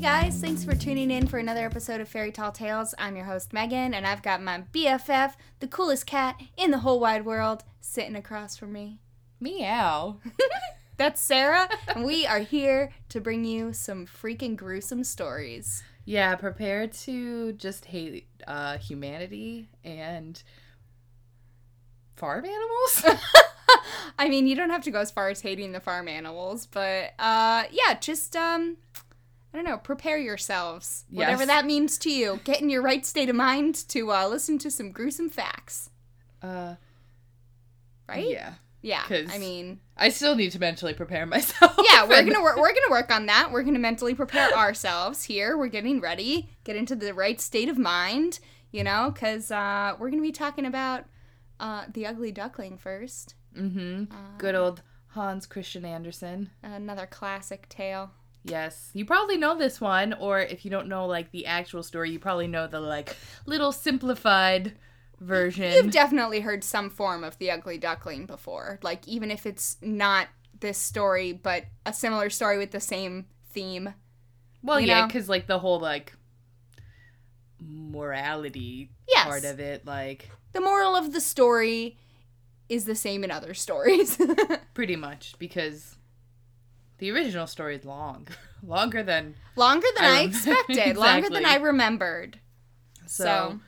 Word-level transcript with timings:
Hey 0.00 0.22
guys, 0.22 0.40
thanks 0.40 0.64
for 0.64 0.74
tuning 0.74 1.10
in 1.10 1.26
for 1.26 1.38
another 1.38 1.66
episode 1.66 2.00
of 2.00 2.08
Fairy 2.08 2.32
Tall 2.32 2.52
Tales. 2.52 2.94
I'm 2.96 3.16
your 3.16 3.26
host 3.26 3.52
Megan, 3.52 3.92
and 3.92 4.06
I've 4.06 4.22
got 4.22 4.42
my 4.42 4.62
BFF, 4.72 5.34
the 5.58 5.66
coolest 5.66 6.06
cat 6.06 6.40
in 6.56 6.70
the 6.70 6.78
whole 6.78 6.98
wide 6.98 7.26
world, 7.26 7.64
sitting 7.82 8.16
across 8.16 8.56
from 8.56 8.72
me. 8.72 8.98
Meow. 9.40 10.16
That's 10.96 11.20
Sarah, 11.20 11.68
and 11.86 12.06
we 12.06 12.26
are 12.26 12.38
here 12.38 12.92
to 13.10 13.20
bring 13.20 13.44
you 13.44 13.74
some 13.74 14.06
freaking 14.06 14.56
gruesome 14.56 15.04
stories. 15.04 15.82
Yeah, 16.06 16.34
prepare 16.34 16.86
to 16.86 17.52
just 17.52 17.84
hate 17.84 18.26
uh, 18.46 18.78
humanity 18.78 19.68
and 19.84 20.42
farm 22.16 22.46
animals. 22.46 23.04
I 24.18 24.30
mean, 24.30 24.46
you 24.46 24.56
don't 24.56 24.70
have 24.70 24.84
to 24.84 24.90
go 24.90 25.00
as 25.00 25.10
far 25.10 25.28
as 25.28 25.42
hating 25.42 25.72
the 25.72 25.80
farm 25.80 26.08
animals, 26.08 26.64
but 26.64 27.12
uh, 27.18 27.64
yeah, 27.70 27.98
just 28.00 28.34
um, 28.34 28.78
I 29.52 29.56
don't 29.56 29.64
know, 29.66 29.78
prepare 29.78 30.16
yourselves, 30.18 31.04
whatever 31.10 31.44
that 31.46 31.66
means 31.66 31.98
to 31.98 32.10
you. 32.10 32.40
Get 32.44 32.60
in 32.60 32.70
your 32.70 32.82
right 32.82 33.04
state 33.04 33.28
of 33.28 33.34
mind 33.36 33.74
to 33.88 34.12
uh, 34.12 34.28
listen 34.28 34.58
to 34.58 34.70
some 34.70 34.92
gruesome 34.92 35.28
facts, 35.28 35.90
uh, 36.42 36.76
right? 38.08 38.26
Yeah. 38.28 38.54
yeah. 38.82 39.02
I 39.28 39.38
mean, 39.38 39.80
I 39.96 40.08
still 40.10 40.34
need 40.36 40.52
to 40.52 40.58
mentally 40.60 40.94
prepare 40.94 41.26
myself. 41.26 41.74
yeah, 41.90 42.06
we're 42.06 42.22
gonna 42.22 42.42
work. 42.42 42.56
We're 42.56 42.72
gonna 42.74 42.90
work 42.90 43.10
on 43.12 43.26
that. 43.26 43.50
We're 43.52 43.62
gonna 43.64 43.78
mentally 43.80 44.14
prepare 44.14 44.50
ourselves 44.56 45.24
here. 45.24 45.56
We're 45.58 45.66
getting 45.68 46.00
ready, 46.00 46.50
get 46.64 46.76
into 46.76 46.94
the 46.94 47.12
right 47.12 47.40
state 47.40 47.68
of 47.68 47.76
mind, 47.78 48.38
you 48.70 48.84
know, 48.84 49.10
because 49.12 49.50
uh, 49.50 49.96
we're 49.98 50.10
gonna 50.10 50.22
be 50.22 50.32
talking 50.32 50.64
about 50.66 51.04
uh, 51.58 51.84
the 51.92 52.06
ugly 52.06 52.32
duckling 52.32 52.78
first. 52.78 53.34
Mhm. 53.58 54.10
Uh, 54.12 54.14
Good 54.38 54.54
old 54.54 54.82
Hans 55.08 55.44
Christian 55.46 55.84
Andersen. 55.84 56.50
Another 56.62 57.04
classic 57.06 57.68
tale. 57.68 58.12
Yes, 58.42 58.90
you 58.94 59.04
probably 59.04 59.36
know 59.36 59.56
this 59.58 59.80
one, 59.80 60.14
or 60.14 60.40
if 60.40 60.64
you 60.64 60.70
don't 60.70 60.88
know 60.88 61.06
like 61.06 61.30
the 61.30 61.46
actual 61.46 61.82
story, 61.82 62.10
you 62.10 62.18
probably 62.18 62.46
know 62.46 62.66
the 62.66 62.80
like 62.80 63.16
little 63.46 63.70
simplified 63.72 64.72
version. 65.20 65.72
You've 65.74 65.92
definitely 65.92 66.40
heard 66.40 66.64
some 66.64 66.88
form 66.88 67.22
of 67.22 67.36
the 67.38 67.50
ugly 67.50 67.76
duckling 67.76 68.26
before, 68.26 68.78
like 68.82 69.06
even 69.06 69.30
if 69.30 69.44
it's 69.44 69.76
not 69.82 70.28
this 70.58 70.78
story, 70.78 71.32
but 71.32 71.64
a 71.84 71.92
similar 71.92 72.30
story 72.30 72.56
with 72.58 72.70
the 72.70 72.80
same 72.80 73.26
theme. 73.52 73.92
well, 74.62 74.80
yeah, 74.80 75.06
because 75.06 75.28
like 75.28 75.46
the 75.46 75.58
whole 75.58 75.80
like 75.80 76.14
morality 77.60 78.90
Yes. 79.08 79.24
part 79.24 79.44
of 79.44 79.60
it, 79.60 79.84
like 79.86 80.30
The 80.52 80.60
moral 80.60 80.96
of 80.96 81.12
the 81.12 81.20
story 81.20 81.98
is 82.68 82.84
the 82.84 82.94
same 82.94 83.24
in 83.24 83.30
other 83.30 83.54
stories. 83.54 84.18
pretty 84.74 84.96
much 84.96 85.34
because 85.38 85.96
the 87.00 87.10
original 87.10 87.46
story 87.48 87.74
is 87.76 87.84
long, 87.84 88.28
longer 88.62 89.02
than 89.02 89.34
longer 89.56 89.86
than 89.96 90.04
I 90.04 90.18
I, 90.18 90.20
expected, 90.28 90.96
longer 90.96 91.28
than 91.28 91.44
I 91.44 91.56
remembered. 91.56 92.38
so. 93.06 93.58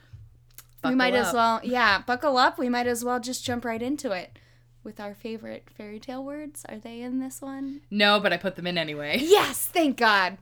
So, 0.84 0.88
we 0.88 0.96
might 0.96 1.14
as 1.14 1.32
well, 1.32 1.60
yeah, 1.62 2.00
buckle 2.02 2.36
up. 2.38 2.58
We 2.58 2.68
might 2.68 2.88
as 2.88 3.04
well 3.04 3.20
just 3.20 3.44
jump 3.44 3.64
right 3.64 3.80
into 3.80 4.10
it 4.10 4.36
with 4.82 4.98
our 4.98 5.14
favorite 5.14 5.68
fairy 5.70 6.00
tale 6.00 6.24
words. 6.24 6.64
Are 6.68 6.76
they 6.78 7.02
in 7.02 7.20
this 7.20 7.40
one? 7.40 7.82
No, 7.88 8.18
but 8.18 8.32
I 8.32 8.36
put 8.36 8.56
them 8.56 8.66
in 8.66 8.76
anyway. 8.76 9.18
Yes, 9.22 9.64
thank 9.66 9.96
God. 9.96 10.38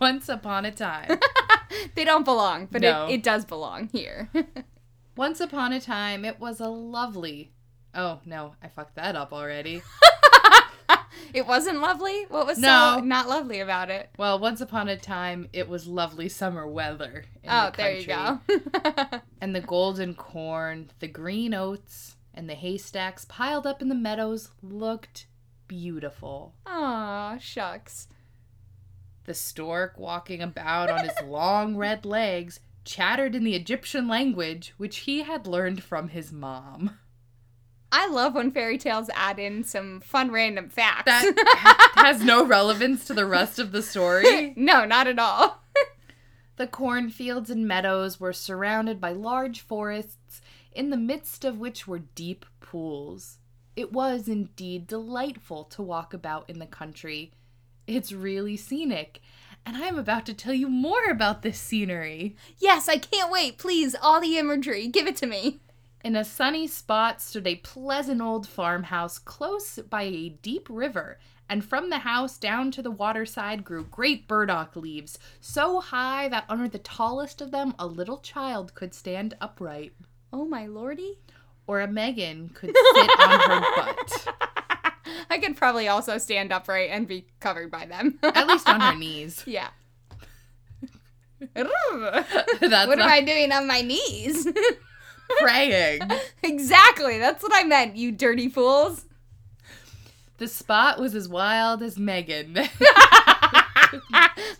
Once 0.00 0.28
upon 0.28 0.64
a 0.64 0.70
time. 0.70 1.18
they 1.96 2.04
don't 2.04 2.24
belong, 2.24 2.68
but 2.70 2.82
No. 2.82 3.06
it, 3.08 3.14
it 3.14 3.22
does 3.24 3.44
belong 3.44 3.88
here. 3.92 4.30
Once 5.16 5.40
upon 5.40 5.72
a 5.72 5.80
time, 5.80 6.24
it 6.24 6.38
was 6.38 6.60
a 6.60 6.68
lovely. 6.68 7.50
Oh 7.92 8.20
no, 8.24 8.54
I 8.62 8.68
fucked 8.68 8.94
that 8.94 9.16
up 9.16 9.32
already. 9.32 9.82
It 11.34 11.46
wasn't 11.46 11.80
lovely. 11.80 12.24
What 12.28 12.46
was 12.46 12.58
No. 12.58 12.96
so 12.98 13.04
not 13.04 13.28
lovely 13.28 13.60
about 13.60 13.90
it? 13.90 14.10
Well, 14.18 14.38
once 14.38 14.60
upon 14.60 14.88
a 14.88 14.96
time, 14.96 15.48
it 15.52 15.68
was 15.68 15.86
lovely 15.86 16.28
summer 16.28 16.66
weather. 16.66 17.24
In 17.42 17.50
Oh, 17.50 17.70
the 17.70 17.76
there 17.76 17.96
you 17.96 18.06
go. 18.06 18.40
And 19.40 19.54
the 19.56 19.60
golden 19.60 20.14
corn, 20.14 20.90
the 20.98 21.08
green 21.08 21.54
oats, 21.54 22.16
and 22.34 22.48
the 22.48 22.54
haystacks 22.54 23.24
piled 23.24 23.66
up 23.66 23.80
in 23.80 23.88
the 23.88 23.94
meadows 23.94 24.50
looked 24.62 25.26
beautiful. 25.66 26.54
Aw, 26.66 27.38
shucks. 27.38 28.06
The 29.24 29.34
stork 29.34 29.98
walking 29.98 30.42
about 30.42 30.90
on 30.90 31.04
his 31.04 31.18
long 31.24 31.76
red 31.76 32.04
legs 32.04 32.60
chattered 32.84 33.34
in 33.34 33.44
the 33.44 33.54
Egyptian 33.54 34.08
language, 34.08 34.74
which 34.76 34.98
he 34.98 35.22
had 35.22 35.46
learned 35.46 35.82
from 35.82 36.08
his 36.08 36.32
mom. 36.32 36.98
I 37.92 38.08
love 38.08 38.34
when 38.34 38.52
fairy 38.52 38.78
tales 38.78 39.10
add 39.14 39.38
in 39.38 39.64
some 39.64 40.00
fun 40.00 40.30
random 40.30 40.68
facts. 40.68 41.06
That 41.06 41.92
has 41.96 42.22
no 42.22 42.44
relevance 42.44 43.04
to 43.06 43.14
the 43.14 43.26
rest 43.26 43.58
of 43.58 43.72
the 43.72 43.82
story. 43.82 44.52
no, 44.56 44.84
not 44.84 45.06
at 45.06 45.18
all. 45.18 45.64
The 46.56 46.66
cornfields 46.66 47.48
and 47.48 47.66
meadows 47.66 48.20
were 48.20 48.34
surrounded 48.34 49.00
by 49.00 49.12
large 49.12 49.62
forests, 49.62 50.42
in 50.72 50.90
the 50.90 50.98
midst 50.98 51.42
of 51.42 51.58
which 51.58 51.88
were 51.88 52.00
deep 52.00 52.44
pools. 52.60 53.38
It 53.76 53.94
was 53.94 54.28
indeed 54.28 54.86
delightful 54.86 55.64
to 55.64 55.80
walk 55.80 56.12
about 56.12 56.50
in 56.50 56.58
the 56.58 56.66
country. 56.66 57.32
It's 57.86 58.12
really 58.12 58.58
scenic, 58.58 59.22
and 59.64 59.78
I'm 59.78 59.98
about 59.98 60.26
to 60.26 60.34
tell 60.34 60.52
you 60.52 60.68
more 60.68 61.08
about 61.10 61.40
this 61.40 61.58
scenery. 61.58 62.36
Yes, 62.58 62.90
I 62.90 62.98
can't 62.98 63.32
wait. 63.32 63.56
Please, 63.56 63.96
all 64.02 64.20
the 64.20 64.36
imagery. 64.36 64.86
Give 64.86 65.06
it 65.06 65.16
to 65.16 65.26
me. 65.26 65.60
In 66.02 66.16
a 66.16 66.24
sunny 66.24 66.66
spot 66.66 67.20
stood 67.20 67.46
a 67.46 67.56
pleasant 67.56 68.20
old 68.22 68.48
farmhouse 68.48 69.18
close 69.18 69.78
by 69.78 70.02
a 70.04 70.30
deep 70.30 70.66
river, 70.70 71.18
and 71.48 71.62
from 71.64 71.90
the 71.90 71.98
house 71.98 72.38
down 72.38 72.70
to 72.72 72.80
the 72.82 72.90
waterside 72.90 73.64
grew 73.64 73.84
great 73.84 74.26
burdock 74.26 74.76
leaves, 74.76 75.18
so 75.40 75.80
high 75.80 76.26
that 76.28 76.46
under 76.48 76.68
the 76.68 76.78
tallest 76.78 77.42
of 77.42 77.50
them 77.50 77.74
a 77.78 77.86
little 77.86 78.18
child 78.18 78.74
could 78.74 78.94
stand 78.94 79.36
upright, 79.42 79.92
Oh, 80.32 80.44
my 80.46 80.66
lordy. 80.66 81.18
or 81.66 81.80
a 81.80 81.86
Megan 81.88 82.48
could 82.50 82.74
sit 82.74 83.10
on 83.20 83.40
her 83.40 83.60
butt, 83.76 84.34
I 85.30 85.38
could 85.38 85.56
probably 85.56 85.86
also 85.86 86.16
stand 86.18 86.50
upright 86.50 86.88
and 86.90 87.06
be 87.06 87.26
covered 87.40 87.70
by 87.70 87.84
them. 87.84 88.18
at 88.22 88.46
least 88.46 88.66
on 88.68 88.80
her 88.80 88.94
knees. 88.98 89.44
Yeah. 89.46 89.68
What 91.54 92.98
am 93.00 93.08
I 93.08 93.22
doing 93.22 93.50
on 93.50 93.66
my 93.66 93.80
knees? 93.80 94.46
Praying. 95.38 96.02
exactly. 96.42 97.18
That's 97.18 97.42
what 97.42 97.52
I 97.54 97.64
meant, 97.64 97.96
you 97.96 98.12
dirty 98.12 98.48
fools. 98.48 99.06
The 100.38 100.48
spot 100.48 100.98
was 100.98 101.14
as 101.14 101.28
wild 101.28 101.82
as 101.82 101.98
Megan. 101.98 102.56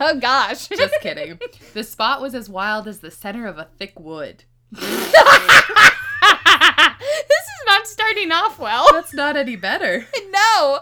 oh 0.00 0.18
gosh. 0.20 0.68
Just 0.68 0.94
kidding. 1.00 1.38
The 1.72 1.84
spot 1.84 2.20
was 2.20 2.34
as 2.34 2.50
wild 2.50 2.86
as 2.86 2.98
the 3.00 3.10
center 3.10 3.46
of 3.46 3.58
a 3.58 3.68
thick 3.78 3.98
wood. 3.98 4.44
this 4.72 4.84
is 4.92 5.00
not 7.66 7.86
starting 7.86 8.30
off 8.30 8.58
well. 8.58 8.86
That's 8.92 9.14
not 9.14 9.36
any 9.36 9.56
better. 9.56 10.06
no. 10.30 10.80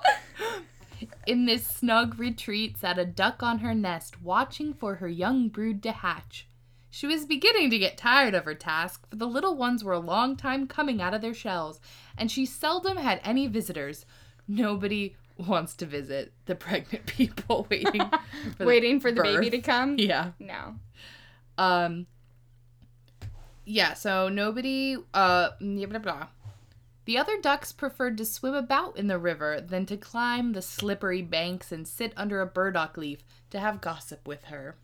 In 1.27 1.47
this 1.47 1.67
snug 1.67 2.19
retreat 2.19 2.79
sat 2.79 2.99
a 2.99 3.05
duck 3.05 3.43
on 3.43 3.59
her 3.59 3.75
nest, 3.75 4.21
watching 4.23 4.75
for 4.75 4.97
her 4.97 5.09
young 5.09 5.49
brood 5.49 5.83
to 5.85 5.93
hatch. 5.93 6.48
She 6.99 7.07
was 7.07 7.27
beginning 7.27 7.71
to 7.71 7.79
get 7.79 7.97
tired 7.97 8.35
of 8.35 8.45
her 8.45 8.57
task, 8.57 9.07
for 9.09 9.15
the 9.15 9.29
little 9.29 9.55
ones 9.55 9.85
were 9.85 9.93
a 9.93 10.01
long 10.01 10.35
time 10.35 10.67
coming 10.67 11.01
out 11.01 11.15
of 11.15 11.21
their 11.21 11.33
shells, 11.33 11.81
and 12.17 12.29
she 12.29 12.45
seldom 12.45 12.97
had 12.97 13.21
any 13.23 13.47
visitors. 13.47 14.05
Nobody 14.49 15.15
wants 15.37 15.77
to 15.77 15.87
visit 15.87 16.33
the 16.47 16.57
pregnant 16.57 17.07
people 17.07 17.69
waiting 17.71 18.03
for 18.57 18.67
Waiting 18.67 18.99
for 18.99 19.13
the 19.13 19.23
baby 19.23 19.49
to 19.49 19.61
come? 19.61 19.97
Yeah. 20.01 20.33
No. 20.41 20.75
Um. 21.57 22.09
Yeah. 23.65 23.95
So 23.95 24.29
nobody. 24.29 24.97
Uh. 25.15 25.51
Blah, 25.61 25.87
blah, 25.87 25.99
blah. 26.01 26.27
The 27.05 27.17
other 27.17 27.41
ducks 27.41 27.71
preferred 27.71 28.19
to 28.19 28.25
swim 28.25 28.55
about 28.55 28.99
in 28.99 29.07
the 29.07 29.19
river 29.19 29.61
than 29.61 29.87
to 29.87 29.97
climb 29.97 30.53
the 30.53 30.63
slippery 30.63 31.23
banks 31.23 31.71
and 31.71 31.87
sit 31.87 32.13
under 32.17 32.41
a 32.41 32.47
burdock 32.47 32.97
leaf 32.97 33.21
to 33.51 33.61
have 33.61 33.81
gossip 33.81 34.27
with 34.27 34.47
her. 34.47 34.75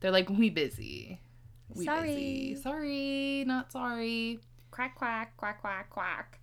They're 0.00 0.10
like, 0.10 0.28
we 0.28 0.50
busy. 0.50 1.20
We 1.74 1.84
Sorry. 1.84 2.08
busy. 2.08 2.54
Sorry, 2.56 3.44
not 3.46 3.72
sorry. 3.72 4.40
Quack, 4.70 4.94
quack, 4.96 5.36
quack, 5.36 5.60
quack, 5.60 5.90
quack. 5.90 6.38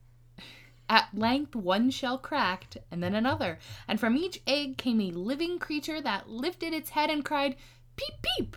At 0.89 1.09
length, 1.13 1.55
one 1.55 1.89
shell 1.89 2.17
cracked, 2.17 2.77
and 2.89 3.03
then 3.03 3.13
another, 3.13 3.59
and 3.87 3.99
from 3.99 4.15
each 4.15 4.41
egg 4.47 4.77
came 4.77 5.01
a 5.01 5.11
living 5.11 5.59
creature 5.59 5.99
that 6.01 6.29
lifted 6.29 6.73
its 6.73 6.91
head 6.91 7.09
and 7.09 7.25
cried, 7.25 7.57
Peep, 7.97 8.13
peep! 8.21 8.55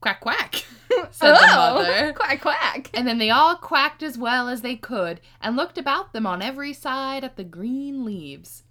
Quack, 0.00 0.20
quack, 0.20 0.54
said 1.10 1.32
the 1.32 1.48
oh, 1.50 1.74
mother. 1.74 2.08
Oh, 2.08 2.12
Quack, 2.16 2.40
quack. 2.42 2.90
And 2.92 3.08
then 3.08 3.18
they 3.18 3.30
all 3.30 3.56
quacked 3.56 4.02
as 4.02 4.18
well 4.18 4.48
as 4.48 4.60
they 4.60 4.76
could 4.76 5.20
and 5.40 5.56
looked 5.56 5.78
about 5.78 6.12
them 6.12 6.26
on 6.26 6.42
every 6.42 6.74
side 6.74 7.24
at 7.24 7.36
the 7.36 7.44
green 7.44 8.04
leaves. 8.04 8.64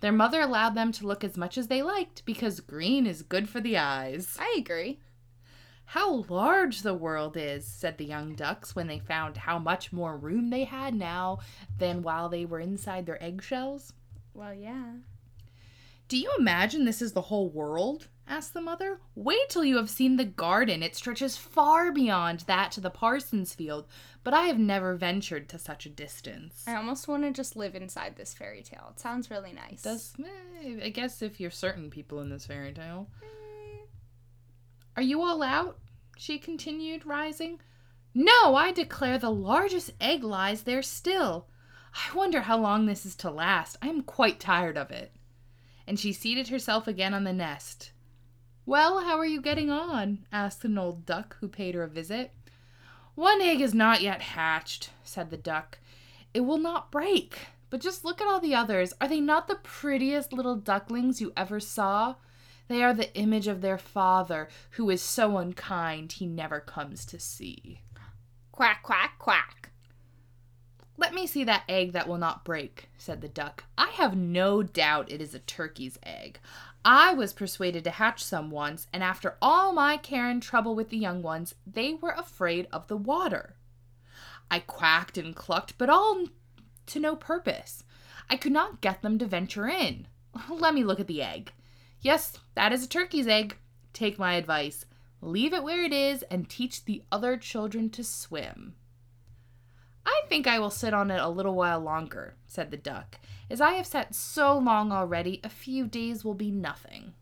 Their 0.00 0.12
mother 0.12 0.40
allowed 0.40 0.74
them 0.74 0.90
to 0.92 1.06
look 1.06 1.22
as 1.22 1.36
much 1.36 1.56
as 1.56 1.68
they 1.68 1.82
liked 1.82 2.24
because 2.24 2.58
green 2.60 3.06
is 3.06 3.22
good 3.22 3.48
for 3.48 3.60
the 3.60 3.76
eyes. 3.76 4.36
I 4.40 4.56
agree. 4.58 4.98
How 5.84 6.24
large 6.28 6.82
the 6.82 6.94
world 6.94 7.36
is, 7.36 7.66
said 7.66 7.98
the 7.98 8.04
young 8.04 8.34
ducks 8.34 8.74
when 8.74 8.86
they 8.86 8.98
found 8.98 9.36
how 9.36 9.58
much 9.58 9.92
more 9.92 10.16
room 10.16 10.50
they 10.50 10.64
had 10.64 10.94
now 10.94 11.40
than 11.78 12.02
while 12.02 12.28
they 12.28 12.44
were 12.44 12.60
inside 12.60 13.04
their 13.06 13.22
eggshells. 13.22 13.92
Well, 14.34 14.54
yeah. 14.54 14.94
Do 16.08 16.18
you 16.18 16.30
imagine 16.38 16.84
this 16.84 17.02
is 17.02 17.12
the 17.12 17.22
whole 17.22 17.48
world? 17.48 18.08
asked 18.28 18.54
the 18.54 18.60
mother. 18.60 19.00
Wait 19.14 19.48
till 19.48 19.64
you 19.64 19.76
have 19.76 19.90
seen 19.90 20.16
the 20.16 20.24
garden. 20.24 20.82
It 20.82 20.96
stretches 20.96 21.36
far 21.36 21.92
beyond 21.92 22.40
that 22.40 22.72
to 22.72 22.80
the 22.80 22.90
parson's 22.90 23.54
field, 23.54 23.86
but 24.24 24.32
I 24.32 24.42
have 24.42 24.58
never 24.58 24.94
ventured 24.94 25.48
to 25.50 25.58
such 25.58 25.86
a 25.86 25.90
distance. 25.90 26.64
I 26.66 26.76
almost 26.76 27.08
want 27.08 27.24
to 27.24 27.30
just 27.32 27.56
live 27.56 27.74
inside 27.74 28.16
this 28.16 28.32
fairy 28.32 28.62
tale. 28.62 28.92
It 28.92 29.00
sounds 29.00 29.30
really 29.30 29.52
nice. 29.52 29.82
Does 29.82 30.14
eh, 30.22 30.84
I 30.84 30.88
guess 30.90 31.20
if 31.20 31.40
you're 31.40 31.50
certain 31.50 31.90
people 31.90 32.20
in 32.20 32.30
this 32.30 32.46
fairy 32.46 32.72
tale. 32.72 33.08
Are 34.96 35.02
you 35.02 35.22
all 35.22 35.42
out? 35.42 35.78
She 36.18 36.38
continued, 36.38 37.06
rising. 37.06 37.60
No, 38.14 38.54
I 38.54 38.72
declare 38.72 39.18
the 39.18 39.30
largest 39.30 39.92
egg 40.00 40.22
lies 40.22 40.62
there 40.62 40.82
still. 40.82 41.46
I 41.94 42.14
wonder 42.14 42.42
how 42.42 42.58
long 42.58 42.86
this 42.86 43.06
is 43.06 43.14
to 43.16 43.30
last. 43.30 43.76
I 43.80 43.88
am 43.88 44.02
quite 44.02 44.38
tired 44.38 44.76
of 44.76 44.90
it. 44.90 45.12
And 45.86 45.98
she 45.98 46.12
seated 46.12 46.48
herself 46.48 46.86
again 46.86 47.14
on 47.14 47.24
the 47.24 47.32
nest. 47.32 47.92
Well, 48.64 49.00
how 49.00 49.18
are 49.18 49.26
you 49.26 49.40
getting 49.40 49.70
on? 49.70 50.26
asked 50.30 50.64
an 50.64 50.78
old 50.78 51.04
duck 51.04 51.36
who 51.40 51.48
paid 51.48 51.74
her 51.74 51.82
a 51.82 51.88
visit. 51.88 52.32
One 53.14 53.40
egg 53.40 53.60
is 53.60 53.74
not 53.74 54.02
yet 54.02 54.22
hatched, 54.22 54.90
said 55.02 55.30
the 55.30 55.36
duck. 55.36 55.78
It 56.32 56.40
will 56.40 56.58
not 56.58 56.92
break. 56.92 57.48
But 57.68 57.80
just 57.80 58.04
look 58.04 58.20
at 58.20 58.26
all 58.28 58.38
the 58.38 58.54
others. 58.54 58.92
Are 59.00 59.08
they 59.08 59.20
not 59.20 59.48
the 59.48 59.54
prettiest 59.56 60.32
little 60.32 60.56
ducklings 60.56 61.20
you 61.20 61.32
ever 61.36 61.58
saw? 61.58 62.16
They 62.68 62.82
are 62.82 62.94
the 62.94 63.14
image 63.14 63.48
of 63.48 63.60
their 63.60 63.78
father, 63.78 64.48
who 64.70 64.88
is 64.90 65.02
so 65.02 65.36
unkind 65.36 66.12
he 66.12 66.26
never 66.26 66.60
comes 66.60 67.04
to 67.06 67.18
see. 67.18 67.80
Quack, 68.50 68.82
quack, 68.82 69.18
quack. 69.18 69.70
Let 70.96 71.14
me 71.14 71.26
see 71.26 71.42
that 71.44 71.64
egg 71.68 71.92
that 71.92 72.06
will 72.06 72.18
not 72.18 72.44
break, 72.44 72.90
said 72.96 73.20
the 73.20 73.28
duck. 73.28 73.64
I 73.76 73.88
have 73.88 74.16
no 74.16 74.62
doubt 74.62 75.10
it 75.10 75.20
is 75.20 75.34
a 75.34 75.40
turkey's 75.40 75.98
egg. 76.02 76.38
I 76.84 77.14
was 77.14 77.32
persuaded 77.32 77.84
to 77.84 77.90
hatch 77.90 78.22
some 78.22 78.50
once, 78.50 78.86
and 78.92 79.02
after 79.02 79.36
all 79.40 79.72
my 79.72 79.96
care 79.96 80.28
and 80.28 80.42
trouble 80.42 80.74
with 80.74 80.90
the 80.90 80.98
young 80.98 81.22
ones, 81.22 81.54
they 81.66 81.94
were 81.94 82.14
afraid 82.16 82.66
of 82.72 82.88
the 82.88 82.96
water. 82.96 83.56
I 84.50 84.58
quacked 84.58 85.16
and 85.16 85.34
clucked, 85.34 85.78
but 85.78 85.88
all 85.88 86.26
to 86.86 87.00
no 87.00 87.16
purpose. 87.16 87.84
I 88.28 88.36
could 88.36 88.52
not 88.52 88.80
get 88.80 89.02
them 89.02 89.18
to 89.18 89.26
venture 89.26 89.68
in. 89.68 90.08
Let 90.50 90.74
me 90.74 90.84
look 90.84 91.00
at 91.00 91.06
the 91.06 91.22
egg. 91.22 91.52
Yes, 92.02 92.36
that 92.54 92.72
is 92.72 92.84
a 92.84 92.88
turkey's 92.88 93.28
egg. 93.28 93.56
Take 93.92 94.18
my 94.18 94.34
advice. 94.34 94.84
Leave 95.20 95.52
it 95.52 95.62
where 95.62 95.84
it 95.84 95.92
is 95.92 96.24
and 96.24 96.48
teach 96.48 96.84
the 96.84 97.02
other 97.12 97.36
children 97.36 97.88
to 97.90 98.02
swim. 98.02 98.74
I 100.04 100.22
think 100.28 100.48
I 100.48 100.58
will 100.58 100.70
sit 100.70 100.92
on 100.92 101.12
it 101.12 101.20
a 101.20 101.28
little 101.28 101.54
while 101.54 101.78
longer, 101.78 102.34
said 102.48 102.72
the 102.72 102.76
duck. 102.76 103.20
As 103.48 103.60
I 103.60 103.74
have 103.74 103.86
sat 103.86 104.16
so 104.16 104.58
long 104.58 104.90
already, 104.90 105.40
a 105.44 105.48
few 105.48 105.86
days 105.86 106.24
will 106.24 106.34
be 106.34 106.50
nothing. 106.50 107.14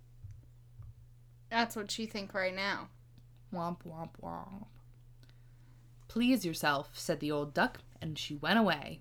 That's 1.50 1.77
what 1.77 1.99
you 1.99 2.06
think 2.06 2.32
right 2.32 2.55
now. 2.55 2.88
Womp 3.53 3.79
womp 3.87 4.11
womp. 4.23 4.67
Please 6.09 6.47
yourself, 6.47 6.91
said 6.94 7.21
the 7.21 7.31
old 7.31 7.53
duck, 7.53 7.81
and 8.00 8.19
she 8.19 8.37
went 8.37 8.59
away. 8.59 9.00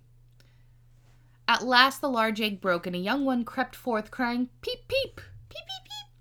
At 1.48 1.64
last 1.64 2.02
the 2.02 2.10
large 2.10 2.42
egg 2.42 2.60
broke, 2.60 2.86
and 2.86 2.96
a 2.96 3.00
young 3.00 3.24
one 3.24 3.46
crept 3.46 3.76
forth, 3.76 4.12
crying, 4.12 4.50
Peep, 4.62 4.88
peep, 4.88 5.22
peep, 5.50 5.66
peep, 5.66 5.84
peep. 5.84 6.14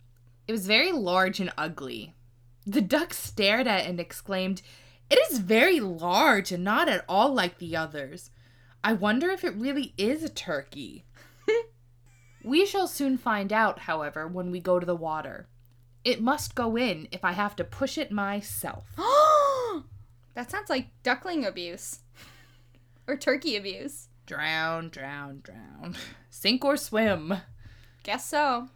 It 0.47 0.53
was 0.53 0.67
very 0.67 0.93
large 0.93 1.41
and 1.41 1.53
ugly. 1.59 2.15
The 2.67 2.81
duck 2.81 3.15
stared 3.15 3.67
at 3.67 3.81
it 3.81 3.89
and 3.89 4.01
exclaimed, 4.01 4.63
It 5.11 5.19
is 5.31 5.39
very 5.39 5.81
large 5.81 6.53
and 6.53 6.65
not 6.65 6.89
at 6.89 7.05
all 7.09 7.33
like 7.33 7.59
the 7.59 7.77
others. 7.77 8.31
I 8.83 8.93
wonder 8.93 9.31
if 9.31 9.45
it 9.45 9.55
really 9.55 9.95
is 9.97 10.23
a 10.23 10.29
turkey. 10.29 11.05
we 12.45 12.65
shall 12.65 12.87
soon 12.87 13.19
find 13.19 13.53
out, 13.53 13.81
however, 13.81 14.29
when 14.29 14.51
we 14.51 14.61
go 14.61 14.79
to 14.79 14.87
the 14.87 14.97
water. 14.97 15.49
It 16.05 16.23
must 16.23 16.55
go 16.55 16.77
in 16.77 17.09
if 17.11 17.25
I 17.25 17.33
have 17.33 17.57
to 17.57 17.65
push 17.65 17.99
it 17.99 18.13
myself. 18.13 18.85
that 20.35 20.51
sounds 20.51 20.71
like 20.71 20.89
duckling 21.03 21.45
abuse. 21.45 22.01
or 23.07 23.17
turkey 23.17 23.57
abuse. 23.57 24.09
Drown, 24.27 24.91
drown, 24.91 25.41
drown. 25.43 25.97
Sink 26.31 26.65
or 26.65 26.77
swim. 26.77 27.35
Guess 28.03 28.27
so. 28.29 28.69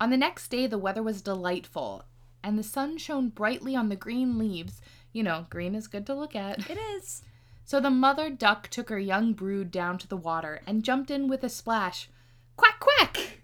On 0.00 0.10
the 0.10 0.16
next 0.16 0.48
day, 0.48 0.66
the 0.66 0.78
weather 0.78 1.02
was 1.02 1.22
delightful, 1.22 2.04
and 2.42 2.58
the 2.58 2.62
sun 2.62 2.98
shone 2.98 3.28
brightly 3.28 3.74
on 3.74 3.88
the 3.88 3.96
green 3.96 4.38
leaves. 4.38 4.80
You 5.12 5.22
know, 5.22 5.46
green 5.50 5.74
is 5.74 5.88
good 5.88 6.06
to 6.06 6.14
look 6.14 6.36
at. 6.36 6.70
It 6.70 6.78
is. 6.96 7.22
So 7.64 7.80
the 7.80 7.90
mother 7.90 8.30
duck 8.30 8.68
took 8.68 8.90
her 8.90 8.98
young 8.98 9.32
brood 9.32 9.70
down 9.70 9.98
to 9.98 10.08
the 10.08 10.16
water 10.16 10.60
and 10.66 10.84
jumped 10.84 11.10
in 11.10 11.28
with 11.28 11.42
a 11.42 11.48
splash. 11.48 12.08
Quack, 12.56 12.78
quack! 12.78 13.40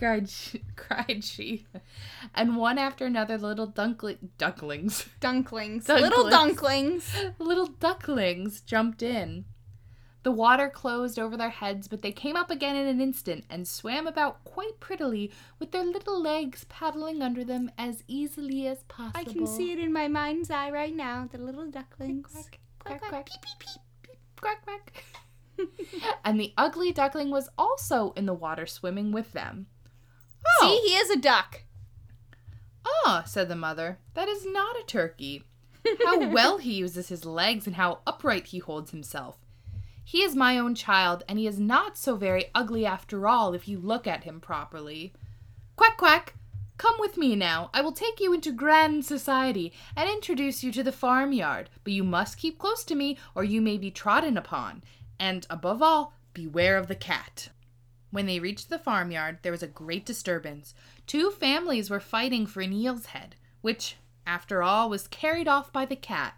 cried 0.00 0.30
she, 0.30 0.62
cried 0.76 1.22
she. 1.22 1.66
And 2.34 2.56
one 2.56 2.78
after 2.78 3.04
another 3.04 3.36
little 3.36 3.66
dunkling, 3.66 4.30
ducklings. 4.38 5.06
Dunklings. 5.20 5.84
Dunklings. 5.84 6.00
Little 6.00 6.24
dunklings. 6.24 7.34
little 7.38 7.66
ducklings 7.66 8.62
jumped 8.62 9.02
in. 9.02 9.44
The 10.22 10.30
water 10.30 10.68
closed 10.68 11.18
over 11.18 11.36
their 11.36 11.50
heads, 11.50 11.88
but 11.88 12.02
they 12.02 12.12
came 12.12 12.36
up 12.36 12.50
again 12.50 12.76
in 12.76 12.86
an 12.86 13.00
instant 13.00 13.44
and 13.48 13.66
swam 13.66 14.06
about 14.06 14.44
quite 14.44 14.78
prettily 14.78 15.32
with 15.58 15.70
their 15.70 15.84
little 15.84 16.20
legs 16.20 16.64
paddling 16.68 17.22
under 17.22 17.42
them 17.42 17.70
as 17.78 18.04
easily 18.06 18.66
as 18.66 18.82
possible. 18.84 19.18
I 19.18 19.24
can 19.24 19.46
see 19.46 19.72
it 19.72 19.78
in 19.78 19.92
my 19.92 20.08
mind's 20.08 20.50
eye 20.50 20.70
right 20.70 20.94
now. 20.94 21.28
The 21.30 21.38
little 21.38 21.70
ducklings. 21.70 22.30
Quack, 22.30 22.58
quack, 22.78 23.00
quack, 23.00 23.26
peep, 23.26 23.40
peep, 23.40 23.58
peep, 23.60 23.82
peep, 24.02 24.18
quack, 24.40 24.62
quack. 24.62 25.04
and 26.24 26.38
the 26.38 26.52
ugly 26.56 26.92
duckling 26.92 27.30
was 27.30 27.48
also 27.56 28.12
in 28.16 28.26
the 28.26 28.34
water 28.34 28.66
swimming 28.66 29.12
with 29.12 29.32
them. 29.32 29.66
Oh. 30.46 30.80
See, 30.82 30.88
he 30.88 30.96
is 30.96 31.10
a 31.10 31.18
duck. 31.18 31.64
Ah, 33.06 33.22
said 33.26 33.48
the 33.48 33.56
mother, 33.56 33.98
that 34.14 34.28
is 34.28 34.44
not 34.46 34.76
a 34.76 34.84
turkey. 34.86 35.44
How 36.04 36.28
well 36.28 36.58
he 36.58 36.74
uses 36.74 37.08
his 37.08 37.24
legs 37.24 37.66
and 37.66 37.76
how 37.76 38.00
upright 38.06 38.48
he 38.48 38.58
holds 38.58 38.90
himself. 38.90 39.38
He 40.10 40.22
is 40.22 40.34
my 40.34 40.58
own 40.58 40.74
child, 40.74 41.22
and 41.28 41.38
he 41.38 41.46
is 41.46 41.60
not 41.60 41.96
so 41.96 42.16
very 42.16 42.46
ugly 42.52 42.84
after 42.84 43.28
all 43.28 43.54
if 43.54 43.68
you 43.68 43.78
look 43.78 44.08
at 44.08 44.24
him 44.24 44.40
properly. 44.40 45.12
Quack, 45.76 45.96
quack! 45.98 46.34
Come 46.78 46.96
with 46.98 47.16
me 47.16 47.36
now. 47.36 47.70
I 47.72 47.80
will 47.82 47.92
take 47.92 48.18
you 48.18 48.32
into 48.32 48.50
grand 48.50 49.04
society 49.04 49.72
and 49.94 50.10
introduce 50.10 50.64
you 50.64 50.72
to 50.72 50.82
the 50.82 50.90
farmyard, 50.90 51.70
but 51.84 51.92
you 51.92 52.02
must 52.02 52.38
keep 52.38 52.58
close 52.58 52.82
to 52.86 52.96
me 52.96 53.18
or 53.36 53.44
you 53.44 53.60
may 53.60 53.78
be 53.78 53.92
trodden 53.92 54.36
upon. 54.36 54.82
And 55.20 55.46
above 55.48 55.80
all, 55.80 56.12
beware 56.34 56.76
of 56.76 56.88
the 56.88 56.96
cat. 56.96 57.50
When 58.10 58.26
they 58.26 58.40
reached 58.40 58.68
the 58.68 58.80
farmyard, 58.80 59.38
there 59.42 59.52
was 59.52 59.62
a 59.62 59.68
great 59.68 60.04
disturbance. 60.04 60.74
Two 61.06 61.30
families 61.30 61.88
were 61.88 62.00
fighting 62.00 62.46
for 62.46 62.62
an 62.62 62.72
eel's 62.72 63.06
head, 63.06 63.36
which, 63.60 63.94
after 64.26 64.60
all, 64.60 64.90
was 64.90 65.06
carried 65.06 65.46
off 65.46 65.72
by 65.72 65.84
the 65.84 65.94
cat. 65.94 66.34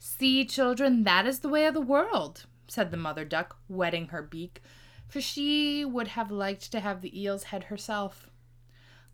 See, 0.00 0.44
children, 0.44 1.04
that 1.04 1.24
is 1.24 1.38
the 1.38 1.48
way 1.48 1.66
of 1.66 1.74
the 1.74 1.80
world, 1.80 2.46
said 2.74 2.90
the 2.90 2.96
mother 2.96 3.24
duck, 3.24 3.56
wetting 3.68 4.08
her 4.08 4.20
beak, 4.20 4.60
for 5.06 5.20
she 5.20 5.84
would 5.84 6.08
have 6.08 6.30
liked 6.30 6.72
to 6.72 6.80
have 6.80 7.00
the 7.00 7.20
eel's 7.20 7.44
head 7.44 7.64
herself. 7.64 8.28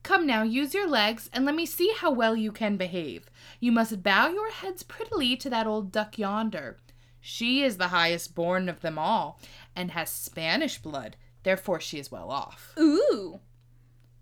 Come 0.02 0.26
now, 0.26 0.42
use 0.42 0.72
your 0.72 0.88
legs, 0.88 1.28
and 1.32 1.44
let 1.44 1.54
me 1.54 1.66
see 1.66 1.92
how 1.94 2.10
well 2.10 2.34
you 2.34 2.52
can 2.52 2.78
behave. 2.78 3.28
You 3.60 3.70
must 3.70 4.02
bow 4.02 4.28
your 4.28 4.50
heads 4.50 4.82
prettily 4.82 5.36
to 5.36 5.50
that 5.50 5.66
old 5.66 5.92
duck 5.92 6.18
yonder. 6.18 6.78
She 7.20 7.62
is 7.62 7.76
the 7.76 7.88
highest 7.88 8.34
born 8.34 8.68
of 8.70 8.80
them 8.80 8.98
all, 8.98 9.38
and 9.76 9.90
has 9.90 10.08
Spanish 10.08 10.78
blood, 10.78 11.16
therefore 11.42 11.80
she 11.80 11.98
is 11.98 12.10
well 12.10 12.30
off. 12.30 12.74
Ooh. 12.78 13.40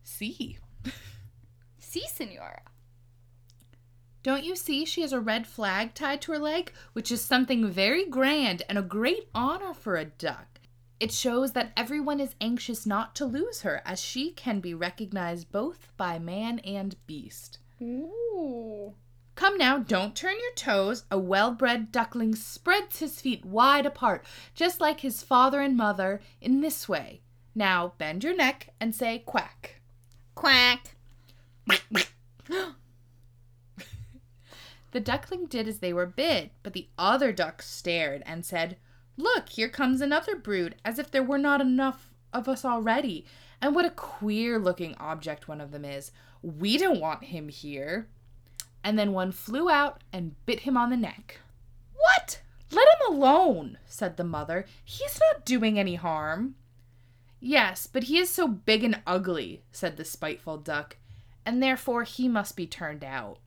See. 0.02 0.58
Si, 1.80 2.02
senora. 2.06 2.60
Don't 4.28 4.44
you 4.44 4.56
see 4.56 4.84
she 4.84 5.00
has 5.00 5.14
a 5.14 5.20
red 5.20 5.46
flag 5.46 5.94
tied 5.94 6.20
to 6.20 6.32
her 6.32 6.38
leg, 6.38 6.70
which 6.92 7.10
is 7.10 7.24
something 7.24 7.66
very 7.66 8.04
grand 8.04 8.62
and 8.68 8.76
a 8.76 8.82
great 8.82 9.30
honor 9.34 9.72
for 9.72 9.96
a 9.96 10.04
duck? 10.04 10.60
It 11.00 11.12
shows 11.12 11.52
that 11.52 11.72
everyone 11.78 12.20
is 12.20 12.34
anxious 12.38 12.84
not 12.84 13.14
to 13.14 13.24
lose 13.24 13.62
her, 13.62 13.80
as 13.86 14.02
she 14.02 14.32
can 14.32 14.60
be 14.60 14.74
recognized 14.74 15.50
both 15.50 15.88
by 15.96 16.18
man 16.18 16.58
and 16.58 16.94
beast. 17.06 17.56
Ooh. 17.80 18.92
Come 19.34 19.56
now, 19.56 19.78
don't 19.78 20.14
turn 20.14 20.34
your 20.38 20.54
toes. 20.56 21.04
A 21.10 21.18
well 21.18 21.52
bred 21.52 21.90
duckling 21.90 22.34
spreads 22.34 22.98
his 22.98 23.22
feet 23.22 23.46
wide 23.46 23.86
apart, 23.86 24.26
just 24.54 24.78
like 24.78 25.00
his 25.00 25.22
father 25.22 25.62
and 25.62 25.74
mother, 25.74 26.20
in 26.38 26.60
this 26.60 26.86
way. 26.86 27.22
Now 27.54 27.94
bend 27.96 28.24
your 28.24 28.36
neck 28.36 28.74
and 28.78 28.94
say 28.94 29.20
quack. 29.20 29.80
Quack. 30.34 30.96
The 34.90 35.00
duckling 35.00 35.46
did 35.46 35.68
as 35.68 35.78
they 35.78 35.92
were 35.92 36.06
bid, 36.06 36.50
but 36.62 36.72
the 36.72 36.88
other 36.98 37.32
ducks 37.32 37.68
stared 37.68 38.22
and 38.24 38.44
said, 38.44 38.76
Look, 39.16 39.50
here 39.50 39.68
comes 39.68 40.00
another 40.00 40.36
brood, 40.36 40.76
as 40.84 40.98
if 40.98 41.10
there 41.10 41.22
were 41.22 41.38
not 41.38 41.60
enough 41.60 42.10
of 42.32 42.48
us 42.48 42.64
already. 42.64 43.26
And 43.60 43.74
what 43.74 43.84
a 43.84 43.90
queer 43.90 44.58
looking 44.58 44.94
object 44.98 45.48
one 45.48 45.60
of 45.60 45.72
them 45.72 45.84
is. 45.84 46.12
We 46.42 46.78
don't 46.78 47.00
want 47.00 47.24
him 47.24 47.48
here. 47.48 48.08
And 48.84 48.98
then 48.98 49.12
one 49.12 49.32
flew 49.32 49.68
out 49.68 50.02
and 50.12 50.36
bit 50.46 50.60
him 50.60 50.76
on 50.76 50.90
the 50.90 50.96
neck. 50.96 51.40
What? 51.94 52.40
Let 52.70 52.86
him 52.86 53.14
alone, 53.14 53.78
said 53.86 54.16
the 54.16 54.24
mother. 54.24 54.66
He's 54.84 55.20
not 55.32 55.44
doing 55.44 55.78
any 55.78 55.96
harm. 55.96 56.54
Yes, 57.40 57.86
but 57.86 58.04
he 58.04 58.18
is 58.18 58.30
so 58.30 58.48
big 58.48 58.84
and 58.84 59.00
ugly, 59.06 59.62
said 59.72 59.96
the 59.96 60.04
spiteful 60.04 60.58
duck, 60.58 60.96
and 61.44 61.62
therefore 61.62 62.04
he 62.04 62.28
must 62.28 62.56
be 62.56 62.66
turned 62.66 63.04
out. 63.04 63.38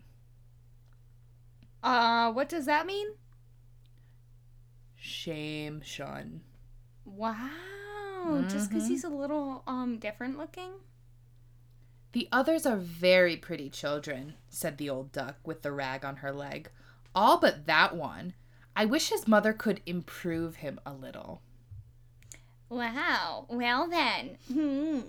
Uh, 1.83 2.31
what 2.31 2.49
does 2.49 2.65
that 2.65 2.85
mean? 2.85 3.07
Shame, 4.95 5.81
shun. 5.83 6.41
Wow. 7.05 7.49
Just 8.47 8.69
because 8.69 8.87
he's 8.87 9.03
a 9.03 9.09
little 9.09 9.63
um 9.65 9.97
different 9.97 10.37
looking? 10.37 10.73
The 12.11 12.27
others 12.31 12.65
are 12.65 12.77
very 12.77 13.37
pretty 13.37 13.69
children, 13.69 14.35
said 14.49 14.77
the 14.77 14.89
old 14.89 15.11
duck 15.11 15.37
with 15.45 15.61
the 15.61 15.71
rag 15.71 16.05
on 16.05 16.17
her 16.17 16.31
leg. 16.31 16.69
All 17.15 17.39
but 17.39 17.65
that 17.65 17.95
one. 17.95 18.33
I 18.75 18.85
wish 18.85 19.09
his 19.09 19.27
mother 19.27 19.53
could 19.53 19.81
improve 19.85 20.57
him 20.57 20.79
a 20.85 20.93
little. 20.93 21.41
Wow. 22.69 23.47
Well 23.49 23.89
then. 23.89 24.37
Hmm. 24.53 24.99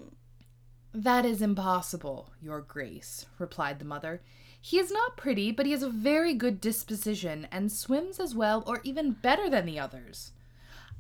That 0.95 1.25
is 1.25 1.41
impossible, 1.41 2.33
your 2.41 2.61
grace, 2.61 3.27
replied 3.39 3.79
the 3.79 3.85
mother. 3.85 4.23
He 4.65 4.79
is 4.79 4.93
not 4.93 5.17
pretty, 5.17 5.51
but 5.51 5.67
he 5.67 5.73
has 5.73 5.83
a 5.83 5.91
very 5.91 6.35
good 6.35 6.61
disposition 6.61 7.49
and 7.51 7.71
swims 7.71 8.21
as 8.21 8.33
well 8.33 8.63
or 8.65 8.81
even 8.85 9.11
better 9.11 9.51
than 9.51 9.67
the 9.67 9.81
others. 9.81 10.31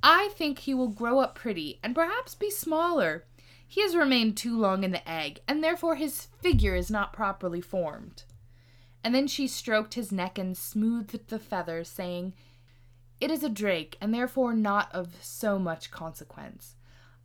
I 0.02 0.30
think 0.34 0.58
he 0.58 0.74
will 0.74 0.88
grow 0.88 1.20
up 1.20 1.36
pretty 1.36 1.78
and 1.80 1.94
perhaps 1.94 2.34
be 2.34 2.50
smaller. 2.50 3.24
He 3.66 3.80
has 3.82 3.94
remained 3.94 4.36
too 4.36 4.58
long 4.58 4.82
in 4.82 4.90
the 4.90 5.08
egg, 5.08 5.40
and 5.46 5.62
therefore 5.62 5.94
his 5.94 6.26
figure 6.42 6.74
is 6.74 6.90
not 6.90 7.12
properly 7.12 7.60
formed. 7.60 8.24
And 9.04 9.14
then 9.14 9.28
she 9.28 9.46
stroked 9.46 9.94
his 9.94 10.10
neck 10.10 10.38
and 10.38 10.56
smoothed 10.56 11.28
the 11.28 11.38
feathers, 11.38 11.88
saying, 11.88 12.34
It 13.20 13.30
is 13.30 13.44
a 13.44 13.48
drake, 13.48 13.96
and 14.00 14.12
therefore 14.12 14.54
not 14.54 14.92
of 14.92 15.14
so 15.22 15.60
much 15.60 15.92
consequence. 15.92 16.74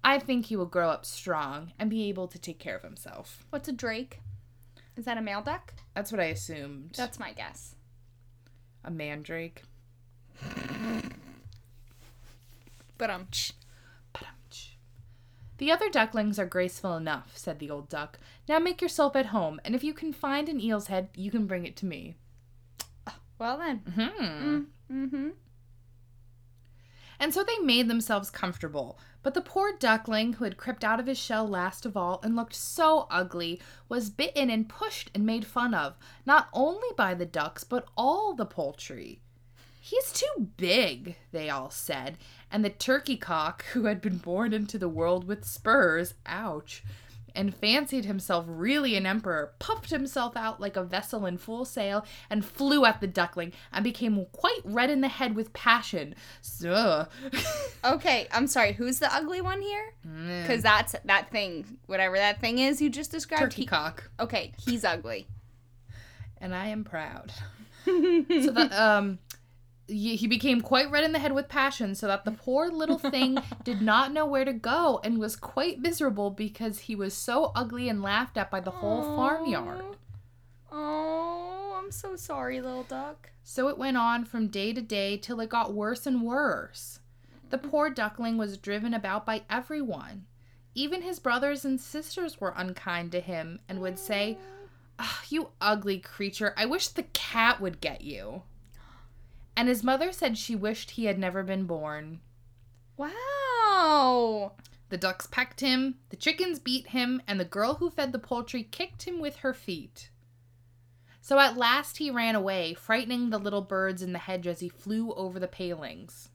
I 0.04 0.20
think 0.20 0.46
he 0.46 0.56
will 0.56 0.68
grow 0.68 0.92
up 0.92 1.04
strong 1.04 1.74
and 1.80 1.90
be 1.90 2.08
able 2.08 2.28
to 2.28 2.40
take 2.40 2.60
care 2.60 2.76
of 2.76 2.84
himself. 2.84 3.44
What's 3.50 3.68
a 3.68 3.74
drake? 3.74 4.22
Is 4.98 5.06
that 5.06 5.18
a 5.18 5.22
male 5.22 5.42
duck? 5.42 5.74
That's 5.94 6.12
what 6.12 6.20
I 6.20 6.26
assumed. 6.26 6.92
That's 6.98 7.20
my 7.20 7.32
guess. 7.32 7.76
a 8.84 8.92
mandrake. 8.92 9.62
But 12.98 13.10
um 13.12 13.28
The 15.60 15.72
other 15.72 15.90
ducklings 15.90 16.40
are 16.40 16.46
graceful 16.46 16.96
enough, 16.98 17.38
said 17.38 17.60
the 17.60 17.70
old 17.70 17.90
duck. 17.90 18.20
Now 18.48 18.60
make 18.60 18.82
yourself 18.82 19.16
at 19.16 19.28
home, 19.28 19.60
and 19.64 19.76
if 19.76 19.84
you 19.84 19.94
can 19.94 20.14
find 20.14 20.50
an 20.50 20.60
eel's 20.60 20.88
head, 20.88 21.10
you 21.16 21.32
can 21.32 21.48
bring 21.48 21.66
it 21.66 21.76
to 21.78 21.86
me. 21.86 22.16
well 23.40 23.58
then. 23.58 23.78
Hmm. 23.96 24.64
Mm-hmm. 24.92 25.30
And 27.20 27.34
so 27.34 27.44
they 27.44 27.58
made 27.60 27.88
themselves 27.88 28.30
comfortable. 28.30 29.00
But 29.24 29.34
the 29.34 29.42
poor 29.42 29.74
duckling, 29.78 30.34
who 30.34 30.44
had 30.44 30.58
crept 30.58 30.84
out 30.84 31.00
of 31.00 31.08
his 31.08 31.18
shell 31.18 31.48
last 31.48 31.86
of 31.86 31.98
all 31.98 32.20
and 32.24 32.36
looked 32.36 32.56
so 32.56 33.08
ugly, 33.10 33.60
was 33.90 34.10
bitten 34.10 34.50
and 34.50 34.70
pushed 34.70 35.12
and 35.14 35.26
made 35.26 35.46
fun 35.46 35.74
of, 35.74 35.98
not 36.26 36.48
only 36.54 36.90
by 36.96 37.14
the 37.14 37.26
ducks, 37.26 37.64
but 37.64 37.88
all 37.98 38.34
the 38.34 38.46
poultry. 38.46 39.20
He's 39.80 40.12
too 40.12 40.50
big, 40.58 41.16
they 41.32 41.50
all 41.50 41.70
said, 41.70 42.18
and 42.52 42.64
the 42.64 42.70
turkey 42.70 43.16
cock, 43.16 43.64
who 43.72 43.86
had 43.86 44.02
been 44.02 44.18
born 44.18 44.54
into 44.54 44.78
the 44.78 44.90
world 44.90 45.26
with 45.26 45.46
spurs, 45.46 46.14
ouch, 46.26 46.84
and 47.38 47.56
fancied 47.56 48.04
himself 48.04 48.44
really 48.48 48.98
an 48.98 49.06
emperor, 49.06 49.54
puffed 49.60 49.90
himself 49.92 50.36
out 50.36 50.60
like 50.60 50.76
a 50.76 50.84
vessel 50.84 51.26
in 51.26 51.38
full 51.38 51.64
sail, 51.64 52.04
and 52.30 52.44
flew 52.44 52.84
at 52.84 53.00
the 53.00 53.08
duckling, 53.08 53.54
and 53.72 53.84
became 53.84 54.26
quite 54.34 54.60
red 54.66 54.90
in 54.90 55.00
the 55.00 55.08
head 55.08 55.36
with 55.36 55.54
passion. 55.54 56.16
So, 56.42 57.08
Okay, 57.86 58.28
I'm 58.32 58.48
sorry. 58.48 58.74
Who's 58.74 59.00
the 59.00 59.14
ugly 59.14 59.40
one 59.40 59.62
here? 59.62 59.94
Because 60.42 60.64
that's 60.64 60.96
that 61.06 61.30
thing, 61.32 61.78
whatever 61.86 62.18
that 62.18 62.42
thing 62.42 62.58
is 62.60 62.82
you 62.82 62.90
just 62.90 63.12
described. 63.12 63.44
turkey 63.44 63.62
he- 63.62 63.68
cock, 63.68 64.10
okay, 64.20 64.54
he's 64.66 64.84
ugly. 64.84 65.28
and 66.42 66.54
I 66.54 66.68
am 66.68 66.84
proud. 66.84 67.32
so 67.86 68.52
that 68.52 68.74
um 68.74 69.20
he 69.88 70.16
he 70.16 70.28
became 70.28 70.62
quite 70.62 70.92
red 70.92 71.04
in 71.04 71.12
the 71.14 71.20
head 71.20 71.34
with 71.34 71.48
passion, 71.48 71.96
so 71.96 72.08
that 72.08 72.26
the 72.26 72.32
poor 72.32 72.70
little 72.70 72.98
thing 72.98 73.38
did 73.64 73.82
not 73.82 74.12
know 74.12 74.26
where 74.26 74.46
to 74.46 74.54
go 74.54 75.00
and 75.04 75.18
was 75.18 75.36
quite 75.36 75.80
miserable 75.80 76.30
because 76.30 76.80
he 76.80 76.96
was 76.96 77.14
so 77.14 77.52
ugly 77.56 77.88
and 77.90 78.02
laughed 78.02 78.38
at 78.38 78.52
by 78.52 78.60
the 78.60 78.72
whole 78.72 79.16
farmyard. 79.16 79.84
Oh, 80.72 81.80
I'm 81.82 81.92
so 81.92 82.16
sorry, 82.16 82.62
little 82.62 82.84
duck. 82.84 83.30
So 83.44 83.70
it 83.70 83.78
went 83.78 83.98
on 83.98 84.26
from 84.26 84.48
day 84.50 84.74
to 84.74 84.82
day 84.82 85.18
till 85.18 85.40
it 85.40 85.50
got 85.50 85.74
worse 85.74 86.06
and 86.06 86.22
worse. 86.22 87.00
The 87.50 87.58
poor 87.58 87.90
duckling 87.90 88.38
was 88.38 88.58
driven 88.58 88.94
about 88.94 89.26
by 89.26 89.44
everyone. 89.50 90.26
Even 90.76 91.02
his 91.02 91.20
brothers 91.20 91.64
and 91.64 91.80
sisters 91.80 92.42
were 92.42 92.54
unkind 92.58 93.12
to 93.14 93.22
him 93.22 93.60
and 93.70 93.80
would 93.80 93.98
say, 93.98 94.38
"Ah, 95.00 95.22
You 95.30 95.52
ugly 95.62 96.00
creature, 96.00 96.54
I 96.58 96.66
wish 96.66 96.90
the 96.90 97.04
cat 97.04 97.62
would 97.62 97.80
get 97.80 98.02
you. 98.02 98.44
And 99.58 99.68
his 99.68 99.84
mother 99.84 100.12
said 100.12 100.38
she 100.38 100.56
wished 100.56 100.92
he 100.92 101.06
had 101.06 101.18
never 101.18 101.42
been 101.42 101.66
born. 101.66 102.20
Wow. 102.96 104.54
The 104.90 104.98
ducks 104.98 105.26
pecked 105.26 105.62
him, 105.62 105.96
the 106.10 106.16
chickens 106.16 106.60
beat 106.60 106.90
him, 106.90 107.24
and 107.28 107.40
the 107.40 107.46
girl 107.46 107.74
who 107.76 107.90
fed 107.90 108.12
the 108.12 108.20
poultry 108.20 108.64
kicked 108.64 109.04
him 109.04 109.20
with 109.20 109.38
her 109.38 109.56
feet. 109.56 110.12
So 111.22 111.40
at 111.40 111.58
last 111.58 111.98
he 111.98 112.12
ran 112.12 112.36
away, 112.36 112.76
frightening 112.76 113.32
the 113.32 113.40
little 113.40 113.64
birds 113.64 114.04
in 114.04 114.14
the 114.14 114.20
hedge 114.20 114.46
as 114.46 114.60
he 114.60 114.70
flew 114.70 115.12
over 115.14 115.40
the 115.40 115.48
palings. 115.48 116.30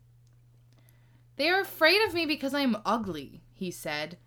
They 1.37 1.49
are 1.49 1.61
afraid 1.61 2.05
of 2.07 2.13
me 2.15 2.27
because 2.27 2.53
I 2.53 2.61
am 2.61 2.83
ugly, 2.85 3.41
he 3.55 3.71
said, 3.71 4.19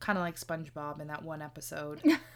kind 0.00 0.18
of 0.18 0.22
like 0.22 0.38
SpongeBob 0.38 1.00
in 1.00 1.08
that 1.08 1.24
one 1.24 1.40
episode. 1.40 2.02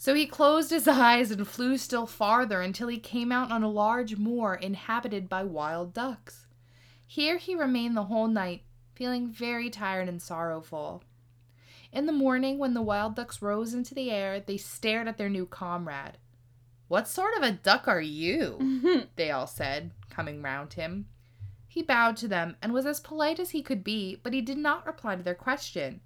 so 0.00 0.14
he 0.14 0.24
closed 0.24 0.70
his 0.70 0.88
eyes 0.88 1.30
and 1.30 1.46
flew 1.46 1.76
still 1.76 2.06
farther 2.06 2.62
until 2.62 2.88
he 2.88 2.98
came 2.98 3.30
out 3.30 3.52
on 3.52 3.62
a 3.62 3.68
large 3.68 4.16
moor 4.16 4.54
inhabited 4.54 5.28
by 5.28 5.44
wild 5.44 5.92
ducks. 5.92 6.46
Here 7.06 7.36
he 7.36 7.54
remained 7.54 7.98
the 7.98 8.04
whole 8.04 8.26
night, 8.26 8.62
feeling 8.94 9.28
very 9.28 9.68
tired 9.68 10.08
and 10.08 10.22
sorrowful. 10.22 11.02
In 11.92 12.06
the 12.06 12.12
morning, 12.12 12.56
when 12.56 12.72
the 12.72 12.80
wild 12.80 13.14
ducks 13.14 13.42
rose 13.42 13.74
into 13.74 13.94
the 13.94 14.10
air, 14.10 14.40
they 14.40 14.56
stared 14.56 15.06
at 15.06 15.18
their 15.18 15.28
new 15.28 15.44
comrade. 15.44 16.16
What 16.88 17.06
sort 17.06 17.36
of 17.36 17.42
a 17.42 17.52
duck 17.52 17.86
are 17.86 18.00
you? 18.00 19.04
they 19.16 19.30
all 19.30 19.46
said, 19.46 19.90
coming 20.08 20.40
round 20.40 20.72
him. 20.72 21.08
He 21.68 21.82
bowed 21.82 22.16
to 22.18 22.28
them 22.28 22.56
and 22.62 22.72
was 22.72 22.86
as 22.86 23.00
polite 23.00 23.38
as 23.38 23.50
he 23.50 23.60
could 23.60 23.84
be, 23.84 24.18
but 24.22 24.32
he 24.32 24.40
did 24.40 24.56
not 24.56 24.86
reply 24.86 25.16
to 25.16 25.22
their 25.22 25.34
question. 25.34 26.00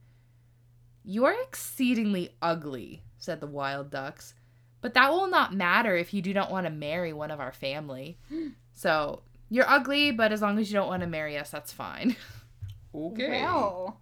You 1.05 1.25
are 1.27 1.43
exceedingly 1.45 2.35
ugly, 2.43 3.05
said 3.25 3.41
the 3.41 3.47
wild 3.47 3.91
ducks, 3.91 4.35
but 4.81 4.95
that 4.95 5.11
will 5.11 5.29
not 5.29 5.55
matter 5.55 5.97
if 5.97 6.13
you 6.13 6.23
do 6.23 6.35
not 6.35 6.51
want 6.51 6.67
to 6.67 6.71
marry 6.71 7.13
one 7.13 7.31
of 7.31 7.41
our 7.41 7.53
family. 7.53 8.19
so, 8.73 9.23
you're 9.51 9.69
ugly, 9.69 10.11
but 10.11 10.33
as 10.33 10.43
long 10.43 10.59
as 10.59 10.71
you 10.71 10.75
don't 10.75 10.89
want 10.89 11.03
to 11.03 11.09
marry 11.09 11.39
us, 11.39 11.51
that's 11.51 11.73
fine. 11.73 12.17
okay. 12.95 13.43
Wow. 13.43 13.97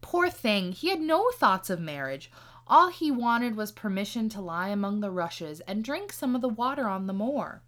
Poor 0.00 0.28
thing, 0.28 0.72
he 0.72 0.90
had 0.90 1.00
no 1.00 1.30
thoughts 1.30 1.70
of 1.70 1.80
marriage. 1.80 2.30
All 2.66 2.88
he 2.88 3.10
wanted 3.10 3.56
was 3.56 3.72
permission 3.72 4.28
to 4.30 4.40
lie 4.40 4.68
among 4.68 5.00
the 5.00 5.10
rushes 5.10 5.60
and 5.60 5.84
drink 5.84 6.12
some 6.12 6.34
of 6.34 6.40
the 6.40 6.48
water 6.48 6.88
on 6.88 7.06
the 7.06 7.12
moor. 7.12 7.62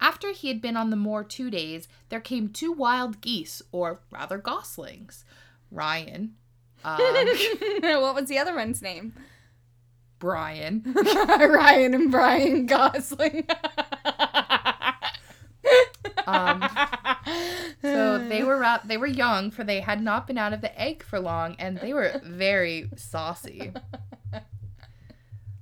After 0.00 0.32
he 0.32 0.48
had 0.48 0.60
been 0.60 0.76
on 0.76 0.90
the 0.90 0.96
moor 0.96 1.22
two 1.22 1.50
days, 1.50 1.88
there 2.08 2.20
came 2.20 2.48
two 2.48 2.72
wild 2.72 3.20
geese, 3.20 3.62
or 3.70 4.00
rather 4.10 4.38
goslings. 4.38 5.24
Ryan, 5.70 6.34
um, 6.84 6.98
what 7.80 8.14
was 8.14 8.28
the 8.28 8.38
other 8.38 8.54
one's 8.54 8.82
name? 8.82 9.14
Brian, 10.22 10.84
Ryan 10.94 11.94
and 11.94 12.12
Brian 12.12 12.66
Gosling. 12.66 13.44
Um, 16.28 16.64
so 17.82 18.18
they 18.28 18.44
were 18.44 18.56
ra- 18.56 18.82
they 18.84 18.96
were 18.96 19.08
young, 19.08 19.50
for 19.50 19.64
they 19.64 19.80
had 19.80 20.00
not 20.00 20.28
been 20.28 20.38
out 20.38 20.52
of 20.52 20.60
the 20.60 20.80
egg 20.80 21.02
for 21.02 21.18
long, 21.18 21.56
and 21.58 21.78
they 21.78 21.92
were 21.92 22.20
very 22.24 22.88
saucy. 22.94 23.72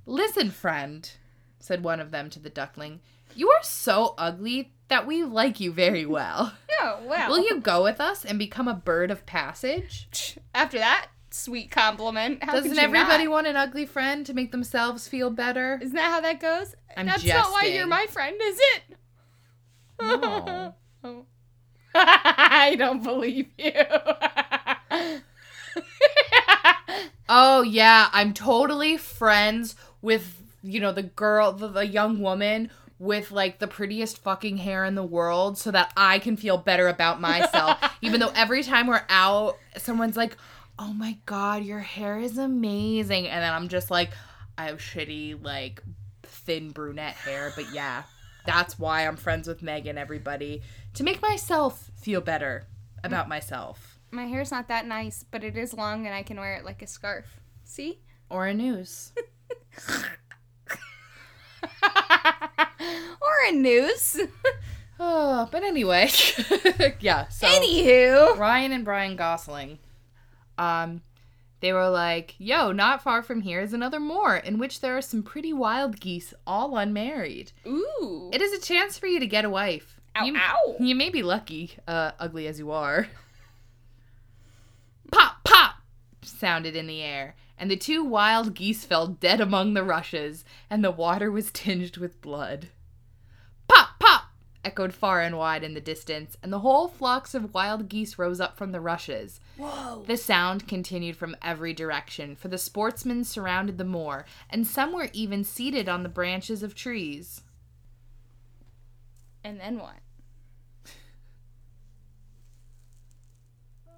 Listen, 0.05 0.51
friend, 0.51 1.11
said 1.59 1.83
one 1.83 1.99
of 1.99 2.11
them 2.11 2.29
to 2.29 2.37
the 2.39 2.51
duckling, 2.51 2.99
you 3.33 3.49
are 3.49 3.63
so 3.63 4.13
ugly 4.19 4.73
that 4.89 5.07
we 5.07 5.23
like 5.23 5.59
you 5.59 5.71
very 5.71 6.05
well. 6.05 6.53
oh, 6.81 6.99
wow. 7.03 7.29
Will 7.29 7.39
you 7.39 7.59
go 7.59 7.81
with 7.81 7.99
us 7.99 8.23
and 8.23 8.37
become 8.37 8.67
a 8.67 8.75
bird 8.75 9.09
of 9.09 9.25
passage? 9.25 10.37
After 10.53 10.77
that 10.77 11.07
sweet 11.31 11.71
compliment, 11.71 12.43
how 12.43 12.53
Doesn't 12.53 12.71
could 12.71 12.77
you 12.77 12.83
everybody 12.83 13.25
not? 13.25 13.31
want 13.31 13.47
an 13.47 13.55
ugly 13.55 13.85
friend 13.85 14.25
to 14.25 14.33
make 14.33 14.51
themselves 14.51 15.07
feel 15.07 15.29
better? 15.29 15.79
Isn't 15.81 15.95
that 15.95 16.11
how 16.11 16.21
that 16.21 16.39
goes? 16.39 16.75
I'm 16.95 17.05
That's 17.05 17.25
not 17.25 17.51
why 17.51 17.65
you're 17.65 17.87
my 17.87 18.05
friend, 18.09 18.35
is 18.41 18.59
it? 18.59 18.97
No. 20.01 20.75
Oh. 21.03 21.25
I 21.95 22.75
don't 22.77 23.03
believe 23.03 23.47
you. 23.57 23.71
Oh 27.33 27.61
yeah, 27.61 28.09
I'm 28.11 28.33
totally 28.33 28.97
friends 28.97 29.75
with 30.01 30.43
you 30.61 30.81
know 30.81 30.91
the 30.91 31.03
girl, 31.03 31.53
the, 31.53 31.69
the 31.69 31.87
young 31.87 32.19
woman 32.19 32.69
with 32.99 33.31
like 33.31 33.59
the 33.59 33.67
prettiest 33.67 34.17
fucking 34.17 34.57
hair 34.57 34.83
in 34.83 34.95
the 34.95 35.03
world 35.03 35.57
so 35.57 35.71
that 35.71 35.93
I 35.95 36.19
can 36.19 36.35
feel 36.35 36.57
better 36.57 36.89
about 36.89 37.21
myself. 37.21 37.79
Even 38.01 38.19
though 38.19 38.33
every 38.35 38.63
time 38.63 38.87
we're 38.87 39.05
out, 39.09 39.57
someone's 39.77 40.17
like, 40.17 40.35
oh 40.81 40.93
my 40.93 41.15
god, 41.27 41.63
your 41.63 41.79
hair 41.79 42.17
is 42.17 42.39
amazing. 42.39 43.27
And 43.27 43.43
then 43.43 43.53
I'm 43.53 43.67
just 43.67 43.91
like, 43.91 44.09
I 44.57 44.65
have 44.65 44.79
shitty, 44.79 45.43
like, 45.43 45.81
thin 46.23 46.71
brunette 46.71 47.13
hair. 47.13 47.53
But 47.55 47.71
yeah, 47.71 48.03
that's 48.47 48.79
why 48.79 49.05
I'm 49.05 49.15
friends 49.15 49.47
with 49.47 49.61
Megan, 49.61 49.99
everybody. 49.99 50.63
To 50.95 51.03
make 51.03 51.21
myself 51.21 51.91
feel 51.95 52.19
better 52.19 52.65
about 53.03 53.29
myself. 53.29 53.99
My 54.09 54.25
hair's 54.25 54.49
not 54.49 54.67
that 54.69 54.87
nice, 54.87 55.23
but 55.29 55.43
it 55.43 55.55
is 55.55 55.73
long 55.73 56.07
and 56.07 56.15
I 56.15 56.23
can 56.23 56.39
wear 56.39 56.55
it 56.55 56.65
like 56.65 56.81
a 56.81 56.87
scarf. 56.87 57.39
See? 57.63 57.99
Or 58.29 58.47
a 58.47 58.53
noose. 58.53 59.13
or 61.83 63.29
a 63.47 63.51
noose. 63.51 64.19
Oh, 65.03 65.49
but 65.51 65.63
anyway. 65.63 66.11
yeah, 66.99 67.27
so 67.29 67.47
Anywho. 67.47 68.37
Ryan 68.37 68.71
and 68.71 68.85
Brian 68.85 69.15
Gosling. 69.15 69.79
Um 70.61 71.01
they 71.59 71.73
were 71.73 71.89
like, 71.89 72.35
"Yo, 72.37 72.71
not 72.71 73.03
far 73.03 73.21
from 73.21 73.41
here 73.41 73.61
is 73.61 73.73
another 73.73 73.99
moor 73.99 74.35
in 74.35 74.57
which 74.57 74.81
there 74.81 74.97
are 74.97 75.01
some 75.01 75.23
pretty 75.23 75.53
wild 75.53 75.99
geese 75.99 76.33
all 76.47 76.77
unmarried. 76.77 77.51
Ooh. 77.67 78.29
It 78.33 78.41
is 78.41 78.53
a 78.53 78.65
chance 78.65 78.97
for 78.97 79.07
you 79.07 79.19
to 79.19 79.27
get 79.27 79.45
a 79.45 79.49
wife. 79.49 79.99
Ow, 80.15 80.25
you, 80.25 80.37
ow. 80.37 80.75
you 80.79 80.95
may 80.95 81.09
be 81.09 81.23
lucky, 81.23 81.77
uh, 81.87 82.11
ugly 82.19 82.47
as 82.47 82.59
you 82.59 82.71
are." 82.71 83.07
Pop, 85.11 85.43
pop 85.43 85.75
sounded 86.21 86.75
in 86.75 86.87
the 86.87 87.01
air, 87.01 87.35
and 87.57 87.69
the 87.69 87.75
two 87.75 88.03
wild 88.03 88.53
geese 88.53 88.85
fell 88.85 89.07
dead 89.07 89.41
among 89.41 89.73
the 89.73 89.83
rushes, 89.83 90.45
and 90.69 90.83
the 90.83 90.91
water 90.91 91.29
was 91.29 91.51
tinged 91.51 91.97
with 91.97 92.21
blood. 92.21 92.69
Echoed 94.63 94.93
far 94.93 95.21
and 95.21 95.37
wide 95.39 95.63
in 95.63 95.73
the 95.73 95.81
distance, 95.81 96.37
and 96.43 96.53
the 96.53 96.59
whole 96.59 96.87
flocks 96.87 97.33
of 97.33 97.51
wild 97.51 97.89
geese 97.89 98.19
rose 98.19 98.39
up 98.39 98.55
from 98.55 98.71
the 98.71 98.79
rushes. 98.79 99.39
Whoa. 99.57 100.03
The 100.05 100.17
sound 100.17 100.67
continued 100.67 101.15
from 101.15 101.35
every 101.41 101.73
direction, 101.73 102.35
for 102.35 102.47
the 102.47 102.59
sportsmen 102.59 103.23
surrounded 103.23 103.79
the 103.79 103.83
moor, 103.83 104.25
and 104.51 104.67
some 104.67 104.93
were 104.93 105.09
even 105.13 105.43
seated 105.43 105.89
on 105.89 106.03
the 106.03 106.09
branches 106.09 106.61
of 106.61 106.75
trees. 106.75 107.41
And 109.43 109.59
then 109.59 109.79
what? 109.79 109.97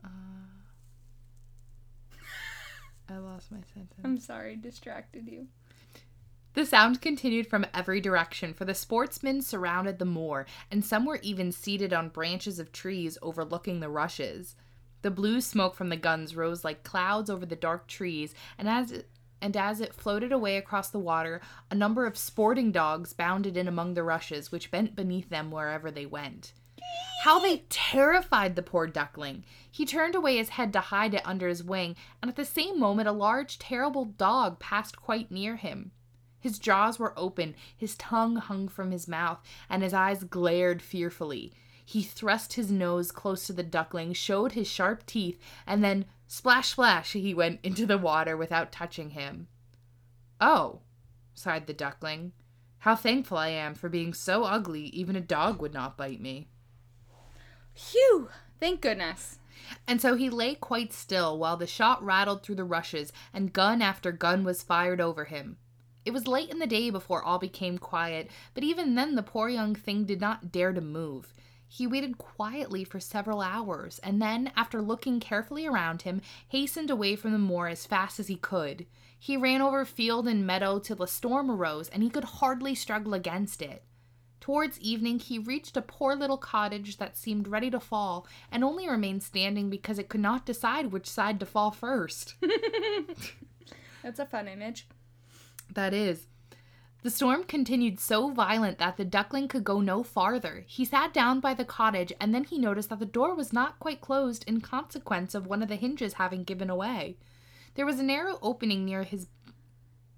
Uh, 0.01 0.07
I 3.09 3.17
lost 3.17 3.51
my 3.51 3.59
sentence. 3.73 3.99
I'm 4.05 4.17
sorry, 4.17 4.55
distracted 4.55 5.27
you. 5.27 5.47
The 6.55 6.65
sound 6.67 7.01
continued 7.01 7.47
from 7.47 7.65
every 7.73 7.99
direction, 7.99 8.53
for 8.53 8.63
the 8.63 8.75
sportsmen 8.75 9.41
surrounded 9.41 9.97
the 9.97 10.05
moor, 10.05 10.45
and 10.69 10.85
some 10.85 11.03
were 11.03 11.19
even 11.23 11.51
seated 11.51 11.93
on 11.93 12.09
branches 12.09 12.59
of 12.59 12.71
trees 12.71 13.17
overlooking 13.23 13.79
the 13.79 13.89
rushes. 13.89 14.55
The 15.01 15.09
blue 15.09 15.41
smoke 15.41 15.73
from 15.73 15.89
the 15.89 15.97
guns 15.97 16.35
rose 16.35 16.63
like 16.63 16.83
clouds 16.83 17.31
over 17.31 17.47
the 17.47 17.55
dark 17.55 17.87
trees, 17.87 18.35
and 18.55 18.69
as 18.69 18.91
it, 18.91 19.09
and 19.41 19.57
as 19.57 19.81
it 19.81 19.95
floated 19.95 20.31
away 20.31 20.55
across 20.55 20.91
the 20.91 20.99
water, 20.99 21.41
a 21.71 21.75
number 21.75 22.05
of 22.05 22.17
sporting 22.17 22.71
dogs 22.71 23.13
bounded 23.13 23.57
in 23.57 23.67
among 23.67 23.95
the 23.95 24.03
rushes, 24.03 24.51
which 24.51 24.69
bent 24.69 24.95
beneath 24.95 25.29
them 25.29 25.49
wherever 25.49 25.89
they 25.89 26.05
went. 26.05 26.53
How 27.23 27.39
they 27.39 27.63
terrified 27.69 28.55
the 28.55 28.61
poor 28.61 28.85
duckling! 28.85 29.43
He 29.71 29.87
turned 29.87 30.13
away 30.13 30.37
his 30.37 30.49
head 30.49 30.71
to 30.73 30.81
hide 30.81 31.15
it 31.15 31.25
under 31.25 31.47
his 31.47 31.63
wing, 31.63 31.95
and 32.21 32.29
at 32.29 32.35
the 32.35 32.45
same 32.45 32.79
moment 32.79 33.09
a 33.09 33.11
large, 33.11 33.57
terrible 33.57 34.05
dog 34.05 34.59
passed 34.59 35.01
quite 35.01 35.31
near 35.31 35.55
him. 35.55 35.91
His 36.43 36.59
jaws 36.59 36.99
were 36.99 37.17
open, 37.17 37.55
his 37.73 37.95
tongue 37.95 38.35
hung 38.35 38.67
from 38.67 38.91
his 38.91 39.07
mouth, 39.07 39.39
and 39.69 39.81
his 39.81 39.93
eyes 39.93 40.25
glared 40.25 40.81
fearfully. 40.81 41.53
He 41.85 42.03
thrust 42.03 42.53
his 42.53 42.69
nose 42.69 43.13
close 43.13 43.47
to 43.47 43.53
the 43.53 43.63
duckling, 43.63 44.11
showed 44.11 44.51
his 44.51 44.67
sharp 44.67 45.05
teeth, 45.05 45.39
and 45.65 45.81
then 45.81 46.03
splash, 46.27 46.71
splash, 46.71 47.13
he 47.13 47.33
went 47.33 47.61
into 47.63 47.85
the 47.85 47.97
water 47.97 48.35
without 48.35 48.73
touching 48.73 49.11
him. 49.11 49.47
Oh, 50.41 50.81
sighed 51.33 51.65
the 51.65 51.73
duckling. 51.73 52.33
How 52.79 52.97
thankful 52.97 53.37
I 53.37 53.47
am 53.47 53.73
for 53.73 53.87
being 53.87 54.13
so 54.13 54.43
ugly, 54.43 54.87
even 54.87 55.15
a 55.15 55.21
dog 55.21 55.61
would 55.61 55.73
not 55.73 55.95
bite 55.95 56.19
me. 56.19 56.49
Phew. 57.73 58.27
Thank 58.59 58.81
goodness. 58.81 59.39
And 59.87 60.01
so 60.01 60.15
he 60.15 60.29
lay 60.29 60.55
quite 60.55 60.91
still 60.91 61.37
while 61.37 61.55
the 61.55 61.67
shot 61.67 62.03
rattled 62.03 62.43
through 62.43 62.55
the 62.55 62.65
rushes 62.65 63.13
and 63.33 63.53
gun 63.53 63.81
after 63.81 64.11
gun 64.11 64.43
was 64.43 64.61
fired 64.61 64.99
over 64.99 65.23
him. 65.23 65.55
It 66.05 66.11
was 66.11 66.27
late 66.27 66.49
in 66.49 66.59
the 66.59 66.67
day 66.67 66.89
before 66.89 67.23
all 67.23 67.39
became 67.39 67.77
quiet, 67.77 68.29
but 68.53 68.63
even 68.63 68.95
then 68.95 69.15
the 69.15 69.23
poor 69.23 69.49
young 69.49 69.75
thing 69.75 70.05
did 70.05 70.19
not 70.19 70.51
dare 70.51 70.73
to 70.73 70.81
move. 70.81 71.33
He 71.67 71.87
waited 71.87 72.19
quietly 72.19 72.83
for 72.83 72.99
several 72.99 73.41
hours, 73.41 73.97
and 73.99 74.21
then, 74.21 74.51
after 74.55 74.81
looking 74.81 75.19
carefully 75.19 75.65
around 75.65 76.03
him, 76.03 76.21
hastened 76.49 76.91
away 76.91 77.15
from 77.15 77.31
the 77.31 77.39
moor 77.39 77.67
as 77.67 77.87
fast 77.87 78.19
as 78.19 78.27
he 78.27 78.35
could. 78.35 78.85
He 79.17 79.37
ran 79.37 79.61
over 79.61 79.85
field 79.85 80.27
and 80.27 80.45
meadow 80.45 80.77
till 80.77 81.01
a 81.01 81.07
storm 81.07 81.49
arose, 81.49 81.89
and 81.89 82.03
he 82.03 82.09
could 82.09 82.25
hardly 82.25 82.75
struggle 82.75 83.13
against 83.13 83.61
it. 83.61 83.83
Towards 84.39 84.79
evening, 84.81 85.19
he 85.19 85.39
reached 85.39 85.77
a 85.77 85.81
poor 85.81 86.15
little 86.15 86.37
cottage 86.37 86.97
that 86.97 87.17
seemed 87.17 87.47
ready 87.47 87.71
to 87.71 87.79
fall, 87.79 88.27
and 88.51 88.63
only 88.63 88.87
remained 88.87 89.23
standing 89.23 89.69
because 89.69 89.97
it 89.97 90.09
could 90.09 90.21
not 90.21 90.45
decide 90.45 90.91
which 90.91 91.09
side 91.09 91.39
to 91.39 91.45
fall 91.45 91.71
first. 91.71 92.35
That's 94.03 94.19
a 94.19 94.25
fun 94.25 94.47
image. 94.47 94.85
That 95.73 95.93
is. 95.93 96.27
The 97.03 97.09
storm 97.09 97.43
continued 97.43 97.99
so 97.99 98.29
violent 98.29 98.77
that 98.77 98.95
the 98.95 99.03
duckling 99.03 99.49
could 99.49 99.65
go 99.65 99.81
no 99.81 100.03
farther. 100.03 100.63
He 100.67 100.85
sat 100.85 101.13
down 101.13 101.41
by 101.41 101.53
the 101.53 101.65
cottage 101.65 102.13
and 102.19 102.33
then 102.33 102.45
he 102.45 102.57
noticed 102.57 102.89
that 102.89 102.99
the 102.99 103.05
door 103.05 103.35
was 103.35 103.51
not 103.51 103.79
quite 103.79 103.99
closed 103.99 104.45
in 104.47 104.61
consequence 104.61 105.35
of 105.35 105.45
one 105.45 105.61
of 105.61 105.67
the 105.67 105.75
hinges 105.75 106.13
having 106.13 106.45
given 106.45 106.69
away. 106.69 107.17
There 107.75 107.85
was 107.85 107.99
a 107.99 108.03
narrow 108.03 108.39
opening 108.41 108.85
near 108.85 109.03
his 109.03 109.27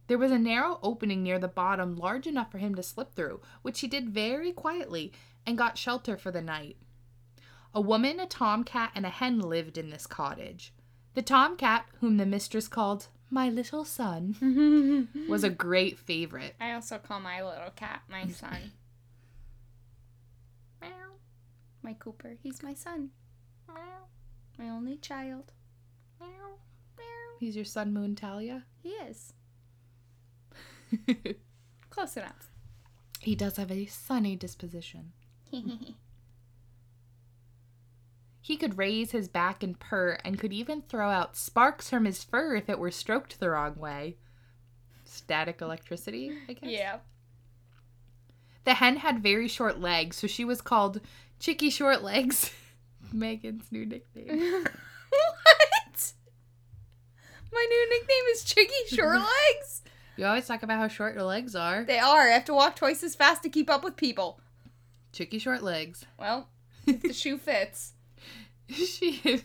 there 0.07 0.19
was 0.19 0.31
a 0.31 0.37
narrow 0.37 0.79
opening 0.83 1.23
near 1.23 1.39
the 1.39 1.47
bottom 1.47 1.95
large 1.95 2.27
enough 2.27 2.51
for 2.51 2.59
him 2.59 2.75
to 2.75 2.83
slip 2.83 3.15
through, 3.15 3.41
which 3.63 3.79
he 3.79 3.87
did 3.87 4.09
very 4.09 4.51
quietly 4.51 5.11
and 5.47 5.57
got 5.57 5.79
shelter 5.79 6.15
for 6.15 6.29
the 6.29 6.43
night. 6.43 6.77
A 7.73 7.81
woman, 7.81 8.19
a 8.19 8.27
tomcat, 8.27 8.91
and 8.93 9.05
a 9.05 9.09
hen 9.09 9.39
lived 9.39 9.79
in 9.79 9.89
this 9.89 10.05
cottage. 10.05 10.73
The 11.15 11.23
tomcat, 11.23 11.87
whom 12.01 12.17
the 12.17 12.25
mistress 12.27 12.67
called 12.67 13.07
my 13.29 13.49
little 13.49 13.83
son, 13.85 15.07
was 15.29 15.43
a 15.43 15.49
great 15.49 15.97
favorite. 15.99 16.55
I 16.59 16.73
also 16.73 16.97
call 16.97 17.19
my 17.19 17.43
little 17.43 17.71
cat 17.75 18.01
my 18.09 18.27
son. 18.29 18.71
Meow. 20.81 20.89
My 21.81 21.93
Cooper. 21.93 22.35
He's 22.41 22.61
my 22.63 22.73
son. 22.73 23.09
Meow. 23.67 24.07
My 24.57 24.69
only 24.69 24.97
child. 24.97 25.51
Meow. 26.19 26.57
Meow. 26.97 27.05
He's 27.39 27.55
your 27.55 27.65
son, 27.65 27.93
Moon 27.93 28.15
Talia. 28.15 28.63
He 28.81 28.89
is. 28.89 29.33
Close 31.89 32.15
enough. 32.17 32.49
he 33.19 33.35
does 33.35 33.57
have 33.57 33.71
a 33.71 33.85
sunny 33.87 34.35
disposition. 34.35 35.11
He 38.45 38.57
could 38.57 38.77
raise 38.77 39.09
his 39.09 39.27
back 39.27 39.63
and 39.63 39.79
purr, 39.79 40.19
and 40.23 40.37
could 40.37 40.53
even 40.53 40.83
throw 40.83 41.09
out 41.09 41.35
sparks 41.35 41.89
from 41.89 42.05
his 42.05 42.23
fur 42.23 42.53
if 42.55 42.69
it 42.69 42.77
were 42.77 42.91
stroked 42.91 43.39
the 43.39 43.49
wrong 43.49 43.73
way. 43.73 44.17
Static 45.03 45.63
electricity, 45.63 46.31
I 46.47 46.53
guess. 46.53 46.69
yeah. 46.69 46.97
The 48.63 48.75
hen 48.75 48.97
had 48.97 49.23
very 49.23 49.47
short 49.47 49.79
legs, 49.79 50.17
so 50.17 50.27
she 50.27 50.45
was 50.45 50.61
called 50.61 51.01
Chicky 51.39 51.71
Short 51.71 52.03
Legs. 52.03 52.51
Megan's 53.11 53.71
new 53.71 53.83
nickname. 53.83 54.27
what? 55.09 56.13
My 57.51 57.65
new 57.67 57.89
nickname 57.89 58.25
is 58.31 58.43
Chicky 58.43 58.95
Short 58.95 59.21
Legs. 59.55 59.81
You 60.17 60.27
always 60.27 60.45
talk 60.45 60.61
about 60.61 60.77
how 60.77 60.87
short 60.87 61.15
your 61.15 61.23
legs 61.23 61.55
are. 61.55 61.83
They 61.83 61.97
are. 61.97 62.29
I 62.29 62.33
have 62.33 62.45
to 62.45 62.53
walk 62.53 62.75
twice 62.75 63.01
as 63.01 63.15
fast 63.15 63.41
to 63.41 63.49
keep 63.49 63.71
up 63.71 63.83
with 63.83 63.97
people. 63.97 64.39
Chicky 65.11 65.39
Short 65.39 65.63
Legs. 65.63 66.05
Well, 66.19 66.49
if 66.85 67.01
the 67.01 67.11
shoe 67.11 67.39
fits. 67.39 67.94
she, 68.73 69.41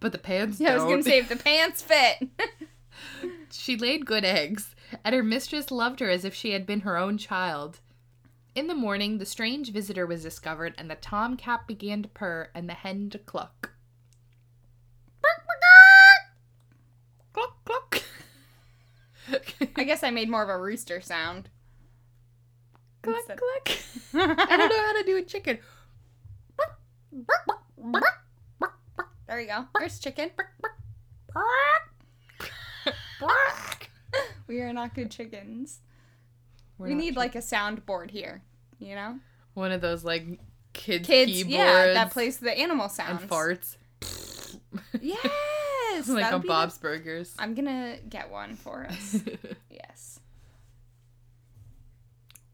but 0.00 0.12
the 0.12 0.18
pants 0.18 0.58
Yeah, 0.60 0.72
I 0.72 0.74
was 0.74 0.84
gonna 0.84 1.02
say 1.02 1.18
if 1.18 1.28
the 1.28 1.36
pants 1.36 1.82
fit. 1.82 2.28
She 3.52 3.76
laid 3.76 4.06
good 4.06 4.24
eggs, 4.24 4.74
and 5.04 5.12
her 5.14 5.22
mistress 5.24 5.70
loved 5.72 5.98
her 6.00 6.08
as 6.08 6.24
if 6.24 6.34
she 6.34 6.52
had 6.52 6.66
been 6.66 6.80
her 6.80 6.96
own 6.96 7.18
child. 7.18 7.80
In 8.54 8.68
the 8.68 8.74
morning, 8.74 9.18
the 9.18 9.26
strange 9.26 9.72
visitor 9.72 10.06
was 10.06 10.22
discovered, 10.22 10.74
and 10.78 10.88
the 10.90 10.94
tomcat 10.94 11.66
began 11.66 12.02
to 12.02 12.08
purr 12.08 12.48
and 12.54 12.68
the 12.68 12.74
hen 12.74 13.10
to 13.10 13.18
cluck. 13.18 13.70
Cluck, 17.32 17.56
cluck. 17.64 18.02
I 19.76 19.84
guess 19.84 20.02
I 20.04 20.10
made 20.10 20.28
more 20.30 20.42
of 20.42 20.48
a 20.48 20.58
rooster 20.58 21.00
sound. 21.00 21.48
cluck, 23.02 23.16
Instead- 23.28 23.38
cluck. 23.38 23.78
I 24.48 24.56
don't 24.56 24.68
know 24.68 24.86
how 24.86 24.92
to 25.00 25.04
do 25.06 25.16
a 25.16 25.22
chicken. 25.22 25.58
There 29.30 29.40
you 29.40 29.46
go. 29.46 29.64
There's 29.78 30.00
chicken. 30.00 30.30
We 34.48 34.60
are 34.62 34.72
not 34.72 34.96
good 34.96 35.12
chickens. 35.12 35.78
We're 36.76 36.88
we 36.88 36.94
need 36.96 37.14
like 37.14 37.36
a 37.36 37.38
soundboard 37.38 38.10
here. 38.10 38.42
you 38.80 38.96
know? 38.96 39.20
One 39.54 39.70
of 39.70 39.80
those 39.80 40.02
like 40.02 40.26
kids, 40.72 41.06
Kids, 41.06 41.30
keyboards 41.30 41.54
yeah, 41.54 41.92
that 41.92 42.10
plays 42.10 42.38
the 42.38 42.58
animal 42.58 42.88
sounds. 42.88 43.22
and 43.22 43.30
farts. 43.30 43.76
Yes, 45.00 46.08
like 46.08 46.32
on 46.32 46.40
Bob's 46.40 46.78
Burgers. 46.78 47.32
I'm 47.38 47.54
gonna 47.54 47.98
get 48.08 48.32
one 48.32 48.56
for 48.56 48.86
us. 48.86 49.20
yes. 49.70 50.18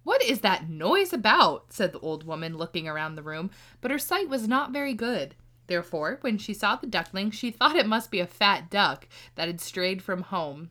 What 0.03 0.23
is 0.23 0.41
that 0.41 0.69
noise 0.69 1.15
about? 1.15 1.73
said 1.73 1.93
the 1.93 2.01
old 2.01 2.27
woman, 2.27 2.59
looking 2.59 2.87
around 2.87 3.15
the 3.15 3.23
room, 3.23 3.51
but 3.81 3.91
her 3.91 3.99
sight 3.99 4.29
was 4.29 4.47
not 4.47 4.73
very 4.73 4.93
good. 4.93 5.35
Therefore, 5.67 6.19
when 6.21 6.39
she 6.39 6.55
saw 6.55 6.77
the 6.77 6.87
duckling, 6.87 7.31
she 7.31 7.51
thought 7.51 7.77
it 7.77 7.87
must 7.87 8.11
be 8.11 8.21
a 8.21 8.27
fat 8.27 8.71
duck 8.71 9.09
that 9.35 9.49
had 9.49 9.61
strayed 9.61 10.03
from 10.03 10.23
home. 10.23 10.71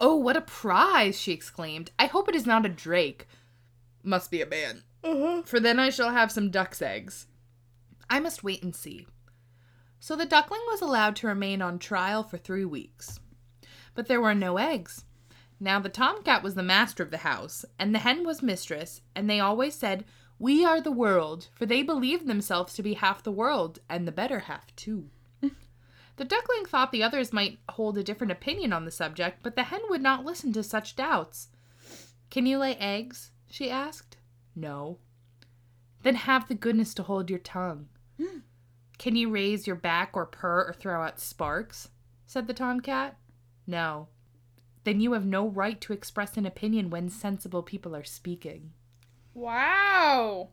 Oh, 0.00 0.16
what 0.16 0.36
a 0.36 0.40
prize! 0.40 1.18
she 1.18 1.32
exclaimed. 1.32 1.90
I 1.98 2.06
hope 2.06 2.28
it 2.28 2.34
is 2.34 2.46
not 2.46 2.66
a 2.66 2.70
drake. 2.70 3.26
Must 4.02 4.30
be 4.30 4.42
a 4.42 4.46
man. 4.46 4.82
Uh-huh. 5.04 5.42
For 5.42 5.60
then 5.60 5.78
I 5.78 5.90
shall 5.90 6.10
have 6.10 6.32
some 6.32 6.50
duck's 6.50 6.82
eggs. 6.82 7.26
I 8.08 8.20
must 8.20 8.44
wait 8.44 8.62
and 8.62 8.74
see. 8.74 9.06
So 10.00 10.16
the 10.16 10.26
duckling 10.26 10.62
was 10.68 10.80
allowed 10.80 11.16
to 11.16 11.26
remain 11.26 11.62
on 11.62 11.78
trial 11.78 12.22
for 12.22 12.38
three 12.38 12.64
weeks. 12.64 13.20
But 13.94 14.08
there 14.08 14.20
were 14.20 14.34
no 14.34 14.56
eggs. 14.56 15.04
Now 15.60 15.78
the 15.78 15.90
tomcat 15.90 16.42
was 16.42 16.54
the 16.54 16.62
master 16.62 17.02
of 17.02 17.10
the 17.10 17.18
house, 17.18 17.66
and 17.78 17.94
the 17.94 17.98
hen 17.98 18.24
was 18.24 18.42
mistress, 18.42 19.02
and 19.14 19.28
they 19.28 19.40
always 19.40 19.74
said, 19.74 20.06
We 20.40 20.64
are 20.64 20.80
the 20.80 20.90
world, 20.90 21.48
for 21.54 21.66
they 21.66 21.82
believed 21.82 22.26
themselves 22.26 22.72
to 22.72 22.82
be 22.82 22.94
half 22.94 23.22
the 23.22 23.30
world, 23.30 23.78
and 23.90 24.08
the 24.08 24.12
better 24.12 24.38
half 24.38 24.74
too. 24.74 25.10
the 25.42 26.24
duckling 26.24 26.64
thought 26.64 26.92
the 26.92 27.02
others 27.02 27.30
might 27.30 27.58
hold 27.68 27.98
a 27.98 28.02
different 28.02 28.32
opinion 28.32 28.72
on 28.72 28.86
the 28.86 28.90
subject, 28.90 29.40
but 29.42 29.54
the 29.54 29.64
hen 29.64 29.82
would 29.90 30.00
not 30.00 30.24
listen 30.24 30.50
to 30.54 30.62
such 30.62 30.96
doubts. 30.96 31.48
Can 32.30 32.46
you 32.46 32.56
lay 32.56 32.74
eggs? 32.76 33.32
she 33.50 33.68
asked. 33.68 34.16
No. 34.56 34.96
Then 36.04 36.14
have 36.14 36.48
the 36.48 36.54
goodness 36.54 36.94
to 36.94 37.02
hold 37.02 37.28
your 37.28 37.38
tongue. 37.38 37.88
Can 38.98 39.16
you 39.16 39.28
raise 39.28 39.66
your 39.66 39.76
back 39.76 40.12
or 40.14 40.24
purr 40.24 40.64
or 40.68 40.72
throw 40.72 41.02
out 41.02 41.20
sparks? 41.20 41.90
said 42.26 42.46
the 42.46 42.54
tomcat. 42.54 43.18
No. 43.66 44.08
Then 44.84 45.02
you 45.02 45.12
have 45.12 45.26
no 45.26 45.46
right 45.46 45.78
to 45.82 45.92
express 45.92 46.38
an 46.38 46.46
opinion 46.46 46.88
when 46.88 47.10
sensible 47.10 47.62
people 47.62 47.94
are 47.94 48.04
speaking. 48.04 48.72
Wow. 49.34 50.48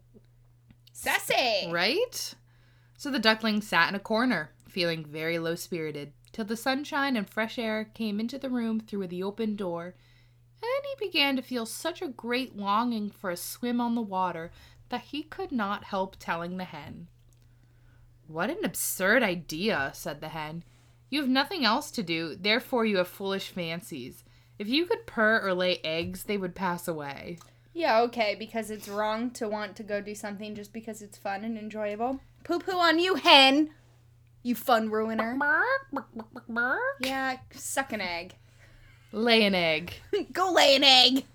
Sassy. 0.91 1.69
Right? 1.71 2.33
So 2.97 3.11
the 3.11 3.19
duckling 3.19 3.61
sat 3.61 3.89
in 3.89 3.95
a 3.95 3.99
corner, 3.99 4.51
feeling 4.67 5.05
very 5.05 5.39
low 5.39 5.55
spirited, 5.55 6.13
till 6.31 6.45
the 6.45 6.57
sunshine 6.57 7.15
and 7.15 7.29
fresh 7.29 7.57
air 7.57 7.85
came 7.93 8.19
into 8.19 8.37
the 8.37 8.49
room 8.49 8.79
through 8.79 9.07
the 9.07 9.23
open 9.23 9.55
door, 9.55 9.95
and 10.61 10.85
he 10.85 11.05
began 11.07 11.35
to 11.35 11.41
feel 11.41 11.65
such 11.65 12.01
a 12.01 12.07
great 12.07 12.55
longing 12.55 13.09
for 13.09 13.29
a 13.29 13.37
swim 13.37 13.79
on 13.79 13.95
the 13.95 14.01
water 14.01 14.51
that 14.89 15.01
he 15.01 15.23
could 15.23 15.51
not 15.51 15.83
help 15.83 16.15
telling 16.19 16.57
the 16.57 16.63
hen. 16.63 17.07
What 18.27 18.49
an 18.49 18.63
absurd 18.63 19.23
idea, 19.23 19.91
said 19.93 20.21
the 20.21 20.29
hen. 20.29 20.63
You 21.09 21.21
have 21.21 21.29
nothing 21.29 21.63
else 21.63 21.91
to 21.91 22.03
do, 22.03 22.35
therefore 22.35 22.85
you 22.85 22.97
have 22.97 23.07
foolish 23.07 23.49
fancies. 23.49 24.23
If 24.59 24.67
you 24.67 24.85
could 24.85 25.05
purr 25.05 25.39
or 25.41 25.53
lay 25.53 25.79
eggs, 25.83 26.23
they 26.23 26.37
would 26.37 26.55
pass 26.55 26.87
away. 26.87 27.37
Yeah, 27.77 28.01
okay, 28.01 28.33
because 28.33 28.71
it's 28.71 28.89
wrong 28.89 29.29
to 29.33 29.47
want 29.47 29.75
to 29.75 29.83
go 29.83 30.01
do 30.01 30.15
something 30.15 30.55
just 30.55 30.73
because 30.73 31.03
it's 31.03 31.15
fun 31.15 31.43
and 31.43 31.59
enjoyable. 31.59 32.19
Poo 32.43 32.57
poo 32.57 32.79
on 32.79 32.97
you, 32.97 33.13
hen! 33.13 33.69
You 34.41 34.55
fun 34.55 34.89
ruiner. 34.89 35.35
Yeah, 36.99 37.37
suck 37.51 37.93
an 37.93 38.01
egg. 38.01 38.33
Lay 39.11 39.45
an 39.45 39.53
egg. 39.53 39.93
go 40.33 40.51
lay 40.51 40.75
an 40.75 40.83
egg! 40.83 41.25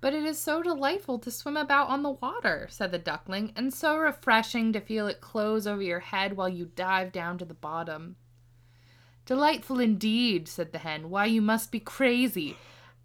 But 0.00 0.14
it 0.14 0.24
is 0.24 0.36
so 0.36 0.64
delightful 0.64 1.20
to 1.20 1.30
swim 1.30 1.56
about 1.56 1.88
on 1.88 2.02
the 2.02 2.10
water, 2.10 2.66
said 2.68 2.90
the 2.90 2.98
duckling, 2.98 3.52
and 3.54 3.72
so 3.72 3.96
refreshing 3.96 4.72
to 4.72 4.80
feel 4.80 5.06
it 5.06 5.20
close 5.20 5.64
over 5.64 5.80
your 5.80 6.00
head 6.00 6.36
while 6.36 6.48
you 6.48 6.72
dive 6.74 7.12
down 7.12 7.38
to 7.38 7.44
the 7.44 7.54
bottom. 7.54 8.16
Delightful 9.26 9.78
indeed, 9.78 10.48
said 10.48 10.72
the 10.72 10.78
hen. 10.78 11.08
Why, 11.08 11.26
you 11.26 11.40
must 11.40 11.70
be 11.70 11.78
crazy. 11.78 12.56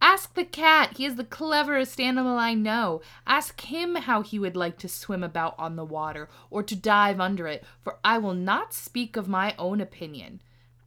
Ask 0.02 0.36
the 0.36 0.46
cat. 0.46 0.98
He 0.98 1.06
is 1.06 1.16
the 1.16 1.24
cleverest 1.24 2.00
animal 2.00 2.38
I 2.38 2.54
know. 2.54 3.02
Ask 3.26 3.62
him 3.62 3.96
how 3.96 4.22
he 4.22 4.38
would 4.38 4.56
like 4.56 4.78
to 4.80 4.88
swim 4.88 5.24
about 5.24 5.56
on 5.58 5.76
the 5.76 5.86
water, 5.86 6.30
or 6.50 6.64
to 6.64 6.76
dive 6.76 7.20
under 7.20 7.48
it, 7.48 7.64
for 7.82 7.98
I 8.04 8.18
will 8.18 8.34
not 8.34 8.74
speak 8.74 9.18
of 9.18 9.28
my 9.28 9.56
own 9.58 9.82
opinion. 9.82 10.42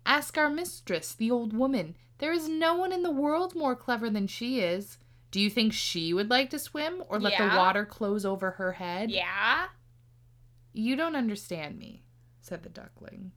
Ask 0.06 0.38
our 0.38 0.48
mistress, 0.48 1.12
the 1.12 1.30
old 1.30 1.52
woman. 1.52 1.96
There 2.18 2.32
is 2.32 2.48
no 2.48 2.74
one 2.74 2.92
in 2.92 3.02
the 3.02 3.10
world 3.10 3.54
more 3.54 3.74
clever 3.74 4.10
than 4.10 4.26
she 4.26 4.60
is. 4.60 4.98
Do 5.30 5.40
you 5.40 5.50
think 5.50 5.72
she 5.72 6.12
would 6.12 6.30
like 6.30 6.50
to 6.50 6.58
swim, 6.58 7.02
or 7.08 7.18
let 7.18 7.36
the 7.38 7.56
water 7.56 7.84
close 7.84 8.24
over 8.24 8.52
her 8.52 8.72
head? 8.72 9.10
Yeah? 9.10 9.66
You 10.72 10.96
don't 10.96 11.16
understand 11.16 11.78
me, 11.78 12.04
said 12.40 12.62
the 12.62 12.68
duckling. 12.68 13.32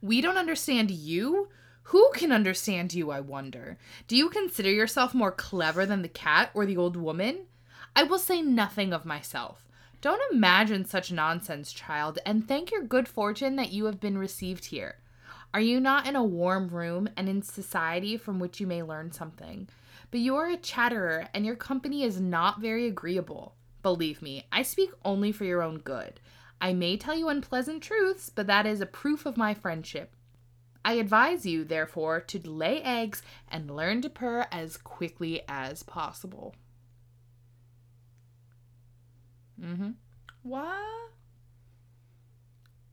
We 0.00 0.20
don't 0.20 0.36
understand 0.36 0.90
you? 0.90 1.48
Who 1.88 2.10
can 2.14 2.32
understand 2.32 2.94
you, 2.94 3.10
I 3.10 3.20
wonder? 3.20 3.76
Do 4.08 4.16
you 4.16 4.30
consider 4.30 4.70
yourself 4.70 5.12
more 5.12 5.30
clever 5.30 5.84
than 5.84 6.00
the 6.00 6.08
cat 6.08 6.50
or 6.54 6.64
the 6.64 6.78
old 6.78 6.96
woman? 6.96 7.46
I 7.94 8.04
will 8.04 8.18
say 8.18 8.40
nothing 8.40 8.92
of 8.92 9.04
myself. 9.04 9.68
Don't 10.00 10.32
imagine 10.32 10.86
such 10.86 11.12
nonsense, 11.12 11.72
child, 11.72 12.18
and 12.24 12.48
thank 12.48 12.70
your 12.70 12.82
good 12.82 13.06
fortune 13.06 13.56
that 13.56 13.70
you 13.70 13.84
have 13.84 14.00
been 14.00 14.16
received 14.16 14.66
here. 14.66 14.96
Are 15.52 15.60
you 15.60 15.78
not 15.78 16.06
in 16.06 16.16
a 16.16 16.24
warm 16.24 16.68
room 16.68 17.08
and 17.16 17.28
in 17.28 17.42
society 17.42 18.16
from 18.16 18.38
which 18.38 18.60
you 18.60 18.66
may 18.66 18.82
learn 18.82 19.12
something? 19.12 19.68
But 20.10 20.20
you 20.20 20.36
are 20.36 20.48
a 20.48 20.56
chatterer, 20.56 21.28
and 21.34 21.44
your 21.44 21.54
company 21.54 22.02
is 22.02 22.18
not 22.18 22.60
very 22.60 22.86
agreeable. 22.86 23.54
Believe 23.82 24.22
me, 24.22 24.46
I 24.50 24.62
speak 24.62 24.90
only 25.04 25.32
for 25.32 25.44
your 25.44 25.62
own 25.62 25.78
good. 25.78 26.18
I 26.60 26.72
may 26.72 26.96
tell 26.96 27.14
you 27.14 27.28
unpleasant 27.28 27.82
truths, 27.82 28.30
but 28.30 28.46
that 28.46 28.64
is 28.66 28.80
a 28.80 28.86
proof 28.86 29.26
of 29.26 29.36
my 29.36 29.52
friendship. 29.52 30.16
I 30.84 30.94
advise 30.94 31.46
you, 31.46 31.64
therefore, 31.64 32.20
to 32.20 32.50
lay 32.50 32.82
eggs 32.82 33.22
and 33.48 33.70
learn 33.70 34.02
to 34.02 34.10
purr 34.10 34.46
as 34.52 34.76
quickly 34.76 35.42
as 35.48 35.82
possible. 35.82 36.54
Mm-hmm. 39.60 39.92
What? 40.42 41.10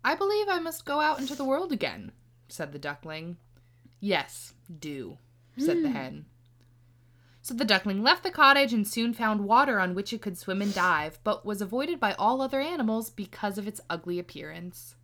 I 0.04 0.15
believe 0.15 0.47
I 0.49 0.60
must 0.60 0.86
go 0.86 1.01
out 1.01 1.19
into 1.19 1.36
the 1.36 1.45
world 1.45 1.71
again, 1.71 2.12
said 2.47 2.71
the 2.71 2.80
duckling. 2.80 3.38
Yes, 3.99 4.54
do, 4.80 5.17
said 5.58 5.84
the 5.84 5.89
hen. 5.89 6.25
So 7.43 7.54
the 7.54 7.65
duckling 7.65 8.04
left 8.04 8.23
the 8.23 8.32
cottage 8.32 8.71
and 8.73 8.88
soon 8.88 9.13
found 9.13 9.45
water 9.45 9.80
on 9.80 9.93
which 9.95 10.13
it 10.13 10.21
could 10.21 10.38
swim 10.38 10.62
and 10.62 10.73
dive, 10.73 11.19
but 11.23 11.45
was 11.45 11.62
avoided 11.62 11.99
by 11.99 12.13
all 12.13 12.41
other 12.41 12.62
animals 12.62 13.10
because 13.10 13.58
of 13.58 13.67
its 13.67 13.82
ugly 13.89 14.17
appearance. 14.17 14.95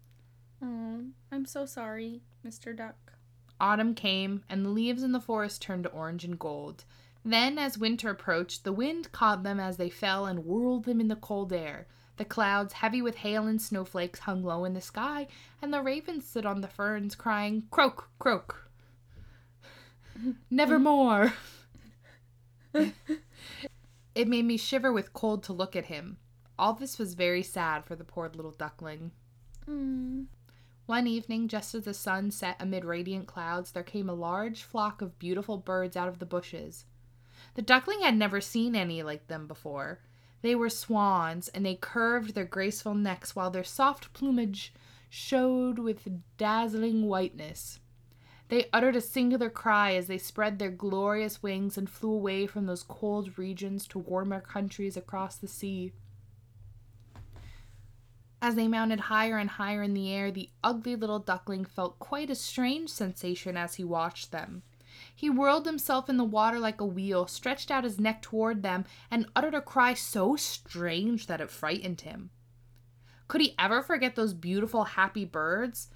Oh, 0.61 1.05
I'm 1.31 1.45
so 1.45 1.65
sorry, 1.65 2.21
Mr. 2.45 2.75
Duck. 2.75 3.13
Autumn 3.59 3.95
came, 3.95 4.43
and 4.49 4.65
the 4.65 4.69
leaves 4.69 5.03
in 5.03 5.11
the 5.11 5.19
forest 5.19 5.61
turned 5.61 5.83
to 5.83 5.89
orange 5.89 6.23
and 6.23 6.37
gold. 6.37 6.85
Then, 7.23 7.57
as 7.57 7.77
winter 7.77 8.09
approached, 8.09 8.63
the 8.63 8.71
wind 8.71 9.11
caught 9.11 9.43
them 9.43 9.59
as 9.59 9.77
they 9.77 9.89
fell 9.89 10.25
and 10.25 10.45
whirled 10.45 10.85
them 10.85 11.01
in 11.01 11.07
the 11.07 11.15
cold 11.15 11.51
air. 11.51 11.87
The 12.17 12.25
clouds, 12.25 12.73
heavy 12.73 13.01
with 13.01 13.17
hail 13.17 13.45
and 13.45 13.61
snowflakes, 13.61 14.19
hung 14.19 14.43
low 14.43 14.65
in 14.65 14.73
the 14.73 14.81
sky, 14.81 15.27
and 15.61 15.73
the 15.73 15.81
ravens 15.81 16.27
stood 16.27 16.45
on 16.45 16.61
the 16.61 16.67
ferns, 16.67 17.15
crying, 17.15 17.63
Croak, 17.69 18.09
croak. 18.17 18.69
Nevermore. 20.49 21.33
it 22.73 24.27
made 24.27 24.45
me 24.45 24.57
shiver 24.57 24.91
with 24.91 25.13
cold 25.13 25.43
to 25.43 25.53
look 25.53 25.75
at 25.75 25.85
him. 25.85 26.17
All 26.57 26.73
this 26.73 26.97
was 26.97 27.13
very 27.13 27.43
sad 27.43 27.85
for 27.85 27.95
the 27.95 28.03
poor 28.03 28.31
little 28.33 28.51
duckling. 28.51 29.11
Mm. 29.69 30.25
One 30.87 31.05
evening, 31.05 31.49
just 31.49 31.75
as 31.75 31.83
the 31.83 31.93
sun 31.93 32.31
set 32.31 32.55
amid 32.61 32.85
radiant 32.85 33.27
clouds, 33.27 33.73
there 33.73 33.83
came 33.83 34.09
a 34.09 34.13
large 34.13 34.63
flock 34.63 35.01
of 35.01 35.19
beautiful 35.19 35.57
birds 35.57 35.97
out 35.97 36.07
of 36.07 36.19
the 36.19 36.25
bushes. 36.25 36.85
The 37.55 37.61
duckling 37.61 38.03
had 38.03 38.15
never 38.15 38.39
seen 38.39 38.73
any 38.73 39.03
like 39.03 39.27
them 39.27 39.47
before. 39.47 39.99
They 40.41 40.55
were 40.55 40.69
swans, 40.69 41.49
and 41.49 41.65
they 41.65 41.75
curved 41.75 42.35
their 42.35 42.45
graceful 42.45 42.95
necks 42.95 43.35
while 43.35 43.51
their 43.51 43.65
soft 43.65 44.13
plumage 44.13 44.73
showed 45.09 45.77
with 45.77 46.07
dazzling 46.37 47.05
whiteness. 47.05 47.81
They 48.47 48.69
uttered 48.71 48.95
a 48.95 49.01
singular 49.01 49.49
cry 49.49 49.93
as 49.95 50.07
they 50.07 50.17
spread 50.17 50.57
their 50.57 50.71
glorious 50.71 51.43
wings 51.43 51.77
and 51.77 51.89
flew 51.89 52.13
away 52.13 52.47
from 52.47 52.65
those 52.65 52.83
cold 52.83 53.37
regions 53.37 53.87
to 53.89 53.99
warmer 53.99 54.39
countries 54.39 54.95
across 54.95 55.35
the 55.35 55.49
sea. 55.49 55.91
As 58.41 58.55
they 58.55 58.67
mounted 58.67 59.01
higher 59.01 59.37
and 59.37 59.49
higher 59.49 59.81
in 59.81 59.93
the 59.93 60.11
air, 60.11 60.31
the 60.31 60.49
ugly 60.63 60.95
little 60.95 61.19
duckling 61.19 61.65
felt 61.65 61.99
quite 61.99 62.29
a 62.29 62.35
strange 62.35 62.89
sensation 62.89 63.57
as 63.57 63.75
he 63.75 63.83
watched 63.83 64.31
them. 64.31 64.63
He 65.13 65.29
whirled 65.29 65.65
himself 65.65 66.09
in 66.09 66.17
the 66.17 66.23
water 66.23 66.59
like 66.59 66.79
a 66.79 66.85
wheel, 66.85 67.27
stretched 67.27 67.71
out 67.71 67.83
his 67.83 67.99
neck 67.99 68.21
toward 68.21 68.61
them, 68.61 68.85
and 69.09 69.29
uttered 69.35 69.55
a 69.55 69.61
cry 69.61 69.93
so 69.93 70.35
strange 70.35 71.27
that 71.27 71.41
it 71.41 71.49
frightened 71.49 72.01
him. 72.01 72.29
Could 73.27 73.41
he 73.41 73.55
ever 73.59 73.81
forget 73.81 74.15
those 74.15 74.33
beautiful, 74.33 74.83
happy 74.85 75.25
birds? 75.25 75.89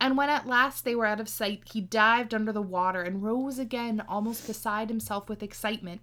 And 0.00 0.16
when 0.16 0.28
at 0.28 0.46
last 0.46 0.84
they 0.84 0.94
were 0.94 1.06
out 1.06 1.20
of 1.20 1.28
sight, 1.28 1.70
he 1.72 1.80
dived 1.80 2.34
under 2.34 2.52
the 2.52 2.62
water 2.62 3.02
and 3.02 3.22
rose 3.22 3.58
again 3.58 4.02
almost 4.08 4.46
beside 4.46 4.88
himself 4.88 5.28
with 5.28 5.42
excitement. 5.42 6.00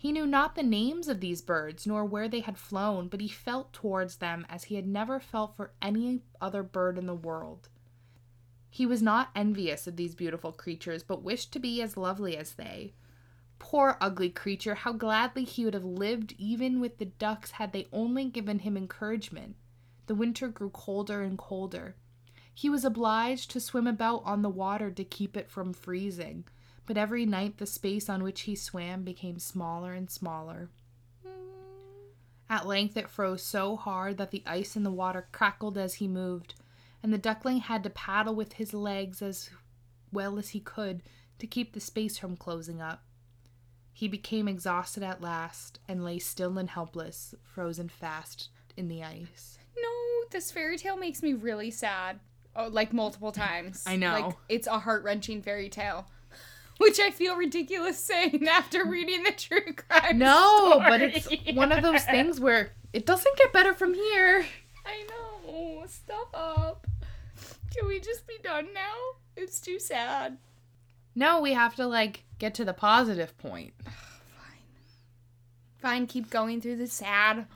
He 0.00 0.12
knew 0.12 0.26
not 0.26 0.54
the 0.54 0.62
names 0.62 1.08
of 1.08 1.20
these 1.20 1.42
birds 1.42 1.86
nor 1.86 2.06
where 2.06 2.26
they 2.26 2.40
had 2.40 2.56
flown, 2.56 3.08
but 3.08 3.20
he 3.20 3.28
felt 3.28 3.74
towards 3.74 4.16
them 4.16 4.46
as 4.48 4.64
he 4.64 4.76
had 4.76 4.86
never 4.86 5.20
felt 5.20 5.54
for 5.54 5.74
any 5.82 6.22
other 6.40 6.62
bird 6.62 6.96
in 6.96 7.04
the 7.04 7.14
world. 7.14 7.68
He 8.70 8.86
was 8.86 9.02
not 9.02 9.28
envious 9.36 9.86
of 9.86 9.96
these 9.96 10.14
beautiful 10.14 10.52
creatures, 10.52 11.02
but 11.02 11.22
wished 11.22 11.52
to 11.52 11.58
be 11.58 11.82
as 11.82 11.98
lovely 11.98 12.34
as 12.34 12.54
they. 12.54 12.94
Poor 13.58 13.98
ugly 14.00 14.30
creature, 14.30 14.74
how 14.74 14.94
gladly 14.94 15.44
he 15.44 15.66
would 15.66 15.74
have 15.74 15.84
lived 15.84 16.34
even 16.38 16.80
with 16.80 16.96
the 16.96 17.04
ducks 17.04 17.50
had 17.50 17.74
they 17.74 17.86
only 17.92 18.24
given 18.24 18.60
him 18.60 18.78
encouragement. 18.78 19.54
The 20.06 20.14
winter 20.14 20.48
grew 20.48 20.70
colder 20.70 21.20
and 21.20 21.36
colder. 21.36 21.94
He 22.54 22.70
was 22.70 22.86
obliged 22.86 23.50
to 23.50 23.60
swim 23.60 23.86
about 23.86 24.22
on 24.24 24.40
the 24.40 24.48
water 24.48 24.90
to 24.90 25.04
keep 25.04 25.36
it 25.36 25.50
from 25.50 25.74
freezing 25.74 26.44
but 26.90 26.98
every 26.98 27.24
night 27.24 27.58
the 27.58 27.66
space 27.66 28.08
on 28.08 28.20
which 28.20 28.40
he 28.40 28.56
swam 28.56 29.04
became 29.04 29.38
smaller 29.38 29.92
and 29.94 30.10
smaller. 30.10 30.70
At 32.48 32.66
length 32.66 32.96
it 32.96 33.08
froze 33.08 33.44
so 33.44 33.76
hard 33.76 34.16
that 34.16 34.32
the 34.32 34.42
ice 34.44 34.74
in 34.74 34.82
the 34.82 34.90
water 34.90 35.28
crackled 35.30 35.78
as 35.78 35.94
he 35.94 36.08
moved, 36.08 36.54
and 37.00 37.12
the 37.12 37.16
duckling 37.16 37.58
had 37.58 37.84
to 37.84 37.90
paddle 37.90 38.34
with 38.34 38.54
his 38.54 38.74
legs 38.74 39.22
as 39.22 39.50
well 40.12 40.36
as 40.36 40.48
he 40.48 40.58
could 40.58 41.04
to 41.38 41.46
keep 41.46 41.74
the 41.74 41.78
space 41.78 42.18
from 42.18 42.36
closing 42.36 42.82
up. 42.82 43.04
He 43.92 44.08
became 44.08 44.48
exhausted 44.48 45.04
at 45.04 45.22
last 45.22 45.78
and 45.86 46.04
lay 46.04 46.18
still 46.18 46.58
and 46.58 46.70
helpless, 46.70 47.36
frozen 47.44 47.88
fast 47.88 48.48
in 48.76 48.88
the 48.88 49.04
ice. 49.04 49.60
No, 49.80 50.26
this 50.32 50.50
fairy 50.50 50.76
tale 50.76 50.96
makes 50.96 51.22
me 51.22 51.34
really 51.34 51.70
sad. 51.70 52.18
Oh, 52.56 52.66
like 52.66 52.92
multiple 52.92 53.30
times. 53.30 53.84
I 53.86 53.94
know. 53.94 54.12
Like 54.12 54.36
it's 54.48 54.66
a 54.66 54.80
heart 54.80 55.04
wrenching 55.04 55.40
fairy 55.42 55.68
tale. 55.68 56.08
Which 56.80 56.98
I 56.98 57.10
feel 57.10 57.36
ridiculous 57.36 57.98
saying 57.98 58.48
after 58.48 58.86
reading 58.86 59.22
the 59.22 59.32
true 59.32 59.74
crime. 59.74 60.16
No, 60.16 60.70
story. 60.70 60.88
but 60.88 61.02
it's 61.02 61.28
one 61.54 61.72
of 61.72 61.82
those 61.82 62.02
things 62.04 62.40
where 62.40 62.72
it 62.94 63.04
doesn't 63.04 63.36
get 63.36 63.52
better 63.52 63.74
from 63.74 63.92
here. 63.92 64.46
I 64.86 65.04
know. 65.10 65.84
Stop. 65.86 66.86
Can 67.76 67.86
we 67.86 68.00
just 68.00 68.26
be 68.26 68.38
done 68.42 68.68
now? 68.72 68.94
It's 69.36 69.60
too 69.60 69.78
sad. 69.78 70.38
No, 71.14 71.42
we 71.42 71.52
have 71.52 71.76
to 71.76 71.86
like 71.86 72.24
get 72.38 72.54
to 72.54 72.64
the 72.64 72.72
positive 72.72 73.36
point. 73.36 73.74
Fine. 73.84 73.92
Fine, 75.76 76.06
keep 76.06 76.30
going 76.30 76.62
through 76.62 76.76
the 76.76 76.86
sad. 76.86 77.46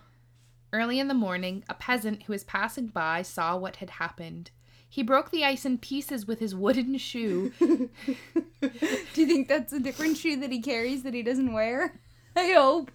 Early 0.70 1.00
in 1.00 1.08
the 1.08 1.14
morning, 1.14 1.64
a 1.66 1.74
peasant 1.74 2.24
who 2.24 2.32
was 2.34 2.44
passing 2.44 2.88
by 2.88 3.22
saw 3.22 3.56
what 3.56 3.76
had 3.76 3.90
happened. 3.90 4.50
He 4.94 5.02
broke 5.02 5.32
the 5.32 5.44
ice 5.44 5.64
in 5.64 5.78
pieces 5.78 6.24
with 6.24 6.38
his 6.38 6.54
wooden 6.54 6.98
shoe. 6.98 7.52
Do 7.58 7.90
you 9.16 9.26
think 9.26 9.48
that's 9.48 9.72
a 9.72 9.80
different 9.80 10.16
shoe 10.16 10.36
that 10.36 10.52
he 10.52 10.60
carries 10.60 11.02
that 11.02 11.14
he 11.14 11.24
doesn't 11.24 11.52
wear? 11.52 11.98
I 12.36 12.52
hope. 12.52 12.92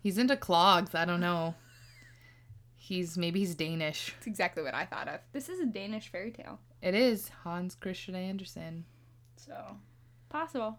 He's 0.00 0.16
into 0.16 0.36
clogs. 0.36 0.94
I 0.94 1.04
don't 1.04 1.18
know. 1.18 1.56
He's 2.76 3.18
maybe 3.18 3.40
he's 3.40 3.56
Danish. 3.56 4.14
That's 4.14 4.28
exactly 4.28 4.62
what 4.62 4.74
I 4.74 4.84
thought 4.84 5.08
of. 5.08 5.18
This 5.32 5.48
is 5.48 5.58
a 5.58 5.66
Danish 5.66 6.06
fairy 6.06 6.30
tale. 6.30 6.60
It 6.82 6.94
is 6.94 7.30
Hans 7.42 7.74
Christian 7.74 8.14
Andersen. 8.14 8.84
So, 9.34 9.76
possible. 10.28 10.78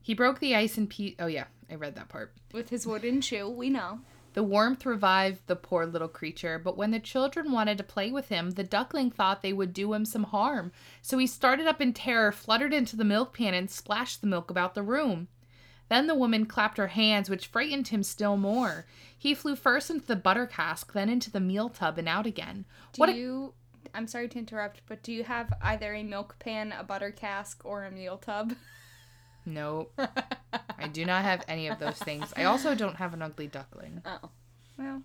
He 0.00 0.14
broke 0.14 0.38
the 0.38 0.54
ice 0.54 0.78
in 0.78 0.86
pieces. 0.86 1.16
Oh 1.18 1.26
yeah, 1.26 1.46
I 1.68 1.74
read 1.74 1.96
that 1.96 2.08
part. 2.08 2.34
With 2.52 2.68
his 2.68 2.86
wooden 2.86 3.20
shoe, 3.20 3.50
we 3.50 3.68
know. 3.68 3.98
The 4.34 4.42
warmth 4.42 4.86
revived 4.86 5.46
the 5.46 5.56
poor 5.56 5.84
little 5.84 6.08
creature, 6.08 6.58
but 6.58 6.76
when 6.76 6.90
the 6.90 6.98
children 7.00 7.52
wanted 7.52 7.76
to 7.78 7.84
play 7.84 8.10
with 8.10 8.28
him, 8.28 8.52
the 8.52 8.64
duckling 8.64 9.10
thought 9.10 9.42
they 9.42 9.52
would 9.52 9.74
do 9.74 9.92
him 9.92 10.04
some 10.06 10.24
harm. 10.24 10.72
So 11.02 11.18
he 11.18 11.26
started 11.26 11.66
up 11.66 11.80
in 11.80 11.92
terror, 11.92 12.32
fluttered 12.32 12.72
into 12.72 12.96
the 12.96 13.04
milk 13.04 13.36
pan, 13.36 13.52
and 13.52 13.70
splashed 13.70 14.20
the 14.22 14.26
milk 14.26 14.50
about 14.50 14.74
the 14.74 14.82
room. 14.82 15.28
Then 15.88 16.06
the 16.06 16.14
woman 16.14 16.46
clapped 16.46 16.78
her 16.78 16.86
hands, 16.86 17.28
which 17.28 17.46
frightened 17.48 17.88
him 17.88 18.02
still 18.02 18.38
more. 18.38 18.86
He 19.16 19.34
flew 19.34 19.54
first 19.54 19.90
into 19.90 20.06
the 20.06 20.16
butter 20.16 20.46
cask, 20.46 20.92
then 20.94 21.10
into 21.10 21.30
the 21.30 21.40
meal 21.40 21.68
tub, 21.68 21.98
and 21.98 22.08
out 22.08 22.24
again. 22.26 22.64
Do 22.94 23.00
What 23.00 23.10
a- 23.10 23.14
you. 23.14 23.52
I'm 23.94 24.06
sorry 24.06 24.28
to 24.28 24.38
interrupt, 24.38 24.80
but 24.86 25.02
do 25.02 25.12
you 25.12 25.24
have 25.24 25.52
either 25.60 25.92
a 25.92 26.02
milk 26.02 26.36
pan, 26.38 26.72
a 26.72 26.82
butter 26.82 27.10
cask, 27.10 27.60
or 27.64 27.84
a 27.84 27.90
meal 27.90 28.16
tub? 28.16 28.54
Nope. 29.44 29.92
I 30.78 30.88
do 30.88 31.04
not 31.04 31.24
have 31.24 31.44
any 31.48 31.68
of 31.68 31.78
those 31.78 31.98
things. 31.98 32.32
I 32.36 32.44
also 32.44 32.74
don't 32.74 32.96
have 32.96 33.14
an 33.14 33.22
ugly 33.22 33.46
duckling. 33.46 34.02
Oh. 34.04 34.30
Well, 34.78 35.02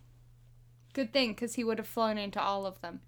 good 0.94 1.14
thing, 1.14 1.30
because 1.30 1.56
he 1.56 1.64
would 1.64 1.78
have 1.78 1.88
flown 1.88 2.18
into 2.18 2.42
all 2.42 2.66
of 2.66 2.82
them. 2.82 3.02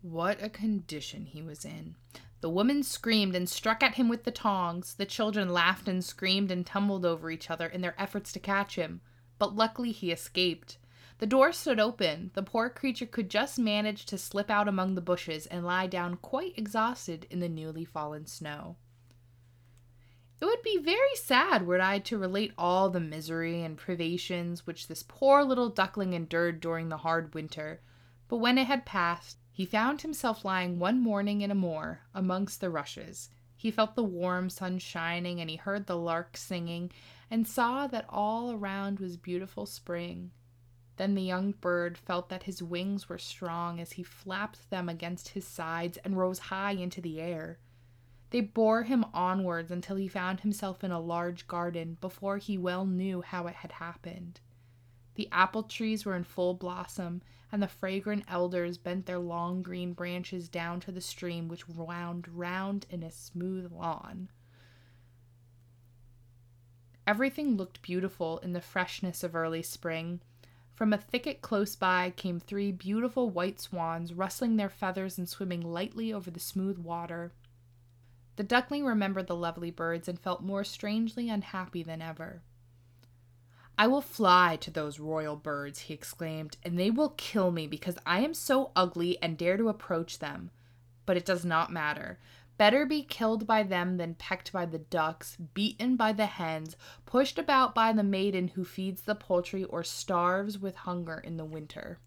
What 0.00 0.42
a 0.42 0.48
condition 0.48 1.26
he 1.26 1.42
was 1.42 1.64
in. 1.64 1.96
The 2.40 2.48
woman 2.48 2.84
screamed 2.84 3.34
and 3.34 3.48
struck 3.48 3.82
at 3.82 3.96
him 3.96 4.08
with 4.08 4.24
the 4.24 4.30
tongs. 4.30 4.94
The 4.94 5.06
children 5.06 5.52
laughed 5.52 5.88
and 5.88 6.04
screamed 6.04 6.50
and 6.52 6.64
tumbled 6.64 7.04
over 7.04 7.30
each 7.30 7.50
other 7.50 7.66
in 7.66 7.80
their 7.80 8.00
efforts 8.00 8.32
to 8.32 8.38
catch 8.38 8.76
him. 8.76 9.00
But 9.38 9.56
luckily 9.56 9.90
he 9.90 10.12
escaped. 10.12 10.78
The 11.18 11.26
door 11.26 11.52
stood 11.52 11.80
open. 11.80 12.30
The 12.34 12.44
poor 12.44 12.70
creature 12.70 13.06
could 13.06 13.28
just 13.28 13.58
manage 13.58 14.06
to 14.06 14.18
slip 14.18 14.50
out 14.50 14.68
among 14.68 14.94
the 14.94 15.00
bushes 15.00 15.46
and 15.46 15.66
lie 15.66 15.88
down 15.88 16.16
quite 16.16 16.56
exhausted 16.56 17.26
in 17.28 17.40
the 17.40 17.48
newly 17.48 17.84
fallen 17.84 18.26
snow. 18.26 18.76
It 20.40 20.44
would 20.44 20.62
be 20.62 20.78
very 20.78 21.16
sad 21.16 21.66
were 21.66 21.80
I 21.80 21.98
to 22.00 22.18
relate 22.18 22.52
all 22.56 22.90
the 22.90 23.00
misery 23.00 23.62
and 23.62 23.76
privations 23.76 24.66
which 24.66 24.86
this 24.86 25.02
poor 25.02 25.42
little 25.42 25.68
duckling 25.68 26.12
endured 26.12 26.60
during 26.60 26.88
the 26.88 26.98
hard 26.98 27.34
winter, 27.34 27.80
but 28.28 28.36
when 28.36 28.58
it 28.58 28.66
had 28.66 28.86
passed, 28.86 29.38
he 29.50 29.66
found 29.66 30.02
himself 30.02 30.44
lying 30.44 30.78
one 30.78 31.00
morning 31.00 31.40
in 31.40 31.50
a 31.50 31.56
moor 31.56 32.02
amongst 32.14 32.60
the 32.60 32.70
rushes. 32.70 33.30
He 33.56 33.72
felt 33.72 33.96
the 33.96 34.04
warm 34.04 34.50
sun 34.50 34.78
shining, 34.78 35.40
and 35.40 35.50
he 35.50 35.56
heard 35.56 35.88
the 35.88 35.96
lark 35.96 36.36
singing, 36.36 36.92
and 37.28 37.44
saw 37.44 37.88
that 37.88 38.06
all 38.08 38.52
around 38.52 39.00
was 39.00 39.16
beautiful 39.16 39.66
spring. 39.66 40.30
Then 40.96 41.16
the 41.16 41.22
young 41.22 41.50
bird 41.50 41.98
felt 41.98 42.28
that 42.28 42.44
his 42.44 42.62
wings 42.62 43.08
were 43.08 43.18
strong 43.18 43.80
as 43.80 43.92
he 43.92 44.04
flapped 44.04 44.70
them 44.70 44.88
against 44.88 45.30
his 45.30 45.46
sides 45.46 45.98
and 46.04 46.16
rose 46.16 46.38
high 46.38 46.72
into 46.72 47.00
the 47.00 47.20
air. 47.20 47.58
They 48.30 48.40
bore 48.40 48.82
him 48.82 49.06
onwards 49.14 49.70
until 49.70 49.96
he 49.96 50.08
found 50.08 50.40
himself 50.40 50.84
in 50.84 50.90
a 50.90 51.00
large 51.00 51.46
garden 51.46 51.96
before 52.00 52.38
he 52.38 52.58
well 52.58 52.84
knew 52.84 53.22
how 53.22 53.46
it 53.46 53.56
had 53.56 53.72
happened. 53.72 54.40
The 55.14 55.28
apple 55.32 55.62
trees 55.62 56.04
were 56.04 56.14
in 56.14 56.24
full 56.24 56.54
blossom, 56.54 57.22
and 57.50 57.62
the 57.62 57.68
fragrant 57.68 58.24
elders 58.28 58.76
bent 58.76 59.06
their 59.06 59.18
long 59.18 59.62
green 59.62 59.94
branches 59.94 60.48
down 60.48 60.80
to 60.80 60.92
the 60.92 61.00
stream 61.00 61.48
which 61.48 61.68
wound 61.68 62.28
round 62.28 62.86
in 62.90 63.02
a 63.02 63.10
smooth 63.10 63.72
lawn. 63.72 64.28
Everything 67.06 67.56
looked 67.56 67.80
beautiful 67.80 68.36
in 68.38 68.52
the 68.52 68.60
freshness 68.60 69.24
of 69.24 69.34
early 69.34 69.62
spring. 69.62 70.20
From 70.74 70.92
a 70.92 70.98
thicket 70.98 71.40
close 71.40 71.74
by 71.74 72.10
came 72.10 72.38
three 72.38 72.70
beautiful 72.70 73.30
white 73.30 73.58
swans, 73.58 74.12
rustling 74.12 74.56
their 74.56 74.68
feathers 74.68 75.16
and 75.16 75.26
swimming 75.26 75.62
lightly 75.62 76.12
over 76.12 76.30
the 76.30 76.38
smooth 76.38 76.78
water. 76.78 77.32
The 78.38 78.44
duckling 78.44 78.84
remembered 78.84 79.26
the 79.26 79.34
lovely 79.34 79.72
birds 79.72 80.06
and 80.06 80.16
felt 80.16 80.44
more 80.44 80.62
strangely 80.62 81.28
unhappy 81.28 81.82
than 81.82 82.00
ever. 82.00 82.40
I 83.76 83.88
will 83.88 84.00
fly 84.00 84.56
to 84.60 84.70
those 84.70 85.00
royal 85.00 85.34
birds, 85.34 85.80
he 85.80 85.94
exclaimed, 85.94 86.56
and 86.62 86.78
they 86.78 86.88
will 86.88 87.14
kill 87.16 87.50
me 87.50 87.66
because 87.66 87.98
I 88.06 88.20
am 88.20 88.34
so 88.34 88.70
ugly 88.76 89.20
and 89.20 89.36
dare 89.36 89.56
to 89.56 89.68
approach 89.68 90.20
them. 90.20 90.52
But 91.04 91.16
it 91.16 91.24
does 91.24 91.44
not 91.44 91.72
matter. 91.72 92.20
Better 92.58 92.86
be 92.86 93.02
killed 93.02 93.44
by 93.44 93.64
them 93.64 93.96
than 93.96 94.14
pecked 94.14 94.52
by 94.52 94.66
the 94.66 94.78
ducks, 94.78 95.36
beaten 95.52 95.96
by 95.96 96.12
the 96.12 96.26
hens, 96.26 96.76
pushed 97.06 97.40
about 97.40 97.74
by 97.74 97.92
the 97.92 98.04
maiden 98.04 98.46
who 98.46 98.64
feeds 98.64 99.02
the 99.02 99.16
poultry, 99.16 99.64
or 99.64 99.82
starves 99.82 100.60
with 100.60 100.76
hunger 100.76 101.18
in 101.18 101.38
the 101.38 101.44
winter. 101.44 101.98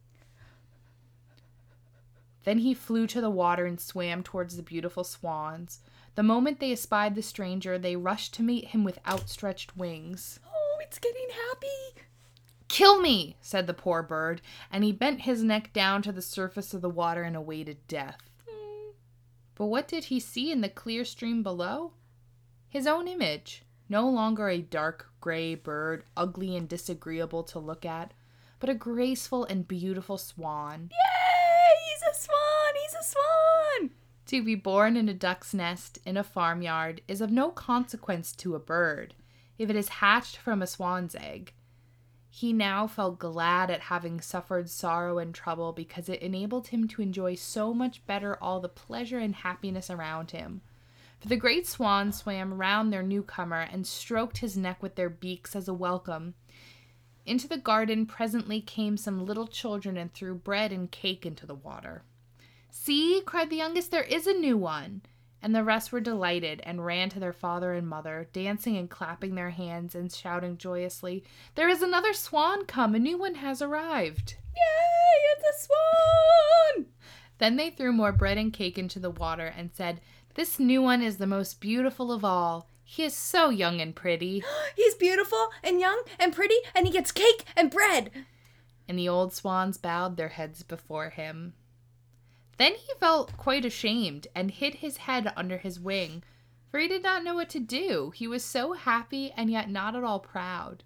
Then 2.46 2.60
he 2.60 2.74
flew 2.74 3.06
to 3.08 3.20
the 3.20 3.30
water 3.30 3.65
and 3.65 3.82
swam 3.82 4.24
towards 4.24 4.56
the 4.56 4.63
beautiful 4.63 5.04
swans. 5.04 5.82
The 6.15 6.24
moment 6.24 6.60
they 6.60 6.71
espied 6.71 7.15
the 7.15 7.21
stranger, 7.21 7.78
they 7.78 7.95
rushed 7.95 8.34
to 8.36 8.43
meet 8.43 8.69
him 8.69 8.84
with 8.84 9.00
outstretched 9.08 9.78
wings. 9.78 10.39
Oh, 10.45 10.78
it's 10.82 11.00
getting 11.00 11.28
happy. 11.50 12.02
Kill 12.67 13.02
me, 13.02 13.38
said 13.41 13.67
the 13.67 13.74
poor 13.74 14.04
bird, 14.04 14.41
and 14.71 14.84
he 14.84 14.91
bent 14.91 15.21
his 15.21 15.43
neck 15.43 15.74
down 15.74 16.02
to 16.02 16.12
the 16.12 16.21
surface 16.21 16.74
of 16.74 16.82
the 16.82 16.89
water 16.89 17.24
and 17.24 17.36
awaited 17.36 17.88
death. 17.88 18.30
Hmm. 18.50 18.91
But 19.56 19.65
what 19.67 19.88
did 19.88 20.06
he 20.06 20.19
see 20.19 20.52
in 20.52 20.62
the 20.62 20.69
clear 20.69 21.06
stream 21.06 21.43
below? 21.43 21.93
His 22.67 22.88
own 22.88 23.08
image, 23.08 23.63
no 23.89 24.10
longer 24.10 24.47
a 24.47 24.62
dark 24.62 25.12
gray 25.19 25.56
bird, 25.56 26.06
ugly 26.15 26.56
and 26.56 26.67
disagreeable 26.67 27.43
to 27.43 27.60
look 27.60 27.86
at, 27.86 28.13
but 28.60 28.69
a 28.69 28.74
graceful 28.74 29.43
and 29.45 29.67
beautiful 29.67 30.17
swan. 30.17 30.89
Yay! 30.91 31.89
He's 31.89 32.02
a 32.04 32.17
swan! 32.17 32.74
He's 32.82 32.95
a 32.95 33.04
swan! 33.04 33.89
To 34.32 34.41
be 34.41 34.56
born 34.56 34.96
in 34.96 35.10
a 35.10 35.13
duck's 35.13 35.54
nest 35.54 36.00
in 36.06 36.15
a 36.15 36.24
farmyard 36.24 37.02
is 37.06 37.20
of 37.20 37.32
no 37.32 37.50
consequence 37.50 38.32
to 38.38 38.56
a 38.56 38.60
bird 38.60 39.13
if 39.58 39.70
it 39.70 39.76
is 39.76 39.89
hatched 40.00 40.38
from 40.38 40.62
a 40.62 40.67
swan's 40.67 41.15
egg. 41.15 41.52
He 42.30 42.54
now 42.54 42.88
felt 42.88 43.20
glad 43.20 43.70
at 43.70 43.82
having 43.82 44.22
suffered 44.22 44.70
sorrow 44.70 45.20
and 45.20 45.36
trouble 45.36 45.74
because 45.74 46.08
it 46.08 46.22
enabled 46.22 46.70
him 46.70 46.88
to 46.88 47.02
enjoy 47.02 47.36
so 47.36 47.74
much 47.74 48.08
better 48.08 48.41
all 48.41 48.62
the 48.62 48.70
pleasure 48.70 49.20
and 49.20 49.36
happiness 49.36 49.89
around 49.89 50.32
him. 50.32 50.62
For 51.20 51.28
the 51.28 51.36
great 51.36 51.67
swans 51.67 52.20
swam 52.20 52.54
round 52.54 52.94
their 52.94 53.04
newcomer 53.04 53.67
and 53.70 53.86
stroked 53.86 54.38
his 54.38 54.56
neck 54.56 54.82
with 54.82 54.96
their 54.96 55.10
beaks 55.10 55.58
as 55.58 55.67
a 55.67 55.74
welcome. 55.74 56.36
Into 57.26 57.50
the 57.50 57.58
garden 57.58 58.06
presently 58.06 58.62
came 58.62 58.96
some 58.96 59.26
little 59.26 59.48
children 59.48 59.98
and 59.98 60.13
threw 60.13 60.36
bread 60.36 60.72
and 60.72 60.89
cake 60.89 61.26
into 61.26 61.46
the 61.46 61.54
water. 61.54 62.06
See, 62.73 63.21
cried 63.25 63.49
the 63.49 63.57
youngest, 63.57 63.91
there 63.91 64.03
is 64.03 64.25
a 64.25 64.34
new 64.34 64.57
one. 64.57 65.01
And 65.41 65.53
the 65.53 65.63
rest 65.63 65.91
were 65.91 65.99
delighted 65.99 66.62
and 66.63 66.86
ran 66.86 67.10
to 67.10 67.19
their 67.19 67.34
father 67.34 67.73
and 67.73 67.88
mother, 67.88 68.29
dancing 68.31 68.77
and 68.77 68.89
clapping 68.89 69.36
their 69.36 69.49
hands 69.49 69.93
and 69.93 70.12
shouting 70.12 70.57
joyously, 70.57 71.23
There 71.55 71.67
is 71.67 71.81
another 71.81 72.13
swan 72.13 72.65
come, 72.65 72.95
a 72.95 72.99
new 72.99 73.17
one 73.17 73.36
has 73.36 73.62
arrived. 73.62 74.36
Yay, 74.55 75.36
it's 75.36 75.43
a 75.49 75.67
swan! 75.67 76.86
Then 77.39 77.57
they 77.57 77.71
threw 77.71 77.91
more 77.91 78.13
bread 78.13 78.38
and 78.38 78.53
cake 78.53 78.77
into 78.77 78.99
the 78.99 79.10
water 79.10 79.47
and 79.47 79.71
said, 79.73 79.99
This 80.36 80.57
new 80.57 80.81
one 80.81 81.01
is 81.01 81.17
the 81.17 81.27
most 81.27 81.60
beautiful 81.60 82.12
of 82.12 82.23
all. 82.23 82.69
He 82.84 83.03
is 83.03 83.15
so 83.15 83.49
young 83.49 83.81
and 83.81 83.95
pretty. 83.95 84.43
He's 84.75 84.95
beautiful 84.95 85.49
and 85.62 85.79
young 85.79 86.03
and 86.19 86.34
pretty, 86.34 86.57
and 86.73 86.86
he 86.86 86.93
gets 86.93 87.12
cake 87.12 87.43
and 87.57 87.69
bread. 87.69 88.12
And 88.88 88.97
the 88.97 89.10
old 89.10 89.34
swans 89.34 89.77
bowed 89.77 90.17
their 90.17 90.29
heads 90.29 90.63
before 90.63 91.10
him. 91.10 91.53
Then 92.62 92.76
he 92.76 92.93
felt 93.00 93.38
quite 93.38 93.65
ashamed 93.65 94.28
and 94.36 94.52
hid 94.52 94.76
his 94.76 94.97
head 94.97 95.34
under 95.36 95.58
his 95.58 95.80
wing, 95.80 96.21
for 96.69 96.80
he 96.80 96.88
did 96.88 97.02
not 97.02 97.24
know 97.24 97.34
what 97.34 97.50
to 97.50 97.60
do. 97.60 98.12
He 98.12 98.28
was 98.28 98.45
so 98.45 98.74
happy 98.74 99.32
and 99.32 99.50
yet 99.50 99.67
not 99.67 99.95
at 99.95 100.04
all 100.04 100.19
proud. 100.19 100.84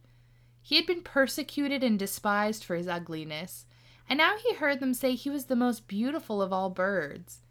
He 0.62 0.78
had 0.78 0.86
been 0.86 1.02
persecuted 1.02 1.84
and 1.84 2.00
despised 2.00 2.64
for 2.64 2.78
his 2.78 2.88
ugliness, 2.88 3.66
and 4.08 4.20
now 4.20 4.38
he 4.38 4.54
heard 4.56 4.80
them 4.80 4.94
say 4.94 5.16
he 5.16 5.30
was 5.30 5.48
the 5.48 5.56
most 5.58 5.86
beautiful 5.86 6.42
of 6.42 6.54
all 6.54 6.70
birds. 6.70 7.42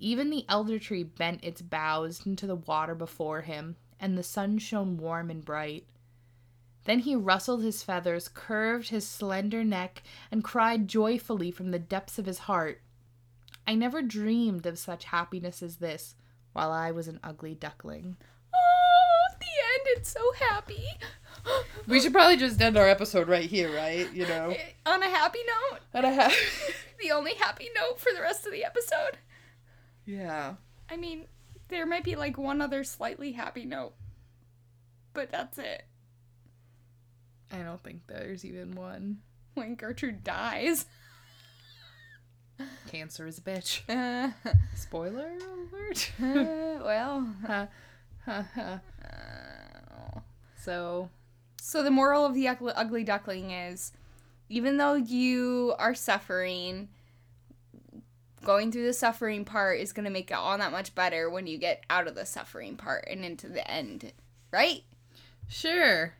Even 0.00 0.30
the 0.30 0.44
elder 0.48 0.80
tree 0.80 1.04
bent 1.04 1.44
its 1.44 1.62
boughs 1.62 2.26
into 2.26 2.48
the 2.48 2.56
water 2.56 2.96
before 2.96 3.42
him, 3.42 3.76
and 4.00 4.18
the 4.18 4.24
sun 4.24 4.58
shone 4.58 4.96
warm 4.96 5.30
and 5.30 5.44
bright. 5.44 5.86
Then 6.82 6.98
he 6.98 7.14
rustled 7.14 7.62
his 7.62 7.84
feathers, 7.84 8.28
curved 8.28 8.88
his 8.88 9.06
slender 9.06 9.62
neck, 9.62 10.02
and 10.32 10.42
cried 10.42 10.88
joyfully 10.88 11.52
from 11.52 11.70
the 11.70 11.78
depths 11.78 12.18
of 12.18 12.26
his 12.26 12.40
heart, 12.40 12.80
I 13.66 13.74
never 13.74 14.02
dreamed 14.02 14.66
of 14.66 14.78
such 14.78 15.04
happiness 15.04 15.62
as 15.62 15.76
this 15.76 16.14
while 16.52 16.70
I 16.72 16.90
was 16.90 17.08
an 17.08 17.20
ugly 17.22 17.54
duckling. 17.54 18.16
Oh, 18.54 19.26
the 19.38 19.46
end. 19.46 19.98
It's 19.98 20.10
so 20.12 20.32
happy. 20.48 20.84
We 21.88 21.98
should 21.98 22.12
probably 22.12 22.36
just 22.36 22.62
end 22.62 22.76
our 22.76 22.88
episode 22.88 23.26
right 23.28 23.48
here, 23.50 23.74
right? 23.74 24.08
You 24.14 24.28
know? 24.28 24.50
Eh, 24.50 24.60
on 24.86 25.02
a 25.02 25.08
happy 25.08 25.40
note, 25.44 25.80
And 25.92 26.06
I 26.06 26.10
have. 26.10 26.32
the 27.02 27.10
only 27.10 27.34
happy 27.34 27.68
note 27.74 27.98
for 27.98 28.12
the 28.14 28.20
rest 28.20 28.46
of 28.46 28.52
the 28.52 28.64
episode. 28.64 29.18
yeah. 30.06 30.54
I 30.88 30.96
mean, 30.96 31.26
there 31.68 31.84
might 31.84 32.04
be 32.04 32.14
like 32.14 32.38
one 32.38 32.60
other 32.60 32.84
slightly 32.84 33.32
happy 33.32 33.64
note, 33.64 33.94
but 35.14 35.32
that's 35.32 35.58
it. 35.58 35.82
I 37.50 37.58
don't 37.64 37.82
think 37.82 38.02
there's 38.06 38.44
even 38.44 38.76
one. 38.76 39.18
When 39.54 39.74
Gertrude 39.74 40.22
dies. 40.22 40.86
Cancer 42.88 43.26
is 43.26 43.38
a 43.38 43.42
bitch. 43.42 43.80
Uh, 43.88 44.30
Spoiler 44.74 45.32
alert. 45.72 46.12
uh, 46.20 46.82
well. 46.84 47.26
Uh, 48.24 48.46
so, 50.60 51.08
So 51.60 51.82
the 51.82 51.90
moral 51.90 52.24
of 52.24 52.34
the 52.34 52.46
ugly, 52.46 52.72
ugly 52.76 53.02
duckling 53.02 53.50
is 53.50 53.92
even 54.48 54.76
though 54.76 54.94
you 54.94 55.74
are 55.78 55.94
suffering, 55.94 56.88
going 58.44 58.70
through 58.70 58.84
the 58.86 58.92
suffering 58.92 59.44
part 59.44 59.80
is 59.80 59.92
going 59.92 60.04
to 60.04 60.10
make 60.10 60.30
it 60.30 60.34
all 60.34 60.56
that 60.58 60.70
much 60.70 60.94
better 60.94 61.28
when 61.30 61.46
you 61.46 61.58
get 61.58 61.82
out 61.90 62.06
of 62.06 62.14
the 62.14 62.26
suffering 62.26 62.76
part 62.76 63.06
and 63.10 63.24
into 63.24 63.48
the 63.48 63.68
end, 63.68 64.12
right? 64.52 64.82
sure. 65.48 66.14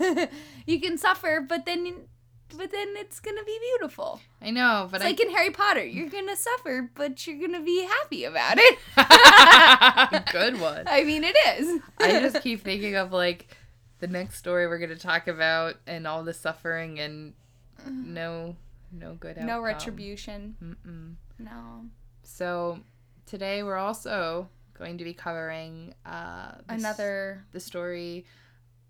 you 0.66 0.80
can 0.80 0.98
suffer, 0.98 1.44
but 1.46 1.64
then 1.66 2.08
but 2.56 2.70
then 2.70 2.88
it's 2.96 3.20
going 3.20 3.36
to 3.36 3.44
be 3.44 3.58
beautiful. 3.60 4.20
I 4.42 4.50
know, 4.50 4.88
but 4.90 4.96
It's 4.96 5.04
I. 5.04 5.08
like 5.08 5.20
in 5.20 5.30
Harry 5.30 5.50
Potter, 5.50 5.84
you're 5.84 6.08
going 6.08 6.28
to 6.28 6.36
suffer, 6.36 6.90
but 6.94 7.26
you're 7.26 7.38
going 7.38 7.52
to 7.58 7.64
be 7.64 7.84
happy 7.84 8.24
about 8.24 8.56
it. 8.58 8.78
Good 10.32 10.60
one. 10.60 10.84
I 10.86 11.04
mean, 11.04 11.24
it 11.24 11.36
is. 11.58 11.80
I 11.98 12.10
just 12.20 12.42
keep 12.42 12.62
thinking 12.62 12.94
of 12.96 13.12
like 13.12 13.56
the 13.98 14.06
next 14.06 14.36
story 14.36 14.66
we're 14.66 14.78
going 14.78 14.90
to 14.90 14.96
talk 14.98 15.28
about 15.28 15.76
and 15.86 16.06
all 16.06 16.22
the 16.24 16.32
suffering 16.34 16.98
and 17.00 17.34
no 17.88 18.56
no 18.92 19.14
good 19.14 19.32
outcome. 19.38 19.46
no 19.46 19.60
retribution. 19.60 20.56
Mm-mm. 20.62 21.14
No. 21.38 21.84
So 22.22 22.80
today 23.26 23.62
we're 23.62 23.76
also 23.76 24.48
going 24.78 24.98
to 24.98 25.04
be 25.04 25.12
covering 25.14 25.94
uh, 26.06 26.52
this- 26.68 26.80
Another 26.80 27.44
the 27.52 27.60
story 27.60 28.24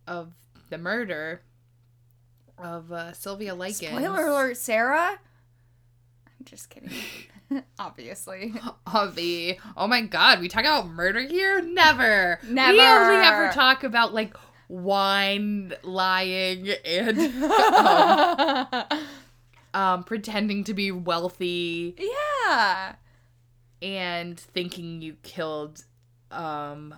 of 0.07 0.33
the 0.71 0.79
murder 0.79 1.43
of 2.63 2.93
uh, 2.93 3.13
Sylvia 3.13 3.55
Likens. 3.55 3.79
Spoiler 3.79 4.27
alert, 4.27 4.57
Sarah. 4.57 5.19
I'm 6.27 6.45
just 6.45 6.71
kidding. 6.71 6.91
Obviously. 7.79 8.55
The 9.15 9.57
oh 9.77 9.87
my 9.87 10.01
god, 10.03 10.41
we 10.41 10.49
talk 10.49 10.63
about 10.63 10.89
murder 10.89 11.21
here? 11.21 11.63
Never. 11.63 12.41
Never. 12.43 12.73
We 12.73 12.81
only 12.81 13.25
ever 13.25 13.53
talk 13.53 13.85
about 13.85 14.13
like 14.13 14.37
wine, 14.69 15.73
lying, 15.83 16.71
and 16.85 17.19
um, 17.45 18.85
um, 19.75 20.05
pretending 20.05 20.65
to 20.65 20.75
be 20.75 20.91
wealthy 20.91 21.97
yeah. 21.99 22.95
and 23.81 24.39
thinking 24.39 25.03
you 25.03 25.15
killed 25.23 25.85
um, 26.33 26.95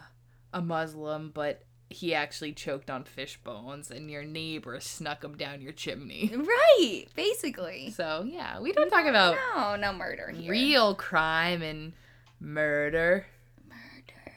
a 0.52 0.60
Muslim, 0.62 1.30
but 1.32 1.62
he 1.92 2.14
actually 2.14 2.52
choked 2.52 2.90
on 2.90 3.04
fish 3.04 3.38
bones 3.42 3.90
and 3.90 4.10
your 4.10 4.24
neighbor 4.24 4.78
snuck 4.80 5.22
him 5.24 5.36
down 5.36 5.60
your 5.60 5.72
chimney. 5.72 6.30
Right. 6.36 7.06
Basically. 7.14 7.90
So, 7.90 8.24
yeah, 8.26 8.60
we 8.60 8.72
don't 8.72 8.90
talk 8.90 9.06
about 9.06 9.36
No, 9.54 9.76
no 9.76 9.92
murder 9.92 10.30
here. 10.30 10.50
real 10.50 10.94
crime 10.94 11.62
and 11.62 11.92
murder. 12.40 13.26
murder. 13.68 14.32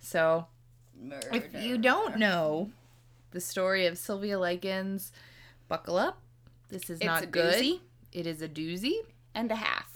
So, 0.00 0.46
Murder. 1.00 1.28
if 1.32 1.54
you 1.62 1.78
don't 1.78 2.18
know 2.18 2.70
the 3.32 3.40
story 3.40 3.86
of 3.86 3.96
Sylvia 3.98 4.38
Likens, 4.38 5.12
buckle 5.68 5.96
up. 5.98 6.20
This 6.68 6.84
is 6.90 6.98
It's 7.00 7.04
not 7.06 7.22
a 7.24 7.26
good. 7.26 7.54
doozy. 7.62 7.80
It 8.12 8.26
is 8.26 8.42
a 8.42 8.48
doozy 8.48 8.94
and 9.34 9.50
a 9.50 9.56
half, 9.56 9.89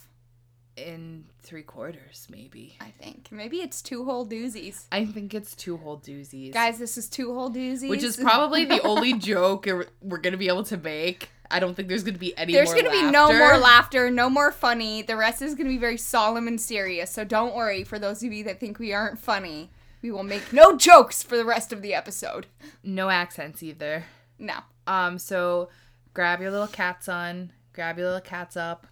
in 0.76 1.24
three 1.42 1.62
quarters, 1.62 2.26
maybe. 2.30 2.76
I 2.80 2.90
think. 2.90 3.28
Maybe 3.30 3.58
it's 3.58 3.82
two 3.82 4.04
whole 4.04 4.26
doozies. 4.26 4.84
I 4.90 5.04
think 5.04 5.34
it's 5.34 5.54
two 5.54 5.76
whole 5.76 5.98
doozies. 5.98 6.52
Guys, 6.52 6.78
this 6.78 6.98
is 6.98 7.08
two 7.08 7.34
whole 7.34 7.50
doozies. 7.50 7.88
which 7.88 8.02
is 8.02 8.16
probably 8.22 8.64
the 8.64 8.80
only 8.82 9.14
joke 9.14 9.66
we're 10.02 10.18
gonna 10.18 10.37
be 10.37 10.48
able 10.48 10.64
to 10.64 10.76
make. 10.76 11.30
I 11.50 11.60
don't 11.60 11.74
think 11.74 11.88
there's 11.88 12.02
gonna 12.02 12.18
be 12.18 12.37
any. 12.37 12.52
There's 12.52 12.72
to 12.72 12.90
be 12.90 13.10
no 13.10 13.32
more 13.32 13.56
laughter, 13.56 14.10
no 14.10 14.28
more 14.28 14.50
funny. 14.50 15.02
The 15.02 15.16
rest 15.16 15.42
is 15.42 15.54
going 15.54 15.66
to 15.66 15.72
be 15.72 15.78
very 15.78 15.98
solemn 15.98 16.48
and 16.48 16.60
serious. 16.60 17.10
So 17.10 17.24
don't 17.24 17.54
worry 17.54 17.84
for 17.84 17.98
those 17.98 18.22
of 18.22 18.32
you 18.32 18.42
that 18.44 18.58
think 18.58 18.78
we 18.78 18.92
aren't 18.92 19.18
funny. 19.18 19.70
We 20.02 20.10
will 20.10 20.22
make 20.22 20.52
no 20.52 20.76
jokes 20.76 21.22
for 21.22 21.37
the 21.37 21.44
rest 21.44 21.72
of 21.72 21.80
the 21.80 21.94
episode. 21.94 22.46
No 22.82 23.08
accents 23.08 23.62
either. 23.62 24.04
No. 24.38 24.58
Um, 24.87 25.18
so 25.18 25.68
grab 26.12 26.40
your 26.40 26.50
little 26.50 26.66
cats 26.66 27.08
on, 27.08 27.52
grab 27.72 27.98
your 27.98 28.08
little 28.08 28.20
cats 28.20 28.56
up, 28.56 28.87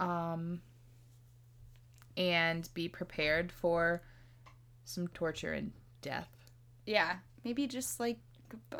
um, 0.00 0.60
and 2.16 2.68
be 2.74 2.88
prepared 2.88 3.50
for 3.52 4.02
some 4.84 5.08
torture 5.08 5.52
and 5.52 5.72
death. 6.02 6.28
Yeah. 6.86 7.16
Maybe 7.44 7.66
just 7.66 7.98
like 8.00 8.18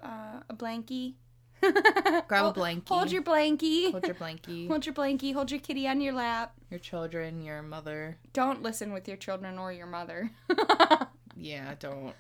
uh, 0.03 0.40
a 0.48 0.55
blankie. 0.55 1.14
Grab 1.61 2.24
a 2.31 2.38
Hold- 2.38 2.57
blankie. 2.57 2.88
Hold 2.88 3.11
your 3.12 3.22
blankie. 3.22 3.90
Hold 3.90 4.05
your 4.07 4.14
blankie, 4.14 4.68
Hold 4.68 4.85
your 4.87 4.94
blankie. 4.94 5.33
Hold 5.33 5.50
your 5.50 5.61
kitty 5.61 5.88
on 5.88 6.00
your 6.00 6.12
lap. 6.12 6.53
your 6.70 6.78
children, 6.80 7.41
your 7.43 7.62
mother. 7.62 8.18
Don't 8.34 8.62
listen 8.62 8.93
with 8.93 9.09
your 9.09 9.16
children 9.16 9.59
or 9.59 9.72
your 9.72 9.86
mother. 9.86 10.30
Yeah, 11.36 11.74
don't. 11.80 12.14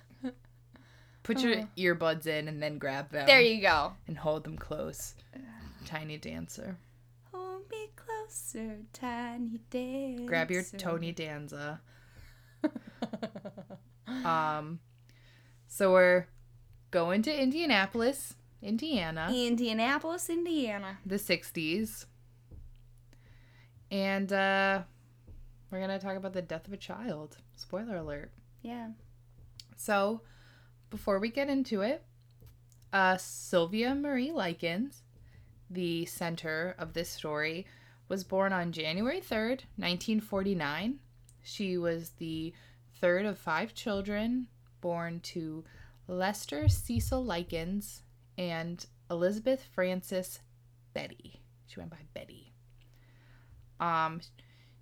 Put 1.22 1.38
your 1.40 1.68
earbuds 1.78 2.26
in 2.26 2.48
and 2.48 2.60
then 2.60 2.78
grab 2.78 3.10
them. 3.12 3.26
there 3.26 3.40
you 3.40 3.62
go. 3.62 3.92
and 4.08 4.18
hold 4.18 4.42
them 4.42 4.56
close. 4.58 5.14
Tiny 5.86 6.18
dancer. 6.18 6.76
Closer, 8.24 8.78
tiny 8.92 9.60
dancer. 9.70 10.24
Grab 10.24 10.50
your 10.50 10.62
Tony 10.78 11.12
Danza. 11.12 11.80
Um, 14.24 14.80
so 15.66 15.92
we're 15.92 16.26
going 16.90 17.22
to 17.22 17.42
Indianapolis, 17.42 18.34
Indiana, 18.62 19.30
Indianapolis, 19.34 20.30
Indiana. 20.30 20.98
the 21.04 21.16
60s. 21.16 22.06
And 23.90 24.32
uh, 24.32 24.82
we're 25.70 25.78
going 25.78 25.90
to 25.90 25.98
talk 25.98 26.16
about 26.16 26.32
the 26.32 26.42
death 26.42 26.66
of 26.66 26.72
a 26.72 26.78
child. 26.78 27.36
Spoiler 27.56 27.96
alert. 27.96 28.32
Yeah. 28.62 28.88
So, 29.76 30.22
before 30.90 31.18
we 31.18 31.28
get 31.28 31.50
into 31.50 31.82
it, 31.82 32.02
uh, 32.92 33.18
Sylvia 33.18 33.94
Marie 33.94 34.32
Likens, 34.32 35.02
the 35.68 36.06
center 36.06 36.74
of 36.78 36.94
this 36.94 37.10
story, 37.10 37.66
was 38.08 38.24
born 38.24 38.52
on 38.52 38.72
January 38.72 39.20
3rd, 39.20 39.64
1949. 39.76 40.98
She 41.42 41.78
was 41.78 42.10
the 42.18 42.52
third 43.00 43.26
of 43.26 43.38
five 43.38 43.74
children 43.74 44.48
born 44.80 45.20
to 45.20 45.64
Lester 46.06 46.68
Cecil 46.68 47.24
Likens 47.24 48.02
and 48.36 48.84
Elizabeth 49.10 49.66
Frances 49.72 50.40
Betty. 50.92 51.40
She 51.66 51.80
went 51.80 51.90
by 51.90 51.98
Betty. 52.12 52.52
Um, 53.80 54.20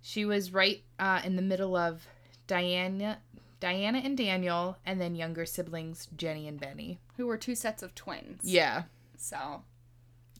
she 0.01 0.25
was 0.25 0.53
right 0.53 0.83
uh, 0.99 1.21
in 1.23 1.35
the 1.35 1.41
middle 1.41 1.75
of 1.75 2.07
Diana, 2.47 3.19
Diana 3.59 4.01
and 4.03 4.17
Daniel, 4.17 4.77
and 4.85 4.99
then 4.99 5.15
younger 5.15 5.45
siblings 5.45 6.07
Jenny 6.15 6.47
and 6.47 6.59
Benny. 6.59 6.99
Who 7.17 7.27
were 7.27 7.37
two 7.37 7.55
sets 7.55 7.81
of 7.81 7.95
twins. 7.95 8.41
Yeah, 8.43 8.83
So 9.17 9.63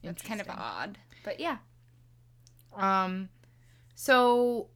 it's 0.03 0.21
kind 0.21 0.41
of 0.41 0.49
odd. 0.49 0.97
But 1.23 1.39
yeah. 1.39 1.57
Um, 2.75 3.29
so 3.95 4.67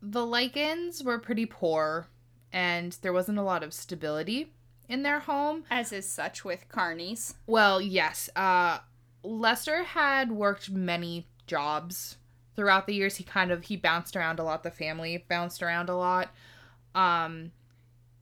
the 0.00 0.24
Likens 0.26 1.02
were 1.02 1.18
pretty 1.18 1.46
poor, 1.46 2.08
and 2.52 2.96
there 3.02 3.12
wasn't 3.12 3.38
a 3.38 3.42
lot 3.42 3.62
of 3.62 3.72
stability 3.72 4.52
in 4.88 5.02
their 5.02 5.20
home. 5.20 5.64
As 5.70 5.92
is 5.92 6.08
such 6.08 6.44
with 6.44 6.68
carnies. 6.68 7.34
Well, 7.46 7.80
yes. 7.80 8.28
Uh, 8.34 8.78
Lester 9.22 9.84
had 9.84 10.32
worked 10.32 10.70
many 10.70 11.28
jobs 11.46 12.16
throughout 12.56 12.86
the 12.86 12.94
years. 12.94 13.16
He 13.16 13.24
kind 13.24 13.50
of 13.50 13.64
he 13.64 13.76
bounced 13.76 14.16
around 14.16 14.38
a 14.38 14.44
lot. 14.44 14.62
The 14.62 14.70
family 14.70 15.24
bounced 15.28 15.62
around 15.62 15.88
a 15.88 15.96
lot. 15.96 16.30
Um, 16.94 17.52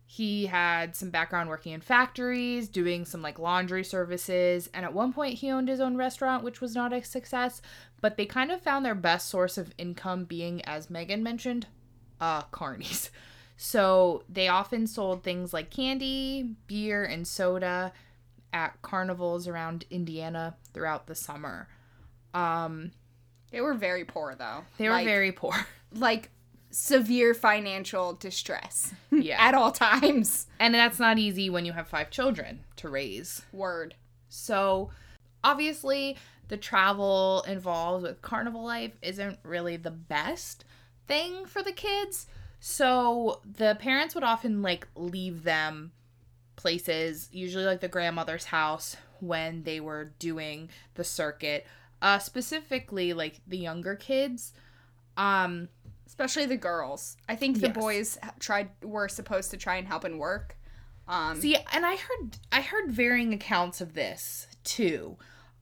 he 0.06 0.46
had 0.46 0.96
some 0.96 1.10
background 1.10 1.48
working 1.48 1.72
in 1.72 1.80
factories, 1.80 2.68
doing 2.68 3.04
some 3.04 3.22
like 3.22 3.38
laundry 3.38 3.84
services, 3.84 4.68
and 4.74 4.84
at 4.84 4.92
one 4.92 5.12
point 5.12 5.38
he 5.38 5.50
owned 5.50 5.68
his 5.68 5.80
own 5.80 5.96
restaurant, 5.96 6.42
which 6.42 6.60
was 6.60 6.74
not 6.74 6.92
a 6.92 7.02
success. 7.02 7.62
But 8.00 8.16
they 8.16 8.24
kind 8.26 8.50
of 8.50 8.62
found 8.62 8.84
their 8.84 8.94
best 8.94 9.28
source 9.28 9.58
of 9.58 9.74
income 9.76 10.24
being, 10.24 10.62
as 10.64 10.88
Megan 10.90 11.22
mentioned, 11.22 11.66
uh, 12.20 12.42
carnies. 12.44 13.10
So 13.62 14.24
they 14.26 14.48
often 14.48 14.86
sold 14.86 15.22
things 15.22 15.52
like 15.52 15.68
candy, 15.68 16.54
beer, 16.66 17.04
and 17.04 17.28
soda 17.28 17.92
at 18.54 18.80
carnivals 18.80 19.46
around 19.46 19.84
Indiana 19.90 20.56
throughout 20.72 21.06
the 21.06 21.14
summer. 21.14 21.68
Um, 22.32 22.92
They 23.50 23.60
were 23.60 23.74
very 23.74 24.06
poor 24.06 24.34
though. 24.34 24.64
they 24.78 24.88
were 24.88 24.94
Like- 24.94 25.04
very 25.04 25.30
poor. 25.32 25.52
like 25.92 26.30
severe 26.70 27.34
financial 27.34 28.14
distress 28.14 28.94
Yeah. 29.10 29.36
at 29.38 29.54
all 29.54 29.72
times. 29.72 30.46
and 30.58 30.72
that's 30.72 30.98
not 30.98 31.18
easy 31.18 31.50
when 31.50 31.66
you 31.66 31.72
have 31.72 31.86
five 31.86 32.08
children 32.10 32.60
to 32.76 32.88
raise. 32.88 33.42
Word. 33.52 33.94
So, 34.30 34.88
obviously, 35.44 36.16
the 36.50 36.56
travel 36.58 37.42
involved 37.48 38.02
with 38.02 38.20
carnival 38.22 38.62
life 38.62 38.92
isn't 39.02 39.38
really 39.42 39.76
the 39.76 39.90
best 39.90 40.64
thing 41.06 41.46
for 41.46 41.62
the 41.62 41.72
kids. 41.72 42.26
So, 42.60 43.40
the 43.44 43.76
parents 43.80 44.14
would 44.14 44.24
often 44.24 44.60
like 44.60 44.86
leave 44.94 45.44
them 45.44 45.92
places, 46.56 47.28
usually 47.32 47.64
like 47.64 47.80
the 47.80 47.88
grandmother's 47.88 48.44
house 48.44 48.96
when 49.20 49.62
they 49.62 49.80
were 49.80 50.12
doing 50.18 50.68
the 50.94 51.04
circuit. 51.04 51.66
Uh 52.02 52.18
specifically 52.18 53.12
like 53.12 53.40
the 53.46 53.58
younger 53.58 53.94
kids. 53.96 54.52
Um 55.16 55.68
Especially 56.06 56.44
the 56.46 56.56
girls. 56.56 57.16
I 57.28 57.36
think 57.36 57.60
the 57.60 57.68
Yes. 57.68 57.74
boys 57.76 58.18
tried 58.40 58.70
were 58.82 59.08
supposed 59.08 59.50
to 59.52 59.56
try 59.56 59.76
and 59.76 59.86
help 59.86 60.04
and 60.04 60.18
work. 60.18 60.56
Um 61.08 61.40
See, 61.40 61.56
and 61.72 61.86
I 61.86 61.96
heard 61.96 62.38
I 62.52 62.60
heard 62.62 62.90
varying 62.90 63.32
accounts 63.32 63.80
of 63.80 63.94
this 63.94 64.48
too. 64.64 65.16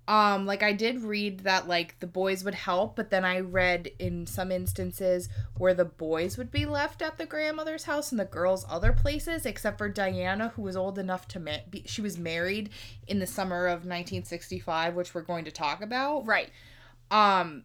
Um, 0.08 0.46
like 0.46 0.62
I 0.62 0.72
did 0.72 1.02
read 1.02 1.40
that 1.40 1.68
like 1.68 2.00
the 2.00 2.06
boys 2.06 2.42
would 2.42 2.54
help, 2.54 2.96
but 2.96 3.10
then 3.10 3.26
I 3.26 3.40
read 3.40 3.90
in 3.98 4.26
some 4.26 4.50
instances 4.50 5.28
where 5.58 5.74
the 5.74 5.84
boys 5.84 6.38
would 6.38 6.50
be 6.50 6.64
left 6.64 7.02
at 7.02 7.18
the 7.18 7.26
grandmother's 7.26 7.84
house 7.84 8.10
and 8.10 8.18
the 8.18 8.24
girls 8.24 8.64
other 8.70 8.90
places, 8.90 9.44
except 9.44 9.76
for 9.76 9.90
Diana, 9.90 10.48
who 10.56 10.62
was 10.62 10.76
old 10.76 10.98
enough 10.98 11.28
to 11.28 11.38
ma- 11.38 11.58
be, 11.68 11.82
she 11.84 12.00
was 12.00 12.16
married 12.16 12.70
in 13.06 13.18
the 13.18 13.26
summer 13.26 13.66
of 13.66 13.80
1965, 13.80 14.94
which 14.94 15.14
we're 15.14 15.20
going 15.20 15.44
to 15.44 15.50
talk 15.50 15.82
about. 15.82 16.26
right. 16.26 16.48
Um, 17.10 17.64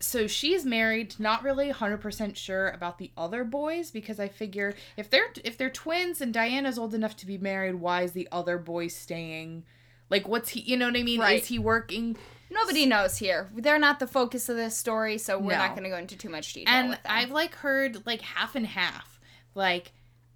so 0.00 0.26
she's 0.26 0.64
married, 0.64 1.14
not 1.18 1.42
really 1.44 1.72
100% 1.72 2.36
sure 2.36 2.68
about 2.68 2.98
the 2.98 3.12
other 3.16 3.44
boys 3.44 3.92
because 3.92 4.18
I 4.18 4.26
figure 4.28 4.74
if 4.96 5.08
they're 5.08 5.32
if 5.44 5.56
they're 5.56 5.70
twins 5.70 6.20
and 6.20 6.34
Diana's 6.34 6.78
old 6.78 6.94
enough 6.94 7.16
to 7.18 7.26
be 7.26 7.38
married, 7.38 7.76
why 7.76 8.02
is 8.02 8.12
the 8.12 8.28
other 8.32 8.58
boy 8.58 8.88
staying? 8.88 9.64
Like 10.10 10.28
what's 10.28 10.50
he, 10.50 10.60
you 10.60 10.76
know 10.76 10.86
what 10.86 10.96
I 10.96 11.02
mean? 11.02 11.20
Right. 11.20 11.40
Is 11.42 11.48
he 11.48 11.58
working? 11.58 12.16
Nobody 12.50 12.86
knows 12.86 13.18
here. 13.18 13.50
They're 13.54 13.78
not 13.78 13.98
the 13.98 14.06
focus 14.06 14.48
of 14.48 14.56
this 14.56 14.76
story, 14.76 15.18
so 15.18 15.36
we're 15.38 15.52
No. 15.52 15.58
not 15.58 15.70
going 15.72 15.82
to 15.82 15.90
go 15.90 15.96
into 15.96 16.16
too 16.16 16.28
much 16.28 16.52
detail. 16.52 16.72
And. 16.72 16.98
I've 17.04 17.30
like 17.32 17.56
heard 17.56 18.06
like 18.06 18.20
half 18.22 18.54
and 18.54 18.66
half. 18.66 19.18
Like 19.54 19.92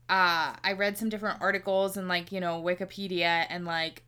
uh 0.09 0.57
I 0.65 0.73
read 0.77 0.99
some 0.99 1.09
different 1.09 1.41
articles 1.41 1.97
and 1.97 2.09
like, 2.09 2.33
you 2.33 2.41
know, 2.41 2.61
Wikipedia 2.63 3.47
and 3.49 3.65
like 3.65 4.03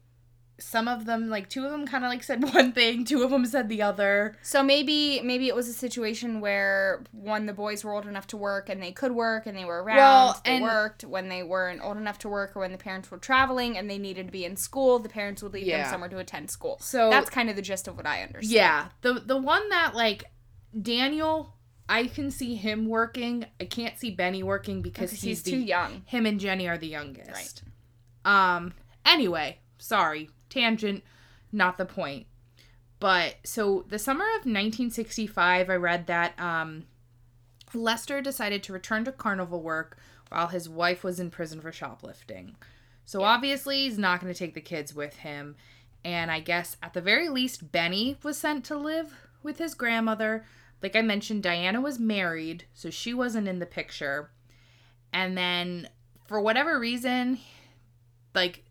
some 0.63 0.89
of 0.89 1.05
them 1.05 1.29
like 1.29 1.49
two 1.49 1.65
of 1.65 1.71
them 1.71 1.87
kind 1.87 2.05
of 2.05 2.11
like 2.11 2.23
said 2.23 2.43
one 2.55 2.73
thing, 2.73 3.05
two 3.05 3.23
of 3.23 3.31
them 3.31 3.45
said 3.45 3.69
the 3.69 3.83
other. 3.83 4.37
So 4.43 4.63
maybe 4.63 5.21
maybe 5.23 5.49
it 5.49 5.55
was 5.55 5.69
a 5.69 5.73
situation 5.73 6.41
where 6.41 7.03
when 7.13 7.47
the 7.47 7.53
boys 7.53 7.85
were 7.85 7.93
old 7.93 8.07
enough 8.07 8.27
to 8.29 8.37
work 8.37 8.69
and 8.69 8.83
they 8.83 8.93
could 8.93 9.13
work 9.13 9.47
and 9.47 9.57
they 9.57 9.65
were 9.65 9.83
around, 9.83 9.97
Well, 9.97 10.41
they 10.45 10.51
and- 10.53 10.63
worked. 10.63 11.05
When 11.05 11.29
they 11.29 11.43
weren't 11.43 11.83
old 11.83 11.97
enough 11.97 12.19
to 12.21 12.29
work 12.29 12.57
or 12.57 12.61
when 12.61 12.73
the 12.73 12.79
parents 12.79 13.11
were 13.11 13.19
traveling 13.19 13.77
and 13.77 13.91
they 13.91 13.99
needed 13.99 14.27
to 14.27 14.33
be 14.33 14.45
in 14.45 14.57
school, 14.57 14.99
the 14.99 15.09
parents 15.09 15.43
would 15.43 15.53
leave 15.53 15.67
Yeah. 15.67 15.83
them 15.83 15.91
somewhere 15.91 16.09
to 16.11 16.19
attend 16.19 16.51
school. 16.51 16.79
So 16.81 17.11
That's 17.11 17.29
kind 17.31 17.51
of 17.51 17.57
the 17.57 17.63
gist 17.63 17.89
of 17.89 17.97
what 17.97 18.07
I 18.07 18.23
understand. 18.23 18.53
Yeah, 18.53 18.89
the 19.03 19.15
the 19.15 19.37
one 19.37 19.69
that 19.71 19.95
like 19.95 20.25
Daniel, 20.81 21.57
I 21.89 22.07
can 22.07 22.31
see 22.31 22.55
him 22.55 22.87
working. 22.89 23.45
I 23.61 23.65
can't 23.65 23.99
see 23.99 24.11
Benny 24.11 24.43
working 24.43 24.81
because 24.83 25.11
because 25.11 25.23
he's, 25.23 25.39
he's 25.39 25.43
the, 25.43 25.51
too 25.53 25.59
young. 25.61 26.03
Him 26.07 26.25
and 26.27 26.41
Jenny 26.41 26.69
are 26.69 26.79
the 26.79 26.87
youngest. 26.89 27.63
Um. 28.25 28.73
Anyway, 29.05 29.59
sorry, 29.79 30.31
tangent, 30.53 31.03
not 31.51 31.79
the 31.79 31.85
point. 31.85 32.27
But 33.01 33.37
so 33.45 33.85
the 33.89 33.99
summer 33.99 34.25
of 34.25 34.47
1965, 34.47 35.69
I 35.69 35.75
read 35.75 36.07
that 36.07 36.39
um, 36.39 36.85
Lester 37.75 38.21
decided 38.21 38.63
to 38.63 38.73
return 38.73 39.05
to 39.05 39.13
carnival 39.13 39.61
work 39.61 39.97
while 40.29 40.49
his 40.49 40.69
wife 40.69 41.03
was 41.03 41.19
in 41.19 41.31
prison 41.31 41.61
for 41.61 41.73
shoplifting. 41.73 42.57
So 43.05 43.23
obviously, 43.25 43.83
he's 43.83 43.99
not 43.99 44.21
going 44.21 44.33
to 44.33 44.39
take 44.39 44.55
the 44.55 44.61
kids 44.61 44.95
with 44.95 45.17
him. 45.17 45.57
And 46.05 46.31
I 46.31 46.41
guess 46.41 46.77
at 46.83 46.95
the 46.95 47.01
very 47.01 47.29
least, 47.29 47.73
Benny 47.73 48.17
was 48.23 48.39
sent 48.39 48.65
to 48.67 48.77
live 48.77 49.15
with 49.43 49.59
his 49.59 49.75
grandmother. 49.75 50.45
Like 50.83 50.97
I 50.97 51.03
mentioned, 51.03 51.43
Diana 51.43 51.81
was 51.81 51.99
married, 51.99 52.65
so 52.73 52.91
she 52.91 53.15
wasn't 53.15 53.49
in 53.49 53.59
the 53.59 53.67
picture. 53.67 54.31
And 55.13 55.37
then, 55.37 55.89
for 56.27 56.41
whatever 56.41 56.79
reason, 56.79 57.39
like 58.35 58.65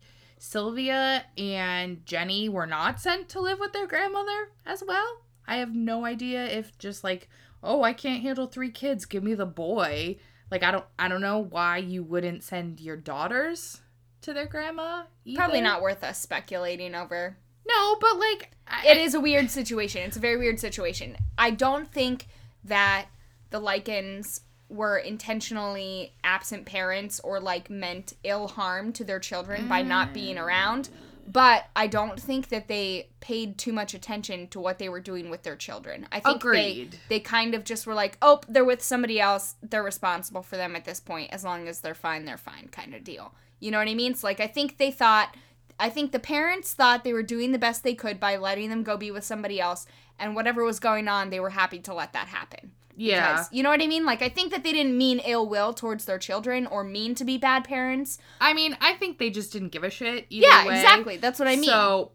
Sylvia 0.44 1.24
and 1.38 2.04
Jenny 2.04 2.48
were 2.48 2.66
not 2.66 3.00
sent 3.00 3.28
to 3.28 3.40
live 3.40 3.60
with 3.60 3.72
their 3.72 3.86
grandmother 3.86 4.50
as 4.66 4.82
well. 4.84 5.20
I 5.46 5.58
have 5.58 5.72
no 5.72 6.04
idea 6.04 6.44
if 6.46 6.76
just 6.78 7.04
like, 7.04 7.28
oh, 7.62 7.84
I 7.84 7.92
can't 7.92 8.22
handle 8.22 8.48
three 8.48 8.72
kids, 8.72 9.04
give 9.04 9.22
me 9.22 9.34
the 9.34 9.46
boy. 9.46 10.16
Like 10.50 10.64
I 10.64 10.72
don't 10.72 10.84
I 10.98 11.06
don't 11.06 11.20
know 11.20 11.38
why 11.38 11.76
you 11.76 12.02
wouldn't 12.02 12.42
send 12.42 12.80
your 12.80 12.96
daughters 12.96 13.82
to 14.22 14.34
their 14.34 14.46
grandma. 14.46 15.04
Probably 15.36 15.60
not 15.60 15.80
worth 15.80 16.02
us 16.02 16.20
speculating 16.20 16.96
over. 16.96 17.36
No, 17.64 17.96
but 18.00 18.18
like 18.18 18.50
I, 18.66 18.88
It 18.88 18.96
is 18.96 19.14
a 19.14 19.20
weird 19.20 19.48
situation. 19.48 20.02
It's 20.02 20.16
a 20.16 20.20
very 20.20 20.38
weird 20.38 20.58
situation. 20.58 21.16
I 21.38 21.52
don't 21.52 21.90
think 21.90 22.26
that 22.64 23.06
the 23.50 23.60
Likens 23.60 24.40
were 24.72 24.96
intentionally 24.96 26.12
absent 26.24 26.64
parents 26.64 27.20
or 27.20 27.38
like 27.38 27.68
meant 27.68 28.14
ill 28.24 28.48
harm 28.48 28.92
to 28.94 29.04
their 29.04 29.20
children 29.20 29.68
by 29.68 29.82
not 29.82 30.12
being 30.12 30.36
mm. 30.36 30.42
around. 30.42 30.88
But 31.24 31.66
I 31.76 31.86
don't 31.86 32.18
think 32.18 32.48
that 32.48 32.66
they 32.66 33.08
paid 33.20 33.56
too 33.56 33.72
much 33.72 33.94
attention 33.94 34.48
to 34.48 34.58
what 34.58 34.80
they 34.80 34.88
were 34.88 34.98
doing 34.98 35.30
with 35.30 35.44
their 35.44 35.54
children. 35.54 36.08
I 36.10 36.18
think 36.18 36.36
Agreed. 36.36 36.92
they 37.08 37.18
they 37.18 37.20
kind 37.20 37.54
of 37.54 37.62
just 37.62 37.86
were 37.86 37.94
like, 37.94 38.18
"Oh, 38.20 38.40
they're 38.48 38.64
with 38.64 38.82
somebody 38.82 39.20
else. 39.20 39.54
They're 39.62 39.84
responsible 39.84 40.42
for 40.42 40.56
them 40.56 40.74
at 40.74 40.84
this 40.84 40.98
point. 40.98 41.32
As 41.32 41.44
long 41.44 41.68
as 41.68 41.80
they're 41.80 41.94
fine, 41.94 42.24
they're 42.24 42.36
fine." 42.36 42.68
kind 42.72 42.92
of 42.92 43.04
deal. 43.04 43.34
You 43.60 43.70
know 43.70 43.78
what 43.78 43.88
I 43.88 43.94
mean? 43.94 44.14
So 44.16 44.26
like 44.26 44.40
I 44.40 44.48
think 44.48 44.78
they 44.78 44.90
thought 44.90 45.36
I 45.78 45.90
think 45.90 46.10
the 46.10 46.18
parents 46.18 46.74
thought 46.74 47.04
they 47.04 47.12
were 47.12 47.22
doing 47.22 47.52
the 47.52 47.58
best 47.58 47.84
they 47.84 47.94
could 47.94 48.18
by 48.18 48.36
letting 48.36 48.70
them 48.70 48.82
go 48.82 48.96
be 48.96 49.12
with 49.12 49.24
somebody 49.24 49.60
else 49.60 49.86
and 50.18 50.36
whatever 50.36 50.64
was 50.64 50.78
going 50.78 51.08
on, 51.08 51.30
they 51.30 51.40
were 51.40 51.50
happy 51.50 51.80
to 51.80 51.94
let 51.94 52.12
that 52.12 52.28
happen. 52.28 52.72
Yeah. 52.96 53.32
Because- 53.32 53.52
you 53.52 53.62
know 53.62 53.70
what 53.70 53.82
I 53.82 53.86
mean? 53.86 54.04
Like 54.04 54.22
I 54.22 54.28
think 54.28 54.52
that 54.52 54.62
they 54.64 54.72
didn't 54.72 54.96
mean 54.96 55.20
ill 55.24 55.48
will 55.48 55.72
towards 55.72 56.04
their 56.04 56.18
children 56.18 56.66
or 56.66 56.84
mean 56.84 57.14
to 57.16 57.24
be 57.24 57.38
bad 57.38 57.64
parents. 57.64 58.18
I 58.40 58.52
mean, 58.54 58.76
I 58.80 58.94
think 58.94 59.18
they 59.18 59.30
just 59.30 59.52
didn't 59.52 59.70
give 59.70 59.84
a 59.84 59.90
shit. 59.90 60.26
Either 60.30 60.46
yeah, 60.46 60.66
way. 60.66 60.80
exactly. 60.80 61.16
That's 61.16 61.38
what 61.38 61.48
I 61.48 61.56
mean. 61.56 61.64
So, 61.64 62.12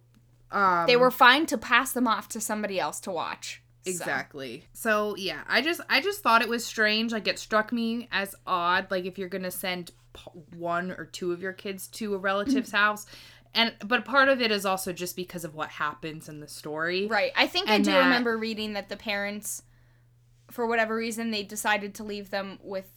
um, 0.52 0.88
they 0.88 0.96
were 0.96 1.12
fine 1.12 1.46
to 1.48 1.58
pass 1.58 1.92
them 1.92 2.08
off 2.08 2.30
to 2.30 2.40
somebody 2.42 2.80
else 2.80 3.00
to 3.02 3.12
watch. 3.12 3.62
Exactly. 3.86 4.66
So 4.74 5.16
yeah, 5.18 5.42
I 5.48 5.62
just 5.62 5.82
I 5.90 6.02
just 6.02 6.22
thought 6.22 6.42
it 6.42 6.50
was 6.50 6.66
strange. 6.66 7.12
Like 7.12 7.28
it 7.28 7.40
struck 7.40 7.72
me 7.72 8.08
as 8.12 8.36
odd. 8.46 8.92
Like 8.92 9.06
if 9.06 9.18
you're 9.18 9.30
gonna 9.30 9.52
send 9.52 9.92
p- 10.14 10.30
one 10.58 10.92
or 10.92 11.06
two 11.06 11.32
of 11.32 11.42
your 11.42 11.54
kids 11.54 11.88
to 11.88 12.14
a 12.14 12.18
relative's 12.18 12.72
house, 12.72 13.06
and 13.56 13.74
but 13.86 14.04
part 14.06 14.28
of 14.30 14.42
it 14.42 14.52
is 14.52 14.66
also 14.66 14.92
just 14.92 15.16
because 15.16 15.46
of 15.46 15.56
what 15.56 15.70
happens 15.70 16.28
in 16.28 16.40
the 16.42 16.48
story. 16.50 17.08
Right. 17.08 17.32
I 17.36 17.48
think 17.48 17.70
I 17.70 17.78
do 17.78 17.92
that- 17.92 18.00
remember 18.06 18.38
reading 18.38 18.74
that 18.74 18.90
the 18.90 18.98
parents, 18.98 19.64
for 20.52 20.66
whatever 20.68 20.96
reason, 20.96 21.32
they 21.32 21.44
decided 21.44 21.94
to 21.96 22.04
leave 22.04 22.30
them 22.30 22.60
with 22.62 22.90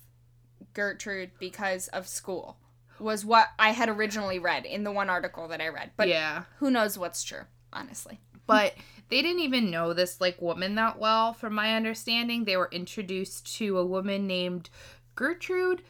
Gertrude 0.72 1.32
because 1.38 1.88
of 1.88 2.06
school. 2.06 2.58
Was 2.98 3.24
what 3.24 3.48
I 3.58 3.70
had 3.70 3.88
originally 3.88 4.38
read 4.38 4.66
in 4.66 4.84
the 4.84 4.92
one 4.92 5.08
article 5.08 5.48
that 5.48 5.60
I 5.60 5.68
read. 5.68 5.90
But 5.96 6.08
yeah. 6.08 6.44
who 6.58 6.70
knows 6.70 6.98
what's 6.98 7.22
true, 7.22 7.44
honestly. 7.72 8.20
But 8.46 8.74
they 9.10 9.22
didn't 9.22 9.42
even 9.42 9.70
know 9.70 9.92
this 9.92 10.20
like 10.20 10.42
woman 10.42 10.74
that 10.74 10.98
well, 10.98 11.32
from 11.32 11.54
my 11.54 11.76
understanding. 11.76 12.44
They 12.44 12.56
were 12.56 12.68
introduced 12.72 13.56
to 13.58 13.78
a 13.78 13.86
woman 13.86 14.26
named 14.26 14.70
Gertrude 15.14 15.82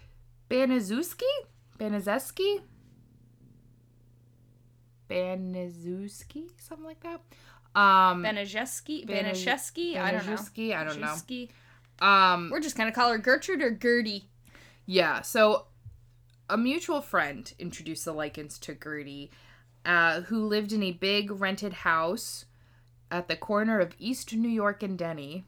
Baniszewski? 0.50 1.22
Baniszewski? 1.78 2.60
Baniszewski? 5.08 6.50
Something 6.58 6.84
like 6.84 7.00
that. 7.00 7.20
Um 7.74 8.22
Beneszewski? 8.22 9.06
Bene- 9.06 9.30
Beneszewski? 9.32 9.96
I 9.96 10.10
don't 10.12 10.26
know. 10.26 10.32
Baniszewski? 10.34 10.74
I 10.76 10.84
don't 10.84 11.00
know. 11.00 12.06
Um 12.06 12.50
We're 12.50 12.60
just 12.60 12.76
gonna 12.76 12.92
call 12.92 13.10
her 13.10 13.18
Gertrude 13.18 13.62
or 13.62 13.70
Gertie. 13.70 14.28
Yeah, 14.86 15.20
so 15.22 15.66
a 16.48 16.56
mutual 16.56 17.00
friend 17.00 17.52
introduced 17.58 18.04
the 18.04 18.12
Likens 18.12 18.58
to 18.60 18.74
Gertie, 18.74 19.30
uh, 19.84 20.22
who 20.22 20.44
lived 20.46 20.72
in 20.72 20.82
a 20.82 20.90
big 20.90 21.30
rented 21.30 21.72
house 21.72 22.46
at 23.10 23.28
the 23.28 23.36
corner 23.36 23.78
of 23.78 23.94
East 24.00 24.32
New 24.34 24.48
York 24.48 24.82
and 24.82 24.98
Denny. 24.98 25.44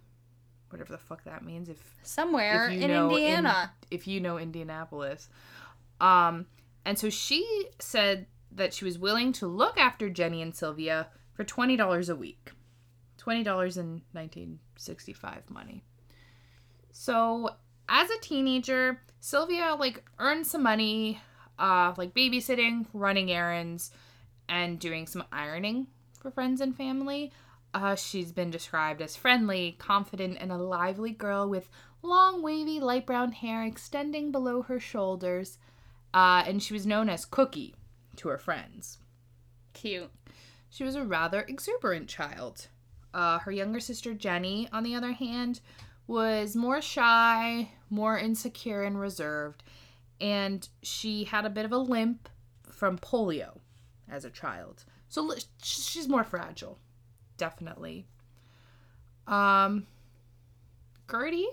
Whatever 0.70 0.92
the 0.92 0.98
fuck 0.98 1.24
that 1.24 1.44
means, 1.44 1.68
if 1.68 1.78
Somewhere 2.04 2.68
If 2.68 2.80
in 2.82 2.90
know 2.90 3.08
in- 3.10 3.16
Indiana. 3.16 3.72
if 3.90 4.06
you 4.06 4.20
know 4.20 4.38
Indianapolis. 4.38 5.28
Um, 6.00 6.46
and 6.84 6.96
so 6.98 7.10
she 7.10 7.66
said 7.80 8.26
that 8.52 8.72
she 8.74 8.84
was 8.84 8.98
willing 8.98 9.32
to 9.34 9.46
look 9.46 9.78
after 9.78 10.08
Jenny 10.08 10.40
and 10.40 10.54
Sylvia 10.54 11.08
for 11.34 11.44
twenty 11.44 11.76
dollars 11.76 12.08
a 12.08 12.16
week. 12.16 12.52
Twenty 13.18 13.42
dollars 13.42 13.76
in 13.76 14.02
nineteen 14.12 14.58
sixty 14.76 15.12
five 15.12 15.48
money. 15.48 15.84
So 16.90 17.50
as 17.88 18.10
a 18.10 18.20
teenager, 18.20 19.00
Sylvia 19.20 19.76
like 19.78 20.04
earned 20.18 20.46
some 20.46 20.62
money, 20.62 21.20
uh, 21.58 21.94
like 21.96 22.14
babysitting, 22.14 22.86
running 22.92 23.30
errands, 23.30 23.90
and 24.48 24.78
doing 24.78 25.06
some 25.06 25.24
ironing 25.32 25.86
for 26.20 26.30
friends 26.30 26.60
and 26.60 26.76
family. 26.76 27.32
Uh, 27.74 27.94
she's 27.94 28.32
been 28.32 28.50
described 28.50 29.00
as 29.00 29.16
friendly, 29.16 29.76
confident, 29.78 30.36
and 30.40 30.52
a 30.52 30.58
lively 30.58 31.10
girl 31.10 31.48
with 31.48 31.70
long, 32.02 32.42
wavy, 32.42 32.80
light 32.80 33.06
brown 33.06 33.32
hair 33.32 33.64
extending 33.64 34.30
below 34.30 34.62
her 34.62 34.78
shoulders. 34.78 35.58
Uh, 36.12 36.44
and 36.46 36.62
she 36.62 36.74
was 36.74 36.86
known 36.86 37.08
as 37.08 37.24
Cookie 37.24 37.74
to 38.16 38.28
her 38.28 38.36
friends. 38.36 38.98
Cute. 39.72 40.10
She 40.72 40.84
was 40.84 40.94
a 40.94 41.04
rather 41.04 41.42
exuberant 41.42 42.08
child. 42.08 42.68
Uh, 43.12 43.40
her 43.40 43.52
younger 43.52 43.78
sister 43.78 44.14
Jenny, 44.14 44.70
on 44.72 44.84
the 44.84 44.94
other 44.94 45.12
hand, 45.12 45.60
was 46.06 46.56
more 46.56 46.80
shy, 46.80 47.68
more 47.90 48.16
insecure 48.18 48.82
and 48.82 48.98
reserved, 48.98 49.62
and 50.18 50.66
she 50.82 51.24
had 51.24 51.44
a 51.44 51.50
bit 51.50 51.66
of 51.66 51.72
a 51.72 51.76
limp 51.76 52.30
from 52.70 52.96
polio 52.96 53.58
as 54.10 54.24
a 54.24 54.30
child. 54.30 54.84
So 55.10 55.30
she's 55.62 56.08
more 56.08 56.24
fragile, 56.24 56.78
definitely. 57.36 58.06
Um, 59.26 59.86
Gertie, 61.10 61.50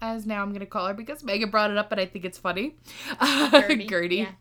as 0.00 0.24
now 0.24 0.40
I'm 0.40 0.54
gonna 0.54 0.64
call 0.64 0.86
her 0.86 0.94
because 0.94 1.22
Megan 1.22 1.50
brought 1.50 1.70
it 1.70 1.76
up, 1.76 1.90
but 1.90 1.98
I 1.98 2.06
think 2.06 2.24
it's 2.24 2.38
funny. 2.38 2.76
Gertie, 3.50 3.86
Gertie. 3.86 4.16
yeah. 4.16 4.32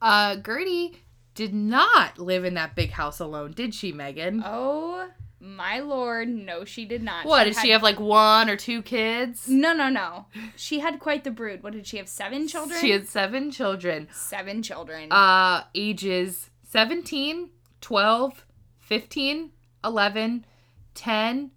Uh, 0.00 0.36
Gertie 0.36 1.04
did 1.34 1.54
not 1.54 2.18
live 2.18 2.44
in 2.44 2.54
that 2.54 2.74
big 2.74 2.90
house 2.92 3.20
alone, 3.20 3.52
did 3.52 3.74
she, 3.74 3.92
Megan? 3.92 4.42
Oh 4.44 5.08
my 5.40 5.80
lord, 5.80 6.28
no, 6.28 6.64
she 6.64 6.84
did 6.86 7.02
not. 7.02 7.26
what 7.26 7.44
did 7.44 7.54
had- 7.54 7.62
she 7.62 7.70
have 7.70 7.82
like 7.82 8.00
one 8.00 8.48
or 8.48 8.56
two 8.56 8.80
kids? 8.82 9.48
No, 9.48 9.72
no, 9.74 9.88
no. 9.88 10.26
She 10.56 10.80
had 10.80 11.00
quite 11.00 11.24
the 11.24 11.30
brood. 11.30 11.62
What 11.62 11.72
did 11.74 11.86
she 11.86 11.98
have? 11.98 12.08
Seven 12.08 12.48
children. 12.48 12.80
She 12.80 12.90
had 12.90 13.06
seven 13.08 13.50
children, 13.50 14.08
seven 14.12 14.62
children. 14.62 15.12
uh, 15.12 15.64
ages 15.74 16.50
17, 16.68 17.50
12, 17.80 18.46
15, 18.78 19.50
11, 19.84 20.46
10, 20.94 21.50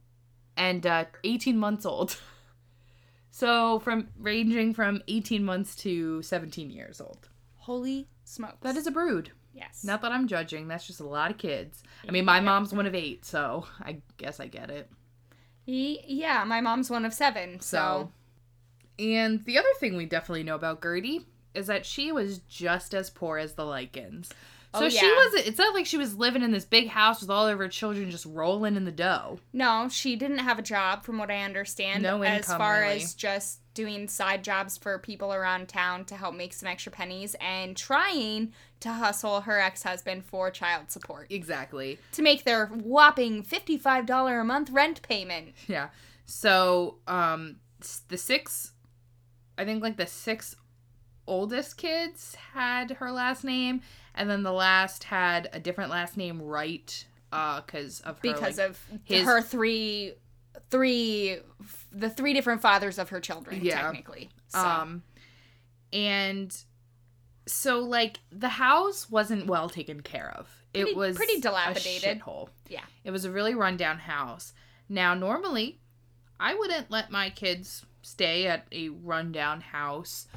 and 0.57 0.85
uh, 0.85 1.05
18 1.23 1.57
months 1.57 1.85
old. 1.85 2.17
So 3.29 3.77
from 3.77 4.07
ranging 4.17 4.73
from 4.73 5.03
18 5.07 5.43
months 5.45 5.75
to 5.77 6.23
17 6.23 6.71
years 6.71 6.99
old. 6.99 7.29
Holy 7.57 8.07
smokes. 8.23 8.57
That 8.61 8.75
is 8.75 8.87
a 8.87 8.91
brood. 8.91 9.29
Yes. 9.57 9.83
Not 9.83 10.01
that 10.03 10.11
I'm 10.11 10.27
judging. 10.27 10.67
That's 10.67 10.85
just 10.85 10.99
a 10.99 11.05
lot 11.07 11.31
of 11.31 11.37
kids. 11.37 11.81
I 12.07 12.11
mean, 12.11 12.25
my 12.25 12.39
mom's 12.39 12.73
one 12.73 12.85
of 12.85 12.93
eight, 12.93 13.25
so 13.25 13.65
I 13.81 13.97
guess 14.17 14.39
I 14.39 14.47
get 14.47 14.69
it. 14.69 14.89
Yeah, 15.65 16.43
my 16.45 16.61
mom's 16.61 16.89
one 16.89 17.05
of 17.05 17.13
seven. 17.13 17.59
So, 17.59 18.11
So, 18.99 19.03
and 19.03 19.43
the 19.45 19.57
other 19.57 19.67
thing 19.79 19.97
we 19.97 20.05
definitely 20.05 20.43
know 20.43 20.55
about 20.55 20.81
Gertie 20.81 21.25
is 21.53 21.67
that 21.67 21.85
she 21.85 22.11
was 22.11 22.39
just 22.39 22.93
as 22.93 23.09
poor 23.09 23.37
as 23.37 23.53
the 23.53 23.65
Likens. 23.65 24.29
So 24.75 24.85
Oh, 24.85 24.89
she 24.89 25.05
yeah. 25.05 25.15
wasn't. 25.15 25.47
It's 25.47 25.57
not 25.57 25.73
like 25.73 25.85
she 25.85 25.97
was 25.97 26.15
living 26.15 26.43
in 26.43 26.51
this 26.51 26.65
big 26.65 26.89
house 26.89 27.21
with 27.21 27.29
all 27.29 27.47
of 27.47 27.57
her 27.57 27.67
children 27.69 28.11
just 28.11 28.25
rolling 28.25 28.75
in 28.75 28.85
the 28.85 28.91
dough. 28.91 29.39
no, 29.53 29.87
she 29.89 30.15
didn't 30.15 30.39
have 30.39 30.59
a 30.59 30.61
job, 30.61 31.03
from 31.03 31.17
what 31.17 31.31
I 31.31 31.41
understand. 31.43 32.03
No 32.03 32.23
income, 32.23 32.39
as 32.39 32.45
far 32.57 32.81
really. 32.81 32.97
as 33.01 33.13
just 33.13 33.59
doing 33.73 34.07
side 34.07 34.43
jobs 34.43 34.75
for 34.77 34.97
people 34.99 35.33
around 35.33 35.67
town 35.69 36.03
to 36.05 36.15
help 36.15 36.35
make 36.35 36.51
some 36.53 36.67
extra 36.67 36.91
pennies 36.91 37.35
and 37.39 37.77
trying 37.77 38.51
to 38.79 38.89
hustle 38.91 39.41
her 39.41 39.59
ex-husband 39.59 40.25
for 40.25 40.49
child 40.51 40.89
support 40.91 41.27
Exactly. 41.29 41.97
to 42.11 42.21
make 42.23 42.43
their 42.43 42.67
whopping 42.67 43.43
fifty-five 43.43 44.05
dollar 44.05 44.39
a 44.39 44.45
month 44.45 44.69
rent 44.71 45.01
payment. 45.01 45.53
Yeah. 45.67 45.89
So, 46.25 46.97
um, 47.07 47.57
the 48.09 48.17
six, 48.17 48.73
I 49.57 49.63
think 49.65 49.81
like 49.81 49.95
the 49.97 50.07
six 50.07 50.55
oldest 51.25 51.77
kids 51.77 52.35
had 52.53 52.91
her 52.91 53.11
last 53.11 53.43
name, 53.43 53.81
and 54.17 54.29
then 54.29 54.43
the 54.43 54.51
last 54.51 55.05
had 55.05 55.49
a 55.53 55.59
different 55.59 55.89
last 55.91 56.17
name, 56.17 56.41
right? 56.41 57.05
Uh, 57.31 57.61
because 57.61 58.01
of 58.01 58.15
her, 58.17 58.21
because 58.21 58.57
like- 58.57 58.69
of 58.69 58.79
his- 59.03 59.25
her 59.25 59.41
three 59.41 60.13
three 60.69 61.37
the 61.91 62.09
three 62.09 62.33
different 62.33 62.61
fathers 62.61 62.97
of 62.97 63.09
her 63.09 63.19
children 63.19 63.59
Yeah. 63.63 63.81
technically 63.81 64.29
so. 64.47 64.59
Um, 64.59 65.03
and 65.93 66.55
so 67.45 67.79
like 67.79 68.19
the 68.31 68.49
house 68.49 69.09
wasn't 69.09 69.45
well 69.47 69.69
taken 69.69 70.01
care 70.01 70.31
of. 70.35 70.49
Pretty- 70.73 70.91
it 70.91 70.95
was 70.97 71.15
pretty 71.15 71.39
dilapidated. 71.39 72.19
shithole. 72.21 72.49
Yeah. 72.69 72.83
it 73.03 73.11
was 73.11 73.23
a 73.25 73.31
really 73.31 73.53
rundown 73.55 73.99
house. 73.99 74.53
Now, 74.89 75.13
normally, 75.13 75.79
I 76.39 76.53
wouldn't 76.55 76.91
let 76.91 77.09
my 77.11 77.29
kids 77.29 77.85
stay 78.01 78.47
at 78.47 78.67
a 78.71 78.89
rundown 78.89 79.61
house, 79.61 80.27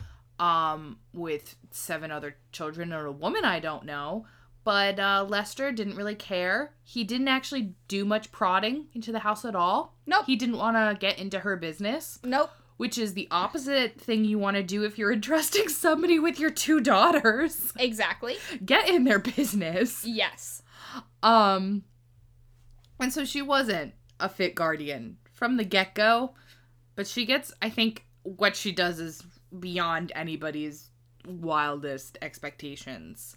um, 0.40 0.98
with 1.12 1.54
seven 1.70 2.10
other 2.10 2.34
children 2.50 2.92
or 2.92 3.06
a 3.06 3.12
woman 3.12 3.44
I 3.44 3.60
don't 3.60 3.84
know. 3.84 4.26
But 4.64 4.98
uh, 4.98 5.24
Lester 5.28 5.72
didn't 5.72 5.96
really 5.96 6.14
care. 6.14 6.74
He 6.82 7.02
didn't 7.04 7.28
actually 7.28 7.74
do 7.88 8.04
much 8.04 8.30
prodding 8.30 8.88
into 8.94 9.10
the 9.12 9.20
house 9.20 9.44
at 9.46 9.54
all. 9.56 9.96
Nope. 10.06 10.26
He 10.26 10.36
didn't 10.36 10.58
want 10.58 10.76
to 10.76 10.96
get 10.98 11.18
into 11.18 11.38
her 11.40 11.56
business 11.56 12.18
nope 12.24 12.50
which 12.76 12.96
is 12.96 13.12
the 13.12 13.28
opposite 13.30 14.00
thing 14.00 14.24
you 14.24 14.38
want 14.38 14.56
to 14.56 14.62
do 14.62 14.84
if 14.84 14.96
you're 14.96 15.12
entrusting 15.20 15.68
somebody 15.68 16.18
with 16.18 16.40
your 16.40 16.48
two 16.50 16.80
daughters. 16.80 17.74
exactly 17.78 18.38
Get 18.64 18.88
in 18.88 19.04
their 19.04 19.18
business. 19.18 20.02
yes 20.06 20.62
Um 21.22 21.84
and 22.98 23.12
so 23.12 23.24
she 23.26 23.42
wasn't 23.42 23.92
a 24.18 24.28
fit 24.30 24.54
guardian 24.54 25.18
from 25.32 25.56
the 25.58 25.64
get-go, 25.64 26.34
but 26.96 27.06
she 27.06 27.24
gets 27.26 27.52
I 27.60 27.68
think 27.70 28.04
what 28.22 28.56
she 28.56 28.72
does 28.72 28.98
is 28.98 29.22
beyond 29.58 30.12
anybody's 30.14 30.90
wildest 31.26 32.18
expectations. 32.22 33.36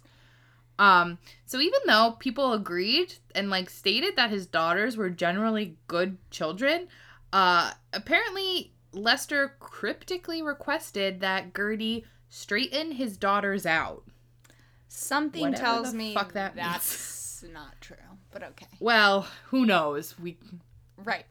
Um 0.78 1.18
so 1.46 1.60
even 1.60 1.80
though 1.86 2.16
people 2.18 2.52
agreed 2.52 3.14
and 3.34 3.50
like 3.50 3.70
stated 3.70 4.16
that 4.16 4.30
his 4.30 4.46
daughters 4.46 4.96
were 4.96 5.10
generally 5.10 5.76
good 5.86 6.18
children, 6.30 6.88
uh 7.32 7.72
apparently 7.92 8.72
Lester 8.92 9.54
cryptically 9.58 10.40
requested 10.42 11.20
that 11.20 11.54
Gertie 11.54 12.04
straighten 12.28 12.92
his 12.92 13.16
daughters 13.16 13.66
out. 13.66 14.04
something 14.88 15.40
Whatever 15.42 15.60
tells 15.62 15.94
me 15.94 16.14
fuck 16.14 16.32
that 16.32 16.54
means. 16.56 16.68
that's 16.68 17.44
not 17.52 17.80
true 17.80 17.96
but 18.32 18.42
okay 18.42 18.66
Well, 18.80 19.26
who 19.46 19.66
knows? 19.66 20.18
We 20.18 20.38
right 21.04 21.26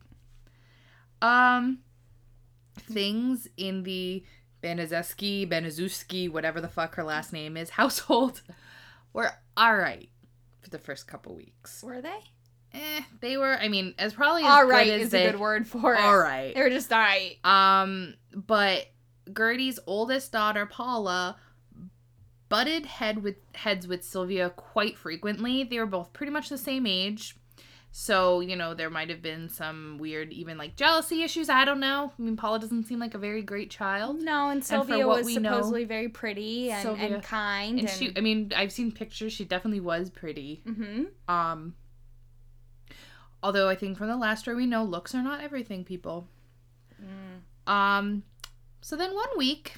um 1.22 1.80
things 2.78 3.48
in 3.58 3.84
the 3.84 4.24
Baniszewski, 4.64 5.48
Baniszewski, 5.50 6.32
whatever 6.32 6.62
the 6.62 6.68
fuck 6.70 6.96
her 6.96 7.04
last 7.04 7.34
name 7.34 7.58
is, 7.58 7.70
household 7.82 8.42
were 9.12 9.30
all 9.58 9.76
right 9.76 10.10
for 10.62 10.70
the 10.70 10.80
first 10.80 11.08
couple 11.08 11.36
weeks. 11.36 11.84
were 11.84 12.02
they 12.02 12.20
Eh, 12.76 13.02
they 13.22 13.38
were. 13.38 13.54
I 13.60 13.68
mean, 13.68 13.94
as 14.00 14.14
probably 14.16 14.42
as 14.42 14.50
all 14.50 14.66
good 14.66 14.72
as 14.88 15.02
is 15.04 15.10
they. 15.12 15.28
a 15.28 15.32
good 15.32 15.40
word 15.40 15.68
for 15.68 15.94
it 15.94 16.00
All 16.00 16.18
right. 16.18 16.56
they 16.56 16.62
were 16.64 16.72
just 16.72 16.92
all 16.92 16.98
right 17.00 17.38
Um, 17.46 18.16
but 18.34 18.88
Gertie's 19.32 19.80
oldest 19.86 20.32
daughter, 20.32 20.66
Paula, 20.66 21.36
butted 22.50 22.86
head 22.88 23.22
with 23.24 23.36
heads 23.54 23.88
with 23.88 24.04
Sylvia 24.04 24.50
quite 24.50 24.98
frequently. 24.98 25.64
They 25.64 25.78
were 25.78 25.86
both 25.86 26.14
pretty 26.14 26.32
much 26.32 26.50
the 26.50 26.58
same 26.58 26.88
age. 26.88 27.36
So, 27.96 28.40
you 28.40 28.56
know, 28.56 28.74
there 28.74 28.90
might 28.90 29.12
have 29.12 29.22
been 29.22 29.50
some 29.50 30.00
weird, 30.00 30.34
even 30.34 30.58
like 30.58 30.76
jealousy 30.76 31.22
issues. 31.22 31.48
I 31.48 31.64
don't 31.64 31.80
know. 31.80 32.12
I 32.18 32.22
mean, 32.24 32.36
Paula 32.36 32.58
doesn't 32.58 32.86
seem 32.86 32.98
like 32.98 33.14
a 33.14 33.20
very 33.20 33.44
great 33.44 33.70
child. 33.70 34.20
No, 34.20 34.50
and 34.50 34.66
Sylvia 34.66 35.06
what 35.06 35.18
was 35.18 35.28
we 35.28 35.38
know, 35.38 35.52
supposedly 35.52 35.84
very 35.84 36.10
pretty 36.10 36.72
and, 36.72 36.82
Sylvia- 36.82 37.14
and 37.14 37.24
kind. 37.24 37.80
And 37.80 37.88
she, 37.88 38.12
I 38.18 38.22
mean, 38.22 38.52
I've 38.56 38.72
seen 38.72 38.92
pictures. 38.92 39.32
She 39.32 39.46
definitely 39.46 39.80
was 39.80 40.10
pretty. 40.10 40.64
hmm 40.66 41.04
Um, 41.28 41.76
although 43.44 43.70
I 43.70 43.76
think 43.76 44.00
from 44.00 44.08
the 44.08 44.18
last 44.18 44.40
story 44.40 44.58
we 44.58 44.66
know, 44.66 44.84
looks 44.84 45.14
are 45.14 45.22
not 45.22 45.44
everything, 45.44 45.84
people. 45.86 46.28
Um, 47.68 48.24
so 48.82 48.96
then 48.96 49.14
one 49.14 49.30
week, 49.38 49.76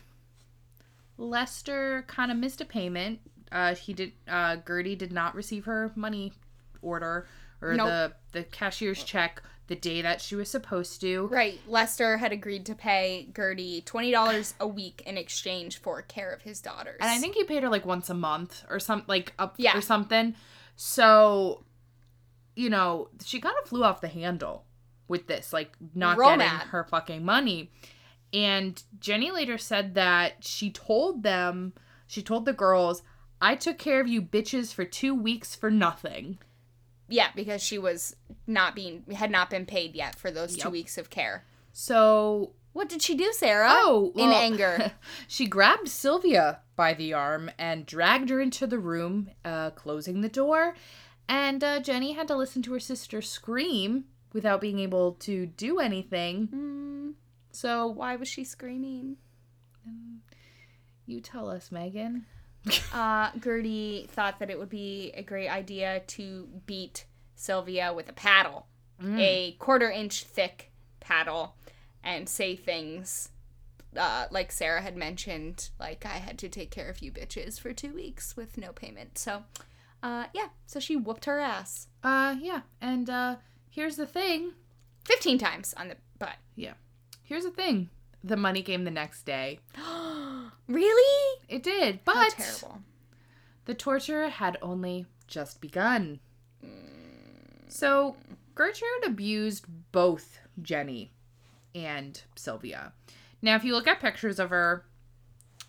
Lester 1.18 2.06
kind 2.08 2.32
of 2.32 2.38
missed 2.38 2.62
a 2.62 2.66
payment. 2.66 3.20
Uh, 3.52 3.76
he 3.76 3.92
did. 3.92 4.14
Uh, 4.26 4.56
Gertie 4.66 4.96
did 4.96 5.12
not 5.12 5.36
receive 5.36 5.66
her 5.66 5.92
money 5.96 6.32
order 6.82 7.28
or 7.66 7.74
Nope. 7.76 7.88
the 7.88 8.14
the 8.40 8.44
cashier's 8.44 9.04
check 9.04 9.42
the 9.68 9.76
day 9.76 10.02
that 10.04 10.22
she 10.22 10.36
was 10.36 10.50
supposed 10.50 11.02
to. 11.02 11.26
Right. 11.28 11.60
Lester 11.68 12.18
had 12.18 12.32
agreed 12.32 12.66
to 12.68 12.76
pay 12.76 13.28
Gertie 13.36 13.82
twenty 13.82 14.12
dollars 14.12 14.54
a 14.60 14.68
week 14.68 15.02
in 15.06 15.18
exchange 15.18 15.80
for 15.80 16.02
care 16.04 16.32
of 16.32 16.42
his 16.44 16.62
daughters. 16.62 16.98
And 17.02 17.10
I 17.10 17.18
think 17.18 17.36
he 17.36 17.44
paid 17.44 17.64
her 17.64 17.70
like 17.70 17.86
once 17.86 18.10
a 18.10 18.14
month 18.14 18.64
or 18.70 18.80
some 18.80 19.04
like 19.08 19.34
up 19.40 19.56
Yeah. 19.58 19.78
or 19.78 19.82
something. 19.82 20.36
So, 20.76 21.64
you 22.56 22.70
know, 22.70 23.10
she 23.24 23.40
kind 23.40 23.56
of 23.62 23.68
flew 23.70 23.84
off 23.84 24.02
the 24.02 24.08
handle 24.08 24.66
with 25.08 25.28
this, 25.28 25.52
like 25.54 25.72
not 25.94 26.18
Real 26.18 26.30
getting 26.30 26.46
mad. 26.46 26.68
her 26.68 26.84
fucking 26.84 27.24
money. 27.26 27.72
And 28.34 28.82
Jenny 29.00 29.32
later 29.32 29.58
said 29.58 29.96
that 29.96 30.44
she 30.44 30.70
told 30.72 31.24
them, 31.24 31.74
she 32.08 32.22
told 32.22 32.46
the 32.46 32.54
girls, 32.54 33.02
I 33.42 33.56
took 33.56 33.78
care 33.78 34.00
of 34.02 34.08
you 34.08 34.22
bitches 34.22 34.74
for 34.74 34.84
two 34.86 35.14
weeks 35.16 35.56
for 35.56 35.72
nothing. 35.72 36.38
Yeah, 37.08 37.30
because 37.36 37.62
she 37.64 37.78
was 37.78 38.16
not 38.48 38.76
being 38.76 39.04
had 39.16 39.32
not 39.32 39.50
been 39.50 39.66
paid 39.66 39.96
yet 39.96 40.16
for 40.16 40.32
those 40.32 40.56
two 40.58 40.70
weeks 40.70 40.98
of 40.98 41.10
care. 41.10 41.44
So, 41.74 42.52
What 42.74 42.90
did 42.90 43.02
she 43.02 43.16
do, 43.16 43.32
Sarah? 43.34 43.68
oh, 43.70 44.12
in 44.16 44.32
anger. 44.32 44.94
she 45.28 45.46
grabbed 45.46 45.88
Sylvia 45.90 46.60
by 46.76 46.94
the 46.94 47.14
arm 47.14 47.52
and 47.58 47.86
dragged 47.86 48.30
her 48.30 48.40
into 48.42 48.66
the 48.68 48.80
room, 48.80 49.30
uh, 49.44 49.72
closing 49.72 50.22
the 50.22 50.30
door. 50.30 50.76
And 51.28 51.64
uh, 51.64 51.80
Jenny 51.80 52.14
had 52.14 52.28
to 52.28 52.36
listen 52.36 52.62
to 52.64 52.74
her 52.74 52.80
sister 52.80 53.22
scream 53.22 54.06
without 54.34 54.62
being 54.62 54.80
able 54.80 55.14
to 55.14 55.46
do 55.48 55.80
anything. 55.80 56.48
Hmm, 56.48 57.10
So, 57.52 57.88
why 57.88 58.16
was 58.16 58.28
she 58.28 58.44
screaming? 58.44 59.18
you 61.06 61.22
tell 61.22 61.50
us, 61.50 61.72
Megan. 61.72 62.26
Uh, 62.94 63.30
Gertie 63.44 64.08
thought 64.12 64.40
that 64.40 64.50
it 64.50 64.58
would 64.58 64.70
be 64.70 65.12
a 65.16 65.22
great 65.22 65.50
idea 65.50 66.02
to 66.08 66.48
beat 66.66 67.06
Sylvia 67.36 67.94
with 67.94 68.10
a 68.10 68.14
paddle, 68.14 68.68
Mm. 69.02 69.20
a 69.20 69.52
quarter 69.60 69.92
inch 69.92 70.24
thick 70.24 70.72
paddle, 71.02 71.56
and 72.04 72.30
say 72.30 72.56
things 72.56 73.30
uh, 73.98 74.26
like 74.32 74.52
Sarah 74.52 74.82
had 74.82 74.96
mentioned, 74.98 75.70
like 75.80 76.06
I 76.06 76.18
had 76.20 76.38
to 76.40 76.50
take 76.50 76.72
care 76.72 76.90
of 76.90 77.00
you 77.02 77.12
bitches 77.12 77.60
for 77.60 77.74
two 77.74 77.94
weeks 77.94 78.36
with 78.38 78.58
no 78.58 78.72
payment. 78.72 79.18
So, 79.18 79.44
uh, 80.04 80.26
yeah, 80.34 80.48
so 80.66 80.80
she 80.80 80.96
whooped 80.96 81.26
her 81.26 81.40
ass 81.40 81.88
Uh, 82.04 82.36
yeah. 82.42 82.62
And 82.82 83.10
uh, 83.10 83.36
here's 83.70 83.96
the 83.98 84.06
thing. 84.08 84.52
15 85.06 85.38
times 85.38 85.74
on 85.78 85.88
the 85.90 85.98
butt. 86.20 86.38
Yeah. 86.56 86.74
Here's 87.24 87.44
the 87.44 87.52
thing. 87.52 87.90
The 88.26 88.36
money 88.38 88.64
came 88.64 88.84
the 88.86 88.92
next 88.92 89.24
day. 89.26 89.60
really? 90.68 91.40
It 91.48 91.62
did, 91.62 92.00
How 92.08 92.14
but 92.14 92.30
terrible. 92.32 92.82
the 93.66 93.76
torture 93.76 94.30
had 94.30 94.58
only 94.64 95.06
just 95.28 95.62
begun. 95.62 96.20
So, 97.68 98.16
Gertrude 98.56 99.06
abused 99.06 99.66
both 99.92 100.40
Jenny 100.62 101.12
and 101.76 102.20
Sylvia. 102.36 102.94
Now, 103.42 103.56
if 103.56 103.64
you 103.64 103.74
look 103.74 103.88
at 103.88 104.00
pictures 104.00 104.40
of 104.40 104.50
her, 104.50 104.86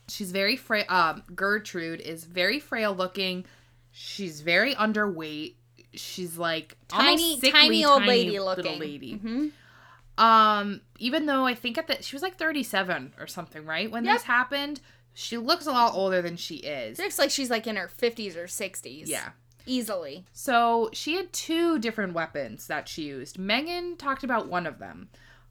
she's 0.08 0.30
very 0.32 0.56
frail. 0.56 0.84
Um, 0.88 1.24
Gertrude 1.34 2.00
is 2.00 2.24
very 2.24 2.58
frail 2.60 2.94
looking. 2.94 3.44
She's 3.90 4.40
very 4.40 4.74
underweight. 4.76 5.54
She's 5.94 6.38
like 6.38 6.76
Tiny, 6.88 7.34
sickly, 7.40 7.50
tiny 7.52 7.84
old 7.84 8.00
tiny 8.00 8.08
lady 8.08 8.38
little 8.38 8.54
looking. 8.64 8.78
lady. 8.80 9.14
hmm 9.16 9.48
Um, 10.18 10.80
even 10.98 11.26
though 11.26 11.44
I 11.46 11.54
think 11.54 11.76
at 11.78 11.86
the 11.86 12.02
she 12.02 12.16
was 12.16 12.22
like 12.22 12.36
37 12.38 13.14
or 13.18 13.26
something, 13.26 13.64
right? 13.66 13.90
When 13.90 14.04
Yep. 14.04 14.14
this 14.14 14.22
happened, 14.22 14.80
she 15.12 15.36
looks 15.36 15.66
a 15.66 15.72
lot 15.72 15.94
older 15.94 16.22
than 16.22 16.36
she 16.36 16.56
is. 16.56 16.98
Looks 16.98 17.18
like 17.18 17.30
she's 17.30 17.50
like 17.50 17.66
in 17.66 17.76
her 17.76 17.88
50s 17.88 18.36
or 18.36 18.46
60s. 18.46 19.08
Yeah. 19.08 19.30
Easily. 19.66 20.24
So 20.32 20.90
she 20.92 21.14
had 21.16 21.32
two 21.32 21.78
different 21.78 22.14
weapons 22.14 22.66
that 22.68 22.88
she 22.88 23.02
used. 23.04 23.38
Megan 23.38 23.96
talked 23.96 24.22
about 24.24 24.48
one 24.48 24.66
of 24.66 24.78
them. 24.78 25.08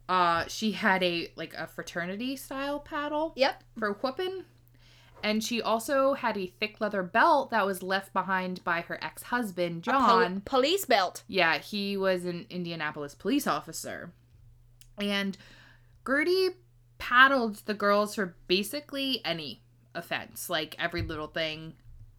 Uh, 0.07 0.45
she 0.47 0.71
had 0.71 1.03
a 1.03 1.31
like 1.35 1.53
a 1.55 1.67
fraternity 1.67 2.35
style 2.35 2.79
paddle 2.79 3.33
Yep. 3.35 3.63
for 3.77 3.93
whooping, 3.93 4.45
and 5.23 5.43
she 5.43 5.61
also 5.61 6.13
had 6.13 6.37
a 6.37 6.45
thick 6.45 6.79
leather 6.79 7.01
belt 7.03 7.49
that 7.49 7.65
was 7.65 7.81
left 7.83 8.13
behind 8.13 8.63
by 8.63 8.81
her 8.81 9.03
ex 9.03 9.23
husband 9.23 9.87
A 9.87 9.91
pol- 9.91 10.01
John. 10.21 10.41
police 10.45 10.85
belt. 10.85 11.23
Yeah, 11.27 11.57
he 11.57 11.97
was 11.97 12.23
an 12.25 12.45
Indianapolis 12.51 13.15
police 13.15 13.47
officer. 13.47 14.11
And 14.97 15.37
Gertie 16.07 16.49
paddled 16.97 17.57
the 17.65 17.73
girls 17.73 18.15
for 18.15 18.35
basically 18.47 19.21
any 19.25 19.61
offense, 19.93 20.49
like 20.49 20.75
every 20.79 21.01
little 21.01 21.27
thing. 21.27 21.73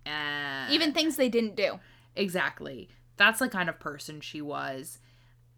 Uh, 0.04 0.68
Even 0.70 0.92
things 0.92 1.16
they 1.16 1.28
didn't 1.28 1.56
do. 1.56 1.78
exactly. 2.14 2.88
That's 3.16 3.38
the 3.38 3.48
kind 3.48 3.68
of 3.68 3.80
person 3.80 4.20
she 4.20 4.42
was. 4.42 4.98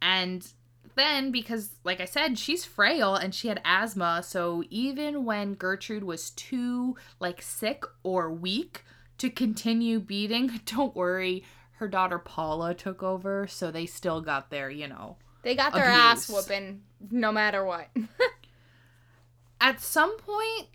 And 0.01 0.47
then, 0.95 1.31
because, 1.33 1.71
like 1.85 2.01
I 2.01 2.05
said, 2.05 2.39
she's 2.39 2.65
frail 2.65 3.15
and 3.15 3.35
she 3.35 3.49
had 3.49 3.61
asthma, 3.65 4.23
so 4.25 4.63
even 4.71 5.25
when 5.25 5.55
Gertrude 5.55 6.05
was 6.05 6.31
too, 6.31 6.97
like, 7.21 7.43
sick 7.43 7.85
or 8.03 8.33
weak 8.33 8.85
to 9.19 9.29
continue 9.29 10.01
beating, 10.01 10.61
don't 10.65 10.95
worry, 10.95 11.45
her 11.73 11.89
daughter 11.89 12.19
Paula 12.19 12.75
took 12.75 13.03
over, 13.03 13.47
so 13.47 13.71
they 13.71 13.87
still 13.87 14.21
got 14.21 14.51
their, 14.51 14.71
you 14.71 14.89
know. 14.89 15.17
They 15.43 15.55
got 15.55 15.73
their 15.73 15.85
ass 15.85 16.29
whooping 16.29 16.83
no 17.11 17.33
matter 17.33 17.65
what. 17.65 17.89
At 19.61 19.81
some 19.81 20.17
point, 20.19 20.69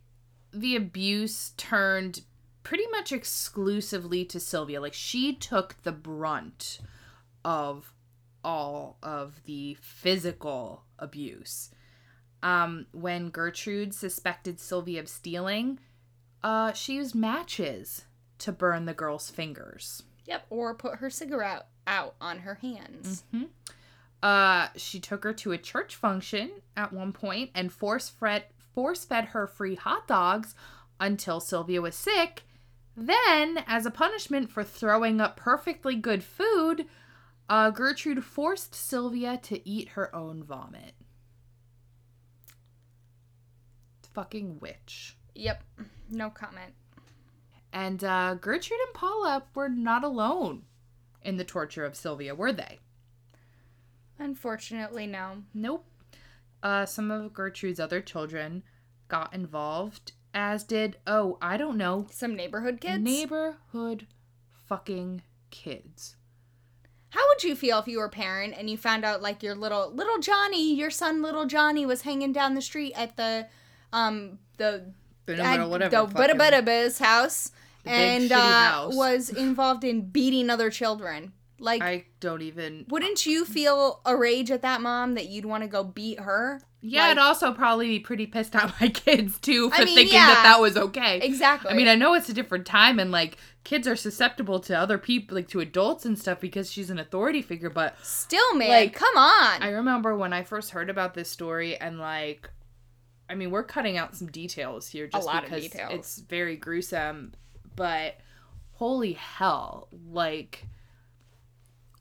the 0.52 0.76
abuse 0.76 1.52
turned 1.58 2.22
pretty 2.64 2.88
much 2.92 3.12
exclusively 3.12 4.26
to 4.26 4.40
Sylvia. 4.40 4.82
Like, 4.82 4.94
she 4.94 5.34
took 5.36 5.82
the 5.84 5.92
brunt 5.92 6.80
of 7.46 7.94
all 8.44 8.98
of 9.02 9.42
the 9.46 9.78
physical 9.82 10.84
abuse. 11.00 11.70
Um, 12.42 12.88
when 12.92 13.30
Gertrude 13.30 13.94
suspected 13.94 14.60
Sylvia 14.60 15.00
of 15.00 15.08
stealing, 15.08 15.80
uh, 16.44 16.74
she 16.74 16.96
used 16.96 17.16
matches 17.16 18.04
to 18.40 18.52
burn 18.52 18.86
the 18.86 18.94
girl's 18.94 19.30
fingers. 19.30 20.04
yep. 20.26 20.46
Or 20.50 20.76
put 20.76 20.98
her 20.98 21.10
cigarette 21.10 21.68
out 21.88 22.16
on 22.20 22.40
her 22.40 22.56
hands. 22.56 23.24
hmm 23.32 23.44
Uh, 24.24 24.70
she 24.78 25.02
took 25.02 25.26
her 25.26 25.34
to 25.34 25.52
a 25.52 25.58
church 25.58 25.98
function 25.98 26.50
at 26.78 26.94
one 26.94 27.12
point 27.12 27.52
and 27.54 27.74
force 27.74 28.08
fed 28.08 28.46
force 28.74 29.04
fed 29.04 29.26
her 29.26 29.46
free 29.46 29.76
hot 29.76 30.08
dogs 30.08 30.56
until 30.98 31.42
Sylvia 31.42 31.82
was 31.82 31.94
sick. 31.94 32.44
Then, 32.96 33.66
as 33.68 33.86
a 33.86 33.92
punishment 33.92 34.50
for 34.50 34.64
throwing 34.64 35.20
up 35.20 35.36
perfectly 35.36 35.96
good 35.96 36.24
food, 36.24 36.86
uh, 37.50 37.72
Gertrude 37.72 38.24
forced 38.24 38.74
Sylvia 38.74 39.38
to 39.44 39.68
eat 39.68 39.90
her 39.90 40.16
own 40.16 40.42
vomit. 40.42 40.94
Fucking 44.14 44.60
witch. 44.62 45.18
Yep. 45.36 45.64
No 46.10 46.30
comment. 46.30 46.74
And 47.74 48.04
uh, 48.04 48.36
Gertrude 48.36 48.80
and 48.86 48.94
Paula 48.94 49.44
were 49.54 49.70
not 49.70 50.06
alone 50.06 50.64
in 51.24 51.36
the 51.36 51.44
torture 51.44 51.84
of 51.84 51.96
Sylvia, 51.96 52.34
were 52.36 52.54
they? 52.54 52.80
Unfortunately, 54.24 55.06
no. 55.06 55.44
Nope. 55.54 55.86
Uh, 56.64 56.86
some 56.86 57.12
of 57.12 57.34
Gertrude's 57.34 57.80
other 57.80 58.00
children 58.02 58.64
got 59.10 59.34
involved, 59.34 60.14
as 60.34 60.64
did, 60.64 60.96
oh, 61.06 61.38
I 61.42 61.58
don't 61.58 61.78
know, 61.78 62.08
Some 62.10 62.36
neighborhood 62.36 62.80
kids. 62.80 63.04
neighborhood 63.04 64.08
fucking 64.70 65.24
kids. 65.52 66.16
How 67.10 67.20
would 67.28 67.44
you 67.44 67.54
feel 67.56 67.80
if 67.80 67.88
you 67.88 67.98
were 68.00 68.06
a 68.06 68.10
parent 68.10 68.56
and 68.58 68.70
you 68.70 68.78
found 68.78 69.04
out 69.04 69.22
like 69.22 69.44
your 69.44 69.54
little 69.56 69.92
little 69.94 70.18
Johnny, 70.20 70.74
your 70.74 70.90
son 70.90 71.22
little 71.22 71.46
Johnny 71.46 71.86
was 71.86 72.02
hanging 72.04 72.32
down 72.32 72.56
the 72.56 72.62
street 72.62 72.94
at 72.96 73.18
the 73.18 73.48
um 73.92 74.40
the 74.58 74.94
at 75.28 75.92
the 75.92 76.08
Bada 76.08 76.32
Bada 76.34 76.66
Biz 76.66 76.98
house 76.98 77.52
The 77.84 77.92
and 77.92 78.32
uh, 78.32 78.40
house. 78.40 78.96
was 78.96 79.30
involved 79.30 79.84
in 79.84 80.10
beating 80.10 80.50
other 80.50 80.72
children. 80.72 81.34
Like 81.60 81.82
I 81.82 82.06
don't 82.20 82.42
even. 82.42 82.86
wouldn't 82.90 83.26
uh, 83.26 83.30
you 83.30 83.46
mm. 83.46 83.48
feel 83.48 84.02
a 84.06 84.16
rage 84.16 84.52
at 84.52 84.62
that 84.64 84.82
mom 84.82 85.16
that 85.16 85.28
you'd 85.28 85.46
want 85.46 85.64
to 85.64 85.70
go 85.70 85.84
beat 85.84 86.20
her? 86.20 86.62
Yeah, 86.82 87.04
Like- 87.04 87.12
I'd 87.12 87.18
also 87.20 87.54
probably 87.54 87.88
be 87.88 88.00
pretty 88.00 88.28
pissed 88.28 88.56
at 88.56 88.74
my 88.82 88.90
kids 88.90 89.40
too 89.40 89.70
for 89.70 89.82
I 89.82 89.86
mean, 89.86 89.96
thinking 89.96 90.16
yeah. 90.16 90.28
that 90.28 90.44
that 90.44 90.62
was 90.62 90.76
okay. 90.76 91.20
Exactly. 91.20 91.72
I 91.72 91.74
mean, 91.74 91.88
I 91.88 91.96
know 91.96 92.14
it's 92.14 92.30
a 92.30 92.34
different 92.34 92.66
time 92.66 93.00
and 93.00 93.12
like 93.12 93.38
kids 93.64 93.88
are 93.88 93.96
susceptible 93.96 94.60
to 94.62 94.78
other 94.78 94.98
people, 94.98 95.36
like 95.36 95.48
to 95.50 95.60
adults 95.60 96.06
and 96.06 96.18
stuff, 96.18 96.40
because 96.40 96.72
she's 96.72 96.90
an 96.90 97.00
authority 97.00 97.42
figure. 97.42 97.70
But 97.70 97.96
Still, 98.06 98.56
man, 98.56 98.70
Like, 98.70 98.94
come 98.94 99.16
on. 99.16 99.62
I 99.62 99.70
remember 99.70 100.16
when 100.16 100.34
I 100.34 100.44
first 100.44 100.72
heard 100.72 100.90
about 100.90 101.14
this 101.14 101.30
story, 101.30 101.78
and 101.78 102.00
like, 102.00 102.50
I 103.30 103.36
mean, 103.36 103.52
we're 103.52 103.64
cutting 103.64 103.98
out 103.98 104.16
some 104.16 104.28
details 104.28 104.88
here 104.88 105.08
just 105.08 105.30
because 105.32 105.70
it's 105.74 106.20
very 106.20 106.58
gruesome. 106.58 107.34
But 107.76 108.18
holy 108.74 109.14
hell, 109.14 109.88
like, 110.12 110.66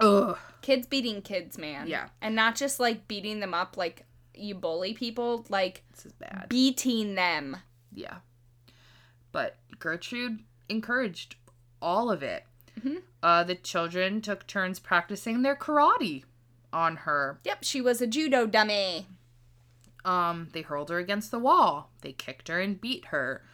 ugh, 0.00 0.38
kids 0.60 0.86
beating 0.86 1.22
kids, 1.22 1.58
man. 1.58 1.86
Yeah. 1.86 2.08
And 2.20 2.34
not 2.34 2.56
just 2.56 2.80
like 2.80 3.06
beating 3.08 3.40
them 3.40 3.54
up 3.54 3.76
like 3.76 4.04
you 4.34 4.54
bully 4.54 4.94
people, 4.94 5.44
like 5.48 5.82
this 5.92 6.06
is 6.06 6.12
bad. 6.12 6.46
beating 6.48 7.14
them. 7.14 7.56
Yeah. 7.94 8.16
But 9.32 9.56
Gertrude 9.78 10.40
encouraged 10.68 11.36
all 11.80 12.10
of 12.10 12.22
it. 12.22 12.44
Mhm. 12.80 13.02
Uh, 13.22 13.44
the 13.44 13.54
children 13.54 14.20
took 14.20 14.46
turns 14.46 14.78
practicing 14.78 15.42
their 15.42 15.56
karate 15.56 16.24
on 16.72 16.96
her. 16.96 17.38
Yep, 17.44 17.58
she 17.62 17.80
was 17.80 18.00
a 18.00 18.06
judo 18.06 18.46
dummy. 18.46 19.06
Um, 20.04 20.48
they 20.52 20.62
hurled 20.62 20.90
her 20.90 20.98
against 20.98 21.30
the 21.30 21.38
wall. 21.38 21.90
They 22.00 22.12
kicked 22.12 22.48
her 22.48 22.60
and 22.60 22.80
beat 22.80 23.06
her. 23.06 23.44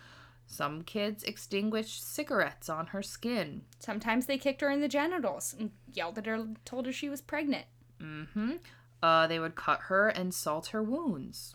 Some 0.50 0.82
kids 0.82 1.22
extinguished 1.24 2.02
cigarettes 2.02 2.70
on 2.70 2.88
her 2.88 3.02
skin. 3.02 3.62
Sometimes 3.78 4.26
they 4.26 4.38
kicked 4.38 4.62
her 4.62 4.70
in 4.70 4.80
the 4.80 4.88
genitals 4.88 5.54
and 5.56 5.70
yelled 5.92 6.16
at 6.16 6.26
her, 6.26 6.48
told 6.64 6.86
her 6.86 6.92
she 6.92 7.10
was 7.10 7.20
pregnant. 7.20 7.66
Mm-hmm. 8.02 8.52
Uh, 9.02 9.26
they 9.26 9.38
would 9.38 9.54
cut 9.54 9.82
her 9.82 10.08
and 10.08 10.32
salt 10.32 10.68
her 10.68 10.82
wounds. 10.82 11.54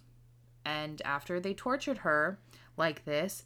And 0.63 1.01
after 1.03 1.39
they 1.39 1.55
tortured 1.55 1.99
her 1.99 2.39
like 2.77 3.03
this, 3.03 3.43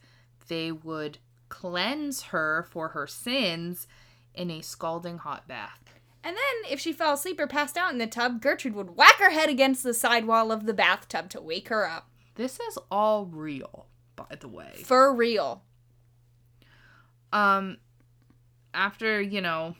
they 0.50 0.72
would 0.72 1.18
cleanse 1.48 2.24
her 2.24 2.68
for 2.70 2.90
her 2.90 3.08
sins 3.08 3.88
in 4.36 4.52
a 4.52 4.62
scalding 4.62 5.20
hot 5.20 5.48
bath. 5.48 5.80
And 6.24 6.36
then, 6.36 6.72
if 6.72 6.82
she 6.82 6.92
fell 6.92 7.14
asleep 7.14 7.40
or 7.40 7.48
passed 7.48 7.78
out 7.78 7.94
in 7.94 8.00
the 8.00 8.06
tub, 8.06 8.42
Gertrude 8.42 8.76
would 8.76 8.98
whack 8.98 9.16
her 9.16 9.32
head 9.32 9.50
against 9.50 9.82
the 9.82 9.94
side 9.94 10.26
wall 10.26 10.52
of 10.52 10.66
the 10.66 10.74
bathtub 10.74 11.30
to 11.30 11.42
wake 11.42 11.70
her 11.70 11.90
up. 11.90 12.10
This 12.36 12.60
is 12.60 12.78
all 12.92 13.26
real, 13.26 13.88
by 14.18 14.36
the 14.38 14.50
way. 14.50 14.74
For 14.84 15.16
real. 15.16 15.64
Um, 17.32 17.78
after, 18.74 19.22
you 19.22 19.40
know, 19.40 19.76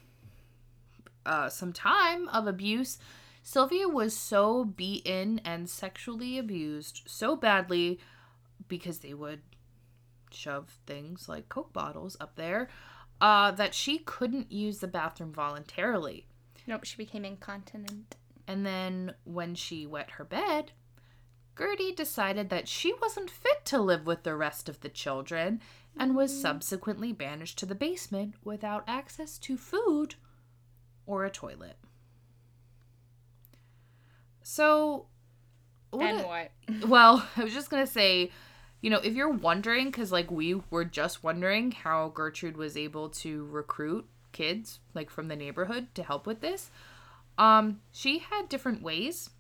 uh, 1.26 1.50
some 1.50 1.74
time 1.74 2.30
of 2.30 2.48
abuse, 2.48 2.98
Sylvia 3.44 3.90
was 3.90 4.16
so 4.16 4.64
beaten 4.64 5.42
and 5.44 5.70
sexually 5.70 6.38
abused 6.38 7.02
so 7.06 7.36
badly 7.36 8.00
because 8.68 9.00
they 9.00 9.14
would 9.14 9.42
shove 10.32 10.78
things 10.86 11.28
like 11.28 11.50
Coke 11.50 11.74
bottles 11.74 12.18
up 12.20 12.36
there 12.36 12.70
uh, 13.22 13.52
that 13.52 13.74
she 13.74 14.00
couldn't 14.00 14.52
use 14.52 14.80
the 14.80 14.88
bathroom 14.88 15.34
voluntarily. 15.34 16.28
Nope, 16.66 16.84
she 16.84 16.98
became 16.98 17.26
incontinent. 17.26 18.16
And 18.48 18.66
then 18.66 19.14
when 19.24 19.56
she 19.56 19.86
wet 19.86 20.12
her 20.12 20.24
bed, 20.24 20.72
Gertie 21.58 21.92
decided 21.92 22.50
that 22.50 22.68
she 22.68 22.94
wasn't 23.02 23.30
fit 23.30 23.66
to 23.66 23.82
live 23.82 24.06
with 24.06 24.24
the 24.24 24.36
rest 24.36 24.70
of 24.70 24.82
the 24.82 24.90
children 24.90 25.62
and 26.00 26.16
was 26.16 26.40
subsequently 26.40 27.12
banished 27.12 27.58
to 27.60 27.66
the 27.66 27.76
basement 27.76 28.36
without 28.44 28.84
access 28.88 29.38
to 29.40 29.58
food 29.58 30.16
or 31.06 31.26
a 31.26 31.32
toilet. 31.32 31.78
So, 34.44 35.08
what 35.90 36.06
and 36.06 36.22
a- 36.22 36.28
what? 36.28 36.52
well, 36.88 37.28
I 37.36 37.44
was 37.44 37.54
just 37.54 37.70
gonna 37.70 37.88
say, 37.88 38.32
you 38.82 38.90
know, 38.90 39.00
if 39.00 39.14
you're 39.14 39.30
wondering, 39.30 39.88
because 39.88 40.12
like 40.12 40.30
we 40.30 40.62
were 40.70 40.86
just 40.86 41.24
wondering 41.24 41.72
how 41.72 42.10
Gertrude 42.10 42.58
was 42.58 42.78
able 42.78 43.10
to 43.10 43.46
recruit 43.48 44.06
kids 44.32 44.80
like 44.94 45.10
from 45.10 45.28
the 45.28 45.36
neighborhood 45.36 45.88
to 45.96 46.04
help 46.04 46.28
with 46.28 46.42
this, 46.42 46.70
um, 47.38 47.82
she 47.92 48.20
had 48.20 48.50
different 48.50 48.82
ways. 48.82 49.32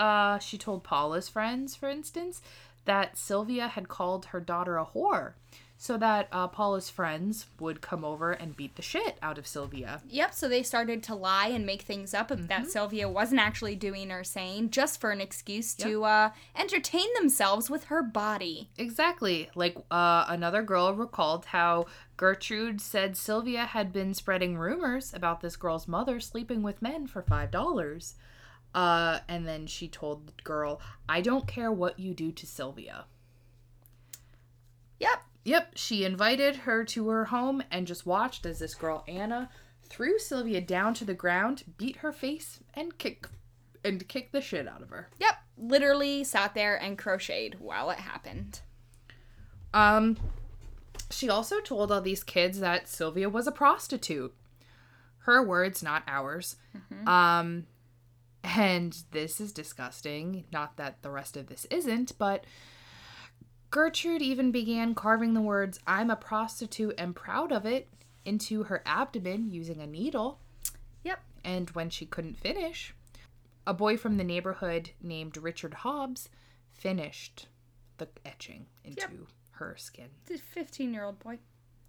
Uh, 0.00 0.38
she 0.38 0.56
told 0.58 0.82
Paula's 0.82 1.28
friends, 1.28 1.76
for 1.76 1.88
instance, 1.88 2.40
that 2.86 3.16
Sylvia 3.18 3.68
had 3.68 3.86
called 3.88 4.26
her 4.26 4.40
daughter 4.40 4.78
a 4.78 4.86
whore, 4.86 5.34
so 5.76 5.96
that 5.98 6.28
uh, 6.32 6.46
Paula's 6.48 6.88
friends 6.90 7.46
would 7.58 7.80
come 7.80 8.04
over 8.04 8.32
and 8.32 8.56
beat 8.56 8.76
the 8.76 8.82
shit 8.82 9.16
out 9.22 9.38
of 9.38 9.46
Sylvia. 9.46 10.00
Yep, 10.08 10.34
so 10.34 10.48
they 10.48 10.62
started 10.62 11.02
to 11.04 11.14
lie 11.14 11.48
and 11.48 11.64
make 11.64 11.82
things 11.82 12.12
up 12.14 12.28
that 12.34 12.70
Sylvia 12.70 13.08
wasn't 13.08 13.40
actually 13.40 13.76
doing 13.76 14.10
or 14.10 14.24
saying 14.24 14.70
just 14.70 15.00
for 15.00 15.10
an 15.10 15.20
excuse 15.20 15.74
to 15.76 16.04
uh, 16.04 16.30
entertain 16.56 17.06
themselves 17.18 17.70
with 17.70 17.84
her 17.84 18.02
body. 18.02 18.68
Exactly. 18.78 19.50
Like 19.54 19.76
uh, 19.90 20.24
another 20.28 20.62
girl 20.62 20.94
recalled 20.94 21.46
how 21.46 21.86
Gertrude 22.16 22.80
said 22.80 23.16
Sylvia 23.16 23.64
had 23.64 23.92
been 23.92 24.12
spreading 24.12 24.58
rumors 24.58 25.14
about 25.14 25.40
this 25.40 25.56
girl's 25.56 25.88
mother 25.88 26.20
sleeping 26.20 26.62
with 26.62 26.82
men 26.82 27.06
for 27.06 27.22
five 27.22 27.50
dollars. 27.50 28.14
Uh, 28.74 29.20
and 29.28 29.46
then 29.46 29.66
she 29.66 29.88
told 29.88 30.26
the 30.26 30.42
girl, 30.42 30.80
"I 31.08 31.20
don't 31.20 31.46
care 31.46 31.72
what 31.72 31.98
you 31.98 32.14
do 32.14 32.30
to 32.32 32.46
Sylvia." 32.46 33.06
Yep. 34.98 35.22
Yep, 35.44 35.72
she 35.74 36.04
invited 36.04 36.56
her 36.56 36.84
to 36.84 37.08
her 37.08 37.26
home 37.26 37.62
and 37.70 37.86
just 37.86 38.04
watched 38.04 38.44
as 38.44 38.58
this 38.58 38.74
girl 38.74 39.04
Anna 39.08 39.48
threw 39.82 40.18
Sylvia 40.18 40.60
down 40.60 40.94
to 40.94 41.04
the 41.04 41.14
ground, 41.14 41.64
beat 41.78 41.96
her 41.96 42.12
face, 42.12 42.60
and 42.74 42.96
kick 42.98 43.26
and 43.82 44.06
kicked 44.06 44.32
the 44.32 44.42
shit 44.42 44.68
out 44.68 44.82
of 44.82 44.90
her. 44.90 45.08
Yep. 45.18 45.34
Literally 45.56 46.22
sat 46.24 46.54
there 46.54 46.76
and 46.76 46.98
crocheted 46.98 47.60
while 47.60 47.90
it 47.90 47.98
happened. 47.98 48.60
Um, 49.72 50.18
she 51.10 51.30
also 51.30 51.60
told 51.60 51.90
all 51.90 52.02
these 52.02 52.22
kids 52.22 52.60
that 52.60 52.88
Sylvia 52.88 53.28
was 53.30 53.46
a 53.46 53.52
prostitute. 53.52 54.34
Her 55.24 55.42
words, 55.42 55.82
not 55.82 56.02
ours. 56.06 56.56
Um, 57.06 57.66
and 58.44 58.96
this 59.10 59.40
is 59.40 59.52
disgusting. 59.52 60.44
Not 60.52 60.76
that 60.76 61.02
the 61.02 61.10
rest 61.10 61.36
of 61.36 61.46
this 61.46 61.64
isn't, 61.66 62.16
but 62.18 62.44
Gertrude 63.70 64.22
even 64.22 64.50
began 64.50 64.94
carving 64.94 65.34
the 65.34 65.40
words, 65.40 65.78
I'm 65.86 66.10
a 66.10 66.16
prostitute 66.16 66.94
and 66.98 67.14
proud 67.14 67.52
of 67.52 67.64
it, 67.64 67.88
into 68.24 68.64
her 68.64 68.82
abdomen 68.84 69.50
using 69.50 69.80
a 69.80 69.86
needle. 69.86 70.40
Yep. 71.04 71.20
And 71.44 71.70
when 71.70 71.88
she 71.90 72.04
couldn't 72.04 72.38
finish, 72.38 72.94
a 73.66 73.72
boy 73.74 73.96
from 73.96 74.16
the 74.16 74.24
neighborhood 74.24 74.90
named 75.00 75.36
Richard 75.36 75.74
Hobbs 75.74 76.28
finished 76.72 77.46
the 77.98 78.08
etching 78.24 78.66
into 78.84 79.00
Yep. 79.02 79.12
her 79.52 79.76
skin. 79.78 80.08
It's 80.26 80.40
a 80.40 80.44
15 80.44 80.92
year 80.92 81.04
old 81.04 81.18
boy. 81.20 81.38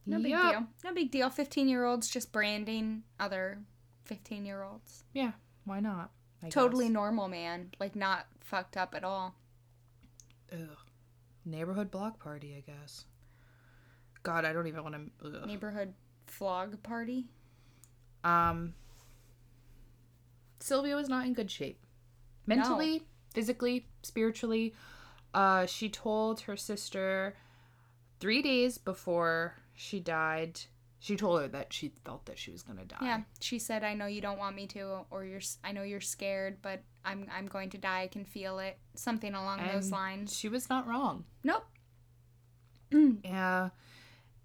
No 0.06 0.18
big 0.18 0.32
deal. 0.32 0.68
No 0.84 0.94
big 0.94 1.12
deal. 1.12 1.30
15 1.30 1.68
year 1.68 1.86
olds 1.86 2.10
just 2.10 2.32
branding 2.32 3.04
other 3.20 3.64
15 4.06 4.46
year 4.46 4.64
olds. 4.64 5.04
Yeah, 5.14 5.32
why 5.66 5.80
not? 5.80 6.12
I 6.44 6.50
Totally 6.50 6.86
guess. 6.86 6.94
normal, 6.94 7.28
man. 7.28 7.72
Like, 7.80 7.96
not 7.96 8.26
fucked 8.40 8.78
up 8.78 8.96
at 8.96 9.04
all. 9.04 9.36
Ugh. 10.52 10.78
Neighborhood 11.46 11.92
block 11.92 12.20
party, 12.20 12.56
I 12.56 12.62
guess. 12.62 13.06
God, 14.24 14.46
I 14.46 14.54
don't 14.54 14.68
even 14.68 14.84
want 14.84 14.96
to. 15.24 15.48
Neighborhood 15.48 15.94
flog 16.28 16.82
party. 16.84 17.26
Um, 18.24 18.74
Sylvia 20.60 20.96
was 20.96 21.10
not 21.10 21.26
in 21.26 21.34
good 21.34 21.50
shape, 21.50 21.80
mentally, 22.46 23.04
physically, 23.34 23.88
spiritually. 24.04 24.76
Uh, 25.34 25.66
she 25.66 25.90
told 25.90 26.42
her 26.42 26.56
sister 26.56 27.36
three 28.20 28.42
days 28.42 28.78
before 28.78 29.56
she 29.74 30.00
died. 30.00 30.62
She 31.02 31.16
told 31.16 31.42
her 31.42 31.48
that 31.48 31.74
she 31.74 31.92
felt 32.06 32.28
that 32.28 32.38
she 32.38 32.52
was 32.52 32.62
gonna 32.62 32.86
die. 32.86 32.98
Yeah, 33.02 33.22
she 33.40 33.58
said, 33.58 33.84
"I 33.84 33.96
know 33.96 34.06
you 34.06 34.22
don't 34.22 34.38
want 34.38 34.56
me 34.56 34.68
to, 34.68 35.00
or 35.10 35.26
you're. 35.26 35.42
I 35.64 35.72
know 35.72 35.82
you're 35.82 36.00
scared, 36.00 36.60
but 36.62 36.84
I'm. 37.04 37.26
I'm 37.36 37.48
going 37.48 37.72
to 37.72 37.80
die. 37.80 38.04
I 38.04 38.08
can 38.08 38.24
feel 38.24 38.60
it. 38.60 38.78
Something 38.94 39.34
along 39.34 39.62
those 39.74 39.92
lines." 39.92 40.38
She 40.38 40.48
was 40.48 40.70
not 40.70 40.88
wrong. 40.88 41.26
Nope. 41.44 41.66
Yeah. 43.24 43.70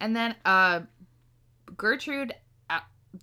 And 0.01 0.15
then 0.17 0.35
uh 0.45 0.81
Gertrude 1.77 2.35
uh, 2.71 2.81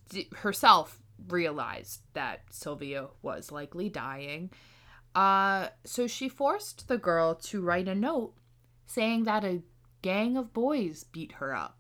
d- 0.09 0.29
herself 0.38 0.99
realized 1.27 2.01
that 2.13 2.41
Sylvia 2.51 3.07
was 3.21 3.51
likely 3.51 3.89
dying. 3.89 4.51
Uh 5.15 5.69
so 5.86 6.07
she 6.07 6.27
forced 6.29 6.88
the 6.88 6.97
girl 6.97 7.36
to 7.36 7.61
write 7.61 7.88
a 7.88 7.95
note 7.95 8.34
saying 8.86 9.23
that 9.23 9.43
a 9.43 9.63
gang 10.01 10.36
of 10.38 10.53
boys 10.53 11.03
beat 11.05 11.34
her 11.34 11.55
up. 11.55 11.77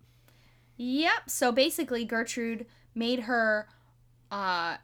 Yep. 0.77 1.29
So 1.29 1.51
basically, 1.51 2.05
Gertrude 2.05 2.65
made 2.95 3.21
her, 3.21 3.67
uh, 4.31 4.77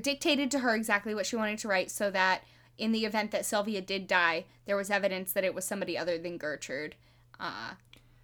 dictated 0.00 0.50
to 0.52 0.60
her 0.60 0.74
exactly 0.74 1.14
what 1.14 1.26
she 1.26 1.36
wanted 1.36 1.58
to 1.60 1.68
write, 1.68 1.90
so 1.90 2.10
that 2.10 2.42
in 2.78 2.92
the 2.92 3.04
event 3.04 3.30
that 3.30 3.46
Sylvia 3.46 3.80
did 3.80 4.06
die, 4.06 4.44
there 4.66 4.76
was 4.76 4.90
evidence 4.90 5.32
that 5.32 5.44
it 5.44 5.54
was 5.54 5.64
somebody 5.64 5.96
other 5.96 6.18
than 6.18 6.38
Gertrude. 6.38 6.94
Uh, 7.40 7.72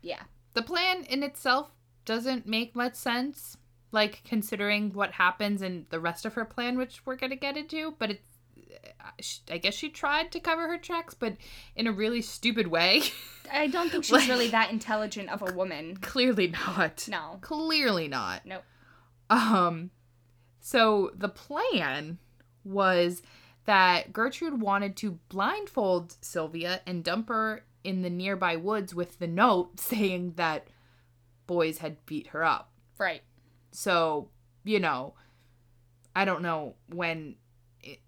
yeah. 0.03 0.23
The 0.55 0.63
plan 0.63 1.05
in 1.05 1.23
itself 1.23 1.71
doesn't 2.05 2.47
make 2.47 2.75
much 2.75 2.95
sense 2.95 3.57
like 3.93 4.23
considering 4.25 4.93
what 4.93 5.13
happens 5.13 5.63
in 5.63 5.87
the 5.91 6.01
rest 6.01 6.25
of 6.25 6.35
her 6.35 6.45
plan 6.45 6.79
which 6.79 7.05
we're 7.05 7.17
going 7.17 7.31
to 7.31 7.37
get 7.37 7.57
into, 7.57 7.95
but 7.99 8.11
it's 8.11 8.32
I 9.51 9.59
guess 9.59 9.75
she 9.75 9.89
tried 9.89 10.33
to 10.33 10.41
cover 10.41 10.69
her 10.69 10.79
tracks, 10.79 11.15
but 11.15 11.37
in 11.77 11.87
a 11.87 11.93
really 11.93 12.23
stupid 12.23 12.67
way. 12.67 13.03
I 13.53 13.67
don't 13.67 13.91
think 13.91 14.05
she's 14.05 14.29
really 14.29 14.49
that 14.49 14.71
intelligent 14.71 15.29
of 15.29 15.43
a 15.43 15.53
woman. 15.53 15.97
Clearly 16.01 16.49
not. 16.49 17.07
No. 17.09 17.39
Clearly 17.41 18.09
not. 18.09 18.47
Nope. 18.47 18.63
Um, 19.31 19.91
so 20.61 21.11
the 21.15 21.29
plan 21.29 22.19
was 22.65 23.23
that 23.65 24.13
Gertrude 24.13 24.61
wanted 24.61 24.97
to 24.99 25.19
blindfold 25.29 26.17
Sylvia 26.21 26.81
and 26.87 27.05
dump 27.05 27.29
her 27.29 27.65
in 27.85 28.03
the 28.03 28.11
nearby 28.11 28.57
woods 28.57 28.95
with 28.95 29.19
the 29.19 29.27
note 29.27 29.81
saying 29.81 30.35
that 30.37 30.69
boys 31.47 31.79
had 31.79 32.05
beat 32.07 32.29
her 32.29 32.45
up. 32.45 32.73
Right. 32.99 33.23
So, 33.71 34.29
you 34.65 34.79
know, 34.79 35.15
I 36.15 36.25
don't 36.25 36.43
know 36.43 36.77
when, 36.89 37.37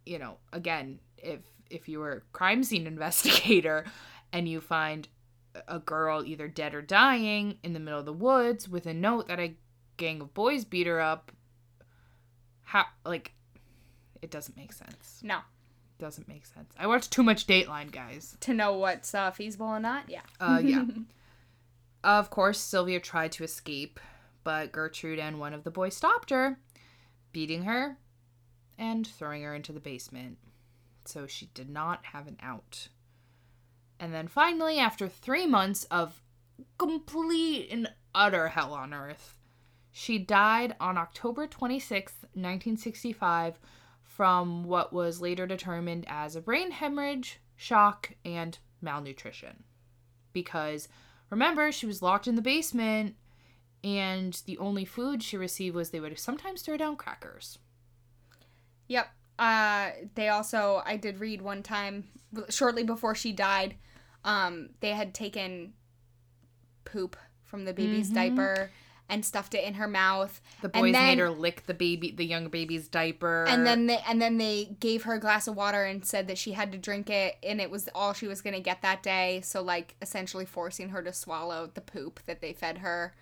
you 0.07 0.19
know, 0.19 0.39
again, 0.53 1.01
if 1.19 1.41
if 1.71 1.89
you 1.89 1.99
were 1.99 2.13
a 2.13 2.21
crime 2.33 2.63
scene 2.63 2.87
investigator 2.95 3.85
and 4.33 4.49
you 4.49 4.61
find 4.61 5.09
a 5.69 5.79
girl 5.79 6.25
either 6.25 6.49
dead 6.49 6.75
or 6.75 6.83
dying 6.83 7.59
in 7.63 7.73
the 7.73 7.81
middle 7.81 8.01
of 8.01 8.07
the 8.07 8.13
woods 8.13 8.69
with 8.69 8.87
a 8.87 8.95
note 8.95 9.29
that 9.29 9.39
a 9.39 9.55
gang 9.97 10.21
of 10.21 10.35
boys 10.35 10.65
beat 10.65 10.87
her 10.87 11.01
up, 11.01 11.33
how 12.63 12.85
like 13.05 13.33
it 14.23 14.31
doesn't 14.31 14.57
make 14.57 14.73
sense. 14.73 15.21
No. 15.23 15.39
Doesn't 15.99 16.27
make 16.27 16.45
sense. 16.45 16.73
I 16.77 16.89
watched 16.89 17.13
too 17.13 17.23
much 17.23 17.47
Dateline, 17.47 17.93
guys. 17.93 18.37
To 18.41 18.53
know 18.53 18.75
what's 18.75 19.15
uh, 19.15 19.31
feasible 19.31 19.73
and 19.75 19.85
not, 19.85 20.11
yeah. 20.11 20.23
Uh, 20.41 20.61
yeah. 20.63 20.85
of 22.05 22.31
course, 22.31 22.59
Sylvia 22.59 22.99
tried 22.99 23.31
to 23.33 23.45
escape, 23.45 24.01
but 24.43 24.73
Gertrude 24.73 25.21
and 25.21 25.39
one 25.39 25.55
of 25.55 25.63
the 25.63 25.71
boys 25.71 25.97
stopped 25.97 26.31
her, 26.31 26.59
beating 27.33 27.63
her 27.63 27.97
and 28.79 29.07
throwing 29.07 29.43
her 29.43 29.55
into 29.55 29.73
the 29.73 29.81
basement. 29.81 30.39
So 31.05 31.27
she 31.27 31.47
did 31.47 31.69
not 31.69 32.07
have 32.07 32.27
an 32.27 32.39
out. 32.43 32.89
And 34.01 34.13
then 34.13 34.29
finally, 34.29 34.79
after 34.79 35.09
three 35.09 35.47
months 35.47 35.85
of 35.85 36.23
complete 36.79 37.69
and 37.71 37.89
utter 38.15 38.49
hell 38.49 38.73
on 38.73 38.93
earth, 38.93 39.39
she 39.91 40.19
died 40.19 40.75
on 40.81 40.99
October 40.99 41.47
26th, 41.47 42.25
1965, 42.35 43.61
from 44.03 44.65
what 44.65 44.93
was 44.93 45.21
later 45.21 45.47
determined 45.47 46.05
as 46.09 46.35
a 46.35 46.41
brain 46.41 46.73
hemorrhage, 46.73 47.41
shock, 47.57 48.11
and 48.25 48.59
malnutrition. 48.81 49.63
Because 50.33 50.89
remember, 51.31 51.71
she 51.71 51.87
was 51.87 52.03
locked 52.03 52.27
in 52.27 52.35
the 52.35 52.43
basement, 52.43 53.15
and 53.85 54.41
the 54.47 54.59
only 54.59 54.85
food 54.85 55.23
she 55.23 55.37
received 55.37 55.77
was 55.77 55.91
they 55.91 56.01
would 56.01 56.19
sometimes 56.19 56.63
throw 56.63 56.77
down 56.77 56.97
crackers. 56.97 57.59
Yep. 58.89 59.09
Uh, 59.39 59.91
they 60.15 60.29
also, 60.29 60.83
I 60.85 60.97
did 60.97 61.19
read 61.19 61.43
one 61.43 61.63
time, 61.63 62.05
shortly 62.51 62.85
before 62.85 63.15
she 63.15 63.33
died, 63.33 63.77
um, 64.25 64.71
they 64.81 64.91
had 64.91 65.13
taken 65.15 65.75
poop 66.85 67.17
from 67.43 67.65
the 67.65 67.73
baby's 67.73 68.11
Mhm. 68.11 68.15
diaper 68.15 68.71
and 69.09 69.25
stuffed 69.25 69.55
it 69.55 69.65
in 69.65 69.75
her 69.75 69.87
mouth. 69.89 70.41
The 70.63 70.71
And 70.73 70.83
boys 70.83 70.93
then- 70.93 71.05
made 71.05 71.19
her 71.19 71.31
lick 71.31 71.67
the 71.67 71.75
baby, 71.75 72.11
the 72.11 72.25
young 72.25 72.49
baby's 72.49 72.89
diaper. 72.89 73.45
And 73.47 73.67
then 73.67 73.87
they 73.87 73.99
and 73.99 74.21
then 74.21 74.39
they 74.39 74.77
gave 74.81 75.03
her 75.03 75.15
a 75.15 75.21
glass 75.21 75.47
of 75.47 75.55
water 75.57 75.85
and 75.85 76.05
said 76.07 76.27
that 76.29 76.39
she 76.39 76.53
had 76.53 76.73
to 76.73 76.79
drink 76.79 77.11
it 77.11 77.37
and 77.43 77.61
it 77.61 77.71
was 77.71 77.89
all 77.95 78.13
she 78.15 78.27
was 78.27 78.41
going 78.41 78.55
to 78.55 78.61
get 78.61 78.81
that 78.83 79.03
day, 79.03 79.41
so 79.43 79.61
like 79.63 79.95
essentially 80.01 80.47
forcing 80.47 80.89
her 80.91 81.03
to 81.03 81.13
swallow 81.13 81.67
the 81.75 81.81
poop 81.83 82.21
that 82.27 82.41
they 82.41 82.53
fed 82.55 82.79
her, 82.79 83.15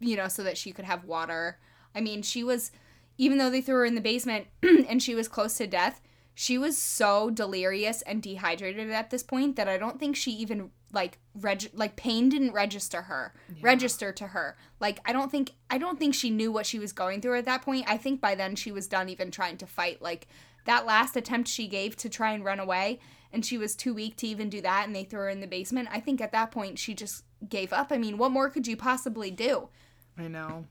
you 0.00 0.16
know, 0.16 0.28
so 0.28 0.42
that 0.42 0.58
she 0.58 0.70
could 0.72 0.84
have 0.84 1.04
water. 1.04 1.58
I 1.94 2.00
mean, 2.02 2.20
she 2.22 2.44
was 2.44 2.70
even 3.18 3.38
though 3.38 3.50
they 3.50 3.60
threw 3.60 3.76
her 3.76 3.84
in 3.84 3.94
the 3.94 4.00
basement 4.00 4.46
and 4.62 5.02
she 5.02 5.14
was 5.14 5.28
close 5.28 5.56
to 5.58 5.66
death, 5.66 6.00
she 6.34 6.58
was 6.58 6.76
so 6.76 7.30
delirious 7.30 8.02
and 8.02 8.22
dehydrated 8.22 8.90
at 8.90 9.10
this 9.10 9.22
point 9.22 9.56
that 9.56 9.68
I 9.68 9.78
don't 9.78 9.98
think 9.98 10.16
she 10.16 10.32
even 10.32 10.70
like 10.92 11.18
reg 11.34 11.68
like 11.74 11.96
pain 11.96 12.28
didn't 12.28 12.52
register 12.52 13.02
her 13.02 13.34
register 13.60 14.12
to 14.12 14.28
her. 14.28 14.56
Like 14.80 15.00
i 15.04 15.12
don't 15.12 15.30
think 15.30 15.52
i 15.70 15.78
don't 15.78 15.98
think 15.98 16.14
she 16.14 16.30
knew 16.30 16.52
what 16.52 16.66
she 16.66 16.78
was 16.78 16.92
going 16.92 17.20
through 17.20 17.38
at 17.38 17.44
that 17.46 17.62
point. 17.62 17.86
I 17.88 17.96
think 17.96 18.20
by 18.20 18.34
then 18.34 18.54
she 18.54 18.70
was 18.70 18.86
done 18.86 19.08
even 19.08 19.30
trying 19.30 19.56
to 19.58 19.66
fight. 19.66 20.00
Like 20.02 20.28
that 20.64 20.86
last 20.86 21.16
attempt 21.16 21.48
she 21.48 21.68
gave 21.68 21.96
to 21.96 22.08
try 22.08 22.32
and 22.32 22.44
run 22.44 22.60
away 22.60 23.00
and 23.32 23.44
she 23.44 23.58
was 23.58 23.74
too 23.74 23.94
weak 23.94 24.16
to 24.16 24.26
even 24.26 24.48
do 24.48 24.60
that 24.60 24.86
and 24.86 24.94
they 24.94 25.04
threw 25.04 25.20
her 25.20 25.28
in 25.28 25.40
the 25.40 25.46
basement 25.46 25.88
i 25.92 26.00
think 26.00 26.20
at 26.20 26.32
that 26.32 26.50
point 26.50 26.78
she 26.78 26.94
just 26.94 27.24
gave 27.48 27.72
up. 27.72 27.88
I 27.90 27.98
mean 27.98 28.18
what 28.18 28.30
more 28.30 28.50
could 28.50 28.66
you 28.66 28.76
possibly 28.76 29.30
do? 29.30 29.68
I 30.18 30.28
know. 30.28 30.66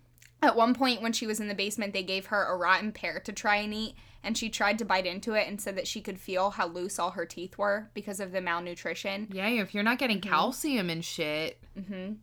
At 0.45 0.55
one 0.55 0.73
point 0.73 1.01
when 1.01 1.11
she 1.13 1.27
was 1.27 1.39
in 1.39 1.47
the 1.47 1.53
basement 1.55 1.91
they 1.93 2.03
gave 2.03 2.27
her 2.27 2.43
a 2.45 2.55
rotten 2.57 2.91
pear 2.91 3.19
to 3.19 3.33
try 3.33 3.57
and 3.57 3.73
eat 3.73 3.95
and 4.23 4.37
she 4.37 4.49
tried 4.49 4.77
to 4.79 4.85
bite 4.85 5.05
into 5.05 5.33
it 5.33 5.47
and 5.47 5.59
said 5.61 5.75
that 5.77 5.87
she 5.87 6.01
could 6.01 6.19
feel 6.19 6.51
how 6.51 6.67
loose 6.67 6.97
all 6.97 7.11
her 7.11 7.25
teeth 7.25 7.57
were 7.57 7.89
because 7.93 8.19
of 8.19 8.31
the 8.31 8.41
malnutrition 8.41 9.27
Yeah, 9.31 9.47
if 9.49 9.73
you're 9.73 9.83
not 9.83 9.99
getting 9.99 10.19
Mm-hmm. 10.21 10.29
calcium 10.29 10.89
and 10.89 11.03
shit. 11.05 11.59
Mm-hmm. 11.77 12.13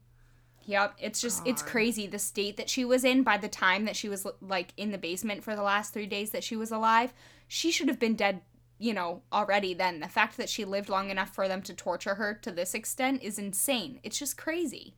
Yep, 0.65 0.95
it's 1.01 1.21
just 1.21 1.45
it's 1.47 1.61
crazy 1.63 2.07
the 2.07 2.19
state 2.21 2.57
that 2.57 2.71
she 2.71 2.85
was 2.85 3.05
in 3.05 3.23
by 3.25 3.37
the 3.37 3.49
time 3.49 3.85
that 3.87 3.97
she 3.97 4.09
was 4.09 4.25
like 4.41 4.73
in 4.77 4.93
the 4.93 4.99
basement 4.99 5.43
for 5.43 5.57
the 5.57 5.63
last 5.63 5.93
3 5.93 6.07
days 6.07 6.31
that 6.31 6.45
she 6.45 6.55
was 6.57 6.71
alive. 6.71 7.13
She 7.49 7.73
should 7.73 7.89
have 7.89 7.99
been 7.99 8.15
dead, 8.15 8.43
you 8.79 8.95
know, 8.95 9.23
already 9.33 9.75
then. 9.75 9.99
The 9.99 10.09
fact 10.09 10.37
that 10.37 10.49
she 10.49 10.65
lived 10.65 10.89
long 10.89 11.11
enough 11.11 11.35
for 11.35 11.49
them 11.49 11.63
to 11.63 11.75
torture 11.75 12.15
her 12.15 12.35
to 12.43 12.53
this 12.53 12.75
extent 12.75 13.23
is 13.25 13.39
insane. 13.41 13.99
It's 14.05 14.19
just 14.19 14.37
crazy. 14.37 14.95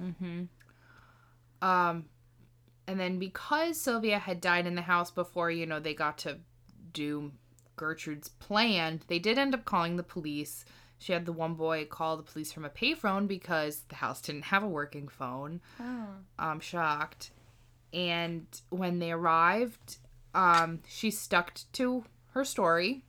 Mhm. 0.00 0.48
Um, 1.62 2.06
and 2.86 3.00
then 3.00 3.18
because 3.18 3.80
Sylvia 3.80 4.18
had 4.18 4.40
died 4.40 4.66
in 4.66 4.74
the 4.74 4.82
house 4.82 5.10
before, 5.10 5.50
you 5.50 5.66
know, 5.66 5.80
they 5.80 5.94
got 5.94 6.18
to 6.18 6.38
do 6.92 7.32
Gertrude's 7.76 8.28
plan, 8.28 9.00
they 9.08 9.18
did 9.18 9.38
end 9.38 9.54
up 9.54 9.64
calling 9.64 9.96
the 9.96 10.02
police. 10.02 10.64
She 10.98 11.12
had 11.12 11.26
the 11.26 11.32
one 11.32 11.54
boy 11.54 11.84
call 11.84 12.16
the 12.16 12.22
police 12.22 12.52
from 12.52 12.64
a 12.64 12.70
payphone 12.70 13.28
because 13.28 13.82
the 13.88 13.96
house 13.96 14.20
didn't 14.20 14.46
have 14.46 14.62
a 14.62 14.68
working 14.68 15.08
phone. 15.08 15.60
Oh. 15.78 16.06
I'm 16.38 16.60
shocked. 16.60 17.30
And 17.92 18.46
when 18.70 18.98
they 18.98 19.12
arrived, 19.12 19.98
um, 20.34 20.80
she 20.88 21.10
stuck 21.10 21.52
to 21.72 22.04
her 22.32 22.44
story. 22.44 23.04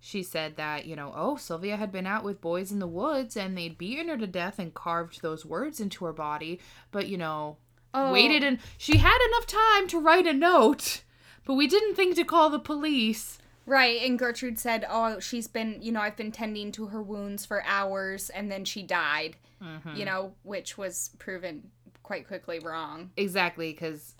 She 0.00 0.22
said 0.22 0.56
that, 0.56 0.84
you 0.84 0.96
know, 0.96 1.14
oh, 1.16 1.36
Sylvia 1.36 1.76
had 1.76 1.90
been 1.90 2.06
out 2.06 2.24
with 2.24 2.42
boys 2.42 2.70
in 2.70 2.78
the 2.78 2.86
woods 2.86 3.38
and 3.38 3.56
they'd 3.56 3.78
beaten 3.78 4.08
her 4.08 4.18
to 4.18 4.26
death 4.26 4.58
and 4.58 4.74
carved 4.74 5.22
those 5.22 5.46
words 5.46 5.80
into 5.80 6.04
her 6.04 6.12
body. 6.12 6.60
But, 6.90 7.08
you 7.08 7.16
know, 7.16 7.56
Oh. 7.94 8.12
waited 8.12 8.42
and 8.42 8.58
she 8.76 8.98
had 8.98 9.18
enough 9.28 9.46
time 9.46 9.86
to 9.88 10.00
write 10.00 10.26
a 10.26 10.32
note, 10.32 11.02
but 11.44 11.54
we 11.54 11.66
didn't 11.66 11.94
think 11.94 12.16
to 12.16 12.24
call 12.24 12.50
the 12.50 12.58
police. 12.58 13.38
Right, 13.66 14.02
and 14.02 14.18
Gertrude 14.18 14.58
said, 14.58 14.84
"Oh, 14.90 15.20
she's 15.20 15.48
been, 15.48 15.78
you 15.80 15.92
know, 15.92 16.00
I've 16.00 16.16
been 16.16 16.32
tending 16.32 16.72
to 16.72 16.86
her 16.86 17.02
wounds 17.02 17.46
for 17.46 17.64
hours 17.64 18.30
and 18.30 18.50
then 18.50 18.64
she 18.64 18.82
died." 18.82 19.36
You 19.60 19.66
mm-hmm. 19.66 20.04
know, 20.04 20.34
which 20.42 20.76
was 20.76 21.10
proven 21.18 21.70
quite 22.02 22.26
quickly 22.26 22.58
wrong. 22.58 23.10
Exactly, 23.16 23.72
because 23.72 24.14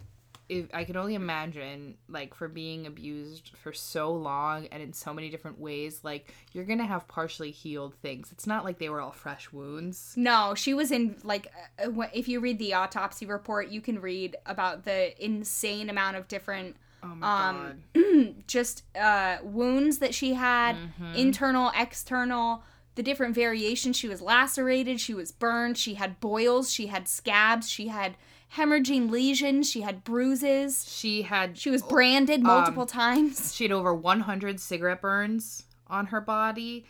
if 0.49 0.67
I 0.75 0.85
can 0.85 0.97
only 0.97 1.15
imagine, 1.15 1.97
like, 2.09 2.35
for 2.35 2.49
being 2.49 2.87
abused 2.87 3.53
for 3.63 3.73
so 3.73 4.13
long 4.13 4.67
and 4.67 4.83
in 4.83 4.93
so 4.93 5.15
many 5.15 5.31
different 5.31 5.59
ways, 5.59 6.01
like, 6.03 6.35
you're 6.53 6.65
gonna 6.65 6.87
have 6.87 7.09
partially 7.09 7.51
healed 7.51 7.95
things. 8.03 8.31
It's 8.33 8.47
not 8.47 8.65
like 8.65 8.79
they 8.79 8.89
were 8.91 9.01
all 9.01 9.13
fresh 9.13 9.53
wounds. 9.53 10.15
No, 10.17 10.55
she 10.55 10.75
was 10.75 10.91
in 10.91 11.17
like 11.25 11.53
uh, 11.79 12.07
if 12.13 12.29
you 12.29 12.41
read 12.41 12.59
the 12.59 12.75
autopsy 12.75 13.27
report, 13.27 13.69
you 13.69 13.81
can 13.81 14.01
read 14.01 14.37
about 14.47 14.85
the 14.85 15.15
insane 15.25 15.89
amount 15.89 16.17
of 16.17 16.29
different 16.29 16.77
Oh 17.03 17.15
my 17.15 17.75
Um, 17.95 18.35
just 18.47 18.83
uh 18.97 19.39
wounds 19.43 19.99
that 19.99 20.15
she 20.15 20.35
had, 20.35 20.77
Mm-hmm. 20.77 21.15
internal, 21.15 21.71
external, 21.77 22.63
the 22.95 23.03
different 23.03 23.35
variations. 23.35 23.97
She 23.97 24.09
was 24.09 24.21
lacerated, 24.23 25.01
she 25.01 25.15
was 25.15 25.33
burned, 25.33 25.77
she 25.79 25.95
had 25.95 26.21
boils, 26.21 26.73
she 26.73 26.87
had 26.89 27.09
scabs, 27.09 27.69
she 27.69 27.89
had 27.89 28.17
hemorrhaging 28.57 29.11
lesions, 29.11 29.69
she 29.69 29.81
had 29.81 30.05
bruises. 30.05 30.85
She 30.89 31.23
had 31.23 31.59
She 31.59 31.71
was 31.71 31.83
branded 31.83 32.43
multiple 32.43 32.87
times. 32.87 33.55
she 33.57 33.65
had 33.65 33.73
over 33.73 33.95
100 33.95 34.61
cigarette 34.61 35.01
burns 35.01 35.65
on 35.87 36.07
her 36.07 36.21
body. 36.21 36.87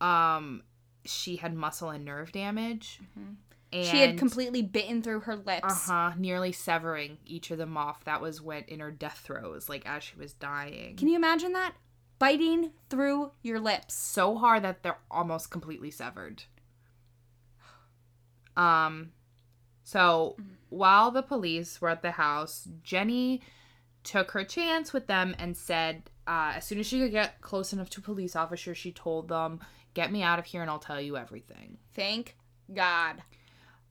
Um, 0.00 0.62
she 1.04 1.36
had 1.36 1.54
muscle 1.54 1.90
and 1.90 2.04
nerve 2.04 2.32
damage. 2.32 3.00
Mm-hmm. 3.18 3.32
She 3.70 4.00
had 4.00 4.16
completely 4.16 4.62
bitten 4.62 5.02
through 5.02 5.20
her 5.20 5.36
lips. 5.36 5.90
uh-huh, 5.90 6.12
nearly 6.16 6.52
severing 6.52 7.18
each 7.26 7.50
of 7.50 7.58
them 7.58 7.76
off. 7.76 8.02
That 8.04 8.22
was 8.22 8.40
when 8.40 8.64
in 8.64 8.80
her 8.80 8.90
death 8.90 9.20
throes, 9.24 9.68
like 9.68 9.86
as 9.86 10.02
she 10.02 10.16
was 10.16 10.32
dying. 10.32 10.96
Can 10.96 11.08
you 11.08 11.16
imagine 11.16 11.52
that? 11.52 11.74
Biting 12.18 12.72
through 12.88 13.32
your 13.42 13.60
lips. 13.60 13.94
so 13.94 14.36
hard 14.36 14.64
that 14.64 14.82
they're 14.82 14.98
almost 15.10 15.50
completely 15.50 15.90
severed. 15.90 16.44
Um, 18.56 19.12
so 19.88 20.36
while 20.68 21.10
the 21.10 21.22
police 21.22 21.80
were 21.80 21.88
at 21.88 22.02
the 22.02 22.10
house, 22.10 22.68
Jenny 22.82 23.40
took 24.04 24.32
her 24.32 24.44
chance 24.44 24.92
with 24.92 25.06
them 25.06 25.34
and 25.38 25.56
said, 25.56 26.10
uh, 26.26 26.52
as 26.56 26.66
soon 26.66 26.78
as 26.78 26.86
she 26.86 26.98
could 27.00 27.10
get 27.10 27.40
close 27.40 27.72
enough 27.72 27.88
to 27.90 28.02
police 28.02 28.36
officers, 28.36 28.76
she 28.76 28.92
told 28.92 29.28
them, 29.28 29.60
"Get 29.94 30.12
me 30.12 30.22
out 30.22 30.38
of 30.38 30.44
here, 30.44 30.60
and 30.60 30.70
I'll 30.70 30.78
tell 30.78 31.00
you 31.00 31.16
everything." 31.16 31.78
Thank 31.94 32.36
God. 32.74 33.22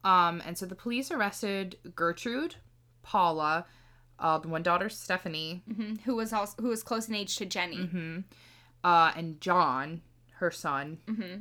Um, 0.03 0.43
and 0.45 0.55
so 0.55 0.67
the 0.67 0.75
police 0.75 1.09
arrested 1.09 1.77
Gertrude, 1.95 2.55
Paula, 3.01 3.65
uh, 4.19 4.37
the 4.37 4.49
one 4.49 4.61
daughter 4.61 4.89
Stephanie, 4.89 5.63
hmm 5.65 5.95
Who 6.05 6.15
was 6.15 6.31
also 6.31 6.61
who 6.61 6.69
was 6.69 6.83
close 6.83 7.09
in 7.09 7.15
age 7.15 7.35
to 7.37 7.45
Jenny. 7.47 7.85
hmm 7.87 8.19
uh, 8.83 9.11
and 9.15 9.41
John, 9.41 10.01
her 10.35 10.51
son. 10.51 10.99
Mm-hmm. 11.07 11.37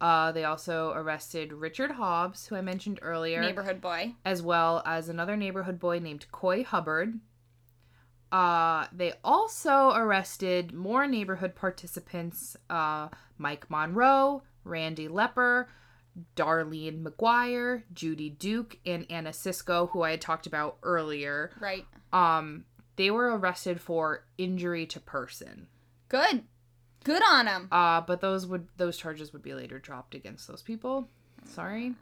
Uh, 0.00 0.32
they 0.32 0.44
also 0.44 0.92
arrested 0.92 1.52
Richard 1.52 1.90
Hobbs, 1.92 2.46
who 2.46 2.56
I 2.56 2.62
mentioned 2.62 2.98
earlier, 3.02 3.40
Neighborhood 3.42 3.80
boy. 3.82 4.14
as 4.24 4.42
well 4.42 4.82
as 4.86 5.08
another 5.08 5.36
neighborhood 5.36 5.78
boy 5.78 5.98
named 5.98 6.26
Coy 6.32 6.64
Hubbard. 6.64 7.20
Uh, 8.32 8.86
they 8.92 9.12
also 9.24 9.90
arrested 9.90 10.72
more 10.72 11.06
neighborhood 11.06 11.54
participants 11.54 12.56
uh, 12.70 13.08
Mike 13.38 13.68
Monroe, 13.68 14.42
Randy 14.64 15.08
Lepper, 15.08 15.66
Darlene 16.36 17.02
McGuire, 17.02 17.82
Judy 17.92 18.30
Duke, 18.30 18.78
and 18.86 19.04
Anna 19.10 19.30
Siscoe, 19.30 19.90
who 19.90 20.02
I 20.02 20.12
had 20.12 20.20
talked 20.20 20.46
about 20.46 20.78
earlier. 20.82 21.50
Right. 21.60 21.86
Um, 22.12 22.64
they 22.96 23.10
were 23.10 23.36
arrested 23.36 23.80
for 23.80 24.24
injury 24.38 24.86
to 24.86 25.00
person. 25.00 25.66
Good. 26.08 26.44
Good 27.04 27.22
on 27.28 27.46
him. 27.46 27.68
Uh, 27.72 28.00
but 28.02 28.20
those 28.20 28.46
would 28.46 28.68
those 28.76 28.96
charges 28.96 29.32
would 29.32 29.42
be 29.42 29.54
later 29.54 29.78
dropped 29.78 30.14
against 30.14 30.46
those 30.48 30.62
people. 30.62 31.08
Sorry. 31.46 31.94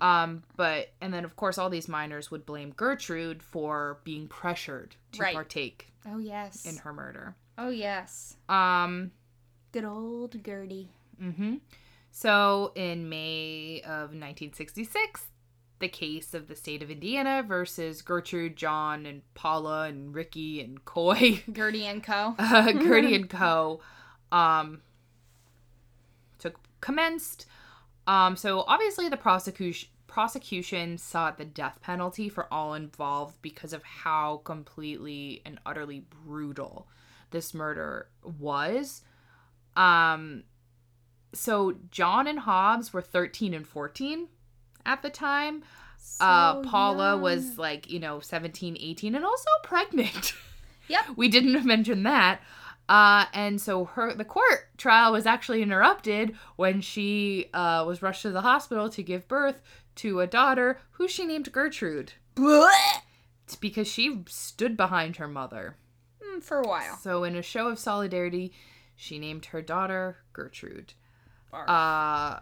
Um, 0.00 0.42
but 0.56 0.92
and 1.00 1.12
then 1.14 1.24
of 1.24 1.36
course 1.36 1.56
all 1.56 1.70
these 1.70 1.88
miners 1.88 2.30
would 2.30 2.44
blame 2.44 2.72
Gertrude 2.76 3.42
for 3.42 3.98
being 4.04 4.28
pressured 4.28 4.94
to 5.12 5.22
Right. 5.22 5.34
partake 5.34 5.92
Oh 6.06 6.18
yes. 6.18 6.66
in 6.66 6.76
her 6.78 6.92
murder. 6.92 7.34
Oh 7.56 7.70
yes. 7.70 8.36
Um, 8.48 9.12
Good 9.72 9.84
old 9.84 10.42
Gertie. 10.44 10.90
hmm 11.18 11.56
So 12.10 12.72
in 12.74 13.08
May 13.08 13.80
of 13.86 14.10
1966, 14.12 15.24
the 15.78 15.88
case 15.88 16.32
of 16.34 16.48
the 16.48 16.56
state 16.56 16.82
of 16.82 16.90
Indiana 16.90 17.42
versus 17.46 18.00
Gertrude, 18.02 18.56
John, 18.56 19.04
and 19.06 19.22
Paula, 19.34 19.84
and 19.84 20.14
Ricky, 20.14 20.60
and 20.60 20.84
Coy, 20.84 21.42
Gertie 21.52 21.86
and 21.86 22.02
Co. 22.02 22.34
uh, 22.38 22.72
Gertie 22.72 23.14
and 23.16 23.28
Co. 23.30 23.80
Um, 24.32 24.80
took 26.38 26.58
commenced. 26.80 27.46
Um, 28.06 28.36
so 28.36 28.60
obviously 28.66 29.08
the 29.08 29.16
prosecution 29.16 29.88
prosecution 30.06 30.96
sought 30.96 31.36
the 31.36 31.44
death 31.44 31.78
penalty 31.82 32.28
for 32.28 32.50
all 32.52 32.72
involved 32.74 33.36
because 33.42 33.72
of 33.74 33.82
how 33.82 34.38
completely 34.44 35.42
and 35.44 35.58
utterly 35.66 36.04
brutal 36.24 36.88
this 37.32 37.52
murder 37.52 38.08
was. 38.22 39.02
Um, 39.76 40.44
so 41.34 41.74
John 41.90 42.26
and 42.26 42.38
Hobbs 42.38 42.94
were 42.94 43.02
13 43.02 43.52
and 43.52 43.66
14 43.66 44.28
at 44.86 45.02
the 45.02 45.10
time. 45.10 45.64
uh, 46.20 46.62
So 46.62 46.68
Paula 46.70 47.10
young. 47.12 47.20
was 47.20 47.58
like, 47.58 47.90
you 47.90 47.98
know, 47.98 48.20
17, 48.20 48.78
18, 48.80 49.14
and 49.14 49.24
also 49.24 49.48
pregnant. 49.62 50.32
Yep. 50.88 51.04
we 51.16 51.26
didn't 51.26 51.66
mention 51.66 52.04
that. 52.04 52.40
Uh, 52.88 53.26
and 53.32 53.60
so 53.60 53.84
her 53.84 54.14
the 54.14 54.24
court 54.24 54.68
trial 54.76 55.12
was 55.12 55.26
actually 55.26 55.60
interrupted 55.60 56.36
when 56.56 56.80
she 56.80 57.50
uh, 57.52 57.84
was 57.86 58.02
rushed 58.02 58.22
to 58.22 58.30
the 58.30 58.42
hospital 58.42 58.88
to 58.88 59.02
give 59.02 59.26
birth 59.26 59.60
to 59.96 60.20
a 60.20 60.26
daughter 60.26 60.78
who 60.92 61.08
she 61.08 61.24
named 61.24 61.50
Gertrude 61.52 62.12
It's 63.44 63.56
because 63.56 63.88
she 63.88 64.22
stood 64.28 64.76
behind 64.76 65.16
her 65.16 65.28
mother. 65.28 65.76
Mm, 66.22 66.42
for 66.42 66.60
a 66.60 66.66
while. 66.66 66.96
So 66.96 67.24
in 67.24 67.36
a 67.36 67.42
show 67.42 67.68
of 67.68 67.78
solidarity, 67.78 68.52
she 68.96 69.18
named 69.18 69.46
her 69.46 69.62
daughter 69.62 70.18
Gertrude. 70.32 70.94
Barf. 71.52 71.68
Uh, 71.68 72.40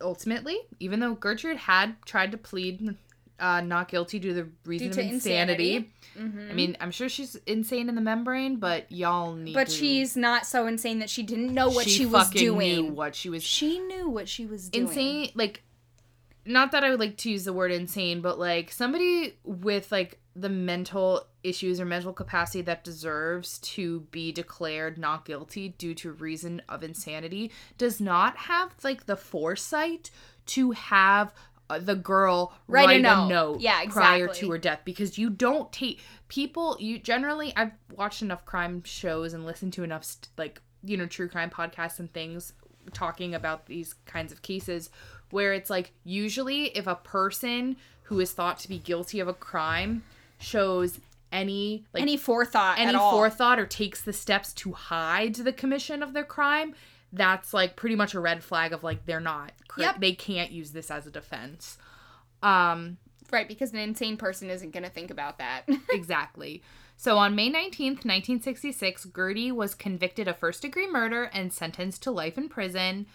ultimately, 0.00 0.58
even 0.78 1.00
though 1.00 1.14
Gertrude 1.14 1.58
had 1.58 1.96
tried 2.04 2.32
to 2.32 2.38
plead 2.38 2.96
uh, 3.40 3.60
not 3.62 3.88
guilty 3.88 4.18
due 4.18 4.28
to 4.28 4.34
the 4.34 4.48
reason 4.64 4.90
Due 4.90 5.00
of 5.00 5.06
insanity. 5.06 5.76
insanity. 5.76 5.90
Mhm. 6.18 6.50
I 6.50 6.54
mean, 6.54 6.76
I'm 6.80 6.90
sure 6.90 7.08
she's 7.08 7.36
insane 7.46 7.88
in 7.88 7.94
the 7.94 8.00
membrane, 8.00 8.56
but 8.56 8.90
y'all 8.92 9.34
need 9.34 9.54
but 9.54 9.68
to. 9.68 9.72
she's 9.72 10.16
not 10.16 10.44
so 10.46 10.66
insane 10.66 10.98
that 10.98 11.08
she 11.10 11.22
didn't 11.22 11.54
know 11.54 11.68
what 11.70 11.88
she, 11.88 12.04
was 12.06 12.26
fucking 12.26 12.40
doing. 12.40 12.86
Knew 12.86 12.92
what 12.92 13.14
she 13.14 13.30
was 13.30 13.42
She 13.42 13.78
knew 13.78 14.08
what 14.08 14.28
she 14.28 14.44
was 14.46 14.68
doing. 14.68 14.86
insane. 14.88 15.30
Like, 15.34 15.62
not 16.44 16.72
that 16.72 16.84
I 16.84 16.90
would 16.90 17.00
like 17.00 17.16
to 17.18 17.30
use 17.30 17.44
the 17.44 17.52
word 17.52 17.70
insane, 17.72 18.20
but 18.20 18.38
like 18.38 18.70
somebody 18.72 19.36
with 19.44 19.90
like 19.92 20.18
the 20.36 20.48
mental 20.48 21.26
issues 21.42 21.80
or 21.80 21.84
mental 21.84 22.12
capacity 22.12 22.62
that 22.62 22.84
deserves 22.84 23.58
to 23.60 24.00
be 24.10 24.30
declared 24.32 24.96
not 24.98 25.24
guilty 25.24 25.70
due 25.70 25.94
to 25.94 26.12
reason 26.12 26.60
of 26.68 26.82
insanity 26.84 27.50
does 27.78 28.00
not 28.00 28.36
have 28.36 28.72
like 28.84 29.06
the 29.06 29.16
foresight 29.16 30.10
to 30.46 30.70
have 30.72 31.32
Uh, 31.70 31.78
the 31.78 31.94
girl 31.94 32.52
Write 32.66 32.82
a 32.84 32.86
write, 32.88 32.98
a 33.00 33.02
note. 33.02 33.28
note, 33.28 33.60
Yeah, 33.60 33.84
prior 33.88 34.26
to 34.28 34.50
her 34.50 34.58
death 34.58 34.80
because 34.84 35.16
you 35.18 35.30
don't 35.30 35.72
take 35.72 36.00
people 36.28 36.76
you 36.80 36.98
generally 36.98 37.52
I've 37.56 37.72
watched 37.96 38.22
enough 38.22 38.44
crime 38.44 38.82
shows 38.84 39.32
and 39.34 39.46
listened 39.46 39.72
to 39.74 39.82
enough 39.84 40.04
st- 40.04 40.28
like 40.36 40.60
you 40.82 40.96
know 40.96 41.06
true 41.06 41.28
crime 41.28 41.50
podcasts 41.50 41.98
and 41.98 42.12
things 42.12 42.52
talking 42.92 43.34
about 43.34 43.66
these 43.66 43.94
kinds 44.06 44.32
of 44.32 44.42
cases 44.42 44.90
where 45.30 45.52
it's 45.52 45.70
like 45.70 45.92
usually 46.04 46.66
if 46.76 46.86
a 46.86 46.94
person 46.96 47.76
who 48.04 48.18
is 48.20 48.32
thought 48.32 48.58
to 48.58 48.68
be 48.68 48.78
guilty 48.78 49.20
of 49.20 49.28
a 49.28 49.34
crime 49.34 50.02
shows 50.38 50.98
any 51.32 51.84
like 51.94 52.02
any 52.02 52.16
forethought 52.16 52.78
any 52.78 52.88
at 52.88 52.94
all. 52.96 53.12
forethought 53.12 53.58
or 53.58 53.66
takes 53.66 54.02
the 54.02 54.12
steps 54.12 54.52
to 54.52 54.72
hide 54.72 55.34
the 55.36 55.52
commission 55.52 56.02
of 56.02 56.12
their 56.12 56.24
crime 56.24 56.74
that's 57.12 57.52
like 57.52 57.76
pretty 57.76 57.96
much 57.96 58.14
a 58.14 58.20
red 58.20 58.42
flag 58.44 58.72
of 58.72 58.82
like 58.84 59.04
they're 59.06 59.20
not 59.20 59.52
Yep. 59.76 60.00
they 60.00 60.12
can't 60.12 60.50
use 60.52 60.70
this 60.72 60.90
as 60.90 61.06
a 61.06 61.10
defense 61.10 61.78
um 62.42 62.96
Right, 63.32 63.46
because 63.46 63.72
an 63.72 63.78
insane 63.78 64.16
person 64.16 64.50
isn't 64.50 64.72
going 64.72 64.82
to 64.82 64.90
think 64.90 65.08
about 65.08 65.38
that. 65.38 65.62
exactly. 65.92 66.64
So 66.96 67.16
on 67.16 67.36
May 67.36 67.48
19th, 67.48 68.04
1966, 68.04 69.06
Gertie 69.14 69.52
was 69.52 69.76
convicted 69.76 70.26
of 70.26 70.36
first 70.36 70.62
degree 70.62 70.90
murder 70.90 71.30
and 71.32 71.52
sentenced 71.52 72.02
to 72.02 72.10
life 72.10 72.36
in 72.36 72.48
prison. 72.48 73.06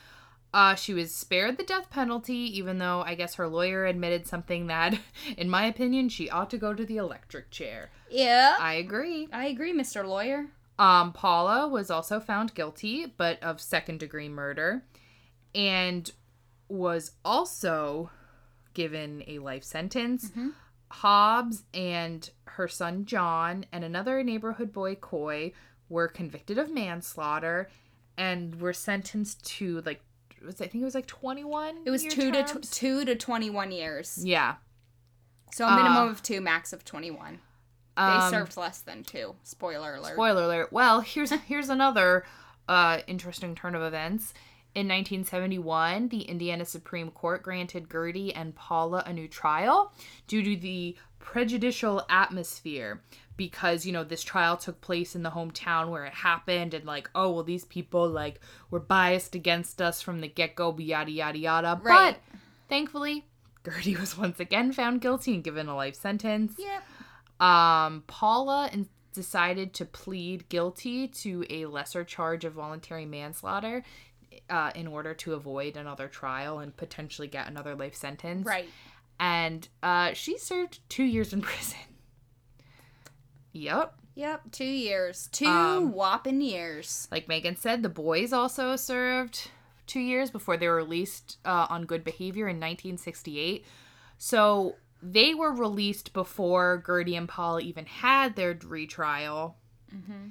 Uh, 0.53 0.73
she 0.73 0.93
was 0.93 1.13
spared 1.13 1.57
the 1.57 1.65
death 1.65 1.89
penalty, 1.89 2.57
even 2.57 2.77
though 2.77 3.01
I 3.01 3.15
guess 3.15 3.35
her 3.35 3.49
lawyer 3.49 3.85
admitted 3.85 4.25
something 4.25 4.67
that, 4.67 4.97
in 5.37 5.49
my 5.49 5.65
opinion, 5.65 6.07
she 6.07 6.29
ought 6.29 6.49
to 6.51 6.57
go 6.57 6.73
to 6.73 6.85
the 6.85 6.95
electric 6.95 7.51
chair. 7.51 7.89
yeah. 8.09 8.55
I 8.57 8.75
agree. 8.75 9.27
I 9.33 9.47
agree, 9.47 9.73
Mr. 9.73 10.07
Lawyer. 10.07 10.45
Um, 10.77 11.13
Paula 11.13 11.67
was 11.67 11.89
also 11.89 12.19
found 12.19 12.53
guilty, 12.53 13.05
but 13.05 13.41
of 13.41 13.61
second 13.61 13.99
degree 13.99 14.27
murder, 14.29 14.83
and 15.53 16.11
was 16.67 17.11
also 17.23 18.09
given 18.73 19.23
a 19.27 19.39
life 19.39 19.63
sentence. 19.63 20.29
Mm-hmm. 20.31 20.49
Hobbs 20.91 21.63
and 21.73 22.29
her 22.45 22.67
son 22.67 23.05
John 23.05 23.65
and 23.71 23.83
another 23.83 24.23
neighborhood 24.23 24.71
boy, 24.71 24.95
Coy, 24.95 25.53
were 25.89 26.07
convicted 26.07 26.57
of 26.57 26.71
manslaughter 26.71 27.69
and 28.17 28.59
were 28.61 28.73
sentenced 28.73 29.45
to 29.45 29.81
like 29.85 30.01
was 30.45 30.61
I 30.61 30.67
think 30.67 30.81
it 30.81 30.85
was 30.85 30.95
like 30.95 31.07
21 31.07 31.79
It 31.85 31.89
was 31.89 32.03
2 32.03 32.31
terms? 32.31 32.51
to 32.51 32.59
tw- 32.59 32.71
2 32.71 33.05
to 33.05 33.15
21 33.15 33.71
years. 33.71 34.19
Yeah. 34.23 34.55
So 35.53 35.65
a 35.65 35.75
minimum 35.75 36.07
uh, 36.07 36.11
of 36.11 36.21
2, 36.21 36.41
max 36.41 36.73
of 36.73 36.83
21. 36.85 37.39
Um, 37.97 38.31
they 38.31 38.37
served 38.37 38.57
less 38.57 38.79
than 38.79 39.03
two. 39.03 39.35
Spoiler 39.43 39.95
alert. 39.95 40.13
Spoiler 40.13 40.43
alert. 40.43 40.73
Well, 40.73 41.01
here's 41.01 41.31
here's 41.31 41.69
another 41.69 42.25
uh, 42.67 42.99
interesting 43.07 43.55
turn 43.55 43.75
of 43.75 43.81
events. 43.81 44.33
In 44.73 44.87
1971, 44.87 46.09
the 46.09 46.23
Indiana 46.23 46.65
Supreme 46.65 47.09
Court 47.09 47.41
granted 47.41 47.89
Gertie 47.89 48.33
and 48.33 48.53
Paula 48.55 49.03
a 49.05 49.13
new 49.13 49.29
trial 49.29 49.93
due 50.27 50.43
to 50.43 50.57
the 50.57 50.97
prejudicial 51.17 52.05
atmosphere 52.09 53.01
because 53.37 53.85
you 53.85 53.91
know 53.91 54.03
this 54.03 54.23
trial 54.23 54.55
took 54.57 54.79
place 54.81 55.15
in 55.15 55.23
the 55.23 55.31
hometown 55.31 55.89
where 55.89 56.05
it 56.05 56.13
happened 56.13 56.73
and 56.73 56.85
like 56.85 57.09
oh 57.15 57.31
well 57.31 57.43
these 57.43 57.65
people 57.65 58.07
like 58.07 58.39
were 58.69 58.79
biased 58.79 59.33
against 59.33 59.81
us 59.81 60.01
from 60.01 60.21
the 60.21 60.27
get-go 60.27 60.77
yada 60.77 61.11
yada 61.11 61.37
yada 61.37 61.81
right. 61.83 62.15
but 62.29 62.37
thankfully 62.69 63.25
gertie 63.65 63.95
was 63.99 64.17
once 64.17 64.39
again 64.39 64.71
found 64.71 65.01
guilty 65.01 65.33
and 65.33 65.43
given 65.43 65.67
a 65.67 65.75
life 65.75 65.95
sentence 65.95 66.53
yep 66.59 66.83
um, 67.39 68.03
Paula 68.07 68.69
in- 68.71 68.87
decided 69.13 69.73
to 69.75 69.85
plead 69.85 70.47
guilty 70.49 71.07
to 71.07 71.45
a 71.49 71.65
lesser 71.65 72.03
charge 72.03 72.43
of 72.45 72.53
voluntary 72.53 73.05
manslaughter 73.05 73.83
uh, 74.49 74.71
in 74.75 74.87
order 74.87 75.13
to 75.13 75.33
avoid 75.33 75.77
another 75.77 76.07
trial 76.07 76.59
and 76.59 76.75
potentially 76.75 77.27
get 77.27 77.47
another 77.47 77.75
life 77.75 77.95
sentence. 77.95 78.45
Right. 78.45 78.67
And 79.19 79.67
uh, 79.81 80.13
she 80.13 80.37
served 80.37 80.79
two 80.89 81.03
years 81.05 81.31
in 81.33 81.41
prison. 81.49 81.77
Yep. 83.53 83.95
Yep. 84.15 84.41
Two 84.51 84.65
years. 84.65 85.29
Two 85.31 85.45
Um, 85.45 85.91
whopping 85.93 86.41
years. 86.41 87.07
Like 87.11 87.27
Megan 87.27 87.55
said, 87.55 87.83
the 87.83 87.89
boys 87.89 88.33
also 88.33 88.75
served 88.75 89.49
two 89.87 89.99
years 89.99 90.29
before 90.31 90.57
they 90.57 90.67
were 90.67 90.75
released 90.75 91.37
uh, 91.45 91.67
on 91.69 91.85
good 91.85 92.03
behavior 92.03 92.47
in 92.47 92.57
1968. 92.57 93.65
So 94.17 94.75
they 95.11 95.33
were 95.33 95.51
released 95.53 96.13
before 96.13 96.83
Gertie 96.85 97.15
and 97.15 97.27
Paula 97.29 97.61
even 97.61 97.85
had 97.85 98.35
their 98.35 98.57
retrial. 98.65 99.55
Mm-hmm. 99.95 100.29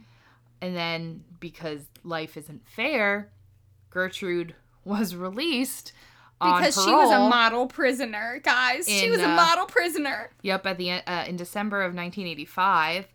And 0.60 0.76
then 0.76 1.24
because 1.40 1.82
life 2.02 2.36
isn't 2.36 2.66
fair, 2.68 3.30
Gertrude 3.90 4.54
was 4.84 5.14
released 5.14 5.92
Because 6.40 6.74
she 6.82 6.90
was 6.92 7.10
a 7.10 7.28
model 7.28 7.66
prisoner, 7.66 8.40
guys. 8.42 8.86
she 8.88 9.10
was 9.10 9.20
a 9.20 9.28
uh, 9.28 9.36
model 9.36 9.66
prisoner. 9.66 10.30
Yep, 10.42 10.66
at 10.66 10.78
the 10.78 10.90
uh, 10.90 11.24
in 11.26 11.36
December 11.36 11.78
of 11.82 11.94
1985, 11.94 13.06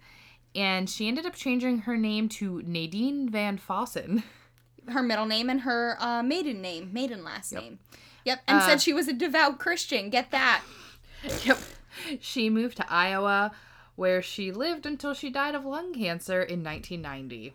and 0.55 0.89
she 0.89 1.07
ended 1.07 1.25
up 1.25 1.35
changing 1.35 1.79
her 1.79 1.97
name 1.97 2.29
to 2.29 2.61
Nadine 2.65 3.29
Van 3.29 3.57
Fossan. 3.59 4.23
Her 4.87 5.03
middle 5.03 5.27
name 5.27 5.49
and 5.51 5.61
her 5.61 5.97
uh, 5.99 6.23
maiden 6.23 6.61
name, 6.61 6.91
maiden 6.91 7.23
last 7.23 7.53
name. 7.53 7.77
Yep, 8.25 8.39
and 8.47 8.57
Uh, 8.59 8.65
said 8.65 8.81
she 8.81 8.93
was 8.93 9.07
a 9.07 9.13
devout 9.13 9.59
Christian. 9.59 10.09
Get 10.09 10.31
that? 10.31 10.63
Yep. 11.45 11.57
She 12.21 12.49
moved 12.49 12.77
to 12.77 12.85
Iowa, 12.91 13.51
where 13.95 14.21
she 14.21 14.51
lived 14.51 14.85
until 14.85 15.13
she 15.13 15.29
died 15.29 15.53
of 15.55 15.65
lung 15.65 15.93
cancer 15.93 16.41
in 16.41 16.63
1990. 16.63 17.53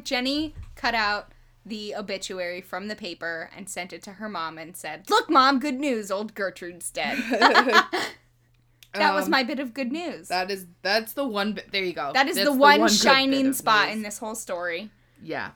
Jenny 0.04 0.54
cut 0.74 0.94
out 0.94 1.32
the 1.64 1.94
obituary 1.94 2.60
from 2.60 2.88
the 2.88 2.96
paper 2.96 3.50
and 3.54 3.68
sent 3.68 3.92
it 3.92 4.02
to 4.04 4.12
her 4.14 4.28
mom 4.28 4.58
and 4.58 4.76
said, 4.76 5.08
"Look, 5.10 5.30
mom, 5.30 5.58
good 5.60 5.78
news. 5.78 6.10
Old 6.10 6.34
Gertrude's 6.34 6.90
dead." 6.90 7.18
that 8.94 9.14
was 9.14 9.26
Um, 9.26 9.30
my 9.30 9.42
bit 9.44 9.60
of 9.60 9.74
good 9.74 9.92
news. 9.92 10.28
That 10.28 10.50
is 10.50 10.66
that's 10.82 11.12
the 11.12 11.26
one 11.26 11.52
bit. 11.52 11.70
There 11.70 11.84
you 11.84 11.92
go. 11.92 12.12
that 12.14 12.26
is 12.28 12.36
the 12.36 12.52
one, 12.52 12.78
good 12.80 12.84
bit 12.86 12.92
shining 12.92 13.52
spot 13.52 13.90
in 13.90 14.02
this 14.02 14.18
whole 14.18 14.34
story. 14.34 14.90
Yeah, 15.22 15.50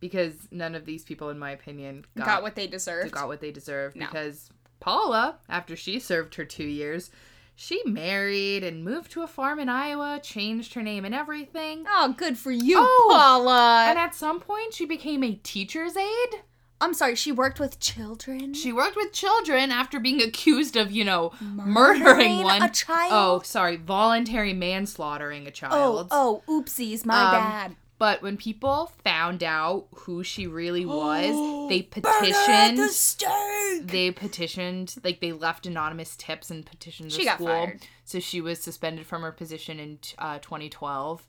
because 0.00 0.34
none 0.50 0.74
of 0.74 0.84
these 0.86 1.04
people, 1.04 1.30
in 1.30 1.38
my 1.38 1.50
opinion, 1.50 2.04
Got, 2.16 2.26
got, 2.26 2.42
what 2.42 2.54
they 2.54 2.66
deserved. 2.66 3.10
got 3.12 3.28
what 3.28 3.40
they 3.40 3.50
deserved. 3.50 3.96
No. 3.96 4.06
Because 4.06 4.50
Paula, 4.80 5.36
after 5.48 5.76
she 5.76 5.98
served 5.98 6.34
her 6.36 6.44
two 6.44 6.66
years, 6.66 7.10
she 7.54 7.82
married 7.86 8.62
and 8.62 8.84
moved 8.84 9.10
to 9.12 9.22
a 9.22 9.26
farm 9.26 9.58
in 9.58 9.68
Iowa, 9.68 10.20
changed 10.22 10.74
her 10.74 10.82
name 10.82 11.04
and 11.04 11.14
everything. 11.14 11.84
Oh, 11.88 12.14
good 12.16 12.36
for 12.36 12.50
you, 12.50 12.76
Oh, 12.78 13.08
Paula. 13.10 13.86
And 13.88 13.98
at 13.98 14.14
some 14.14 14.40
point, 14.40 14.74
she 14.74 14.84
became 14.84 15.24
a 15.24 15.34
teacher's 15.42 15.96
aide. 15.96 16.42
I'm 16.78 16.92
sorry, 16.92 17.14
she 17.14 17.32
worked 17.32 17.58
with 17.58 17.80
children. 17.80 18.52
She 18.52 18.70
worked 18.70 18.96
with 18.96 19.10
children 19.10 19.70
after 19.72 19.98
being 19.98 20.20
accused 20.20 20.76
of, 20.76 20.92
you 20.92 21.04
know, 21.06 21.32
murdering, 21.40 21.72
Murdering 22.04 22.42
one. 22.42 22.62
a 22.62 22.68
child? 22.68 23.12
Oh, 23.12 23.40
sorry, 23.42 23.76
voluntary 23.76 24.52
manslaughtering 24.52 25.46
a 25.46 25.48
oh, 25.48 25.52
child. 25.52 26.08
oh, 26.10 26.42
oopsies, 26.46 27.06
my 27.06 27.14
Um, 27.18 27.30
bad. 27.32 27.76
But 27.98 28.20
when 28.20 28.36
people 28.36 28.92
found 29.04 29.42
out 29.42 29.86
who 29.94 30.22
she 30.22 30.46
really 30.46 30.84
was, 30.86 31.68
they 31.68 31.82
Burn 32.00 32.02
her 32.04 32.50
at 32.50 32.76
the 32.76 32.82
petitioned. 32.82 32.90
stake. 32.90 33.86
They 33.88 34.10
petitioned, 34.10 34.96
like 35.02 35.20
they 35.20 35.32
left 35.32 35.66
anonymous 35.66 36.14
tips 36.16 36.50
and 36.50 36.64
petitioned 36.66 37.10
the 37.10 37.14
She 37.14 37.24
got 37.24 37.36
school. 37.36 37.46
fired. 37.48 37.80
So 38.04 38.20
she 38.20 38.40
was 38.40 38.60
suspended 38.60 39.06
from 39.06 39.22
her 39.22 39.32
position 39.32 39.80
in 39.80 39.98
uh, 40.18 40.38
2012 40.40 41.26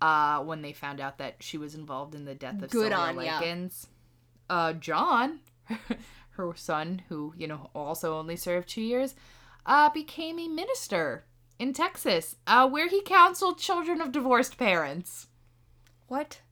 uh, 0.00 0.40
when 0.40 0.62
they 0.62 0.72
found 0.72 1.00
out 1.00 1.18
that 1.18 1.36
she 1.40 1.56
was 1.56 1.74
involved 1.74 2.14
in 2.14 2.24
the 2.24 2.34
death 2.34 2.62
of 2.62 2.70
Good 2.70 2.90
Sylvia 2.92 2.96
on 2.98 3.24
ya. 3.24 3.34
Likens. 3.38 3.86
Uh, 4.50 4.72
John, 4.74 5.40
her 6.30 6.52
son, 6.56 7.02
who 7.08 7.32
you 7.38 7.46
know 7.46 7.70
also 7.74 8.18
only 8.18 8.36
served 8.36 8.68
two 8.68 8.82
years, 8.82 9.14
uh, 9.64 9.88
became 9.90 10.38
a 10.38 10.48
minister 10.48 11.24
in 11.58 11.72
Texas, 11.72 12.36
uh, 12.46 12.68
where 12.68 12.88
he 12.88 13.00
counseled 13.02 13.58
children 13.58 14.00
of 14.00 14.12
divorced 14.12 14.58
parents. 14.58 15.28
What 16.12 16.42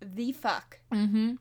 the 0.00 0.30
fuck? 0.30 0.78
Mm-hmm. 0.94 1.32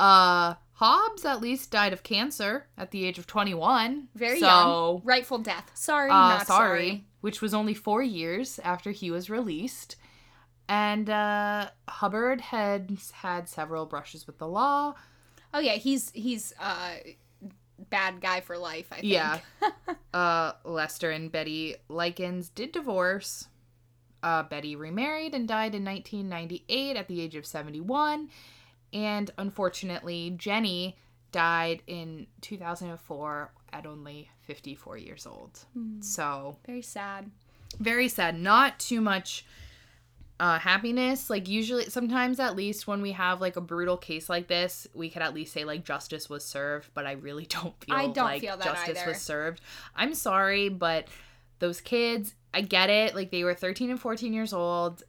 Uh, 0.00 0.54
Hobbs 0.72 1.24
at 1.24 1.40
least 1.40 1.70
died 1.70 1.92
of 1.92 2.02
cancer 2.02 2.66
at 2.76 2.90
the 2.90 3.04
age 3.04 3.18
of 3.18 3.26
21. 3.28 4.08
Very 4.16 4.40
so, 4.40 4.46
young. 4.46 5.02
Rightful 5.04 5.38
death. 5.38 5.70
Sorry, 5.74 6.10
Uh, 6.10 6.14
not 6.14 6.48
sorry, 6.48 6.88
sorry. 6.88 7.04
Which 7.20 7.40
was 7.40 7.54
only 7.54 7.72
four 7.72 8.02
years 8.02 8.58
after 8.64 8.90
he 8.90 9.12
was 9.12 9.30
released. 9.30 9.94
And 10.68 11.08
uh, 11.08 11.70
Hubbard 11.88 12.40
had 12.40 12.98
had 13.12 13.48
several 13.48 13.86
brushes 13.86 14.26
with 14.26 14.38
the 14.38 14.48
law. 14.48 14.94
Oh 15.54 15.60
yeah, 15.60 15.74
he's 15.74 16.10
he's 16.10 16.52
uh 16.58 16.94
bad 17.90 18.20
guy 18.20 18.40
for 18.40 18.58
life, 18.58 18.88
I 18.90 18.96
think. 18.96 19.12
Yeah. 19.12 19.38
uh, 20.12 20.54
Lester 20.64 21.12
and 21.12 21.30
Betty 21.30 21.76
Likens 21.88 22.48
did 22.48 22.72
divorce. 22.72 23.46
Uh, 24.22 24.42
Betty 24.42 24.74
remarried 24.76 25.34
and 25.34 25.46
died 25.46 25.74
in 25.74 25.84
1998 25.84 26.96
at 26.96 27.08
the 27.08 27.20
age 27.20 27.36
of 27.36 27.46
71. 27.46 28.28
And 28.92 29.30
unfortunately, 29.38 30.34
Jenny 30.36 30.96
died 31.30 31.82
in 31.86 32.26
2004 32.40 33.52
at 33.72 33.86
only 33.86 34.30
54 34.40 34.96
years 34.98 35.26
old. 35.26 35.60
So, 36.00 36.56
Very 36.66 36.82
sad. 36.82 37.30
very 37.78 38.08
sad. 38.08 38.38
Not 38.38 38.78
too 38.78 39.00
much 39.02 39.44
uh, 40.40 40.58
happiness. 40.58 41.28
Like, 41.28 41.46
usually, 41.48 41.90
sometimes 41.90 42.40
at 42.40 42.56
least 42.56 42.86
when 42.86 43.02
we 43.02 43.12
have 43.12 43.40
like 43.40 43.56
a 43.56 43.60
brutal 43.60 43.96
case 43.98 44.28
like 44.30 44.48
this, 44.48 44.86
we 44.94 45.10
could 45.10 45.20
at 45.22 45.34
least 45.34 45.52
say 45.52 45.64
like 45.64 45.84
justice 45.84 46.30
was 46.30 46.44
served, 46.44 46.88
but 46.94 47.06
I 47.06 47.12
really 47.12 47.44
don't 47.48 47.74
feel 47.84 47.94
I 47.94 48.06
don't 48.06 48.16
like 48.24 48.40
feel 48.40 48.56
that 48.56 48.64
justice 48.64 48.98
either. 48.98 49.10
was 49.10 49.20
served. 49.20 49.60
I'm 49.94 50.14
sorry, 50.14 50.68
but 50.70 51.08
those 51.58 51.80
kids, 51.80 52.34
I 52.54 52.60
get 52.62 52.90
it. 52.90 53.14
Like, 53.14 53.30
they 53.30 53.44
were 53.44 53.54
13 53.54 53.90
and 53.90 54.00
14 54.00 54.32
years 54.32 54.52
old, 54.52 55.02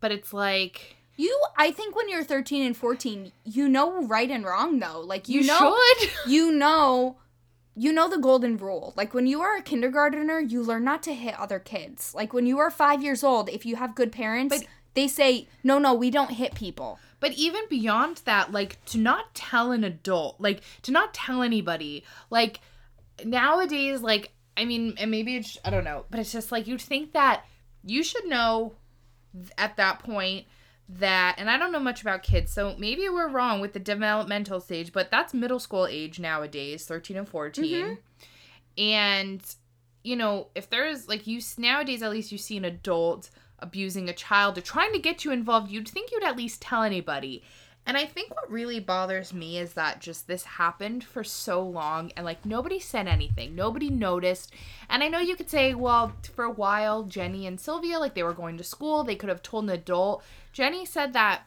but 0.00 0.12
it's 0.12 0.32
like. 0.32 0.96
You 1.16 1.36
I 1.56 1.72
think 1.72 1.96
when 1.96 2.08
you're 2.08 2.22
13 2.22 2.64
and 2.64 2.76
14, 2.76 3.32
you 3.44 3.68
know 3.68 4.04
right 4.06 4.30
and 4.30 4.44
wrong 4.44 4.78
though. 4.78 5.00
Like 5.00 5.28
you, 5.28 5.40
You, 5.40 5.46
know 5.48 5.76
should. 5.98 6.10
you 6.30 6.52
know 6.52 7.16
you 7.74 7.92
know 7.92 8.08
the 8.08 8.18
golden 8.18 8.56
rule. 8.56 8.92
Like 8.96 9.14
when 9.14 9.26
you 9.26 9.40
are 9.40 9.56
a 9.56 9.62
kindergartner, 9.62 10.38
you 10.38 10.62
learn 10.62 10.84
not 10.84 11.02
to 11.04 11.14
hit 11.14 11.36
other 11.38 11.58
kids. 11.58 12.14
Like 12.14 12.32
when 12.32 12.46
you 12.46 12.58
are 12.60 12.70
5 12.70 13.02
years 13.02 13.24
old, 13.24 13.48
if 13.48 13.66
you 13.66 13.74
have 13.76 13.96
good 13.96 14.12
parents, 14.12 14.58
But- 14.58 14.66
they 14.94 15.06
say, 15.08 15.48
"No, 15.64 15.78
no, 15.80 15.92
we 15.94 16.08
don't 16.10 16.30
hit 16.32 16.54
people." 16.54 16.98
But 17.20 17.32
even 17.32 17.62
beyond 17.68 18.18
that, 18.24 18.52
like 18.52 18.84
to 18.86 18.98
not 18.98 19.34
tell 19.34 19.72
an 19.72 19.82
adult, 19.84 20.40
like 20.40 20.60
to 20.82 20.92
not 20.92 21.12
tell 21.14 21.42
anybody, 21.42 22.04
like 22.30 22.60
nowadays, 23.24 24.02
like 24.02 24.32
I 24.58 24.64
mean, 24.64 24.94
and 24.98 25.10
maybe 25.10 25.36
it's 25.36 25.56
I 25.64 25.70
don't 25.70 25.84
know, 25.84 26.04
but 26.10 26.20
it's 26.20 26.32
just 26.32 26.52
like 26.52 26.66
you'd 26.66 26.82
think 26.82 27.12
that 27.12 27.44
you 27.84 28.02
should 28.02 28.26
know 28.26 28.74
at 29.56 29.76
that 29.76 30.00
point 30.00 30.46
that, 30.88 31.36
and 31.38 31.48
I 31.48 31.58
don't 31.58 31.70
know 31.70 31.78
much 31.78 32.02
about 32.02 32.22
kids, 32.22 32.52
so 32.52 32.74
maybe 32.78 33.08
we're 33.08 33.28
wrong 33.28 33.60
with 33.60 33.72
the 33.72 33.78
developmental 33.78 34.60
stage, 34.60 34.92
but 34.92 35.10
that's 35.10 35.32
middle 35.32 35.60
school 35.60 35.86
age 35.86 36.18
nowadays, 36.18 36.84
thirteen 36.84 37.16
and 37.16 37.28
14 37.28 37.64
mm-hmm. 37.64 37.94
and 38.76 39.54
you 40.02 40.16
know, 40.16 40.48
if 40.54 40.70
there's 40.70 41.08
like 41.08 41.26
you 41.26 41.40
nowadays, 41.56 42.02
at 42.02 42.10
least 42.10 42.32
you 42.32 42.38
see 42.38 42.56
an 42.56 42.64
adult 42.64 43.30
abusing 43.58 44.08
a 44.08 44.12
child 44.12 44.56
or 44.56 44.60
trying 44.60 44.92
to 44.92 44.98
get 44.98 45.24
you 45.24 45.32
involved, 45.32 45.70
you'd 45.70 45.88
think 45.88 46.10
you'd 46.10 46.24
at 46.24 46.36
least 46.36 46.62
tell 46.62 46.82
anybody. 46.82 47.42
And 47.88 47.96
I 47.96 48.04
think 48.04 48.34
what 48.34 48.52
really 48.52 48.80
bothers 48.80 49.32
me 49.32 49.56
is 49.56 49.72
that 49.72 50.02
just 50.02 50.26
this 50.26 50.44
happened 50.44 51.02
for 51.02 51.24
so 51.24 51.62
long 51.62 52.12
and 52.14 52.26
like 52.26 52.44
nobody 52.44 52.78
said 52.78 53.08
anything. 53.08 53.54
Nobody 53.54 53.88
noticed. 53.88 54.52
And 54.90 55.02
I 55.02 55.08
know 55.08 55.20
you 55.20 55.36
could 55.36 55.48
say, 55.48 55.72
well, 55.72 56.12
for 56.34 56.44
a 56.44 56.50
while, 56.50 57.04
Jenny 57.04 57.46
and 57.46 57.58
Sylvia, 57.58 57.98
like 57.98 58.12
they 58.12 58.22
were 58.22 58.34
going 58.34 58.58
to 58.58 58.62
school, 58.62 59.04
they 59.04 59.16
could 59.16 59.30
have 59.30 59.42
told 59.42 59.64
an 59.64 59.70
adult. 59.70 60.22
Jenny 60.52 60.84
said 60.84 61.14
that 61.14 61.44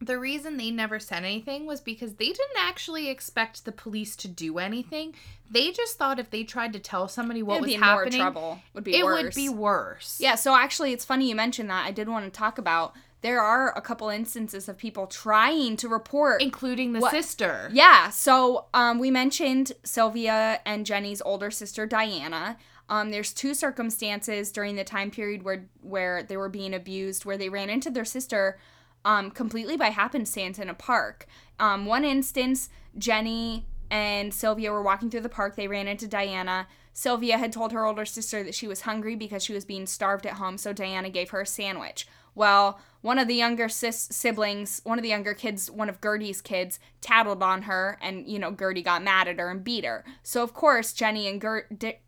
the 0.00 0.18
reason 0.18 0.58
they 0.58 0.70
never 0.70 0.98
said 0.98 1.24
anything 1.24 1.64
was 1.64 1.80
because 1.80 2.14
they 2.16 2.26
didn't 2.26 2.58
actually 2.58 3.08
expect 3.08 3.64
the 3.64 3.72
police 3.72 4.16
to 4.16 4.28
do 4.28 4.58
anything. 4.58 5.14
They 5.50 5.72
just 5.72 5.96
thought 5.96 6.18
if 6.18 6.28
they 6.28 6.44
tried 6.44 6.74
to 6.74 6.78
tell 6.78 7.08
somebody 7.08 7.42
what 7.42 7.62
was 7.62 7.74
happening, 7.74 8.18
more 8.18 8.30
trouble. 8.30 8.58
Would 8.74 8.84
be 8.84 8.94
it 8.94 9.04
worse. 9.04 9.22
would 9.22 9.34
be 9.34 9.48
worse. 9.48 10.18
Yeah, 10.20 10.34
so 10.34 10.54
actually, 10.54 10.92
it's 10.92 11.06
funny 11.06 11.30
you 11.30 11.34
mentioned 11.34 11.70
that. 11.70 11.86
I 11.86 11.90
did 11.90 12.06
want 12.06 12.26
to 12.26 12.30
talk 12.30 12.58
about 12.58 12.92
there 13.20 13.40
are 13.40 13.76
a 13.76 13.80
couple 13.80 14.08
instances 14.08 14.68
of 14.68 14.76
people 14.78 15.06
trying 15.06 15.76
to 15.78 15.88
report. 15.88 16.40
including 16.42 16.92
the 16.92 17.00
What- 17.00 17.10
sister. 17.10 17.68
yeah, 17.72 18.10
so 18.10 18.66
um, 18.74 18.98
we 18.98 19.10
mentioned 19.10 19.72
Sylvia 19.84 20.60
and 20.64 20.86
Jenny's 20.86 21.20
older 21.22 21.50
sister 21.50 21.86
Diana. 21.86 22.56
Um, 22.90 23.10
there's 23.10 23.32
two 23.34 23.52
circumstances 23.54 24.50
during 24.52 24.76
the 24.76 24.84
time 24.84 25.10
period 25.10 25.42
where 25.42 25.68
where 25.82 26.22
they 26.22 26.36
were 26.36 26.48
being 26.48 26.72
abused, 26.74 27.24
where 27.24 27.36
they 27.36 27.48
ran 27.48 27.68
into 27.70 27.90
their 27.90 28.04
sister 28.04 28.58
um, 29.04 29.30
completely 29.30 29.76
by 29.76 29.88
happenstance 29.90 30.58
in 30.58 30.68
a 30.68 30.74
park. 30.74 31.26
Um, 31.60 31.86
one 31.86 32.04
instance, 32.04 32.68
Jenny 32.96 33.66
and 33.90 34.32
Sylvia 34.34 34.70
were 34.72 34.82
walking 34.82 35.10
through 35.10 35.20
the 35.22 35.28
park. 35.28 35.56
They 35.56 35.68
ran 35.68 35.88
into 35.88 36.06
Diana. 36.06 36.66
Sylvia 36.92 37.38
had 37.38 37.52
told 37.52 37.72
her 37.72 37.84
older 37.86 38.04
sister 38.04 38.42
that 38.42 38.54
she 38.54 38.66
was 38.66 38.82
hungry 38.82 39.14
because 39.16 39.42
she 39.44 39.52
was 39.54 39.64
being 39.64 39.86
starved 39.86 40.26
at 40.26 40.34
home, 40.34 40.58
so 40.58 40.72
Diana 40.72 41.10
gave 41.10 41.30
her 41.30 41.40
a 41.42 41.46
sandwich. 41.46 42.06
Well, 42.34 42.80
one 43.00 43.18
of 43.18 43.28
the 43.28 43.34
younger 43.34 43.68
sis- 43.68 44.08
siblings, 44.10 44.80
one 44.84 44.98
of 44.98 45.02
the 45.02 45.08
younger 45.08 45.34
kids, 45.34 45.70
one 45.70 45.88
of 45.88 46.00
Gertie's 46.00 46.40
kids, 46.40 46.78
tattled 47.00 47.42
on 47.42 47.62
her, 47.62 47.98
and 48.00 48.26
you 48.26 48.38
know 48.38 48.50
Gertie 48.52 48.82
got 48.82 49.02
mad 49.02 49.28
at 49.28 49.38
her 49.38 49.50
and 49.50 49.62
beat 49.64 49.84
her. 49.84 50.04
So 50.22 50.42
of 50.42 50.54
course 50.54 50.92
Jenny 50.92 51.28
and 51.28 51.40
Gert, 51.40 51.78
Di- 51.78 52.00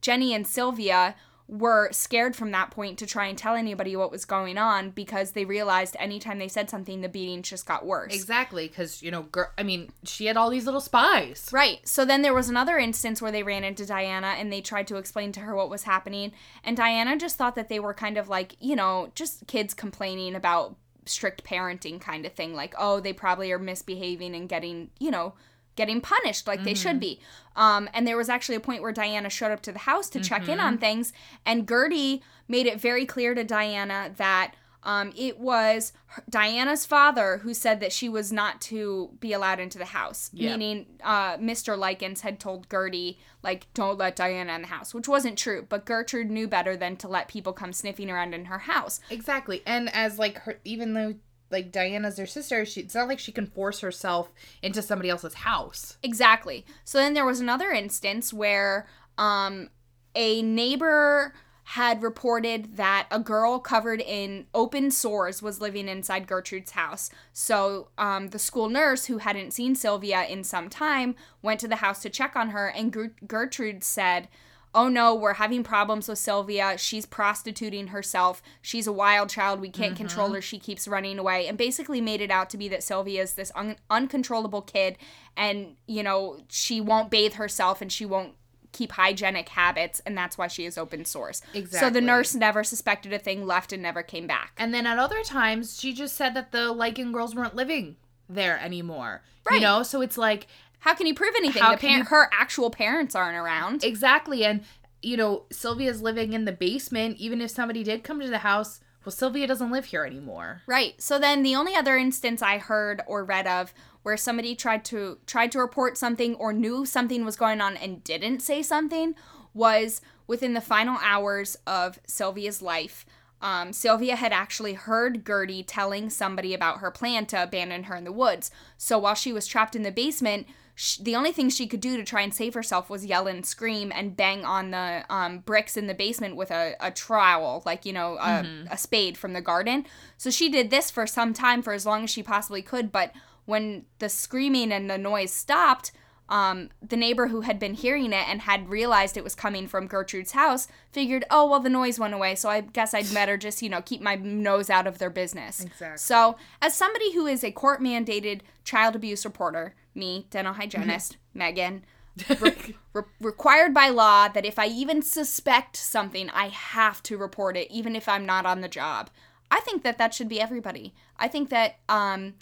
Jenny 0.00 0.34
and 0.34 0.46
Sylvia 0.46 1.14
were 1.48 1.88
scared 1.92 2.34
from 2.34 2.50
that 2.50 2.70
point 2.70 2.98
to 2.98 3.06
try 3.06 3.26
and 3.26 3.38
tell 3.38 3.54
anybody 3.54 3.94
what 3.94 4.10
was 4.10 4.24
going 4.24 4.58
on 4.58 4.90
because 4.90 5.30
they 5.30 5.44
realized 5.44 5.96
anytime 5.98 6.38
they 6.38 6.48
said 6.48 6.68
something, 6.68 7.00
the 7.00 7.08
beatings 7.08 7.48
just 7.48 7.66
got 7.66 7.86
worse. 7.86 8.14
Exactly, 8.14 8.66
because 8.66 9.02
you 9.02 9.10
know, 9.10 9.22
girl. 9.22 9.50
I 9.56 9.62
mean, 9.62 9.90
she 10.02 10.26
had 10.26 10.36
all 10.36 10.50
these 10.50 10.64
little 10.64 10.80
spies. 10.80 11.48
Right. 11.52 11.86
So 11.86 12.04
then 12.04 12.22
there 12.22 12.34
was 12.34 12.48
another 12.48 12.78
instance 12.78 13.22
where 13.22 13.32
they 13.32 13.44
ran 13.44 13.62
into 13.62 13.86
Diana 13.86 14.34
and 14.38 14.52
they 14.52 14.60
tried 14.60 14.88
to 14.88 14.96
explain 14.96 15.32
to 15.32 15.40
her 15.40 15.54
what 15.54 15.70
was 15.70 15.84
happening. 15.84 16.32
And 16.64 16.76
Diana 16.76 17.16
just 17.16 17.36
thought 17.36 17.54
that 17.54 17.68
they 17.68 17.78
were 17.78 17.94
kind 17.94 18.16
of 18.16 18.28
like, 18.28 18.56
you 18.60 18.74
know, 18.74 19.12
just 19.14 19.46
kids 19.46 19.72
complaining 19.72 20.34
about 20.34 20.76
strict 21.04 21.44
parenting 21.44 22.00
kind 22.00 22.26
of 22.26 22.32
thing. 22.32 22.54
Like, 22.54 22.74
oh, 22.78 22.98
they 23.00 23.12
probably 23.12 23.52
are 23.52 23.58
misbehaving 23.58 24.34
and 24.34 24.48
getting, 24.48 24.90
you 24.98 25.12
know, 25.12 25.34
getting 25.76 26.00
punished 26.00 26.46
like 26.46 26.64
they 26.64 26.74
should 26.74 26.98
be. 26.98 27.20
Um, 27.54 27.88
and 27.94 28.06
there 28.06 28.16
was 28.16 28.28
actually 28.28 28.56
a 28.56 28.60
point 28.60 28.82
where 28.82 28.92
Diana 28.92 29.30
showed 29.30 29.52
up 29.52 29.62
to 29.62 29.72
the 29.72 29.80
house 29.80 30.08
to 30.10 30.20
check 30.20 30.48
in 30.48 30.58
on 30.60 30.78
things, 30.78 31.12
and 31.44 31.68
Gertie 31.68 32.22
made 32.48 32.66
it 32.66 32.80
very 32.80 33.06
clear 33.06 33.34
to 33.34 33.44
Diana 33.44 34.12
that 34.16 34.54
um, 34.82 35.12
it 35.16 35.40
was 35.40 35.92
her- 36.06 36.22
Diana's 36.30 36.86
father 36.86 37.38
who 37.38 37.52
said 37.54 37.80
that 37.80 37.92
she 37.92 38.08
was 38.08 38.30
not 38.30 38.60
to 38.62 39.10
be 39.18 39.32
allowed 39.32 39.58
into 39.58 39.78
the 39.78 39.86
house. 39.86 40.30
Yeah. 40.32 40.50
Meaning, 40.56 40.86
uh, 41.02 41.36
Mr. 41.38 41.76
Likens 41.76 42.20
had 42.20 42.38
told 42.38 42.70
Gertie, 42.70 43.18
like, 43.42 43.66
don't 43.74 43.98
let 43.98 44.14
Diana 44.14 44.54
in 44.54 44.62
the 44.62 44.68
house, 44.68 44.94
which 44.94 45.08
wasn't 45.08 45.36
true. 45.36 45.66
But 45.68 45.86
Gertrude 45.86 46.30
knew 46.30 46.46
better 46.46 46.76
than 46.76 46.96
to 46.98 47.08
let 47.08 47.26
people 47.26 47.52
come 47.52 47.72
sniffing 47.72 48.08
around 48.10 48.32
in 48.32 48.44
her 48.44 48.60
house. 48.60 49.00
Exactly. 49.10 49.62
And 49.66 49.92
as 49.92 50.20
like 50.20 50.38
her 50.42 50.60
even 50.64 50.94
though 50.94 51.14
like 51.50 51.72
Diana's 51.72 52.16
their 52.16 52.26
sister, 52.26 52.64
she 52.64 52.80
it's 52.80 52.94
not 52.94 53.08
like 53.08 53.18
she 53.18 53.32
can 53.32 53.46
force 53.46 53.80
herself 53.80 54.30
into 54.62 54.82
somebody 54.82 55.10
else's 55.10 55.34
house. 55.34 55.96
Exactly. 56.02 56.64
So 56.84 56.98
then 56.98 57.14
there 57.14 57.26
was 57.26 57.40
another 57.40 57.70
instance 57.70 58.32
where 58.32 58.86
um, 59.18 59.70
a 60.14 60.42
neighbor 60.42 61.34
had 61.70 62.00
reported 62.00 62.76
that 62.76 63.08
a 63.10 63.18
girl 63.18 63.58
covered 63.58 64.00
in 64.00 64.46
open 64.54 64.88
sores 64.88 65.42
was 65.42 65.60
living 65.60 65.88
inside 65.88 66.28
Gertrude's 66.28 66.70
house. 66.70 67.10
So 67.32 67.88
um, 67.98 68.28
the 68.28 68.38
school 68.38 68.68
nurse, 68.68 69.06
who 69.06 69.18
hadn't 69.18 69.52
seen 69.52 69.74
Sylvia 69.74 70.22
in 70.24 70.44
some 70.44 70.68
time, 70.68 71.16
went 71.42 71.58
to 71.60 71.68
the 71.68 71.76
house 71.76 72.00
to 72.02 72.10
check 72.10 72.36
on 72.36 72.50
her, 72.50 72.68
and 72.68 73.10
Gertrude 73.26 73.82
said, 73.82 74.28
Oh 74.76 74.88
no, 74.88 75.14
we're 75.14 75.34
having 75.34 75.64
problems 75.64 76.06
with 76.06 76.18
Sylvia. 76.18 76.76
She's 76.76 77.06
prostituting 77.06 77.88
herself. 77.88 78.42
She's 78.60 78.86
a 78.86 78.92
wild 78.92 79.30
child. 79.30 79.58
We 79.58 79.70
can't 79.70 79.96
control 79.96 80.26
mm-hmm. 80.26 80.34
her. 80.34 80.42
She 80.42 80.58
keeps 80.58 80.86
running 80.86 81.18
away. 81.18 81.48
And 81.48 81.56
basically 81.56 82.02
made 82.02 82.20
it 82.20 82.30
out 82.30 82.50
to 82.50 82.58
be 82.58 82.68
that 82.68 82.82
Sylvia 82.82 83.22
is 83.22 83.34
this 83.34 83.50
un- 83.54 83.76
uncontrollable 83.88 84.60
kid 84.60 84.98
and, 85.34 85.76
you 85.86 86.02
know, 86.02 86.40
she 86.50 86.82
won't 86.82 87.10
bathe 87.10 87.34
herself 87.34 87.80
and 87.80 87.90
she 87.90 88.04
won't 88.04 88.34
keep 88.72 88.92
hygienic 88.92 89.48
habits 89.48 90.02
and 90.04 90.16
that's 90.16 90.36
why 90.36 90.46
she 90.46 90.66
is 90.66 90.76
open 90.76 91.06
source. 91.06 91.40
Exactly. 91.54 91.78
So 91.78 91.90
the 91.90 92.02
nurse 92.02 92.34
never 92.34 92.62
suspected 92.62 93.14
a 93.14 93.18
thing, 93.18 93.46
left 93.46 93.72
and 93.72 93.82
never 93.82 94.02
came 94.02 94.26
back. 94.26 94.52
And 94.58 94.74
then 94.74 94.86
at 94.86 94.98
other 94.98 95.22
times, 95.22 95.80
she 95.80 95.94
just 95.94 96.14
said 96.14 96.34
that 96.34 96.52
the 96.52 96.70
Likens 96.70 97.14
girls 97.14 97.34
weren't 97.34 97.56
living 97.56 97.96
there 98.28 98.58
anymore. 98.58 99.22
Right. 99.48 99.56
You 99.56 99.60
know, 99.62 99.82
so 99.82 100.02
it's 100.02 100.18
like 100.18 100.48
How 100.80 100.94
can 100.94 101.06
you 101.06 101.14
prove 101.14 101.34
anything? 101.36 101.62
How 101.62 101.74
the 101.76 101.86
you- 101.88 102.04
her 102.04 102.28
actual 102.32 102.70
parents 102.70 103.14
aren't 103.14 103.36
around. 103.36 103.82
exactly, 103.84 104.44
and 104.44 104.62
you 105.02 105.16
know, 105.16 105.44
Sylvia's 105.52 106.02
living 106.02 106.32
in 106.32 106.44
the 106.46 106.52
basement. 106.52 107.18
Even 107.18 107.40
if 107.40 107.50
somebody 107.50 107.84
did 107.84 108.02
come 108.02 108.20
to 108.20 108.28
the 108.28 108.38
house, 108.38 108.80
well, 109.04 109.12
Sylvia 109.12 109.46
doesn't 109.46 109.70
live 109.70 109.84
here 109.86 110.04
anymore. 110.04 110.62
Right. 110.66 111.00
So 111.00 111.18
then 111.18 111.42
the 111.44 111.54
only 111.54 111.74
other 111.76 111.96
instance 111.96 112.42
I 112.42 112.58
heard 112.58 113.02
or 113.06 113.24
read 113.24 113.46
of 113.46 113.72
where 114.02 114.16
somebody 114.16 114.56
tried 114.56 114.84
to 114.86 115.18
tried 115.26 115.52
to 115.52 115.58
report 115.60 115.96
something 115.96 116.34
or 116.36 116.52
knew 116.52 116.84
something 116.86 117.24
was 117.24 117.36
going 117.36 117.60
on 117.60 117.76
and 117.76 118.02
didn't 118.02 118.40
say 118.40 118.62
something 118.62 119.14
was 119.54 120.00
within 120.26 120.54
the 120.54 120.60
final 120.60 120.98
hours 121.02 121.56
of 121.66 122.00
Sylvia's 122.06 122.60
life. 122.60 123.06
Um, 123.40 123.72
Sylvia 123.72 124.16
had 124.16 124.32
actually 124.32 124.72
heard 124.74 125.24
Gertie 125.26 125.62
telling 125.62 126.10
somebody 126.10 126.52
about 126.54 126.78
her 126.78 126.90
plan 126.90 127.26
to 127.26 127.42
abandon 127.42 127.84
her 127.84 127.94
in 127.94 128.04
the 128.04 128.12
woods. 128.12 128.50
So 128.76 128.98
while 128.98 129.14
she 129.14 129.32
was 129.32 129.46
trapped 129.46 129.76
in 129.76 129.82
the 129.82 129.92
basement, 129.92 130.46
sh- 130.76 130.98
the 130.98 131.16
only 131.16 131.32
thing 131.32 131.50
she 131.50 131.66
could 131.66 131.80
do 131.80 131.96
to 131.96 132.04
try 132.04 132.20
and 132.20 132.32
save 132.32 132.54
herself 132.54 132.88
was 132.88 133.04
yell 133.04 133.26
and 133.26 133.44
scream 133.44 133.90
and 133.92 134.16
bang 134.16 134.44
on 134.44 134.70
the 134.70 135.04
um, 135.10 135.40
bricks 135.40 135.76
in 135.76 135.88
the 135.88 135.94
basement 135.94 136.36
with 136.36 136.52
a, 136.52 136.76
a 136.78 136.92
trowel, 136.92 137.62
like, 137.66 137.84
you 137.84 137.92
know, 137.92 138.16
a, 138.18 138.46
a 138.70 138.76
spade 138.76 139.18
from 139.18 139.32
the 139.32 139.40
garden. 139.40 139.84
So 140.16 140.30
she 140.30 140.48
did 140.48 140.70
this 140.70 140.90
for 140.90 141.06
some 141.06 141.32
time, 141.32 141.62
for 141.62 141.72
as 141.72 141.84
long 141.84 142.04
as 142.04 142.10
she 142.10 142.22
possibly 142.22 142.62
could. 142.62 142.92
But 142.92 143.12
when 143.46 143.86
the 143.98 144.08
screaming 144.08 144.70
and 144.70 144.88
the 144.88 144.98
noise 144.98 145.32
stopped, 145.32 145.90
um, 146.28 146.70
the 146.86 146.96
neighbor 146.96 147.28
who 147.28 147.42
had 147.42 147.58
been 147.58 147.74
hearing 147.74 148.12
it 148.12 148.28
and 148.28 148.42
had 148.42 148.68
realized 148.68 149.16
it 149.16 149.24
was 149.24 149.34
coming 149.34 149.68
from 149.68 149.86
Gertrude's 149.86 150.32
house 150.32 150.66
figured, 150.90 151.24
oh, 151.30 151.48
well, 151.48 151.60
the 151.60 151.70
noise 151.70 151.98
went 151.98 152.14
away, 152.14 152.34
so 152.34 152.48
I 152.48 152.60
guess 152.62 152.92
I'd 152.92 153.12
better 153.14 153.36
just, 153.38 153.62
you 153.62 153.68
know, 153.68 153.80
keep 153.80 154.00
my 154.00 154.16
nose 154.16 154.68
out 154.68 154.86
of 154.86 154.98
their 154.98 155.10
business. 155.10 155.64
Exactly. 155.64 155.98
So, 155.98 156.36
as 156.60 156.74
somebody 156.74 157.14
who 157.14 157.26
is 157.26 157.44
a 157.44 157.52
court 157.52 157.80
mandated 157.80 158.40
child 158.64 158.96
abuse 158.96 159.24
reporter, 159.24 159.74
me, 159.96 160.26
dental 160.30 160.52
hygienist, 160.54 161.16
Megan, 161.34 161.84
re- 162.40 162.76
re- 162.92 163.02
required 163.20 163.74
by 163.74 163.88
law 163.88 164.28
that 164.28 164.46
if 164.46 164.58
I 164.58 164.66
even 164.66 165.02
suspect 165.02 165.76
something, 165.76 166.30
I 166.30 166.48
have 166.48 167.02
to 167.04 167.18
report 167.18 167.56
it, 167.56 167.70
even 167.70 167.96
if 167.96 168.08
I'm 168.08 168.24
not 168.24 168.46
on 168.46 168.60
the 168.60 168.68
job. 168.68 169.10
I 169.50 169.60
think 169.60 169.82
that 169.84 169.98
that 169.98 170.14
should 170.14 170.28
be 170.28 170.40
everybody. 170.40 170.94
I 171.18 171.28
think 171.28 171.50
that, 171.50 171.76
um, 171.88 172.34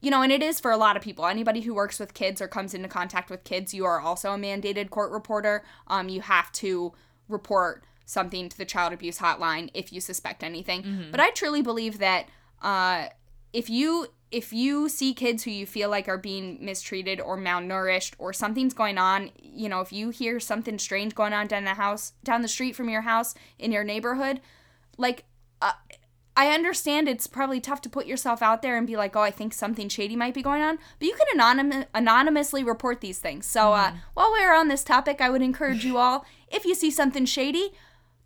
you 0.00 0.10
know, 0.10 0.22
and 0.22 0.30
it 0.30 0.42
is 0.42 0.60
for 0.60 0.70
a 0.70 0.76
lot 0.76 0.96
of 0.96 1.02
people. 1.02 1.26
Anybody 1.26 1.60
who 1.62 1.74
works 1.74 1.98
with 1.98 2.14
kids 2.14 2.40
or 2.40 2.48
comes 2.48 2.74
into 2.74 2.88
contact 2.88 3.30
with 3.30 3.44
kids, 3.44 3.72
you 3.74 3.84
are 3.84 4.00
also 4.00 4.32
a 4.32 4.36
mandated 4.36 4.90
court 4.90 5.10
reporter. 5.10 5.64
Um, 5.88 6.08
you 6.08 6.20
have 6.20 6.52
to 6.52 6.92
report 7.28 7.84
something 8.04 8.48
to 8.48 8.58
the 8.58 8.64
child 8.64 8.92
abuse 8.92 9.18
hotline 9.18 9.70
if 9.74 9.92
you 9.92 10.00
suspect 10.00 10.42
anything. 10.42 10.82
But 11.10 11.20
I 11.20 11.30
truly 11.30 11.62
believe 11.62 11.98
that 11.98 12.28
uh, 12.60 13.06
if 13.52 13.70
you 13.70 14.08
if 14.32 14.50
you 14.50 14.88
see 14.88 15.12
kids 15.12 15.44
who 15.44 15.50
you 15.50 15.66
feel 15.66 15.90
like 15.90 16.08
are 16.08 16.18
being 16.18 16.56
mistreated 16.60 17.20
or 17.20 17.36
malnourished 17.36 18.14
or 18.18 18.32
something's 18.32 18.72
going 18.72 18.96
on, 18.96 19.30
you 19.40 19.68
know, 19.68 19.80
if 19.82 19.92
you 19.92 20.08
hear 20.08 20.40
something 20.40 20.78
strange 20.78 21.14
going 21.14 21.34
on 21.34 21.46
down 21.46 21.64
the 21.64 21.74
house, 21.74 22.14
down 22.24 22.40
the 22.40 22.48
street 22.48 22.74
from 22.74 22.88
your 22.88 23.02
house 23.02 23.34
in 23.58 23.70
your 23.70 23.84
neighborhood, 23.84 24.40
like 24.96 25.24
uh, 25.60 25.74
I 26.34 26.48
understand 26.48 27.08
it's 27.08 27.26
probably 27.26 27.60
tough 27.60 27.82
to 27.82 27.90
put 27.90 28.06
yourself 28.06 28.40
out 28.40 28.62
there 28.62 28.78
and 28.78 28.86
be 28.86 28.96
like, 28.96 29.14
oh, 29.14 29.20
I 29.20 29.30
think 29.30 29.52
something 29.52 29.90
shady 29.90 30.16
might 30.16 30.32
be 30.32 30.42
going 30.42 30.62
on, 30.62 30.78
but 30.98 31.06
you 31.06 31.14
can 31.14 31.38
anonym- 31.38 31.86
anonymously 31.92 32.64
report 32.64 33.02
these 33.02 33.18
things. 33.18 33.44
So 33.44 33.74
uh, 33.74 33.92
while 34.14 34.32
we're 34.32 34.54
on 34.54 34.68
this 34.68 34.82
topic, 34.82 35.20
I 35.20 35.28
would 35.28 35.42
encourage 35.42 35.84
you 35.84 35.98
all, 35.98 36.24
if 36.48 36.64
you 36.64 36.74
see 36.74 36.90
something 36.90 37.26
shady, 37.26 37.74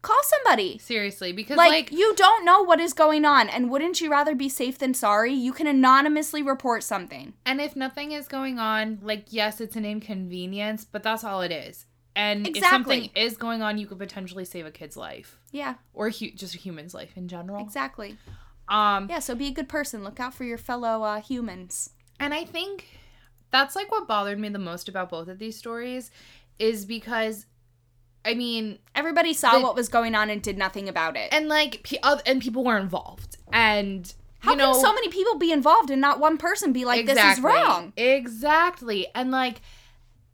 call 0.07 0.23
somebody. 0.23 0.79
Seriously, 0.79 1.33
because 1.33 1.57
Like, 1.57 1.71
like, 1.71 1.93
you 1.93 2.15
don't 2.17 2.45
know 2.45 2.63
what 2.63 2.81
is 2.81 2.93
going 2.93 3.25
on, 3.25 3.49
and 3.49 3.71
wouldn't 3.71 4.01
you 4.01 4.11
rather 4.11 4.35
be 4.35 4.49
safe 4.49 4.79
than 4.79 4.95
sorry? 4.95 5.33
You 5.33 5.53
can 5.53 5.67
anonymously 5.67 6.43
report 6.43 6.83
something. 6.83 7.35
and 7.45 7.61
if 7.61 7.75
nothing 7.77 8.13
is 8.13 8.29
going 8.29 8.59
on, 8.59 8.99
like 9.03 9.25
yes, 9.31 9.61
it's 9.61 9.77
an 9.77 9.85
inconvenience, 9.85 10.85
but 10.85 11.03
that's 11.03 11.25
all 11.25 11.41
it 11.43 11.53
is. 11.53 11.87
And 12.15 12.49
if 12.49 12.65
something 12.65 13.11
is 13.15 13.37
going 13.37 13.61
on, 13.63 13.77
you 13.77 13.87
could 13.87 13.99
potentially 13.99 14.47
save 14.47 14.65
a 14.65 14.71
kid's 14.71 14.97
life 14.97 15.39
Yeah, 15.53 15.75
or 15.93 16.09
hu- 16.09 16.31
just 16.31 16.55
a 16.55 16.59
human's 16.59 16.95
life 16.95 17.13
in 17.17 17.29
general. 17.29 17.61
exactly. 17.63 18.17
Um, 18.69 19.09
Yeah, 19.11 19.19
so 19.19 19.35
be 19.35 19.49
a 19.49 19.53
good 19.53 19.69
person. 19.69 20.03
Look 20.03 20.19
out 20.19 20.33
for 20.35 20.45
your 20.45 20.57
fellow 20.59 21.03
uh, 21.03 21.21
humans. 21.21 21.91
And 22.19 22.33
I 22.33 22.45
think 22.45 22.87
that's 23.51 23.77
like 23.77 23.91
what 23.93 24.09
bothered 24.09 24.39
me 24.39 24.49
the 24.49 24.59
most 24.59 24.89
about 24.89 25.11
both 25.11 25.29
of 25.29 25.39
these 25.39 25.57
stories 25.59 26.11
is 26.59 26.87
because 26.87 27.45
I 28.27 28.35
mean, 28.35 28.79
Everybody 28.95 29.33
saw 29.33 29.53
The- 29.53 29.61
what 29.61 29.75
was 29.75 29.89
going 29.89 30.15
on 30.15 30.31
and 30.31 30.43
did 30.43 30.59
nothing 30.59 30.89
about 30.89 31.17
it. 31.17 31.33
and 31.33 31.49
like 31.49 31.89
and 32.27 32.43
people 32.43 32.65
were 32.65 32.79
involved. 32.79 33.37
And 33.53 34.13
How 34.41 34.53
you 34.53 34.57
know, 34.57 34.73
can 34.73 34.81
so 34.81 34.93
many 34.93 35.09
people 35.09 35.37
be 35.39 35.53
involved 35.53 35.91
and 35.91 36.01
not 36.01 36.19
one 36.19 36.37
person 36.39 36.73
be 36.73 36.85
like, 36.85 37.07
this 37.07 37.39
is 37.39 37.43
wrong? 37.43 37.93
Exactly. 37.97 39.07
And 39.15 39.31
like 39.31 39.61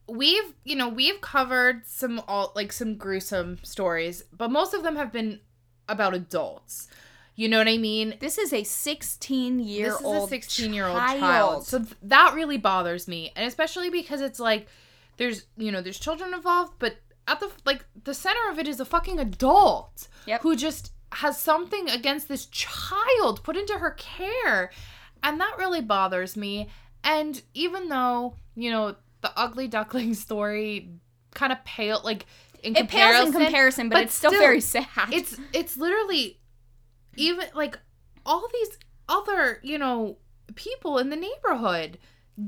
we've, 0.08 0.54
you 0.64 0.76
know, 0.76 0.88
we've 0.88 1.20
covered 1.20 1.86
some 1.86 2.20
all 2.26 2.52
like 2.54 2.72
some 2.72 2.96
gruesome 2.96 3.58
stories, 3.62 4.24
but 4.36 4.50
most 4.50 4.74
of 4.74 4.82
them 4.82 4.96
have 4.96 5.12
been 5.12 5.40
about 5.88 6.14
adults. 6.14 6.88
You 7.34 7.48
know 7.48 7.58
what 7.58 7.68
I 7.68 7.78
mean? 7.78 8.14
This 8.20 8.36
is 8.36 8.52
a 8.52 8.62
16 8.62 9.58
year 9.60 9.90
this 9.90 10.00
is 10.00 10.04
old 10.04 10.28
a 10.28 10.28
16 10.28 10.74
year 10.74 10.86
old 10.86 10.98
child. 10.98 11.66
So 11.66 11.78
th- 11.78 11.94
that 12.02 12.34
really 12.34 12.58
bothers 12.58 13.08
me. 13.08 13.32
And 13.34 13.46
especially 13.46 13.88
because 13.88 14.20
it's 14.20 14.38
like 14.38 14.66
there's, 15.16 15.46
you 15.56 15.72
know, 15.72 15.80
there's 15.80 15.98
children 15.98 16.34
involved, 16.34 16.74
but 16.78 16.96
at 17.26 17.40
the 17.40 17.50
like 17.64 17.84
the 18.04 18.14
center 18.14 18.50
of 18.50 18.58
it 18.58 18.66
is 18.68 18.80
a 18.80 18.84
fucking 18.84 19.18
adult 19.18 20.08
Yep. 20.26 20.42
who 20.42 20.56
just 20.56 20.92
has 21.12 21.38
something 21.40 21.88
against 21.90 22.28
this 22.28 22.46
child 22.46 23.42
put 23.42 23.56
into 23.56 23.74
her 23.74 23.90
care. 23.90 24.70
And 25.22 25.40
that 25.40 25.56
really 25.58 25.80
bothers 25.80 26.36
me. 26.36 26.68
And 27.04 27.42
even 27.54 27.88
though, 27.88 28.36
you 28.54 28.70
know, 28.70 28.96
the 29.20 29.32
ugly 29.36 29.68
duckling 29.68 30.14
story 30.26 30.90
kind 31.34 31.52
of 31.52 31.64
pale 31.64 32.00
like 32.04 32.26
in 32.62 32.76
it 32.76 32.88
pales 32.88 33.14
comparison, 33.14 33.26
in 33.26 33.32
comparison, 33.46 33.88
but, 33.88 33.94
but 33.96 34.02
it's 34.04 34.14
still, 34.14 34.30
still, 34.30 34.40
very 34.40 34.60
sad. 34.60 34.86
it's 35.12 35.36
it's 35.52 35.76
literally 35.76 36.40
even 37.16 37.46
like 37.54 37.78
all 38.24 38.48
these 38.52 38.78
other 39.08 39.58
you 39.62 39.78
know 39.78 40.16
people 40.54 40.98
in 40.98 41.08
the 41.10 41.16
neighborhood 41.16 41.98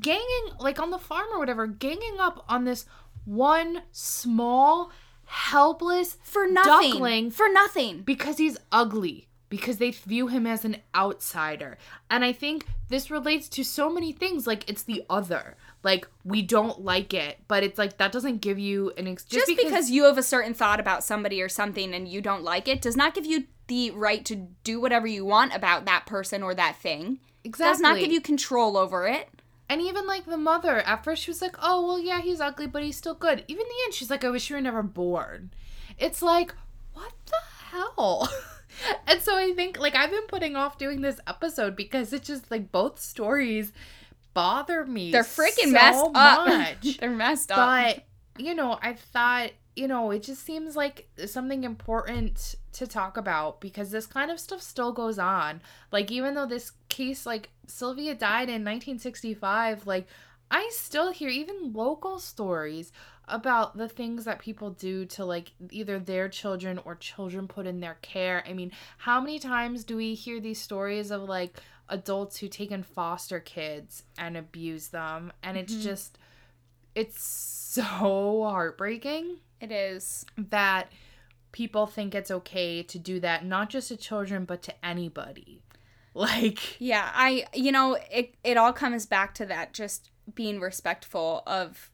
ganging 0.00 0.46
like 0.58 0.78
on 0.78 0.90
the 0.90 0.98
farm 0.98 1.26
or 1.32 1.38
whatever 1.38 1.66
ganging 1.66 2.16
up 2.20 2.44
on 2.48 2.64
this 2.64 2.86
one 3.24 3.82
small 3.92 4.90
helpless 5.26 6.16
for 6.22 6.46
nothing. 6.46 6.90
duckling 6.92 7.30
For 7.30 7.48
nothing. 7.48 8.02
because 8.02 8.38
he's 8.38 8.58
ugly 8.70 9.28
because 9.48 9.76
they 9.78 9.90
view 9.92 10.26
him 10.28 10.46
as 10.46 10.64
an 10.64 10.78
outsider 10.94 11.78
and 12.10 12.24
i 12.24 12.32
think 12.32 12.66
this 12.88 13.10
relates 13.10 13.48
to 13.48 13.62
so 13.62 13.88
many 13.88 14.10
things 14.12 14.46
like 14.46 14.68
it's 14.68 14.82
the 14.82 15.04
other 15.08 15.56
like 15.82 16.06
we 16.24 16.42
don't 16.42 16.82
like 16.84 17.14
it 17.14 17.38
but 17.46 17.62
it's 17.62 17.78
like 17.78 17.96
that 17.98 18.10
doesn't 18.12 18.40
give 18.40 18.58
you 18.58 18.92
an 18.96 19.06
ex- 19.06 19.24
Just, 19.24 19.46
because, 19.46 19.90
you 19.90 20.04
have 20.04 20.18
a 20.18 20.22
certain 20.22 20.54
thought 20.54 20.80
about 20.80 21.04
somebody 21.04 21.40
or 21.40 21.48
something 21.48 21.94
and 21.94 22.08
you 22.08 22.20
don't 22.20 22.42
like 22.42 22.66
it 22.68 22.82
does 22.82 22.96
not 22.96 23.14
give 23.14 23.26
you 23.26 23.44
the 23.68 23.90
right 23.92 24.24
to 24.26 24.48
do 24.64 24.80
whatever 24.80 25.06
you 25.06 25.24
want 25.24 25.54
about 25.54 25.84
that 25.86 26.04
person 26.04 26.42
or 26.42 26.54
that 26.54 26.76
thing. 26.76 27.18
exactly 27.44 27.72
Does 27.72 27.80
not 27.80 27.98
give 27.98 28.12
you 28.12 28.20
control 28.20 28.76
over 28.76 29.06
it. 29.06 29.28
And 29.68 29.80
even 29.80 30.06
like 30.06 30.26
the 30.26 30.36
mother, 30.36 30.80
at 30.80 31.04
first 31.04 31.22
she 31.22 31.30
was 31.30 31.40
like, 31.40 31.56
oh, 31.62 31.86
well, 31.86 31.98
yeah, 31.98 32.20
he's 32.20 32.40
ugly, 32.40 32.66
but 32.66 32.82
he's 32.82 32.96
still 32.96 33.14
good. 33.14 33.44
Even 33.48 33.64
the 33.64 33.84
end, 33.84 33.94
she's 33.94 34.10
like, 34.10 34.24
I 34.24 34.30
wish 34.30 34.50
you 34.50 34.56
were 34.56 34.62
never 34.62 34.82
born. 34.82 35.52
It's 35.98 36.20
like, 36.20 36.54
what 36.92 37.12
the 37.26 37.36
hell? 37.70 38.28
and 39.06 39.22
so 39.22 39.36
I 39.36 39.52
think, 39.54 39.78
like, 39.78 39.94
I've 39.94 40.10
been 40.10 40.26
putting 40.28 40.54
off 40.54 40.76
doing 40.76 41.00
this 41.00 41.18
episode 41.26 41.76
because 41.76 42.12
it's 42.12 42.26
just 42.26 42.50
like 42.50 42.72
both 42.72 43.00
stories 43.00 43.72
bother 44.34 44.84
me. 44.84 45.12
They're 45.12 45.22
freaking 45.22 45.64
so 45.64 45.70
messed 45.70 46.10
up. 46.14 46.82
They're 47.00 47.10
messed 47.10 47.50
up. 47.50 47.56
but, 47.56 48.04
you 48.36 48.54
know, 48.54 48.78
I 48.82 48.92
thought, 48.94 49.52
you 49.76 49.88
know, 49.88 50.10
it 50.10 50.22
just 50.22 50.44
seems 50.44 50.76
like 50.76 51.08
something 51.24 51.64
important 51.64 52.56
to 52.74 52.86
talk 52.86 53.16
about 53.16 53.60
because 53.60 53.90
this 53.90 54.06
kind 54.06 54.30
of 54.30 54.38
stuff 54.40 54.60
still 54.62 54.92
goes 54.92 55.18
on. 55.18 55.62
Like, 55.92 56.10
even 56.10 56.34
though 56.34 56.46
this 56.46 56.72
case, 56.88 57.24
like, 57.26 57.50
Sylvia 57.66 58.14
died 58.14 58.48
in 58.48 58.62
1965, 58.64 59.86
like, 59.86 60.06
I 60.50 60.68
still 60.72 61.10
hear 61.12 61.28
even 61.30 61.72
local 61.72 62.18
stories 62.18 62.92
about 63.26 63.76
the 63.76 63.88
things 63.88 64.26
that 64.26 64.38
people 64.38 64.70
do 64.70 65.06
to 65.06 65.24
like 65.24 65.52
either 65.70 65.98
their 65.98 66.28
children 66.28 66.78
or 66.84 66.94
children 66.94 67.48
put 67.48 67.66
in 67.66 67.80
their 67.80 67.96
care. 68.02 68.44
I 68.46 68.52
mean, 68.52 68.70
how 68.98 69.18
many 69.18 69.38
times 69.38 69.82
do 69.82 69.96
we 69.96 70.14
hear 70.14 70.40
these 70.40 70.60
stories 70.60 71.10
of 71.10 71.22
like 71.22 71.58
adults 71.88 72.36
who 72.36 72.48
take 72.48 72.70
in 72.70 72.82
foster 72.82 73.40
kids 73.40 74.02
and 74.18 74.36
abuse 74.36 74.88
them? 74.88 75.32
And 75.42 75.56
it's 75.56 75.72
Mhm. 75.74 75.82
just 75.82 76.18
it's 76.94 77.24
so 77.24 77.82
heartbreaking 78.44 79.38
it 79.60 79.72
is. 79.72 80.26
that 80.36 80.92
people 81.54 81.86
think 81.86 82.16
it's 82.16 82.32
okay 82.32 82.82
to 82.82 82.98
do 82.98 83.20
that 83.20 83.44
not 83.44 83.70
just 83.70 83.86
to 83.86 83.96
children 83.96 84.44
but 84.44 84.60
to 84.60 84.74
anybody. 84.84 85.62
Like 86.16 86.76
Yeah, 86.78 87.10
I 87.12 87.44
you 87.52 87.72
know, 87.72 87.98
it 88.08 88.36
it 88.44 88.56
all 88.56 88.72
comes 88.72 89.04
back 89.04 89.34
to 89.34 89.46
that 89.46 89.72
just 89.72 90.12
being 90.32 90.60
respectful 90.60 91.42
of 91.44 91.90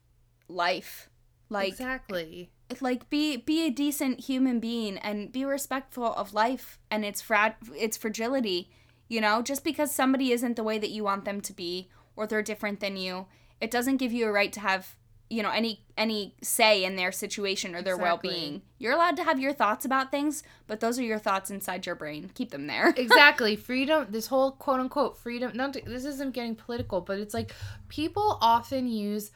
life. 0.46 1.08
Like 1.48 1.68
exactly. 1.68 2.50
like 2.82 3.08
be 3.08 3.38
be 3.38 3.66
a 3.66 3.70
decent 3.70 4.20
human 4.20 4.60
being 4.60 4.98
and 4.98 5.32
be 5.32 5.46
respectful 5.46 6.12
of 6.12 6.34
life 6.34 6.78
and 6.90 7.02
its 7.02 7.22
frag 7.22 7.54
its 7.74 7.96
fragility. 7.96 8.68
You 9.08 9.22
know, 9.22 9.40
just 9.40 9.64
because 9.64 9.90
somebody 9.90 10.32
isn't 10.32 10.56
the 10.56 10.64
way 10.64 10.78
that 10.78 10.90
you 10.90 11.02
want 11.02 11.24
them 11.24 11.40
to 11.40 11.54
be 11.54 11.88
or 12.14 12.26
they're 12.26 12.42
different 12.42 12.80
than 12.80 12.98
you, 12.98 13.26
it 13.58 13.70
doesn't 13.70 13.96
give 13.96 14.12
you 14.12 14.26
a 14.26 14.32
right 14.32 14.52
to 14.52 14.60
have 14.60 14.96
you 15.30 15.42
know 15.42 15.50
any 15.50 15.80
any 15.96 16.34
say 16.42 16.84
in 16.84 16.96
their 16.96 17.12
situation 17.12 17.74
or 17.74 17.82
their 17.82 17.94
Exactly. 17.94 18.28
well-being. 18.30 18.62
You're 18.78 18.92
allowed 18.94 19.16
to 19.16 19.24
have 19.24 19.38
your 19.38 19.52
thoughts 19.52 19.84
about 19.84 20.10
things, 20.10 20.42
but 20.66 20.80
those 20.80 20.98
are 20.98 21.02
your 21.02 21.18
thoughts 21.18 21.50
inside 21.50 21.86
your 21.86 21.94
brain. 21.94 22.30
Keep 22.34 22.50
them 22.50 22.66
there. 22.66 22.88
exactly 22.96 23.56
freedom 23.56 24.06
this 24.10 24.26
whole 24.26 24.52
quote 24.52 24.80
unquote 24.80 25.16
freedom 25.16 25.52
not 25.54 25.72
to, 25.74 25.80
this 25.86 26.04
isn't 26.04 26.32
getting 26.34 26.54
political 26.54 27.00
but 27.00 27.18
it's 27.18 27.32
like 27.34 27.54
people 27.88 28.38
often 28.40 28.88
use 28.88 29.30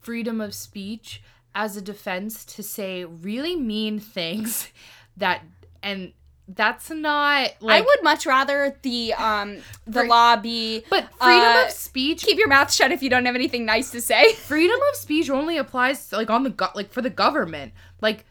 freedom 0.00 0.40
of 0.40 0.54
speech 0.54 1.22
as 1.54 1.76
a 1.76 1.82
defense 1.82 2.44
to 2.44 2.62
say 2.62 3.04
really 3.04 3.56
mean 3.56 3.98
things 3.98 4.68
that 5.16 5.42
and 5.82 6.12
that's 6.48 6.90
not 6.90 7.50
like 7.60 7.82
I 7.82 7.86
would 7.86 8.02
much 8.02 8.26
rather 8.26 8.76
the 8.82 9.14
um 9.14 9.58
the 9.86 10.00
Free- 10.00 10.08
law 10.08 10.36
be 10.36 10.84
but 10.90 11.04
freedom 11.14 11.56
uh, 11.56 11.64
of 11.66 11.70
speech 11.70 12.24
keep 12.24 12.36
your 12.38 12.48
mouth 12.48 12.72
shut 12.72 12.90
if 12.92 13.02
you 13.02 13.08
don't 13.08 13.24
have 13.26 13.34
anything 13.36 13.64
nice 13.64 13.90
to 13.92 14.00
say. 14.00 14.32
freedom 14.34 14.78
of 14.90 14.96
speech 14.96 15.30
only 15.30 15.56
applies 15.56 16.08
to, 16.08 16.16
like 16.16 16.30
on 16.30 16.42
the 16.42 16.50
go- 16.50 16.68
like 16.74 16.90
for 16.90 17.00
the 17.00 17.10
government 17.10 17.72
like 18.00 18.24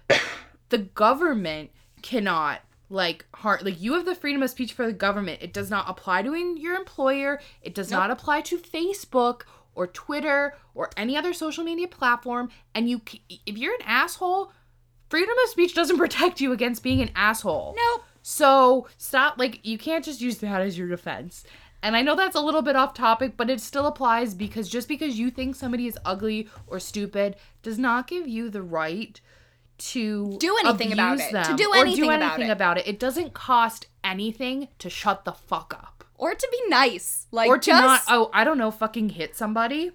the 0.70 0.78
government 0.80 1.72
cannot 2.02 2.60
like 2.90 3.26
hard 3.36 3.64
like 3.64 3.82
you 3.82 3.94
have 3.94 4.06
the 4.06 4.16
freedom 4.16 4.44
of 4.44 4.50
speech 4.50 4.74
for 4.74 4.86
the 4.86 4.92
government 4.94 5.40
it 5.42 5.54
does 5.54 5.70
not 5.70 5.90
apply 5.90 6.22
to 6.22 6.34
in 6.34 6.58
your 6.58 6.76
employer 6.76 7.40
it 7.62 7.74
does 7.74 7.90
Nope. 7.92 8.00
not 8.02 8.12
apply 8.12 8.42
to 8.42 8.58
facebook 8.58 9.44
or 9.76 9.88
twitter 9.88 10.56
or 10.76 10.90
any 10.98 11.16
other 11.16 11.32
social 11.32 11.64
media 11.64 11.88
platform 11.88 12.50
and 12.76 12.90
you 12.90 13.02
c- 13.08 13.22
if 13.46 13.58
you're 13.58 13.74
an 13.74 13.82
asshole 13.86 14.52
freedom 15.12 15.36
of 15.44 15.50
speech 15.50 15.76
doesn't 15.76 15.98
protect 15.98 16.42
you 16.42 16.52
against 16.52 16.82
being 16.82 17.02
an 17.02 17.12
asshole 17.16 17.76
Nope. 17.78 18.04
so 18.24 18.88
stop, 18.98 19.38
like, 19.38 19.60
you 19.64 19.78
can't 19.78 20.04
just 20.04 20.22
use 20.22 20.38
that 20.40 20.62
as 20.62 20.78
your 20.78 20.88
defense. 20.88 21.44
And 21.84 21.96
I 21.96 22.02
know 22.04 22.16
that's 22.16 22.36
a 22.36 22.40
little 22.42 22.62
bit 22.62 22.76
off 22.76 22.94
topic, 22.94 23.34
but 23.38 23.50
it 23.50 23.60
still 23.60 23.88
applies 23.88 24.34
because 24.36 24.70
just 24.70 24.88
because 24.88 25.18
you 25.18 25.32
think 25.32 25.56
somebody 25.56 25.88
is 25.88 25.98
ugly 26.06 26.48
or 26.68 26.80
stupid 26.80 27.36
does 27.64 27.80
not 27.80 28.08
give 28.08 28.28
you 28.28 28.50
the 28.50 28.62
right 28.62 29.20
to 29.80 30.38
Do 30.38 30.56
anything 30.64 30.94
about 30.94 31.20
it, 31.20 31.32
to 31.32 31.56
do 31.56 31.72
or 31.72 31.78
anything 31.78 32.04
do 32.04 32.10
about 32.12 32.22
anything 32.22 32.50
it. 32.50 32.52
about 32.52 32.78
it. 32.78 32.88
It 32.88 33.00
doesn't 33.00 33.34
cost 33.34 33.88
anything 34.04 34.68
to 34.78 34.90
shut 34.92 35.26
the 35.26 35.32
fuck 35.32 35.74
up. 35.74 36.04
Or 36.20 36.36
to 36.36 36.48
be 36.52 36.70
nice. 36.70 37.26
Like 37.32 37.50
or 37.50 37.58
to 37.58 37.66
just 37.72 37.84
not, 37.84 38.02
oh, 38.08 38.30
I 38.32 38.44
don't 38.44 38.60
know, 38.60 38.70
fucking 38.70 39.10
hit 39.10 39.36
somebody. 39.36 39.92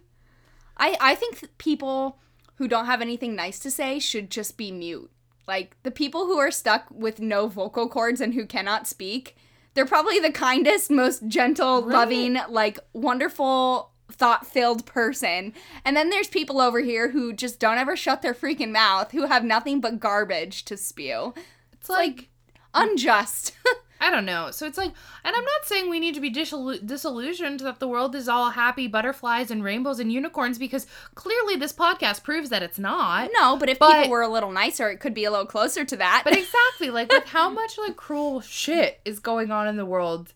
I 0.77 0.97
I 1.01 1.15
think 1.15 1.57
people 1.57 2.19
who 2.57 2.69
don't 2.69 2.87
have 2.87 3.01
anything 3.03 3.35
nice 3.35 3.59
to 3.61 3.71
say 3.71 3.99
should 3.99 4.31
just 4.31 4.57
be 4.57 4.71
mute. 4.73 5.11
Like 5.47 5.77
the 5.83 5.91
people 5.91 6.27
who 6.27 6.39
are 6.39 6.51
stuck 6.51 6.87
with 6.91 7.21
no 7.21 7.47
vocal 7.49 7.89
cords 7.89 8.21
and 8.21 8.35
who 8.35 8.47
cannot 8.47 8.87
speak, 8.87 9.37
they're 9.75 9.87
probably 9.87 10.19
the 10.19 10.33
kindest, 10.33 10.91
most 10.91 11.27
gentle, 11.29 11.83
Right. 11.83 11.93
loving, 11.93 12.39
like 12.49 12.79
wonderful, 12.93 13.91
thought-filled 14.11 14.87
person. 14.87 15.53
And 15.85 15.97
then 15.97 16.11
there's 16.11 16.29
people 16.29 16.61
over 16.61 16.81
here 16.81 17.11
who 17.11 17.33
just 17.33 17.61
don't 17.61 17.79
ever 17.79 17.97
shut 17.97 18.23
their 18.23 18.35
freaking 18.35 18.71
mouth, 18.73 19.13
who 19.13 19.27
have 19.27 19.45
nothing 19.45 19.81
but 19.81 20.01
garbage 20.01 20.65
to 20.67 20.77
spew. 20.77 21.35
It's 21.73 21.89
like, 21.89 22.29
Unjust. 22.75 23.53
I 24.07 24.11
don't 24.11 24.25
know. 24.25 24.51
So 24.53 24.67
it's 24.67 24.79
like, 24.79 24.93
and 25.25 25.35
I'm 25.35 25.45
not 25.45 25.65
saying 25.65 25.91
we 25.91 25.99
need 25.99 26.15
to 26.15 26.21
be 26.21 26.31
disillu- 26.31 26.85
disillusioned 26.87 27.61
that 27.61 27.81
the 27.81 27.89
world 27.89 28.15
is 28.15 28.29
all 28.29 28.51
happy 28.51 28.87
butterflies 28.87 29.51
and 29.51 29.65
rainbows 29.65 29.99
and 29.99 30.13
unicorns 30.13 30.59
because 30.59 30.87
clearly 31.17 31.57
this 31.57 31.73
podcast 31.73 32.23
proves 32.23 32.51
that 32.51 32.63
it's 32.63 32.79
not. 32.79 33.31
no, 33.33 33.57
but 33.57 33.69
if 33.69 33.79
But- 33.79 33.93
people 33.97 34.11
were 34.11 34.23
a 34.23 34.29
little 34.29 34.53
nicer, 34.53 34.89
it 34.89 35.01
could 35.01 35.15
be 35.15 35.25
a 35.25 35.31
little 35.31 35.47
closer 35.47 35.85
to 35.85 35.97
that. 35.97 36.23
But 36.25 36.35
exactly, 36.39 36.91
like 36.91 37.11
with 37.11 37.25
how 37.25 37.51
much 37.51 37.77
like 37.79 37.97
cruel 37.97 38.41
shit 38.41 39.01
is 39.05 39.19
going 39.19 39.51
on 39.51 39.67
in 39.67 39.77
the 39.77 39.87
world, 39.87 40.33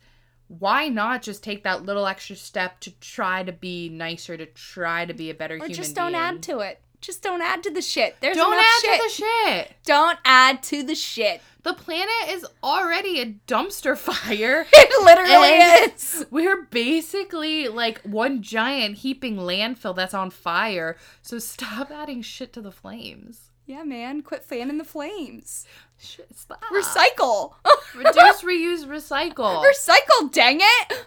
why 0.49 0.89
not 0.89 1.23
just 1.23 1.45
take 1.45 1.63
that 1.63 1.85
little 1.85 2.09
extra 2.09 2.35
step 2.35 2.81
to 2.81 2.91
try 2.99 3.45
to 3.45 3.53
be 3.53 3.89
nicer, 3.89 4.37
to 4.37 4.47
try 4.47 5.05
to 5.07 5.15
be 5.15 5.31
a 5.31 5.35
better 5.35 5.55
or 5.55 5.59
human 5.59 5.71
Or 5.71 5.75
just 5.75 5.95
don't 5.95 6.11
being? 6.13 6.23
add 6.25 6.43
to 6.43 6.59
it. 6.59 6.81
Just 7.01 7.23
don't 7.23 7.41
add 7.41 7.63
to 7.63 7.71
the 7.71 7.81
shit. 7.83 8.17
There's 8.21 8.37
Don't 8.37 8.59
add 8.59 8.81
shit. 8.83 9.01
to 9.01 9.03
the 9.09 9.25
shit. 9.25 9.73
Don't 9.87 10.19
add 10.25 10.63
to 10.65 10.83
the 10.83 10.95
shit. 10.95 11.41
The 11.63 11.73
planet 11.75 12.29
is 12.29 12.47
already 12.63 13.21
a 13.21 13.27
dumpster 13.47 13.97
fire. 13.99 14.67
It 14.73 15.05
literally 15.05 15.93
is. 15.95 16.27
We're 16.31 16.63
basically 16.65 17.69
like 17.69 18.01
one 18.03 18.43
giant 18.43 18.99
heaping 18.99 19.37
landfill 19.37 19.95
that's 19.97 20.15
on 20.15 20.31
fire. 20.31 20.97
So 21.23 21.39
stop 21.39 21.91
adding 21.95 22.21
shit 22.23 22.53
to 22.55 22.61
the 22.61 22.73
flames. 22.73 23.51
Yeah, 23.67 23.83
man. 23.85 24.23
Quit 24.23 24.45
fanning 24.45 24.79
the 24.79 24.85
flames. 24.85 25.65
Shit, 25.99 26.37
stop. 26.37 26.63
Recycle. 26.73 27.53
Reduce, 27.95 28.43
reuse, 28.43 28.85
recycle. 28.87 29.65
Recycle, 29.65 30.33
dang 30.33 30.59
it. 30.61 31.07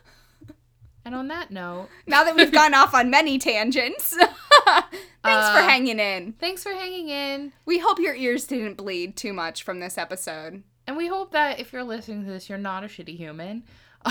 and 1.04 1.14
on 1.14 1.28
that 1.28 1.52
note, 1.52 1.90
Now 2.08 2.24
that 2.24 2.36
we've 2.36 2.52
gone 2.52 2.74
off 2.74 2.94
on 2.94 3.10
many 3.10 3.38
tangents. 3.38 4.18
Thanks 5.24 5.50
for 5.50 5.60
Uh, 5.60 5.68
hanging 5.68 6.00
in. 6.00 6.34
thanks 6.34 6.64
for 6.64 6.72
hanging 6.74 7.10
in. 7.10 7.54
We 7.66 7.80
hope 7.80 8.00
your 8.00 8.14
ears 8.16 8.46
didn't 8.46 8.76
bleed 8.76 9.16
too 9.16 9.32
much 9.34 9.64
from 9.64 9.80
this 9.80 9.98
episode. 9.98 10.64
And 10.86 10.98
we 10.98 11.08
hope 11.08 11.32
that 11.32 11.60
if 11.60 11.72
you're 11.72 11.84
listening 11.84 12.26
to 12.26 12.32
this, 12.32 12.50
you're 12.50 12.58
not 12.58 12.84
a 12.84 12.88
shitty 12.88 13.16
human. 13.16 13.64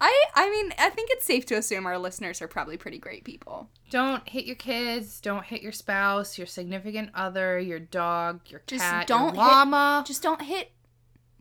I 0.00 0.24
I 0.34 0.48
mean, 0.50 0.72
I 0.78 0.90
think 0.90 1.10
it's 1.10 1.26
safe 1.26 1.44
to 1.46 1.56
assume 1.56 1.84
our 1.86 1.98
listeners 1.98 2.40
are 2.40 2.46
probably 2.48 2.76
pretty 2.76 2.98
great 2.98 3.24
people. 3.24 3.68
don't 3.90 4.26
hit 4.28 4.44
your 4.46 4.54
kids. 4.56 5.20
Don't 5.20 5.44
hit 5.44 5.60
your 5.60 5.72
spouse, 5.72 6.38
your 6.38 6.46
significant 6.46 7.10
other, 7.14 7.58
your 7.58 7.80
dog, 7.80 8.40
your 8.46 8.62
Just 8.66 8.82
cat, 8.84 9.06
don't 9.08 9.34
your 9.34 9.44
hit- 9.44 9.52
llama. 9.52 10.04
Just 10.06 10.22
don't 10.22 10.42
hit. 10.42 10.70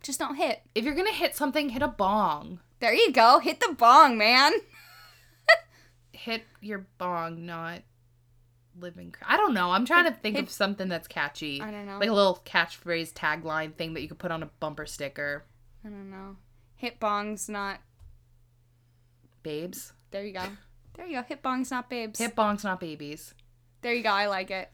Just 0.02 0.20
don't 0.20 0.36
hit. 0.36 0.62
if 0.74 0.84
you're 0.84 0.96
gonna 0.96 1.12
hit 1.12 1.36
something, 1.36 1.70
hit 1.70 1.82
a 1.84 1.88
bong. 1.88 2.60
There 2.80 2.94
you 2.94 3.12
go. 3.12 3.40
Hit 3.40 3.60
the 3.60 3.74
bong, 3.78 4.18
man. 4.18 4.54
Hit 6.28 6.44
your 6.60 6.86
bong, 6.98 7.46
not 7.46 7.84
living. 8.78 9.12
Cr- 9.12 9.24
I 9.26 9.38
don't 9.38 9.54
know. 9.54 9.72
I'm 9.72 9.86
trying 9.86 10.04
to 10.06 10.12
think 10.12 10.36
hit- 10.36 10.44
of 10.44 10.50
something 10.52 10.90
that's 10.90 11.08
catchy, 11.08 11.62
I 11.62 11.72
don't 11.72 11.86
know. 11.86 12.00
like 12.00 12.10
a 12.10 12.14
little 12.14 12.42
catchphrase 12.46 13.14
tagline 13.14 13.74
thing 13.76 13.94
that 13.94 14.02
you 14.02 14.10
could 14.10 14.20
put 14.20 14.32
on 14.32 14.44
a 14.44 14.48
bumper 14.60 14.86
sticker. 14.86 15.46
I 15.86 15.88
don't 15.88 16.12
know. 16.12 16.36
Hit 16.76 17.00
bongs, 17.00 17.48
not. 17.48 17.80
Babes, 19.42 19.94
There 20.12 20.26
you 20.26 20.34
go. 20.34 20.44
There 20.98 21.06
you 21.06 21.16
go. 21.18 21.24
Hit 21.24 21.44
bongs, 21.44 21.72
not 21.72 21.90
babes. 21.90 22.20
hit 22.20 22.36
bongs, 22.36 22.64
not 22.66 22.80
babies. 22.82 23.34
There 23.82 23.94
you 23.94 24.02
go. 24.04 24.10
I 24.10 24.26
like 24.26 24.50
it. 24.52 24.70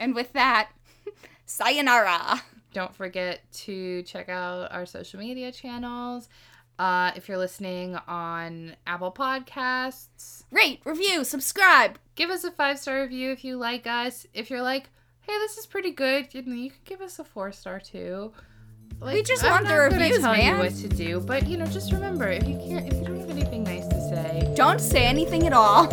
And 0.00 0.14
with 0.14 0.32
that, 0.32 0.70
sayonara. 1.46 2.42
Don't 2.72 2.94
forget 2.96 3.42
to 3.52 4.02
check 4.02 4.28
out 4.28 4.72
our 4.72 4.86
social 4.86 5.20
media 5.20 5.52
channels. 5.52 6.28
Uh, 6.78 7.12
if 7.14 7.28
you're 7.28 7.38
listening 7.38 7.96
on 8.08 8.74
Apple 8.86 9.12
Podcasts, 9.12 10.42
Rate, 10.50 10.80
review, 10.84 11.22
subscribe. 11.24 11.98
give 12.16 12.30
us 12.30 12.42
a 12.44 12.50
five 12.50 12.78
star 12.78 13.02
review 13.02 13.30
if 13.30 13.44
you 13.44 13.56
like 13.56 13.86
us. 13.86 14.26
If 14.34 14.50
you're 14.50 14.62
like, 14.62 14.88
hey, 15.20 15.32
this 15.38 15.56
is 15.56 15.66
pretty 15.66 15.92
good, 15.92 16.34
you, 16.34 16.42
know, 16.42 16.54
you 16.54 16.70
can 16.70 16.80
give 16.84 17.00
us 17.00 17.18
a 17.20 17.24
four 17.24 17.52
star 17.52 17.78
too. 17.80 18.32
Like, 19.00 19.14
We 19.14 19.22
just 19.22 19.44
I'm 19.44 19.50
want 19.52 19.68
the 19.68 19.74
reviews, 19.76 20.18
tell 20.18 20.32
man. 20.32 20.56
you 20.56 20.62
what 20.62 20.74
to 20.76 20.88
do, 20.88 21.20
but 21.20 21.46
you 21.46 21.56
know, 21.56 21.66
just 21.66 21.92
remember 21.92 22.28
if 22.28 22.46
you 22.48 22.56
can't, 22.58 22.86
if 22.92 22.98
you 22.98 23.04
don't 23.04 23.20
have 23.20 23.30
anything 23.30 23.62
nice 23.64 23.86
to 23.86 24.00
say, 24.08 24.52
Don't 24.56 24.80
say 24.80 25.04
anything 25.04 25.46
at 25.46 25.52
all. 25.52 25.86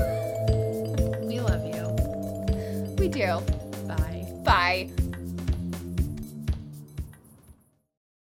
we 1.22 1.40
love 1.40 1.64
you. 1.66 2.95
We 2.98 3.08
do. 3.08 3.40
Bye. 3.88 4.28
Bye. 4.44 4.90